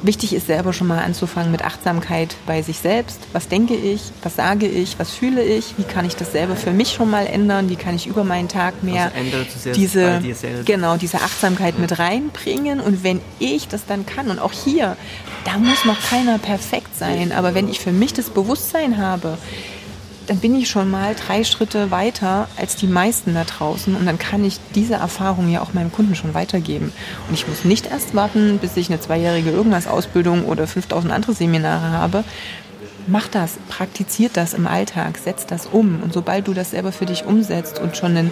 Wichtig 0.04 0.34
ist 0.34 0.48
selber 0.48 0.74
schon 0.74 0.88
mal 0.88 1.00
anzufangen 1.00 1.52
mit 1.52 1.64
Achtsamkeit 1.64 2.36
bei 2.46 2.62
sich 2.62 2.80
selbst. 2.80 3.20
Was 3.34 3.48
denke 3.48 3.76
ich? 3.76 4.02
Was 4.22 4.36
sage 4.36 4.68
ich? 4.68 5.00
Was 5.00 5.12
fühle 5.12 5.44
ich? 5.44 5.74
Wie 5.78 5.84
kann 5.84 6.06
ich 6.06 6.16
das 6.16 6.32
selber 6.32 6.56
für 6.56 6.72
mich 6.72 6.94
schon 6.94 7.10
mal 7.10 7.26
ändern? 7.26 7.70
Wie 7.70 7.76
kann 7.76 7.96
ich 7.96 8.06
über 8.06 8.24
meinen 8.24 8.48
Tag 8.48 8.84
mehr 8.84 9.12
also 9.16 9.72
diese, 9.72 10.22
genau, 10.66 10.98
diese 10.98 11.18
Achtsamkeit 11.18 11.76
ja. 11.76 11.82
mit 11.82 11.98
reinbringen? 11.98 12.80
Und 12.80 13.04
wenn 13.04 13.22
ich 13.40 13.68
das 13.68 13.86
dann 13.86 14.06
kann, 14.06 14.30
und 14.30 14.40
auch 14.40 14.52
hier, 14.52 14.98
da 15.46 15.58
muss 15.58 15.84
noch 15.86 16.00
keiner 16.00 16.38
perfekt 16.38 16.96
sein, 16.98 17.32
aber 17.32 17.56
wenn 17.56 17.68
ich 17.68 17.80
für 17.80 17.92
mich 17.92 18.14
das 18.14 18.30
Bewusstsein 18.30 18.98
habe, 18.98 19.38
dann 20.28 20.40
bin 20.40 20.56
ich 20.56 20.70
schon 20.70 20.92
mal 20.92 21.16
drei 21.16 21.44
Schritte 21.44 21.90
weiter 21.90 22.48
als 22.58 22.76
die 22.76 22.88
meisten 22.88 23.34
da 23.34 23.46
draußen 23.46 23.96
und 23.96 24.06
dann 24.06 24.20
kann 24.20 24.44
ich 24.44 24.60
diese 24.76 24.96
Erfahrung 24.96 25.50
ja 25.50 25.62
auch 25.62 25.74
meinem 25.74 25.92
Kunden 25.92 26.16
schon 26.16 26.34
weitergeben. 26.34 26.92
Und 27.28 27.34
ich 27.34 27.48
muss 27.48 27.64
nicht 27.64 27.88
erst 27.88 28.14
warten, 28.14 28.60
bis 28.60 28.76
ich 28.78 28.90
eine 28.90 29.00
zweijährige 29.00 29.50
irgendwas 29.50 29.88
Ausbildung 29.88 30.46
oder 30.46 30.68
5000 30.68 31.14
andere 31.14 31.34
Seminare 31.34 31.92
habe. 31.92 32.24
Mach 33.08 33.30
das, 33.30 33.54
praktiziert 33.70 34.36
das 34.36 34.54
im 34.54 34.68
Alltag, 34.68 35.18
setz 35.18 35.46
das 35.46 35.66
um. 35.66 36.02
Und 36.04 36.14
sobald 36.14 36.48
du 36.48 36.54
das 36.54 36.72
selber 36.72 36.92
für 36.92 37.06
dich 37.06 37.26
umsetzt 37.26 37.80
und 37.80 37.96
schon 37.96 38.18
einen 38.18 38.32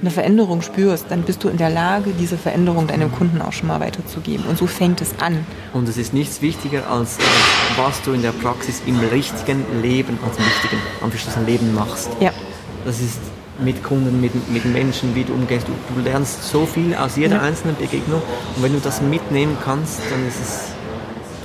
eine 0.00 0.10
Veränderung 0.10 0.62
spürst, 0.62 1.06
dann 1.08 1.22
bist 1.22 1.44
du 1.44 1.48
in 1.48 1.56
der 1.56 1.70
Lage, 1.70 2.12
diese 2.18 2.38
Veränderung 2.38 2.86
deinem 2.86 3.12
Kunden 3.12 3.42
auch 3.42 3.52
schon 3.52 3.68
mal 3.68 3.80
weiterzugeben. 3.80 4.46
Und 4.46 4.58
so 4.58 4.66
fängt 4.66 5.00
es 5.00 5.14
an. 5.20 5.44
Und 5.72 5.88
es 5.88 5.96
ist 5.96 6.14
nichts 6.14 6.42
wichtiger, 6.42 6.90
als 6.90 7.18
was 7.76 8.00
du 8.02 8.12
in 8.12 8.22
der 8.22 8.32
Praxis 8.32 8.82
im 8.86 8.98
richtigen 8.98 9.64
Leben, 9.82 10.18
also 10.24 10.38
im 10.38 10.44
richtigen, 10.44 10.82
anführungsstrichen 11.02 11.46
Leben 11.46 11.74
machst. 11.74 12.10
Ja. 12.20 12.32
Das 12.84 13.00
ist 13.00 13.18
mit 13.58 13.82
Kunden, 13.82 14.20
mit, 14.20 14.32
mit 14.50 14.64
Menschen, 14.64 15.14
wie 15.14 15.24
du 15.24 15.34
umgehst. 15.34 15.66
Du, 15.68 15.94
du 15.94 16.00
lernst 16.00 16.44
so 16.44 16.64
viel 16.64 16.94
aus 16.94 17.16
jeder 17.16 17.36
ja. 17.36 17.42
einzelnen 17.42 17.76
Begegnung. 17.76 18.22
Und 18.56 18.62
wenn 18.62 18.72
du 18.72 18.80
das 18.80 19.02
mitnehmen 19.02 19.56
kannst, 19.62 20.00
dann 20.10 20.26
ist 20.26 20.40
es 20.40 20.79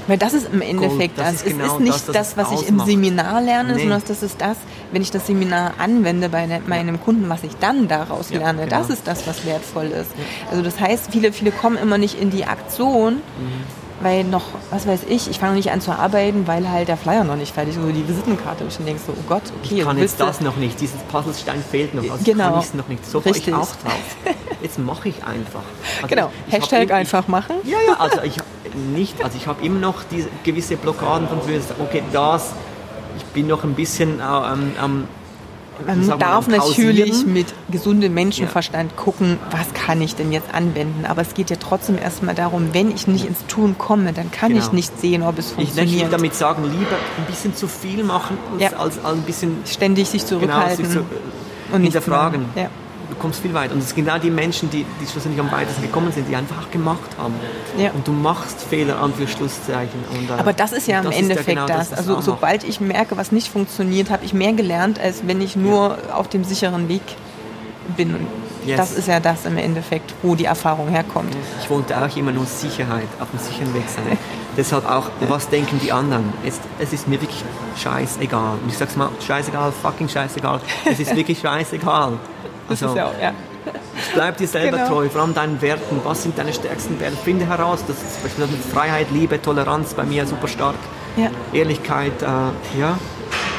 weil 0.07 0.17
das 0.17 0.33
ist 0.33 0.49
im 0.51 0.61
Endeffekt 0.61 1.17
das. 1.17 1.25
das. 1.25 1.43
Ist 1.43 1.45
genau 1.45 1.65
es 1.65 1.73
ist 1.73 1.79
nicht 1.79 2.07
das, 2.09 2.35
das, 2.35 2.37
was 2.37 2.61
ich 2.61 2.67
im 2.67 2.79
Seminar 2.79 3.41
lerne, 3.41 3.73
nee. 3.73 3.81
sondern 3.81 4.01
das 4.07 4.23
ist 4.23 4.41
das, 4.41 4.57
wenn 4.91 5.01
ich 5.01 5.11
das 5.11 5.27
Seminar 5.27 5.73
anwende 5.77 6.29
bei 6.29 6.45
ne, 6.45 6.61
meinem 6.65 7.01
Kunden, 7.01 7.29
was 7.29 7.43
ich 7.43 7.55
dann 7.59 7.87
daraus 7.87 8.29
ja, 8.29 8.39
lerne. 8.39 8.65
Genau. 8.65 8.77
Das 8.77 8.89
ist 8.89 9.07
das, 9.07 9.27
was 9.27 9.45
wertvoll 9.45 9.85
ist. 9.85 10.11
Ja. 10.17 10.51
Also 10.51 10.63
das 10.63 10.79
heißt, 10.79 11.11
viele, 11.11 11.31
viele 11.31 11.51
kommen 11.51 11.77
immer 11.77 11.97
nicht 11.97 12.19
in 12.19 12.29
die 12.29 12.45
Aktion. 12.45 13.15
Mhm 13.15 13.84
weil 14.01 14.23
noch, 14.23 14.43
was 14.71 14.87
weiß 14.87 15.01
ich, 15.07 15.29
ich 15.29 15.39
fange 15.39 15.55
nicht 15.55 15.71
an 15.71 15.81
zu 15.81 15.91
arbeiten, 15.91 16.47
weil 16.47 16.69
halt 16.69 16.87
der 16.87 16.97
Flyer 16.97 17.23
noch 17.23 17.35
nicht 17.35 17.53
fertig 17.53 17.75
ist, 17.75 17.81
oder 17.81 17.93
die 17.93 18.07
Visitenkarte. 18.07 18.63
Und 18.63 18.71
ich 18.71 18.77
denke 18.77 19.01
so, 19.05 19.13
oh 19.13 19.23
Gott, 19.27 19.43
okay. 19.63 19.79
Ich 19.79 19.83
kann 19.83 19.97
jetzt 19.97 20.19
das 20.19 20.41
noch 20.41 20.57
nicht, 20.57 20.79
dieses 20.79 20.99
Puzzlestein 21.03 21.63
fehlt 21.63 21.93
noch, 21.93 22.03
also 22.03 22.23
genau. 22.23 22.51
kann 22.51 22.59
ich 22.59 22.65
es 22.65 22.73
noch 22.73 22.87
nicht. 22.87 23.05
So 23.05 23.19
Richtig. 23.19 23.49
ich 23.49 23.53
auch 23.53 23.75
drauf. 23.75 24.17
Jetzt 24.61 24.79
mache 24.79 25.09
ich 25.09 25.23
einfach. 25.23 25.63
Also 25.97 26.07
genau, 26.07 26.31
ich, 26.47 26.53
ich 26.53 26.61
Hashtag 26.61 26.89
hab, 26.89 26.97
einfach 26.97 27.27
machen. 27.27 27.55
Ja, 27.63 27.77
ja, 27.87 27.93
also 27.99 28.21
ich 28.23 28.37
nicht, 28.93 29.23
also 29.23 29.37
ich 29.37 29.47
habe 29.47 29.65
immer 29.65 29.79
noch 29.79 30.03
diese 30.11 30.29
gewisse 30.43 30.75
Blockaden 30.75 31.27
von 31.27 31.41
früher, 31.41 31.61
okay, 31.79 32.03
das, 32.11 32.53
ich 33.17 33.23
bin 33.25 33.47
noch 33.47 33.63
ein 33.63 33.73
bisschen 33.73 34.21
am... 34.21 34.73
Äh, 34.75 34.85
ähm, 34.85 35.07
man 35.85 36.19
darf 36.19 36.47
natürlich 36.47 37.25
mit 37.25 37.47
gesundem 37.69 38.13
Menschenverstand 38.13 38.91
ja. 38.91 38.97
gucken, 38.97 39.37
was 39.51 39.73
kann 39.73 40.01
ich 40.01 40.15
denn 40.15 40.31
jetzt 40.31 40.53
anwenden. 40.53 41.05
Aber 41.05 41.21
es 41.21 41.33
geht 41.33 41.49
ja 41.49 41.57
trotzdem 41.59 41.97
erstmal 41.97 42.35
darum, 42.35 42.73
wenn 42.73 42.91
ich 42.91 43.07
nicht 43.07 43.25
ins 43.25 43.45
Tun 43.47 43.77
komme, 43.77 44.13
dann 44.13 44.31
kann 44.31 44.53
genau. 44.53 44.63
ich 44.63 44.71
nicht 44.71 44.99
sehen, 44.99 45.23
ob 45.23 45.37
es 45.37 45.51
funktioniert. 45.51 45.87
Ich 45.87 46.01
möchte 46.01 46.11
damit 46.11 46.35
sagen, 46.35 46.63
lieber 46.63 46.95
ein 47.17 47.25
bisschen 47.27 47.55
zu 47.55 47.67
viel 47.67 48.03
machen, 48.03 48.37
als, 48.53 48.61
ja. 48.61 48.69
als, 48.77 49.03
als 49.03 49.17
ein 49.17 49.23
bisschen... 49.23 49.57
Ständig 49.65 50.09
sich 50.09 50.25
zurückhalten. 50.25 50.77
Genau, 50.77 51.01
sich 51.01 51.09
zu, 51.69 51.75
und 51.75 51.83
hinterfragen. 51.83 52.45
Ja 52.55 52.69
du 53.09 53.15
kommst 53.15 53.41
viel 53.41 53.53
weiter. 53.53 53.73
Und 53.73 53.79
es 53.79 53.89
sind 53.89 54.05
genau 54.05 54.17
die 54.17 54.29
Menschen, 54.29 54.69
die, 54.69 54.85
die 55.01 55.07
schlussendlich 55.07 55.39
am 55.39 55.51
weitesten 55.51 55.81
gekommen 55.81 56.11
sind, 56.11 56.27
die 56.29 56.35
einfach 56.35 56.69
gemacht 56.71 57.09
haben. 57.17 57.33
Ja. 57.77 57.91
Und 57.91 58.07
du 58.07 58.11
machst 58.11 58.61
Fehler 58.61 59.01
an 59.01 59.13
für 59.13 59.27
Schlusszeichen. 59.27 59.99
Und, 60.11 60.29
äh, 60.29 60.39
Aber 60.39 60.53
das 60.53 60.71
ist 60.71 60.87
ja 60.87 60.99
im 60.99 61.11
Endeffekt 61.11 61.47
ja 61.47 61.65
genau 61.65 61.67
das. 61.67 61.89
das. 61.89 61.99
Also 61.99 62.21
sobald 62.21 62.63
ich 62.63 62.79
merke, 62.81 63.17
was 63.17 63.31
nicht 63.31 63.47
funktioniert, 63.51 64.09
habe 64.09 64.25
ich 64.25 64.33
mehr 64.33 64.53
gelernt, 64.53 64.99
als 64.99 65.27
wenn 65.27 65.41
ich 65.41 65.55
nur 65.55 65.97
ja. 66.07 66.15
auf 66.15 66.27
dem 66.29 66.43
sicheren 66.43 66.89
Weg 66.89 67.03
bin. 67.95 68.15
Yes. 68.65 68.77
Das 68.77 68.91
ist 68.93 69.07
ja 69.07 69.19
das 69.19 69.45
im 69.45 69.57
Endeffekt, 69.57 70.13
wo 70.23 70.33
die 70.33 70.45
Erfahrung 70.45 70.89
herkommt. 70.89 71.35
Ich 71.61 71.69
wollte 71.69 71.95
auch 72.01 72.15
immer 72.17 72.31
nur 72.31 72.45
Sicherheit, 72.45 73.07
auf 73.19 73.29
dem 73.29 73.39
sicheren 73.39 73.73
Weg 73.75 73.87
sein. 73.87 74.17
Deshalb 74.57 74.89
auch, 74.89 75.09
was 75.27 75.49
denken 75.49 75.79
die 75.83 75.91
anderen? 75.91 76.33
Es, 76.45 76.59
es 76.79 76.93
ist 76.93 77.07
mir 77.07 77.21
wirklich 77.21 77.43
scheißegal. 77.77 78.57
Und 78.63 78.69
ich 78.69 78.77
sag's 78.77 78.95
mal, 78.95 79.09
scheißegal, 79.25 79.71
fucking 79.71 80.09
scheißegal. 80.09 80.61
Es 80.85 80.99
ist 80.99 81.15
wirklich 81.15 81.39
scheißegal. 81.39 82.13
Also, 82.67 82.95
ja 82.95 83.05
auch, 83.07 83.21
ja. 83.21 83.31
Bleib 84.13 84.37
dir 84.37 84.47
selber 84.47 84.77
genau. 84.77 84.89
treu, 84.89 85.09
vor 85.09 85.21
allem 85.21 85.33
deinen 85.33 85.61
Werten. 85.61 86.01
Was 86.03 86.23
sind 86.23 86.37
deine 86.37 86.53
stärksten 86.53 86.99
Werte? 86.99 87.17
Finde 87.17 87.47
heraus, 87.47 87.79
das 87.87 87.97
ist 87.97 88.23
beispielsweise 88.23 88.57
Freiheit, 88.73 89.07
Liebe, 89.11 89.41
Toleranz 89.41 89.93
bei 89.93 90.03
mir 90.03 90.25
super 90.25 90.47
stark. 90.47 90.75
Ja. 91.17 91.29
Ehrlichkeit, 91.53 92.21
äh, 92.21 92.79
ja. 92.79 92.97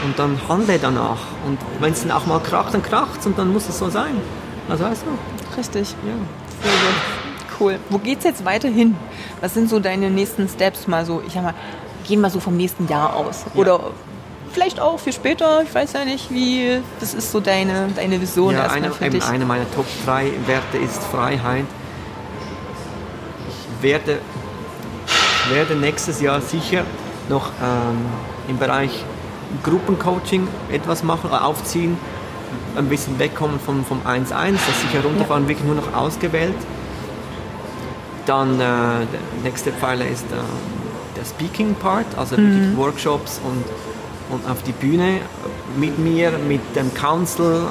Und 0.04 0.18
dann 0.18 0.38
handle 0.48 0.78
danach. 0.78 1.18
Und 1.46 1.58
wenn 1.80 1.92
es 1.92 2.02
dann 2.02 2.10
auch 2.10 2.26
mal 2.26 2.40
kracht, 2.40 2.74
dann 2.74 2.82
kracht 2.82 3.24
und 3.24 3.38
dann 3.38 3.52
muss 3.52 3.68
es 3.68 3.78
so 3.78 3.88
sein. 3.88 4.20
Also 4.68 4.84
weißt 4.84 5.02
du. 5.02 5.58
Richtig. 5.58 5.94
Ja. 6.04 6.12
Sehr 6.62 6.72
gut. 6.72 7.58
Cool. 7.58 7.78
Wo 7.88 7.98
geht's 7.98 8.24
jetzt 8.24 8.44
weiterhin? 8.44 8.96
Was 9.40 9.54
sind 9.54 9.70
so 9.70 9.80
deine 9.80 10.10
nächsten 10.10 10.48
Steps? 10.48 10.86
Mal 10.86 11.06
so, 11.06 11.22
ich 11.26 11.32
sag 11.32 11.42
mal, 11.42 11.54
gehen 12.06 12.20
wir 12.20 12.30
so 12.30 12.40
vom 12.40 12.56
nächsten 12.56 12.86
Jahr 12.88 13.16
aus. 13.16 13.44
Ja. 13.54 13.60
Oder 13.60 13.80
vielleicht 14.56 14.80
auch 14.80 14.98
für 14.98 15.12
später. 15.12 15.62
Ich 15.64 15.74
weiß 15.74 15.92
ja 15.92 16.06
nicht, 16.06 16.30
wie 16.30 16.80
das 16.98 17.12
ist 17.12 17.30
so 17.30 17.40
deine, 17.40 17.90
deine 17.94 18.18
Vision 18.22 18.54
ja, 18.54 18.68
eine, 18.68 18.90
für 18.90 19.10
dich. 19.10 19.22
Eine 19.22 19.44
meiner 19.44 19.70
Top 19.70 19.84
3 20.06 20.32
Werte 20.46 20.78
ist 20.78 21.02
Freiheit. 21.04 21.66
Ich 23.50 23.82
werde, 23.82 24.18
werde 25.50 25.74
nächstes 25.74 26.22
Jahr 26.22 26.40
sicher 26.40 26.84
noch 27.28 27.50
ähm, 27.62 28.06
im 28.48 28.56
Bereich 28.56 29.04
Gruppencoaching 29.62 30.48
etwas 30.72 31.02
machen, 31.02 31.28
äh, 31.30 31.36
aufziehen, 31.36 31.98
ein 32.76 32.88
bisschen 32.88 33.18
wegkommen 33.18 33.60
vom, 33.60 33.84
vom 33.84 34.00
1-1, 34.06 34.24
das 34.30 34.80
sicher 34.80 35.04
runterfahren, 35.04 35.42
ja. 35.42 35.48
wirklich 35.50 35.66
nur 35.66 35.76
noch 35.76 35.94
ausgewählt. 35.94 36.56
Dann 38.24 38.54
äh, 38.54 38.58
der 38.58 39.06
nächste 39.42 39.70
Pfeiler 39.70 40.06
ist 40.06 40.24
äh, 40.32 40.36
der 41.14 41.26
Speaking 41.26 41.74
Part, 41.74 42.06
also 42.16 42.38
mhm. 42.38 42.74
Workshops 42.78 43.38
und 43.44 43.62
und 44.30 44.48
auf 44.50 44.62
die 44.62 44.72
Bühne 44.72 45.20
mit 45.76 45.98
mir, 45.98 46.32
mit 46.46 46.60
dem 46.74 46.92
Council. 46.94 47.62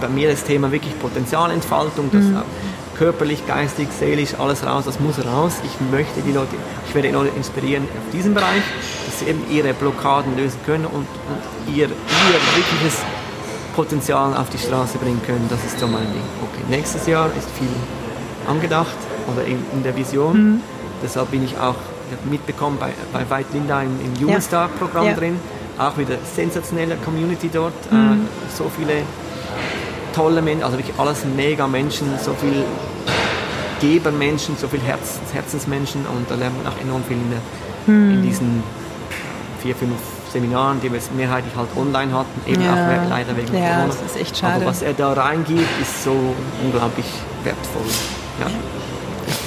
bei 0.00 0.08
mir 0.08 0.30
das 0.30 0.44
Thema 0.44 0.70
wirklich 0.70 0.96
Potenzialentfaltung, 1.00 2.10
das 2.12 2.22
mhm. 2.22 2.42
körperlich, 2.96 3.46
geistig, 3.48 3.88
seelisch, 3.98 4.34
alles 4.38 4.64
raus, 4.64 4.84
das 4.84 5.00
muss 5.00 5.18
raus. 5.24 5.54
Ich 5.64 5.90
möchte 5.90 6.20
die 6.20 6.32
Leute, 6.32 6.54
ich 6.86 6.94
werde 6.94 7.08
die 7.08 7.14
Leute 7.14 7.30
inspirieren 7.36 7.84
auf 7.84 8.12
diesem 8.12 8.32
Bereich, 8.32 8.62
dass 9.06 9.18
sie 9.18 9.26
eben 9.26 9.42
ihre 9.50 9.74
Blockaden 9.74 10.36
lösen 10.36 10.58
können 10.64 10.84
und, 10.84 11.06
und 11.06 11.74
ihr, 11.74 11.86
ihr 11.86 12.40
wirkliches 12.54 13.02
Potenzial 13.74 14.36
auf 14.36 14.50
die 14.50 14.58
Straße 14.58 14.98
bringen 14.98 15.20
können. 15.26 15.46
Das 15.48 15.64
ist 15.64 15.78
so 15.80 15.86
mein 15.86 16.06
Ding. 16.12 16.22
Okay, 16.42 16.64
nächstes 16.68 17.06
Jahr 17.06 17.26
ist 17.36 17.48
viel 17.58 17.68
angedacht 18.48 18.96
oder 19.32 19.44
in, 19.44 19.58
in 19.72 19.82
der 19.82 19.96
Vision. 19.96 20.36
Mhm. 20.36 20.60
Deshalb 21.02 21.30
bin 21.30 21.44
ich 21.44 21.58
auch 21.58 21.76
mitbekommen 22.30 22.78
bei, 22.78 22.92
bei 23.12 23.28
White 23.28 23.50
Linda 23.52 23.82
im, 23.82 23.98
im 24.04 24.26
Human 24.26 24.40
Star 24.42 24.68
Programm 24.68 25.06
ja. 25.06 25.14
drin. 25.14 25.38
Auch 25.78 25.96
wieder 25.96 26.16
sensationelle 26.34 26.96
Community 26.96 27.48
dort. 27.52 27.72
Mhm. 27.90 27.98
Äh, 27.98 28.56
so 28.56 28.70
viele 28.76 29.02
tolle 30.14 30.42
Menschen, 30.42 30.64
also 30.64 30.76
wirklich 30.76 30.98
alles 30.98 31.24
mega 31.24 31.66
Menschen, 31.66 32.08
so 32.20 32.32
viel 32.34 32.64
Gebermenschen, 33.80 34.56
so 34.56 34.66
viel 34.66 34.80
Herz, 34.80 35.20
Herzensmenschen 35.32 36.04
und 36.06 36.28
da 36.30 36.34
lernt 36.34 36.56
man 36.62 36.72
auch 36.72 36.80
enorm 36.80 37.04
viel 37.04 37.16
in, 37.16 37.30
der, 37.30 37.94
mhm. 37.94 38.10
in 38.14 38.22
diesen 38.22 38.62
vier, 39.62 39.76
fünf 39.76 39.94
Seminaren, 40.32 40.80
die 40.80 40.92
wir 40.92 41.00
mehrheitlich 41.16 41.54
halt 41.56 41.68
online 41.76 42.12
hatten, 42.12 42.50
eben 42.50 42.62
ja. 42.62 42.72
auch 42.72 43.10
leider 43.10 43.36
wegen 43.36 43.54
ja, 43.54 43.76
Corona. 43.76 43.86
das 43.86 44.02
ist 44.02 44.20
echt 44.20 44.36
schade. 44.36 44.56
Aber 44.56 44.66
was 44.66 44.82
er 44.82 44.92
da 44.92 45.12
reingibt, 45.12 45.80
ist 45.80 46.04
so 46.04 46.34
unglaublich 46.62 47.06
wertvoll. 47.44 47.82
Ja. 48.40 48.46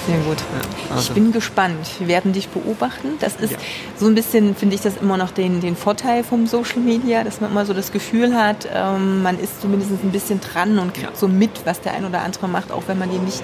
Sehr 0.08 0.18
gut. 0.20 0.38
Ja, 0.40 0.96
also. 0.96 1.10
Ich 1.10 1.14
bin 1.14 1.32
gespannt. 1.32 1.78
Wir 2.00 2.08
werden 2.08 2.34
dich 2.34 2.50
beobachten. 2.50 3.10
Das 3.20 3.36
ist 3.36 3.52
ja. 3.52 3.58
so 3.98 4.08
ein 4.08 4.16
bisschen, 4.16 4.56
finde 4.56 4.76
ich, 4.76 4.82
das 4.82 4.98
immer 4.98 5.18
noch 5.18 5.32
den, 5.32 5.62
den 5.62 5.76
Vorteil 5.76 6.24
vom 6.24 6.48
Social 6.48 6.80
Media, 6.80 7.24
dass 7.24 7.40
man 7.40 7.52
immer 7.52 7.66
so 7.66 7.74
das 7.74 7.92
Gefühl 7.92 8.36
hat, 8.36 8.68
ähm, 8.74 9.22
man 9.22 9.40
ist 9.40 9.62
zumindest 9.62 9.92
ein 9.92 10.12
bisschen 10.12 10.42
dran 10.42 10.80
und 10.80 10.94
kriegt 10.94 11.12
ja. 11.12 11.16
so 11.16 11.28
mit, 11.28 11.66
was 11.66 11.82
der 11.82 11.94
ein 11.94 12.06
oder 12.06 12.22
andere 12.22 12.48
macht, 12.48 12.72
auch 12.72 12.84
wenn 12.88 12.98
man 12.98 13.12
den 13.12 13.24
nicht 13.26 13.44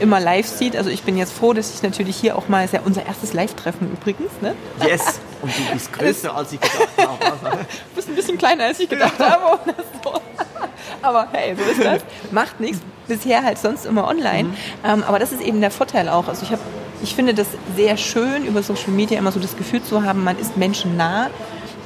immer 0.00 0.20
live 0.20 0.46
sieht. 0.46 0.76
Also 0.76 0.90
ich 0.90 1.02
bin 1.02 1.16
jetzt 1.16 1.32
froh, 1.32 1.52
dass 1.52 1.74
ich 1.74 1.82
natürlich 1.82 2.16
hier 2.16 2.36
auch 2.36 2.48
mal, 2.48 2.64
ist 2.64 2.72
ja 2.72 2.80
unser 2.84 3.04
erstes 3.04 3.32
Live-Treffen 3.34 3.92
übrigens. 3.92 4.30
Ne? 4.40 4.54
Yes, 4.86 5.20
und 5.42 5.52
du 5.56 5.72
bist 5.72 5.92
größer, 5.92 6.34
als 6.34 6.52
ich 6.52 6.60
gedacht 6.60 6.88
habe. 6.96 7.18
du 7.20 7.64
bist 7.94 8.08
ein 8.08 8.14
bisschen 8.14 8.38
kleiner, 8.38 8.64
als 8.64 8.80
ich 8.80 8.88
gedacht 8.88 9.18
habe. 9.18 9.58
Aber 11.02 11.28
hey, 11.32 11.54
so 11.54 11.70
ist 11.70 11.84
das. 11.84 12.02
Macht 12.30 12.60
nichts. 12.60 12.80
Bisher 13.08 13.42
halt 13.42 13.58
sonst 13.58 13.86
immer 13.86 14.06
online. 14.06 14.44
Mhm. 14.44 14.54
Ähm, 14.84 15.04
aber 15.06 15.18
das 15.18 15.32
ist 15.32 15.42
eben 15.42 15.60
der 15.60 15.70
Vorteil 15.70 16.08
auch. 16.08 16.28
Also 16.28 16.44
ich 16.44 16.52
habe 16.52 16.62
ich 17.02 17.14
finde 17.14 17.34
das 17.34 17.46
sehr 17.76 17.96
schön, 17.96 18.44
über 18.44 18.62
Social 18.62 18.90
Media 18.90 19.18
immer 19.18 19.32
so 19.32 19.40
das 19.40 19.56
Gefühl 19.56 19.82
zu 19.82 20.02
haben, 20.02 20.24
man 20.24 20.38
ist 20.38 20.56
Menschen 20.56 20.96
nah, 20.96 21.30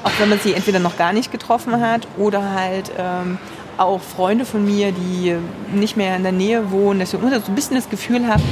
auch 0.05 0.11
wenn 0.19 0.29
man 0.29 0.39
sie 0.39 0.55
entweder 0.55 0.79
noch 0.79 0.97
gar 0.97 1.13
nicht 1.13 1.31
getroffen 1.31 1.81
hat 1.81 2.09
oder 2.17 2.53
halt 2.55 2.91
ähm, 2.99 3.39
auch 3.79 4.01
Freunde 4.01 4.45
von 4.45 4.65
mir, 4.65 4.93
die 4.93 5.37
nicht 5.73 5.97
mehr 5.97 6.17
in 6.17 6.23
der 6.23 6.33
Nähe 6.33 6.71
wohnen, 6.71 7.01
dass 7.01 7.13
ich 7.13 7.21
so 7.21 7.27
ein 7.27 7.55
bisschen 7.55 7.77
das 7.77 7.89
Gefühl 7.89 8.27
habe, 8.27 8.43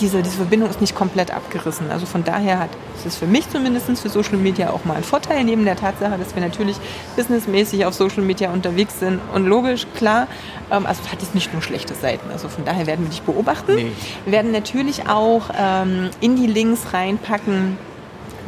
diese, 0.00 0.22
diese 0.22 0.36
Verbindung 0.36 0.70
ist 0.70 0.80
nicht 0.80 0.94
komplett 0.94 1.32
abgerissen. 1.32 1.90
Also 1.90 2.06
von 2.06 2.24
daher 2.24 2.58
hat 2.58 2.70
es 3.06 3.16
für 3.16 3.26
mich 3.26 3.48
zumindest 3.50 3.86
für 4.00 4.08
Social 4.08 4.36
Media 4.36 4.70
auch 4.70 4.84
mal 4.84 4.96
ein 4.96 5.04
Vorteil, 5.04 5.44
neben 5.44 5.64
der 5.64 5.76
Tatsache, 5.76 6.18
dass 6.18 6.34
wir 6.34 6.42
natürlich 6.42 6.76
businessmäßig 7.16 7.84
auf 7.84 7.94
Social 7.94 8.22
Media 8.22 8.50
unterwegs 8.50 9.00
sind. 9.00 9.20
Und 9.34 9.46
logisch, 9.46 9.86
klar, 9.96 10.26
ähm, 10.70 10.86
also 10.86 11.02
hat 11.10 11.22
es 11.22 11.34
nicht 11.34 11.52
nur 11.52 11.62
schlechte 11.62 11.94
Seiten. 11.94 12.30
Also 12.30 12.48
von 12.48 12.64
daher 12.64 12.86
werden 12.86 13.04
wir 13.04 13.10
dich 13.10 13.22
beobachten. 13.22 13.74
Nee. 13.74 13.92
Wir 14.24 14.32
werden 14.32 14.52
natürlich 14.52 15.08
auch 15.08 15.50
ähm, 15.58 16.10
in 16.20 16.36
die 16.36 16.46
Links 16.46 16.92
reinpacken, 16.92 17.78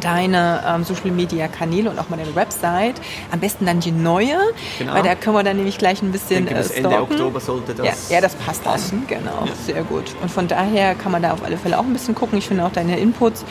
deine 0.01 0.63
ähm, 0.67 0.85
Social 0.85 1.11
Media 1.11 1.49
Kanäle 1.49 1.91
und 1.91 1.99
auch 1.99 2.09
mal 2.09 2.17
deine 2.17 2.35
Website. 2.35 3.01
Am 3.31 3.41
besten 3.41 3.67
dann 3.67 3.81
die 3.81 3.93
neue, 3.93 4.39
genau. 4.79 4.95
weil 4.95 5.03
da 5.03 5.15
können 5.15 5.37
wir 5.37 5.43
dann 5.43 5.57
nämlich 5.57 5.79
gleich 5.79 6.03
ein 6.03 6.13
bisschen 6.13 6.45
ich 6.45 6.55
denke, 6.55 6.63
bis 6.63 6.71
äh, 6.71 6.83
Ende 6.83 7.03
Oktober 7.03 7.41
sollte 7.41 7.75
das. 7.75 8.09
Ja, 8.09 8.17
ja 8.17 8.21
das 8.21 8.35
passt 8.35 8.65
passen. 8.65 9.07
dann. 9.09 9.19
Genau, 9.21 9.45
ja. 9.47 9.53
sehr 9.67 9.83
gut. 9.83 10.05
Und 10.23 10.31
von 10.31 10.49
daher 10.49 10.95
kann 10.95 11.13
man 11.13 11.23
da 11.23 11.33
auf 11.33 11.45
alle 11.45 11.57
Fälle 11.57 11.79
auch 11.79 11.85
ein 11.85 11.93
bisschen 11.93 12.15
gucken. 12.15 12.39
Ich 12.39 12.47
finde 12.47 12.65
auch 12.65 12.73
deine 12.73 12.99
Inputs 12.99 13.45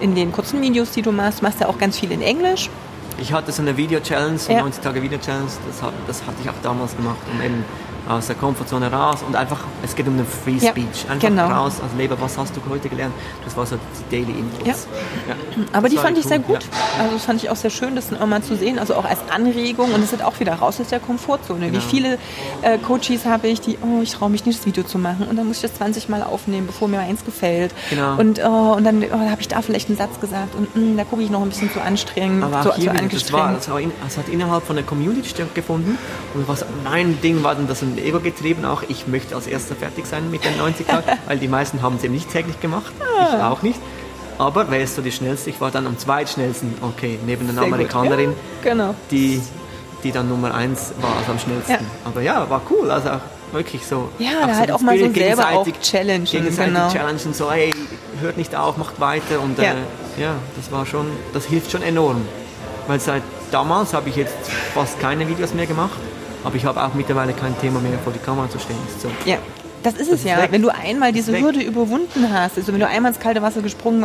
in 0.00 0.14
den 0.14 0.32
kurzen 0.32 0.60
Videos, 0.60 0.90
die 0.90 1.02
du 1.02 1.12
machst, 1.12 1.42
machst 1.42 1.60
ja 1.60 1.68
auch 1.68 1.78
ganz 1.78 1.98
viel 1.98 2.12
in 2.12 2.22
Englisch. 2.22 2.70
Ich 3.18 3.32
hatte 3.32 3.52
so 3.52 3.62
eine 3.62 3.76
Video-Challenge, 3.76 4.40
ja. 4.48 4.60
90 4.60 4.82
Tage 4.82 5.00
Video-Challenge, 5.00 5.46
das, 5.66 5.92
das 6.06 6.26
hatte 6.26 6.36
ich 6.42 6.50
auch 6.50 6.54
damals 6.62 6.96
gemacht, 6.96 7.18
um 7.32 7.40
eben 7.40 7.64
aus 8.08 8.26
der 8.26 8.36
Komfortzone 8.36 8.92
raus 8.92 9.20
und 9.26 9.34
einfach, 9.34 9.60
es 9.82 9.94
geht 9.94 10.06
um 10.06 10.16
den 10.16 10.26
Free 10.26 10.58
Speech. 10.58 11.04
Ja, 11.04 11.12
einfach 11.12 11.28
genau. 11.28 11.46
raus, 11.46 11.74
also 11.82 11.96
Leber, 11.96 12.20
was 12.20 12.36
hast 12.36 12.54
du 12.56 12.60
heute 12.68 12.88
gelernt? 12.88 13.14
Das 13.44 13.56
war 13.56 13.64
so 13.64 13.76
die 13.76 14.16
Daily 14.16 14.38
Inputs. 14.38 14.86
Ja. 15.26 15.34
ja. 15.34 15.64
Aber 15.72 15.88
die 15.88 15.96
fand 15.96 16.18
ich 16.18 16.24
cool. 16.24 16.28
sehr 16.28 16.38
gut. 16.40 16.60
Also 16.98 17.14
das 17.14 17.24
fand 17.24 17.42
ich 17.42 17.50
auch 17.50 17.56
sehr 17.56 17.70
schön, 17.70 17.96
das 17.96 18.12
auch 18.12 18.26
mal 18.26 18.42
zu 18.42 18.56
sehen, 18.56 18.78
also 18.78 18.94
auch 18.94 19.04
als 19.04 19.20
Anregung 19.30 19.92
und 19.92 20.02
es 20.02 20.12
ist 20.12 20.22
auch 20.22 20.38
wieder 20.40 20.54
raus 20.54 20.80
aus 20.80 20.88
der 20.88 21.00
Komfortzone. 21.00 21.70
Genau. 21.70 21.78
Wie 21.78 21.80
viele 21.80 22.18
äh, 22.62 22.78
Coaches 22.78 23.24
habe 23.24 23.48
ich, 23.48 23.60
die, 23.60 23.78
oh, 23.82 24.02
ich 24.02 24.12
traue 24.12 24.30
mich 24.30 24.44
nicht, 24.44 24.58
das 24.58 24.66
Video 24.66 24.84
zu 24.84 24.98
machen 24.98 25.26
und 25.28 25.36
dann 25.36 25.46
muss 25.46 25.56
ich 25.56 25.62
das 25.62 25.74
20 25.74 26.08
Mal 26.08 26.22
aufnehmen, 26.22 26.66
bevor 26.66 26.88
mir 26.88 27.00
eins 27.00 27.24
gefällt. 27.24 27.72
Genau. 27.90 28.18
Und, 28.18 28.40
oh, 28.44 28.74
und 28.76 28.84
dann 28.84 29.02
oh, 29.02 29.30
habe 29.30 29.40
ich 29.40 29.48
da 29.48 29.62
vielleicht 29.62 29.88
einen 29.88 29.96
Satz 29.96 30.20
gesagt 30.20 30.54
und 30.54 30.74
mh, 30.76 30.94
mm, 30.94 30.96
da 30.98 31.04
gucke 31.04 31.22
ich 31.22 31.30
noch 31.30 31.42
ein 31.42 31.48
bisschen 31.48 31.72
zu 31.72 31.80
anstrengend. 31.80 32.44
Aber 32.44 32.60
auch 32.60 32.74
zu, 32.74 32.80
hier, 32.80 32.94
zu 32.94 33.08
das, 33.08 33.32
war, 33.32 33.52
das, 33.52 33.70
war 33.70 33.80
in, 33.80 33.92
das 34.02 34.18
hat 34.18 34.28
innerhalb 34.28 34.64
von 34.64 34.76
der 34.76 34.84
Community 34.84 35.28
stattgefunden 35.28 35.98
und 36.34 36.48
was 36.48 36.64
mein 36.84 37.20
Ding 37.22 37.42
war 37.42 37.54
dann, 37.54 37.66
dass 37.66 37.82
ein 37.82 37.93
Ego 38.02 38.20
getrieben 38.20 38.64
auch. 38.64 38.82
Ich 38.88 39.06
möchte 39.06 39.34
als 39.34 39.46
erster 39.46 39.74
fertig 39.74 40.06
sein 40.06 40.30
mit 40.30 40.44
den 40.44 40.56
90 40.56 40.86
Tagen, 40.86 41.04
weil 41.26 41.38
die 41.38 41.48
meisten 41.48 41.82
haben 41.82 41.96
es 41.96 42.04
eben 42.04 42.14
nicht 42.14 42.30
täglich 42.30 42.60
gemacht. 42.60 42.92
Ich 42.98 43.34
ah. 43.34 43.50
auch 43.50 43.62
nicht. 43.62 43.78
Aber 44.38 44.70
wer 44.70 44.82
ist 44.82 44.96
so 44.96 45.02
die 45.02 45.12
schnellste? 45.12 45.50
Ich 45.50 45.60
war 45.60 45.70
dann 45.70 45.86
am 45.86 45.96
zweitschnellsten, 45.96 46.74
okay, 46.82 47.18
neben 47.24 47.52
der 47.52 47.62
Amerikanerin, 47.62 48.30
ja, 48.30 48.70
genau. 48.70 48.94
die, 49.10 49.40
die 50.02 50.10
dann 50.10 50.28
Nummer 50.28 50.54
eins 50.54 50.92
war, 51.00 51.16
also 51.18 51.32
am 51.32 51.38
schnellsten. 51.38 51.72
Ja. 51.72 51.78
Aber 52.04 52.20
ja, 52.20 52.50
war 52.50 52.62
cool, 52.70 52.90
also 52.90 53.10
auch 53.10 53.20
wirklich 53.52 53.86
so. 53.86 54.08
Ja, 54.18 54.46
da 54.46 54.56
halt 54.56 54.72
auch 54.72 54.80
mal 54.80 54.98
so 54.98 55.12
selber 55.12 55.50
auch 55.50 55.66
Challenge. 55.80 56.24
Gegenseitig 56.24 56.74
genau. 56.74 56.90
Challenge 56.90 57.20
und 57.24 57.36
so, 57.36 57.48
ey, 57.48 57.72
hört 58.20 58.36
nicht 58.36 58.56
auf, 58.56 58.76
macht 58.76 59.00
weiter 59.00 59.40
und 59.40 59.56
ja. 59.58 59.72
Äh, 59.72 60.20
ja, 60.20 60.34
das 60.56 60.72
war 60.72 60.84
schon, 60.84 61.06
das 61.32 61.44
hilft 61.44 61.70
schon 61.70 61.82
enorm. 61.82 62.26
Weil 62.88 62.98
seit 62.98 63.22
damals 63.52 63.94
habe 63.94 64.08
ich 64.08 64.16
jetzt 64.16 64.34
fast 64.74 64.98
keine 65.00 65.28
Videos 65.28 65.54
mehr 65.54 65.66
gemacht 65.66 65.96
aber 66.44 66.56
ich 66.56 66.64
habe 66.64 66.82
auch 66.82 66.94
mittlerweile 66.94 67.32
kein 67.32 67.58
Thema 67.58 67.80
mehr, 67.80 67.98
vor 67.98 68.12
die 68.12 68.18
Kamera 68.18 68.48
zu 68.48 68.58
stehen. 68.58 68.76
So. 68.98 69.10
Ja. 69.24 69.38
Das 69.82 69.94
ist 69.94 70.10
das 70.10 70.20
es 70.20 70.20
ist 70.20 70.24
ja. 70.24 70.42
Weg. 70.42 70.52
Wenn 70.52 70.62
du 70.62 70.70
einmal 70.70 71.12
diese 71.12 71.38
Hürde 71.38 71.60
überwunden 71.60 72.32
hast, 72.32 72.56
also 72.56 72.72
wenn 72.72 72.80
du 72.80 72.86
einmal 72.88 73.12
ins 73.12 73.20
kalte 73.20 73.42
Wasser 73.42 73.60
gesprungen 73.60 74.02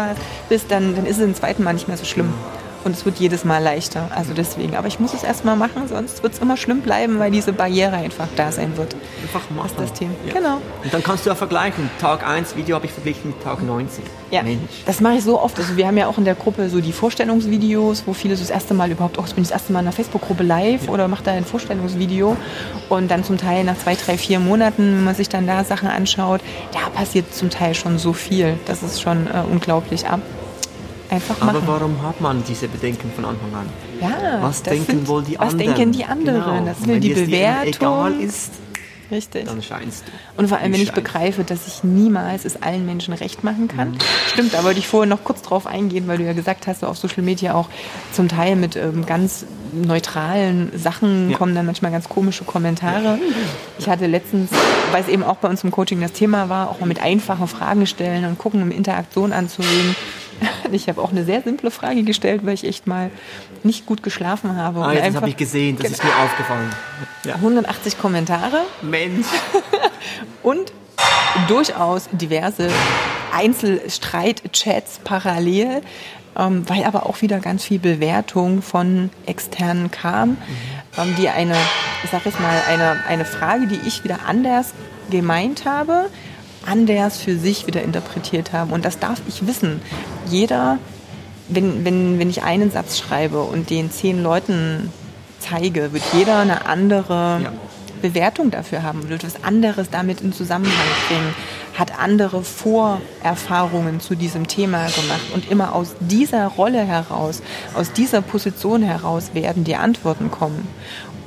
bist, 0.50 0.72
dann, 0.72 0.94
dann 0.94 1.06
ist 1.06 1.18
es 1.18 1.24
im 1.24 1.36
zweiten 1.36 1.64
Mal 1.64 1.74
nicht 1.74 1.88
mehr 1.88 1.96
so 1.96 2.04
schlimm. 2.04 2.28
Mhm 2.28 2.59
und 2.84 2.92
es 2.96 3.06
wird 3.06 3.18
jedes 3.20 3.46
Mal 3.46 3.62
leichter. 3.62 4.10
Also 4.16 4.34
deswegen. 4.34 4.76
Aber 4.76 4.88
ich 4.88 5.00
muss 5.00 5.14
es 5.14 5.24
erstmal 5.24 5.56
machen, 5.56 5.88
sonst 5.88 6.24
wird 6.24 6.34
es 6.34 6.40
immer 6.40 6.58
schlimm 6.58 6.82
bleiben, 6.82 7.20
weil 7.20 7.32
diese 7.32 7.54
Barriere 7.54 7.96
einfach 7.96 8.28
da 8.36 8.52
sein 8.52 8.78
wird. 8.78 8.96
Einfach 9.22 9.50
machen. 9.50 9.72
Das 9.78 9.86
ist 9.86 9.92
das 9.92 10.00
Thema. 10.00 10.14
Ja. 10.26 10.34
Genau. 10.34 10.56
Und 10.84 10.94
dann 10.94 11.04
kannst 11.04 11.26
du 11.26 11.30
ja 11.30 11.36
vergleichen. 11.36 11.90
Tag 12.00 12.28
1 12.28 12.56
Video 12.56 12.76
habe 12.76 12.86
ich 12.86 12.92
verglichen 12.92 13.30
mit 13.32 13.44
Tag 13.44 13.62
90. 13.62 14.04
Ja. 14.32 14.44
Mensch. 14.44 14.60
Das 14.86 15.02
mache 15.02 15.16
ich 15.16 15.24
so 15.24 15.40
oft. 15.40 15.58
Also 15.58 15.76
wir 15.78 15.88
haben 15.88 15.98
ja 15.98 16.08
auch 16.08 16.18
in 16.18 16.26
der 16.26 16.36
Gruppe 16.36 16.70
so 16.70 16.82
die 16.82 16.94
Vorstellungsvideos, 16.94 18.04
wo 18.06 18.14
viele 18.14 18.36
so 18.36 18.42
das 18.42 18.52
erste 18.52 18.74
Mal 18.74 18.92
überhaupt, 18.92 19.18
oh, 19.18 19.24
ich 19.26 19.34
bin 19.34 19.44
das 19.44 19.52
erste 19.52 19.74
Mal 19.74 19.80
in 19.80 19.88
einer 19.88 19.96
Facebook-Gruppe 19.96 20.44
live 20.44 20.86
ja. 20.86 20.92
oder 20.92 21.08
mache 21.08 21.24
da 21.24 21.32
ein 21.32 21.46
Vorstellungsvideo. 21.46 22.38
Und 22.90 23.10
dann 23.12 23.24
zum 23.24 23.38
Teil 23.38 23.64
nach 23.64 23.78
zwei, 23.78 23.96
drei, 23.96 24.18
vier 24.18 24.40
Monaten, 24.40 24.98
wenn 24.98 25.04
man 25.04 25.16
sich 25.16 25.30
dann 25.30 25.48
da 25.48 25.64
Sachen 25.64 25.88
anschaut, 25.88 26.42
da 26.72 26.90
passiert 26.90 27.34
zum 27.34 27.50
Teil 27.50 27.74
schon 27.74 27.98
so 27.98 28.14
viel. 28.14 28.58
Das 28.66 28.84
ist 28.84 29.02
schon 29.02 29.28
äh, 29.28 29.44
unglaublich 29.50 30.08
ab. 30.08 30.22
Einfach 31.10 31.39
machen. 31.39 31.57
Aber 31.57 31.68
warum 31.68 32.01
hat 32.03 32.22
man 32.22 32.43
diese 32.43 32.68
Bedenken 32.68 33.12
von 33.12 33.26
Anfang 33.26 33.53
an? 33.53 33.70
Ja, 33.99 34.41
was 34.41 34.62
denken 34.62 34.86
sind, 34.86 35.07
wohl 35.07 35.24
die 35.24 35.39
anderen? 35.39 35.60
Was 35.60 35.66
denken 35.76 35.91
die 35.91 36.05
anderen? 36.05 36.43
Genau. 36.43 36.66
Das 36.66 36.88
will 36.88 36.99
die 36.99 37.14
Bewertung. 37.14 37.68
egal 37.68 38.20
ist, 38.20 38.51
Richtig. 39.12 39.45
Dann 39.45 39.62
scheinst 39.62 40.03
du. 40.05 40.12
Und 40.39 40.47
vor 40.49 40.60
allem, 40.60 40.72
wenn 40.72 40.82
ich 40.82 40.91
begreife, 40.91 41.43
dass 41.43 41.68
ich 41.68 41.84
niemals 41.84 42.45
es 42.45 42.62
allen 42.62 42.86
Menschen 42.86 43.14
recht 43.14 43.43
machen 43.43 43.68
kann. 43.68 43.91
Mhm. 43.91 43.97
Stimmt, 44.34 44.53
da 44.53 44.64
wollte 44.64 44.80
ich 44.80 44.88
vorher 44.88 45.10
noch 45.10 45.24
kurz 45.24 45.41
drauf 45.41 45.66
eingehen, 45.66 46.07
weil 46.07 46.20
du 46.20 46.26
ja 46.26 46.34
gesagt 46.34 46.68
hast, 46.68 46.82
so 46.82 46.88
auf 46.88 46.97
Social 46.97 47.24
Media 47.24 47.55
auch 47.55 47.70
zum 48.12 48.28
Teil 48.28 48.55
mit 48.55 48.76
ähm, 48.76 49.05
ganz 49.05 49.45
neutralen 49.74 50.72
Sachen 50.78 51.32
ja. 51.32 51.38
kommen 51.38 51.55
dann 51.55 51.66
manchmal 51.66 51.91
ganz 51.91 52.07
komische 52.07 52.43
Kommentare. 52.43 53.18
Ich 53.78 53.89
hatte 53.89 54.05
letztens, 54.05 54.51
weil 54.91 55.01
es 55.01 55.07
eben 55.07 55.24
auch 55.24 55.38
bei 55.38 55.47
uns 55.47 55.64
im 55.64 55.72
Coaching 55.72 56.01
das 56.01 56.12
Thema 56.12 56.49
war, 56.49 56.70
auch 56.70 56.80
mal 56.80 56.86
mit 56.86 57.01
einfachen 57.01 57.47
Fragen 57.47 57.86
stellen 57.88 58.26
und 58.26 58.38
gucken, 58.38 58.62
um 58.62 58.72
Interaktion 58.72 59.34
anzuregen. 59.34 59.95
Ich 60.72 60.88
habe 60.88 61.02
auch 61.02 61.12
eine 61.12 61.26
sehr 61.26 61.42
simple 61.42 61.72
Frage 61.72 62.04
gestellt, 62.04 62.42
weil 62.44 62.54
ich 62.54 62.64
echt 62.64 62.86
mal 62.86 63.10
nicht 63.64 63.86
gut 63.86 64.04
geschlafen 64.04 64.56
habe. 64.56 64.82
Ah, 64.84 64.94
das 64.94 65.16
habe 65.16 65.30
ich 65.30 65.38
gesehen, 65.38 65.78
das 65.82 65.92
ist 65.92 66.04
mir 66.04 66.16
aufgefallen. 66.18 66.70
Ja. 67.26 67.36
180 67.36 67.98
Kommentare. 67.98 68.62
Mensch. 68.82 69.26
Und 70.44 70.72
durchaus 71.48 72.10
diverse 72.12 72.70
Einzelstreit-Chats 73.34 75.00
parallel, 75.04 75.82
ähm, 76.38 76.68
weil 76.68 76.84
aber 76.84 77.06
auch 77.06 77.22
wieder 77.22 77.40
ganz 77.40 77.64
viel 77.64 77.80
Bewertung 77.80 78.62
von 78.62 79.10
externen 79.26 79.92
kam, 79.92 80.30
mhm. 80.30 80.38
ähm, 80.98 81.16
die 81.18 81.30
eine, 81.30 81.56
ich 82.04 82.10
sage 82.10 82.24
jetzt 82.26 82.40
mal, 82.40 82.62
eine, 82.68 83.04
eine 83.08 83.26
Frage, 83.26 83.68
die 83.68 83.80
ich 83.88 84.04
wieder 84.04 84.20
anders 84.28 84.74
gemeint 85.10 85.66
habe, 85.66 86.10
anders 86.66 87.18
für 87.18 87.38
sich 87.38 87.68
wieder 87.68 87.84
interpretiert 87.84 88.53
haben. 88.53 88.72
Und 88.72 88.86
das 88.86 88.99
darf 88.99 89.22
ich 89.28 89.47
wissen. 89.47 89.82
Jeder, 90.28 90.80
wenn, 91.47 91.86
wenn, 91.86 92.20
wenn 92.20 92.30
ich 92.30 92.43
einen 92.43 92.72
Satz 92.72 92.97
schreibe 92.97 93.41
und 93.41 93.70
den 93.70 93.91
zehn 93.91 94.22
Leuten 94.22 94.91
zeige, 95.39 95.93
wird 95.93 96.03
jeder 96.14 96.39
eine 96.39 96.66
andere 96.66 97.41
ja. 97.43 97.53
Bewertung 98.01 98.51
dafür 98.51 98.84
haben, 98.84 99.10
wird 99.10 99.26
was 99.26 99.43
anderes 99.43 99.89
damit 99.89 100.22
in 100.22 100.34
Zusammenhang 100.34 100.74
bringen, 101.07 101.34
hat 101.78 101.99
andere 101.99 102.43
Vorerfahrungen 102.43 103.99
zu 103.99 104.16
diesem 104.16 104.47
Thema 104.47 104.86
gemacht. 104.88 105.32
Und 105.34 105.49
immer 105.49 105.76
aus 105.76 105.95
dieser 105.99 106.47
Rolle 106.47 106.84
heraus, 106.86 107.41
aus 107.74 107.91
dieser 107.91 108.22
Position 108.22 108.82
heraus 108.84 109.32
werden 109.34 109.64
die 109.64 109.76
Antworten 109.76 110.32
kommen. 110.32 110.68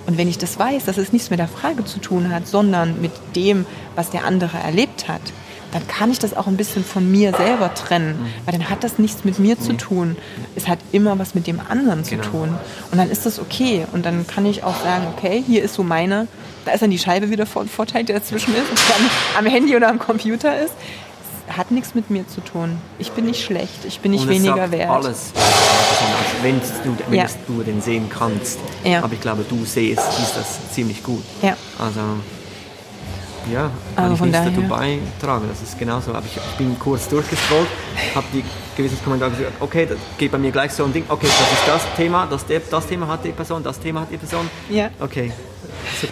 Und 0.07 0.19
wenn 0.19 0.29
ich 0.29 0.39
das 0.39 0.59
weiß, 0.59 0.85
dass 0.85 0.97
es 0.97 1.13
nichts 1.13 1.31
mit 1.31 1.39
der 1.39 1.49
Frage 1.49 1.85
zu 1.85 1.99
tun 2.01 2.31
hat, 2.31 2.47
sondern 2.47 3.01
mit 3.01 3.13
dem, 3.37 3.67
was 3.95 4.11
der 4.11 4.25
andere 4.25 4.59
erlebt 4.59 5.09
hat, 5.09 5.21
dann 5.73 5.87
kann 5.89 6.11
ich 6.11 6.19
das 6.19 6.37
auch 6.37 6.47
ein 6.47 6.57
bisschen 6.57 6.85
von 6.85 7.11
mir 7.11 7.33
selber 7.35 7.73
trennen, 7.73 8.21
mhm. 8.21 8.27
weil 8.45 8.53
dann 8.53 8.69
hat 8.69 8.85
das 8.85 8.99
nichts 8.99 9.25
mit 9.25 9.39
mir 9.39 9.59
zu 9.59 9.73
tun. 9.73 10.17
Es 10.55 10.69
hat 10.69 10.79
immer 10.93 11.19
was 11.19 11.35
mit 11.35 11.47
dem 11.47 11.61
anderen 11.67 12.05
zu 12.05 12.17
genau. 12.17 12.29
tun. 12.29 12.49
Und 12.91 12.99
dann 12.99 13.11
ist 13.11 13.25
das 13.25 13.41
okay. 13.41 13.87
Und 13.93 14.05
dann 14.05 14.27
kann 14.27 14.45
ich 14.45 14.65
auch 14.65 14.83
sagen, 14.83 15.07
okay, 15.17 15.43
hier 15.45 15.63
ist 15.63 15.75
so 15.75 15.83
meine, 15.83 16.29
da 16.67 16.73
ist 16.73 16.83
dann 16.83 16.91
die 16.91 16.99
Scheibe 16.99 17.31
wieder 17.31 17.47
Vorteil, 17.47 18.05
der 18.05 18.19
dazwischen 18.19 18.55
ist, 18.55 18.65
ob 18.71 18.77
dann 18.77 19.11
am 19.39 19.51
Handy 19.51 19.75
oder 19.75 19.89
am 19.89 19.99
Computer 19.99 20.61
ist. 20.61 20.75
Hat 21.49 21.71
nichts 21.71 21.95
mit 21.95 22.11
mir 22.11 22.27
zu 22.29 22.41
tun. 22.41 22.79
Ich 22.99 23.13
bin 23.13 23.27
nicht 23.27 23.45
schlecht, 23.45 23.85
ich 23.85 24.01
bin 24.01 24.13
nicht 24.13 24.29
weniger 24.29 24.71
wert. 24.71 24.91
Alles 24.91 25.33
wenn 26.43 26.61
du, 26.61 26.97
wenn 27.09 27.19
ja. 27.19 27.27
du 27.47 27.63
den 27.63 27.81
sehen 27.81 28.09
kannst. 28.09 28.59
Ja. 28.85 29.03
Aber 29.03 29.13
ich 29.13 29.21
glaube, 29.21 29.45
du 29.49 29.65
siehst, 29.65 30.03
siehst 30.17 30.37
das 30.37 30.73
ziemlich 30.73 31.03
gut. 31.03 31.23
Ja. 31.41 31.57
Also, 31.79 32.01
ja, 33.53 33.71
kann 33.97 34.11
also 34.11 34.25
ich 34.25 34.33
nichts 34.33 34.47
dazu 34.47 34.63
beitragen. 34.63 35.47
Das 35.49 35.63
ist 35.63 35.79
genauso. 35.79 36.13
Aber 36.13 36.25
ich, 36.27 36.37
ich 36.37 36.57
bin 36.57 36.79
kurz 36.79 37.09
durchgescrollt, 37.09 37.69
habe 38.15 38.27
die 38.33 38.45
gewissen 38.77 39.03
Kommentare 39.03 39.31
gesagt, 39.33 39.53
okay, 39.61 39.87
das 39.87 39.99
geht 40.19 40.31
bei 40.31 40.39
mir 40.39 40.53
gleich 40.53 40.73
so 40.73 40.85
ein 40.85 40.93
Ding, 40.93 41.05
okay, 41.09 41.27
das 41.27 41.53
ist 41.53 41.67
das 41.67 41.97
Thema, 41.97 42.27
das, 42.27 42.45
das 42.71 42.87
Thema 42.87 43.09
hat 43.09 43.25
die 43.25 43.33
Person, 43.33 43.63
das 43.63 43.79
Thema 43.81 44.03
hat 44.03 44.11
die 44.11 44.17
Person. 44.17 44.49
Ja. 44.71 44.91
Okay, 45.01 45.33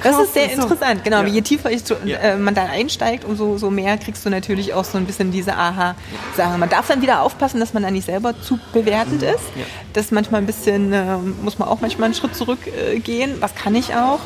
das 0.02 0.18
ist 0.18 0.34
sehr 0.34 0.52
interessant, 0.52 1.04
genau. 1.04 1.22
Ja. 1.22 1.26
Je 1.26 1.42
tiefer 1.42 1.70
ich, 1.70 1.82
äh, 1.90 2.36
man 2.36 2.54
da 2.54 2.64
einsteigt, 2.64 3.24
umso 3.24 3.58
so 3.58 3.70
mehr 3.70 3.98
kriegst 3.98 4.24
du 4.24 4.30
natürlich 4.30 4.74
auch 4.74 4.84
so 4.84 4.98
ein 4.98 5.06
bisschen 5.06 5.30
diese 5.32 5.54
Aha-Sache. 5.54 6.58
Man 6.58 6.68
darf 6.68 6.88
dann 6.88 7.02
wieder 7.02 7.22
aufpassen, 7.22 7.60
dass 7.60 7.72
man 7.72 7.82
da 7.82 7.90
nicht 7.90 8.06
selber 8.06 8.40
zu 8.40 8.58
bewertend 8.72 9.22
mhm. 9.22 9.28
ist. 9.28 9.44
Ja. 9.56 9.64
Das 9.92 10.10
manchmal 10.10 10.40
ein 10.40 10.46
bisschen, 10.46 10.92
äh, 10.92 11.16
muss 11.42 11.58
man 11.58 11.68
auch 11.68 11.80
manchmal 11.80 12.06
einen 12.06 12.14
Schritt 12.14 12.34
zurückgehen. 12.34 13.30
Äh, 13.30 13.40
Was 13.40 13.54
kann 13.54 13.74
ich 13.74 13.94
auch? 13.94 14.20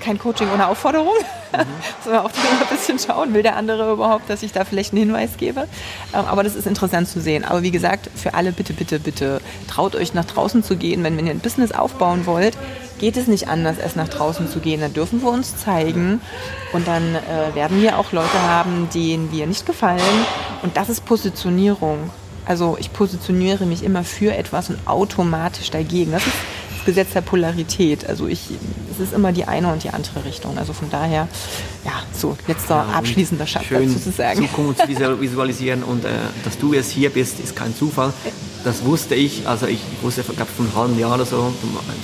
Kein 0.00 0.18
Coaching 0.18 0.48
ohne 0.52 0.66
Aufforderung. 0.66 1.14
Mhm. 1.52 1.66
Man 2.06 2.18
auch 2.18 2.30
ein 2.30 2.76
bisschen 2.76 2.98
schauen, 2.98 3.34
will 3.34 3.42
der 3.42 3.56
andere 3.56 3.92
überhaupt, 3.92 4.28
dass 4.28 4.42
ich 4.42 4.52
da 4.52 4.64
vielleicht 4.64 4.92
einen 4.92 5.04
Hinweis 5.04 5.36
gebe. 5.36 5.68
Ähm, 6.12 6.24
aber 6.26 6.42
das 6.42 6.54
ist 6.54 6.66
interessant 6.66 7.08
zu 7.08 7.20
sehen. 7.20 7.44
Aber 7.44 7.62
wie 7.62 7.70
gesagt, 7.70 8.10
für 8.14 8.34
alle 8.34 8.52
bitte, 8.52 8.72
bitte, 8.72 8.98
bitte 8.98 9.40
traut 9.68 9.94
euch 9.94 10.14
nach 10.14 10.24
draußen 10.24 10.62
zu 10.62 10.76
gehen, 10.76 11.04
wenn, 11.04 11.16
wenn 11.16 11.26
ihr 11.26 11.32
ein 11.32 11.40
Business 11.40 11.72
aufbauen 11.72 12.26
wollt 12.26 12.56
geht 12.98 13.16
es 13.16 13.26
nicht 13.26 13.48
anders, 13.48 13.78
erst 13.78 13.96
nach 13.96 14.08
draußen 14.08 14.48
zu 14.48 14.60
gehen. 14.60 14.80
Dann 14.80 14.92
dürfen 14.92 15.22
wir 15.22 15.30
uns 15.30 15.56
zeigen 15.56 16.20
und 16.72 16.86
dann 16.86 17.14
äh, 17.14 17.54
werden 17.54 17.80
wir 17.80 17.98
auch 17.98 18.12
Leute 18.12 18.40
haben, 18.42 18.88
denen 18.94 19.30
wir 19.32 19.46
nicht 19.46 19.66
gefallen. 19.66 20.00
Und 20.62 20.76
das 20.76 20.88
ist 20.88 21.04
Positionierung. 21.04 22.10
Also 22.44 22.76
ich 22.78 22.92
positioniere 22.92 23.66
mich 23.66 23.82
immer 23.82 24.04
für 24.04 24.34
etwas 24.34 24.70
und 24.70 24.78
automatisch 24.86 25.70
dagegen. 25.70 26.12
Das 26.12 26.26
ist 26.26 26.36
das 26.76 26.84
Gesetz 26.86 27.12
der 27.12 27.20
Polarität. 27.20 28.08
Also 28.08 28.28
ich, 28.28 28.50
es 28.92 29.00
ist 29.00 29.12
immer 29.12 29.32
die 29.32 29.44
eine 29.44 29.72
und 29.72 29.82
die 29.82 29.90
andere 29.90 30.24
Richtung. 30.24 30.56
Also 30.56 30.72
von 30.72 30.88
daher, 30.88 31.28
ja, 31.84 31.92
so 32.12 32.36
letzter 32.46 32.76
ja, 32.76 32.98
abschließender 32.98 33.46
Schachblatt 33.46 33.88
sozusagen. 33.88 34.48
Zukunft 34.48 34.88
visualisieren 34.88 35.82
und 35.82 36.04
äh, 36.04 36.08
dass 36.44 36.56
du 36.58 36.72
jetzt 36.72 36.92
hier 36.92 37.10
bist, 37.10 37.40
ist 37.40 37.56
kein 37.56 37.74
Zufall. 37.74 38.12
Das 38.66 38.84
wusste 38.84 39.14
ich, 39.14 39.46
also 39.46 39.68
ich 39.68 39.78
wusste, 40.02 40.22
ich 40.22 40.26
glaube, 40.26 40.50
vor 40.50 40.64
einem 40.64 40.74
halben 40.74 40.98
Jahr 40.98 41.14
oder 41.14 41.24
so, 41.24 41.52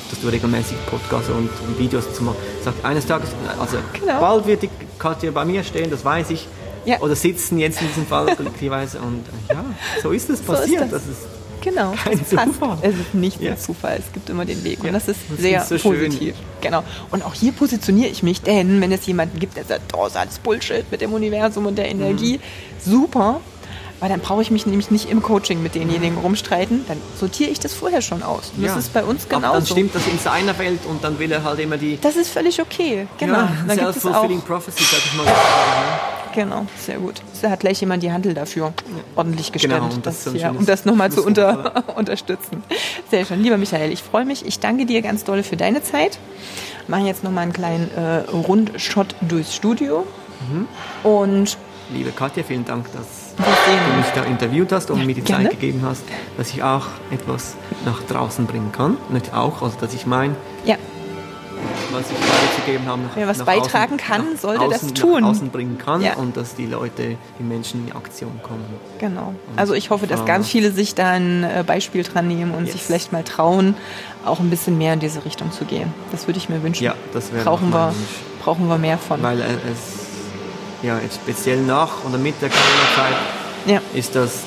dass 0.08 0.20
du 0.20 0.28
regelmäßig 0.28 0.76
Podcasts 0.86 1.28
und 1.28 1.50
Videos 1.76 2.14
zu 2.14 2.22
machen. 2.22 2.36
Sagt 2.62 2.84
eines 2.84 3.04
Tages, 3.04 3.30
also 3.58 3.78
genau. 3.92 4.20
bald 4.20 4.46
wird 4.46 4.62
die 4.62 4.70
Katja 4.96 5.32
bei 5.32 5.44
mir 5.44 5.64
stehen, 5.64 5.90
das 5.90 6.04
weiß 6.04 6.30
ich. 6.30 6.46
Ja. 6.84 7.00
Oder 7.00 7.16
sitzen 7.16 7.58
jetzt 7.58 7.80
in 7.80 7.88
diesem 7.88 8.06
Fall 8.06 8.36
kollektiverweise. 8.36 9.00
Und 9.00 9.24
äh, 9.48 9.54
ja, 9.54 9.64
so 10.04 10.12
ist 10.12 10.30
es 10.30 10.40
passiert. 10.40 10.78
So 10.78 10.84
ist 10.84 10.92
das. 10.92 11.02
das 11.02 11.08
ist 11.08 11.26
Genau, 11.62 11.94
Kein 12.04 12.18
das. 12.18 12.28
Zufall. 12.28 12.78
Es 12.82 12.94
ist 12.94 13.14
nicht 13.14 13.40
ja. 13.40 13.56
Zufall, 13.56 13.98
es 13.98 14.12
gibt 14.12 14.28
immer 14.30 14.44
den 14.44 14.62
Weg 14.64 14.82
und 14.84 14.92
das 14.92 15.08
ist 15.08 15.20
das 15.28 15.38
sehr 15.38 15.62
ist 15.62 15.68
so 15.68 15.78
positiv. 15.78 16.34
Schön. 16.34 16.44
Genau. 16.60 16.84
Und 17.10 17.24
auch 17.24 17.34
hier 17.34 17.52
positioniere 17.52 18.08
ich 18.08 18.22
mich, 18.22 18.42
denn 18.42 18.80
wenn 18.80 18.92
es 18.92 19.06
jemanden 19.06 19.38
gibt, 19.38 19.56
der 19.56 19.64
sagt, 19.64 19.94
oh, 19.96 20.06
ist 20.06 20.16
alles 20.16 20.38
Bullshit 20.38 20.84
mit 20.90 21.00
dem 21.00 21.12
Universum 21.12 21.66
und 21.66 21.76
der 21.76 21.88
Energie, 21.88 22.38
mhm. 22.38 22.90
super, 22.90 23.40
weil 24.02 24.08
dann 24.08 24.18
brauche 24.18 24.42
ich 24.42 24.50
mich 24.50 24.66
nämlich 24.66 24.90
nicht 24.90 25.08
im 25.08 25.22
Coaching 25.22 25.62
mit 25.62 25.76
denjenigen 25.76 26.18
rumstreiten, 26.18 26.84
dann 26.88 26.98
sortiere 27.16 27.50
ich 27.50 27.60
das 27.60 27.72
vorher 27.72 28.02
schon 28.02 28.24
aus. 28.24 28.52
Und 28.56 28.64
ja. 28.64 28.74
das 28.74 28.86
ist 28.86 28.92
bei 28.92 29.04
uns 29.04 29.28
genauso. 29.28 29.54
Dann 29.54 29.64
stimmt 29.66 29.94
das 29.94 30.08
in 30.08 30.18
seiner 30.18 30.58
Welt 30.58 30.80
und 30.86 31.04
dann 31.04 31.20
will 31.20 31.30
er 31.30 31.44
halt 31.44 31.60
immer 31.60 31.76
die... 31.78 32.00
Das 32.00 32.16
ist 32.16 32.28
völlig 32.28 32.60
okay, 32.60 33.06
genau. 33.16 33.38
Ja, 33.68 33.74
Self-fulfilling 33.76 34.40
prophecy, 34.40 34.82
sag 34.82 34.98
ich 34.98 35.14
mal. 35.14 35.26
Genau, 36.34 36.66
sehr 36.76 36.98
gut. 36.98 37.22
Da 37.42 37.50
hat 37.50 37.60
gleich 37.60 37.80
jemand 37.80 38.02
die 38.02 38.10
Handel 38.10 38.34
dafür 38.34 38.72
ordentlich 39.14 39.52
gestellt, 39.52 39.74
genau, 39.74 39.94
um 39.94 40.02
das, 40.02 40.24
das, 40.24 40.34
ja, 40.34 40.50
um 40.50 40.66
das 40.66 40.84
nochmal 40.84 41.12
zu 41.12 41.24
unter, 41.24 41.86
unterstützen. 41.96 42.64
Sehr 43.08 43.24
schön. 43.24 43.40
Lieber 43.40 43.56
Michael, 43.56 43.92
ich 43.92 44.02
freue 44.02 44.24
mich. 44.24 44.44
Ich 44.44 44.58
danke 44.58 44.84
dir 44.84 45.00
ganz 45.02 45.22
doll 45.22 45.44
für 45.44 45.56
deine 45.56 45.80
Zeit. 45.80 46.18
Machen 46.88 47.06
jetzt 47.06 47.22
nochmal 47.22 47.44
einen 47.44 47.52
kleinen 47.52 47.88
äh, 47.94 48.28
Rundshot 48.32 49.14
durchs 49.20 49.54
Studio. 49.54 50.04
Mhm. 50.50 50.66
Und 51.08 51.56
Liebe 51.92 52.10
Katja, 52.10 52.42
vielen 52.42 52.64
Dank, 52.64 52.86
dass 52.92 53.21
du 53.36 53.96
mich 53.96 54.06
da 54.14 54.24
interviewt 54.24 54.72
hast 54.72 54.90
und 54.90 55.00
ja, 55.00 55.04
mir 55.04 55.14
die 55.14 55.22
gerne. 55.22 55.44
Zeit 55.44 55.52
gegeben 55.52 55.82
hast, 55.84 56.02
dass 56.36 56.50
ich 56.50 56.62
auch 56.62 56.86
etwas 57.10 57.54
nach 57.84 58.02
draußen 58.02 58.46
bringen 58.46 58.72
kann. 58.72 58.96
Nicht 59.10 59.34
auch, 59.34 59.62
also 59.62 59.76
dass 59.80 59.94
ich 59.94 60.06
mein 60.06 60.36
ja 60.64 60.76
was 61.92 62.06
ich 62.10 62.16
weiterzugeben 62.16 62.86
habe, 62.86 63.02
nach, 63.02 63.16
Wer 63.16 63.28
was 63.28 63.38
nach 63.38 63.46
beitragen 63.46 63.94
außen, 63.94 63.98
kann, 63.98 64.36
sollte 64.36 64.64
außen, 64.64 64.88
das 64.88 65.00
tun. 65.00 65.22
Nach 65.22 65.30
außen 65.30 65.50
bringen 65.50 65.78
kann 65.78 66.00
ja. 66.00 66.14
und 66.14 66.36
dass 66.36 66.54
die 66.54 66.66
Leute, 66.66 67.16
die 67.38 67.42
Menschen 67.42 67.86
in 67.86 67.94
Aktion 67.94 68.40
kommen. 68.42 68.64
Genau. 68.98 69.34
Also 69.56 69.74
ich 69.74 69.90
hoffe, 69.90 70.06
dass 70.06 70.24
ganz 70.24 70.48
viele 70.48 70.72
sich 70.72 70.94
da 70.94 71.10
ein 71.10 71.44
äh, 71.44 71.64
Beispiel 71.66 72.02
dran 72.02 72.28
nehmen 72.28 72.52
und 72.52 72.64
yes. 72.64 72.72
sich 72.72 72.82
vielleicht 72.82 73.12
mal 73.12 73.24
trauen, 73.24 73.76
auch 74.24 74.40
ein 74.40 74.50
bisschen 74.50 74.78
mehr 74.78 74.94
in 74.94 75.00
diese 75.00 75.24
Richtung 75.24 75.52
zu 75.52 75.64
gehen. 75.64 75.92
Das 76.10 76.26
würde 76.26 76.38
ich 76.38 76.48
mir 76.48 76.62
wünschen. 76.62 76.84
Ja, 76.84 76.94
das 77.12 77.32
wäre 77.32 77.44
brauchen 77.44 77.70
wir, 77.70 77.94
brauchen 78.42 78.68
wir 78.68 78.78
mehr 78.78 78.98
von. 78.98 79.22
Weil 79.22 79.40
es 79.40 80.01
ja 80.82 80.98
jetzt 80.98 81.16
speziell 81.16 81.60
nach 81.62 82.04
oder 82.06 82.18
mit 82.18 82.40
der 82.40 82.48
Corona-Zeit 82.48 83.16
ja. 83.66 83.80
ist 83.94 84.14
das 84.14 84.42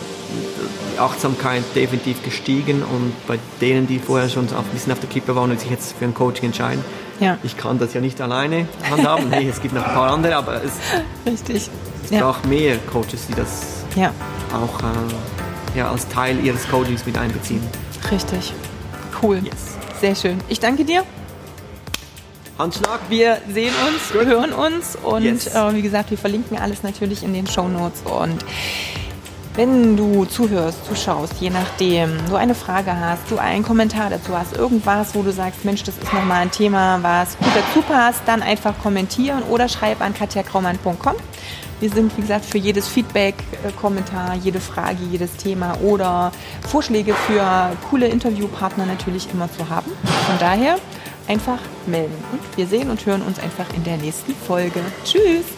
die 0.95 0.99
Achtsamkeit 0.99 1.63
definitiv 1.75 2.23
gestiegen 2.23 2.83
und 2.83 3.13
bei 3.27 3.38
denen, 3.61 3.88
die 3.88 3.99
vorher 3.99 4.27
schon 4.29 4.47
ein 4.47 4.63
bisschen 4.73 4.91
auf 4.91 4.99
der 4.99 5.09
Kippe 5.09 5.36
waren 5.36 5.51
und 5.51 5.59
sich 5.59 5.69
jetzt 5.69 5.95
für 5.97 6.05
ein 6.05 6.13
Coaching 6.13 6.45
entscheiden, 6.45 6.83
ja. 7.19 7.38
Ich 7.43 7.57
kann 7.57 7.79
das 7.79 7.93
ja 7.93 8.01
nicht 8.01 8.19
alleine 8.19 8.67
handhaben. 8.89 9.31
hey, 9.31 9.47
es 9.47 9.61
gibt 9.61 9.73
noch 9.73 9.86
ein 9.86 9.93
paar 9.93 10.11
andere, 10.11 10.36
aber 10.36 10.61
es, 10.63 10.73
Richtig. 11.25 11.69
es 12.03 12.09
ja. 12.09 12.29
auch 12.29 12.43
mehr 12.43 12.77
Coaches, 12.91 13.27
die 13.27 13.36
das 13.36 13.86
ja. 13.95 14.11
auch 14.53 14.79
äh, 14.79 15.77
ja, 15.77 15.91
als 15.91 16.07
Teil 16.07 16.43
ihres 16.43 16.67
Coachings 16.67 17.05
mit 17.05 17.17
einbeziehen. 17.17 17.61
Richtig. 18.11 18.53
Cool. 19.21 19.41
Yes. 19.43 19.77
Sehr 20.01 20.15
schön. 20.15 20.39
Ich 20.49 20.59
danke 20.59 20.83
dir. 20.83 21.03
Handschlag. 22.58 23.01
Wir 23.10 23.38
sehen 23.51 23.74
uns, 23.88 24.12
Good. 24.14 24.26
hören 24.26 24.53
uns 24.53 24.95
und 24.95 25.24
yes. 25.24 25.47
äh, 25.47 25.74
wie 25.74 25.82
gesagt, 25.82 26.12
wir 26.12 26.18
verlinken 26.18 26.58
alles 26.58 26.84
natürlich 26.84 27.24
in 27.24 27.34
den 27.34 27.47
Show 27.47 27.68
Notes 27.68 28.01
und 28.03 28.45
wenn 29.56 29.95
du 29.95 30.26
zuhörst, 30.26 30.86
zuschaust, 30.86 31.36
je 31.39 31.49
nachdem, 31.49 32.18
du 32.28 32.36
eine 32.36 32.56
Frage 32.56 32.97
hast, 32.99 33.22
du 33.30 33.38
einen 33.38 33.64
Kommentar 33.64 34.10
dazu 34.10 34.38
hast, 34.38 34.56
irgendwas, 34.58 35.16
wo 35.16 35.22
du 35.22 35.32
sagst, 35.32 35.64
Mensch, 35.64 35.84
das 35.84 35.97
ist 35.97 36.14
nochmal 36.14 36.41
ein 36.41 36.51
Thema, 36.51 36.99
was 37.01 37.38
gut 37.38 37.47
dazu 37.56 37.82
passt, 37.82 38.22
dann 38.26 38.41
einfach 38.41 38.74
kommentieren 38.84 39.43
oder 39.43 39.70
schreib 39.70 40.01
an 40.01 40.14
katjakraumann.com. 40.14 41.16
Wir 41.80 41.89
sind, 41.89 42.18
wie 42.18 42.22
gesagt, 42.22 42.45
für 42.45 42.58
jedes 42.58 42.88
Feedback, 42.88 43.36
äh, 43.66 43.72
Kommentar, 43.72 44.36
jede 44.36 44.60
Frage, 44.60 44.97
jedes 45.10 45.36
Thema 45.38 45.78
oder 45.82 46.32
Vorschläge 46.70 47.14
für 47.14 47.72
coole 47.89 48.08
Interviewpartner 48.08 48.86
natürlich 48.86 49.30
immer 49.34 49.51
zu 49.51 49.70
haben. 49.70 49.91
Von 50.28 50.39
daher 50.39 50.78
einfach 51.28 51.59
melden. 51.86 52.15
Und 52.32 52.57
wir 52.57 52.67
sehen 52.67 52.89
und 52.89 53.05
hören 53.05 53.21
uns 53.21 53.39
einfach 53.39 53.71
in 53.76 53.84
der 53.84 53.97
nächsten 53.97 54.34
Folge. 54.36 54.82
Tschüss! 55.03 55.55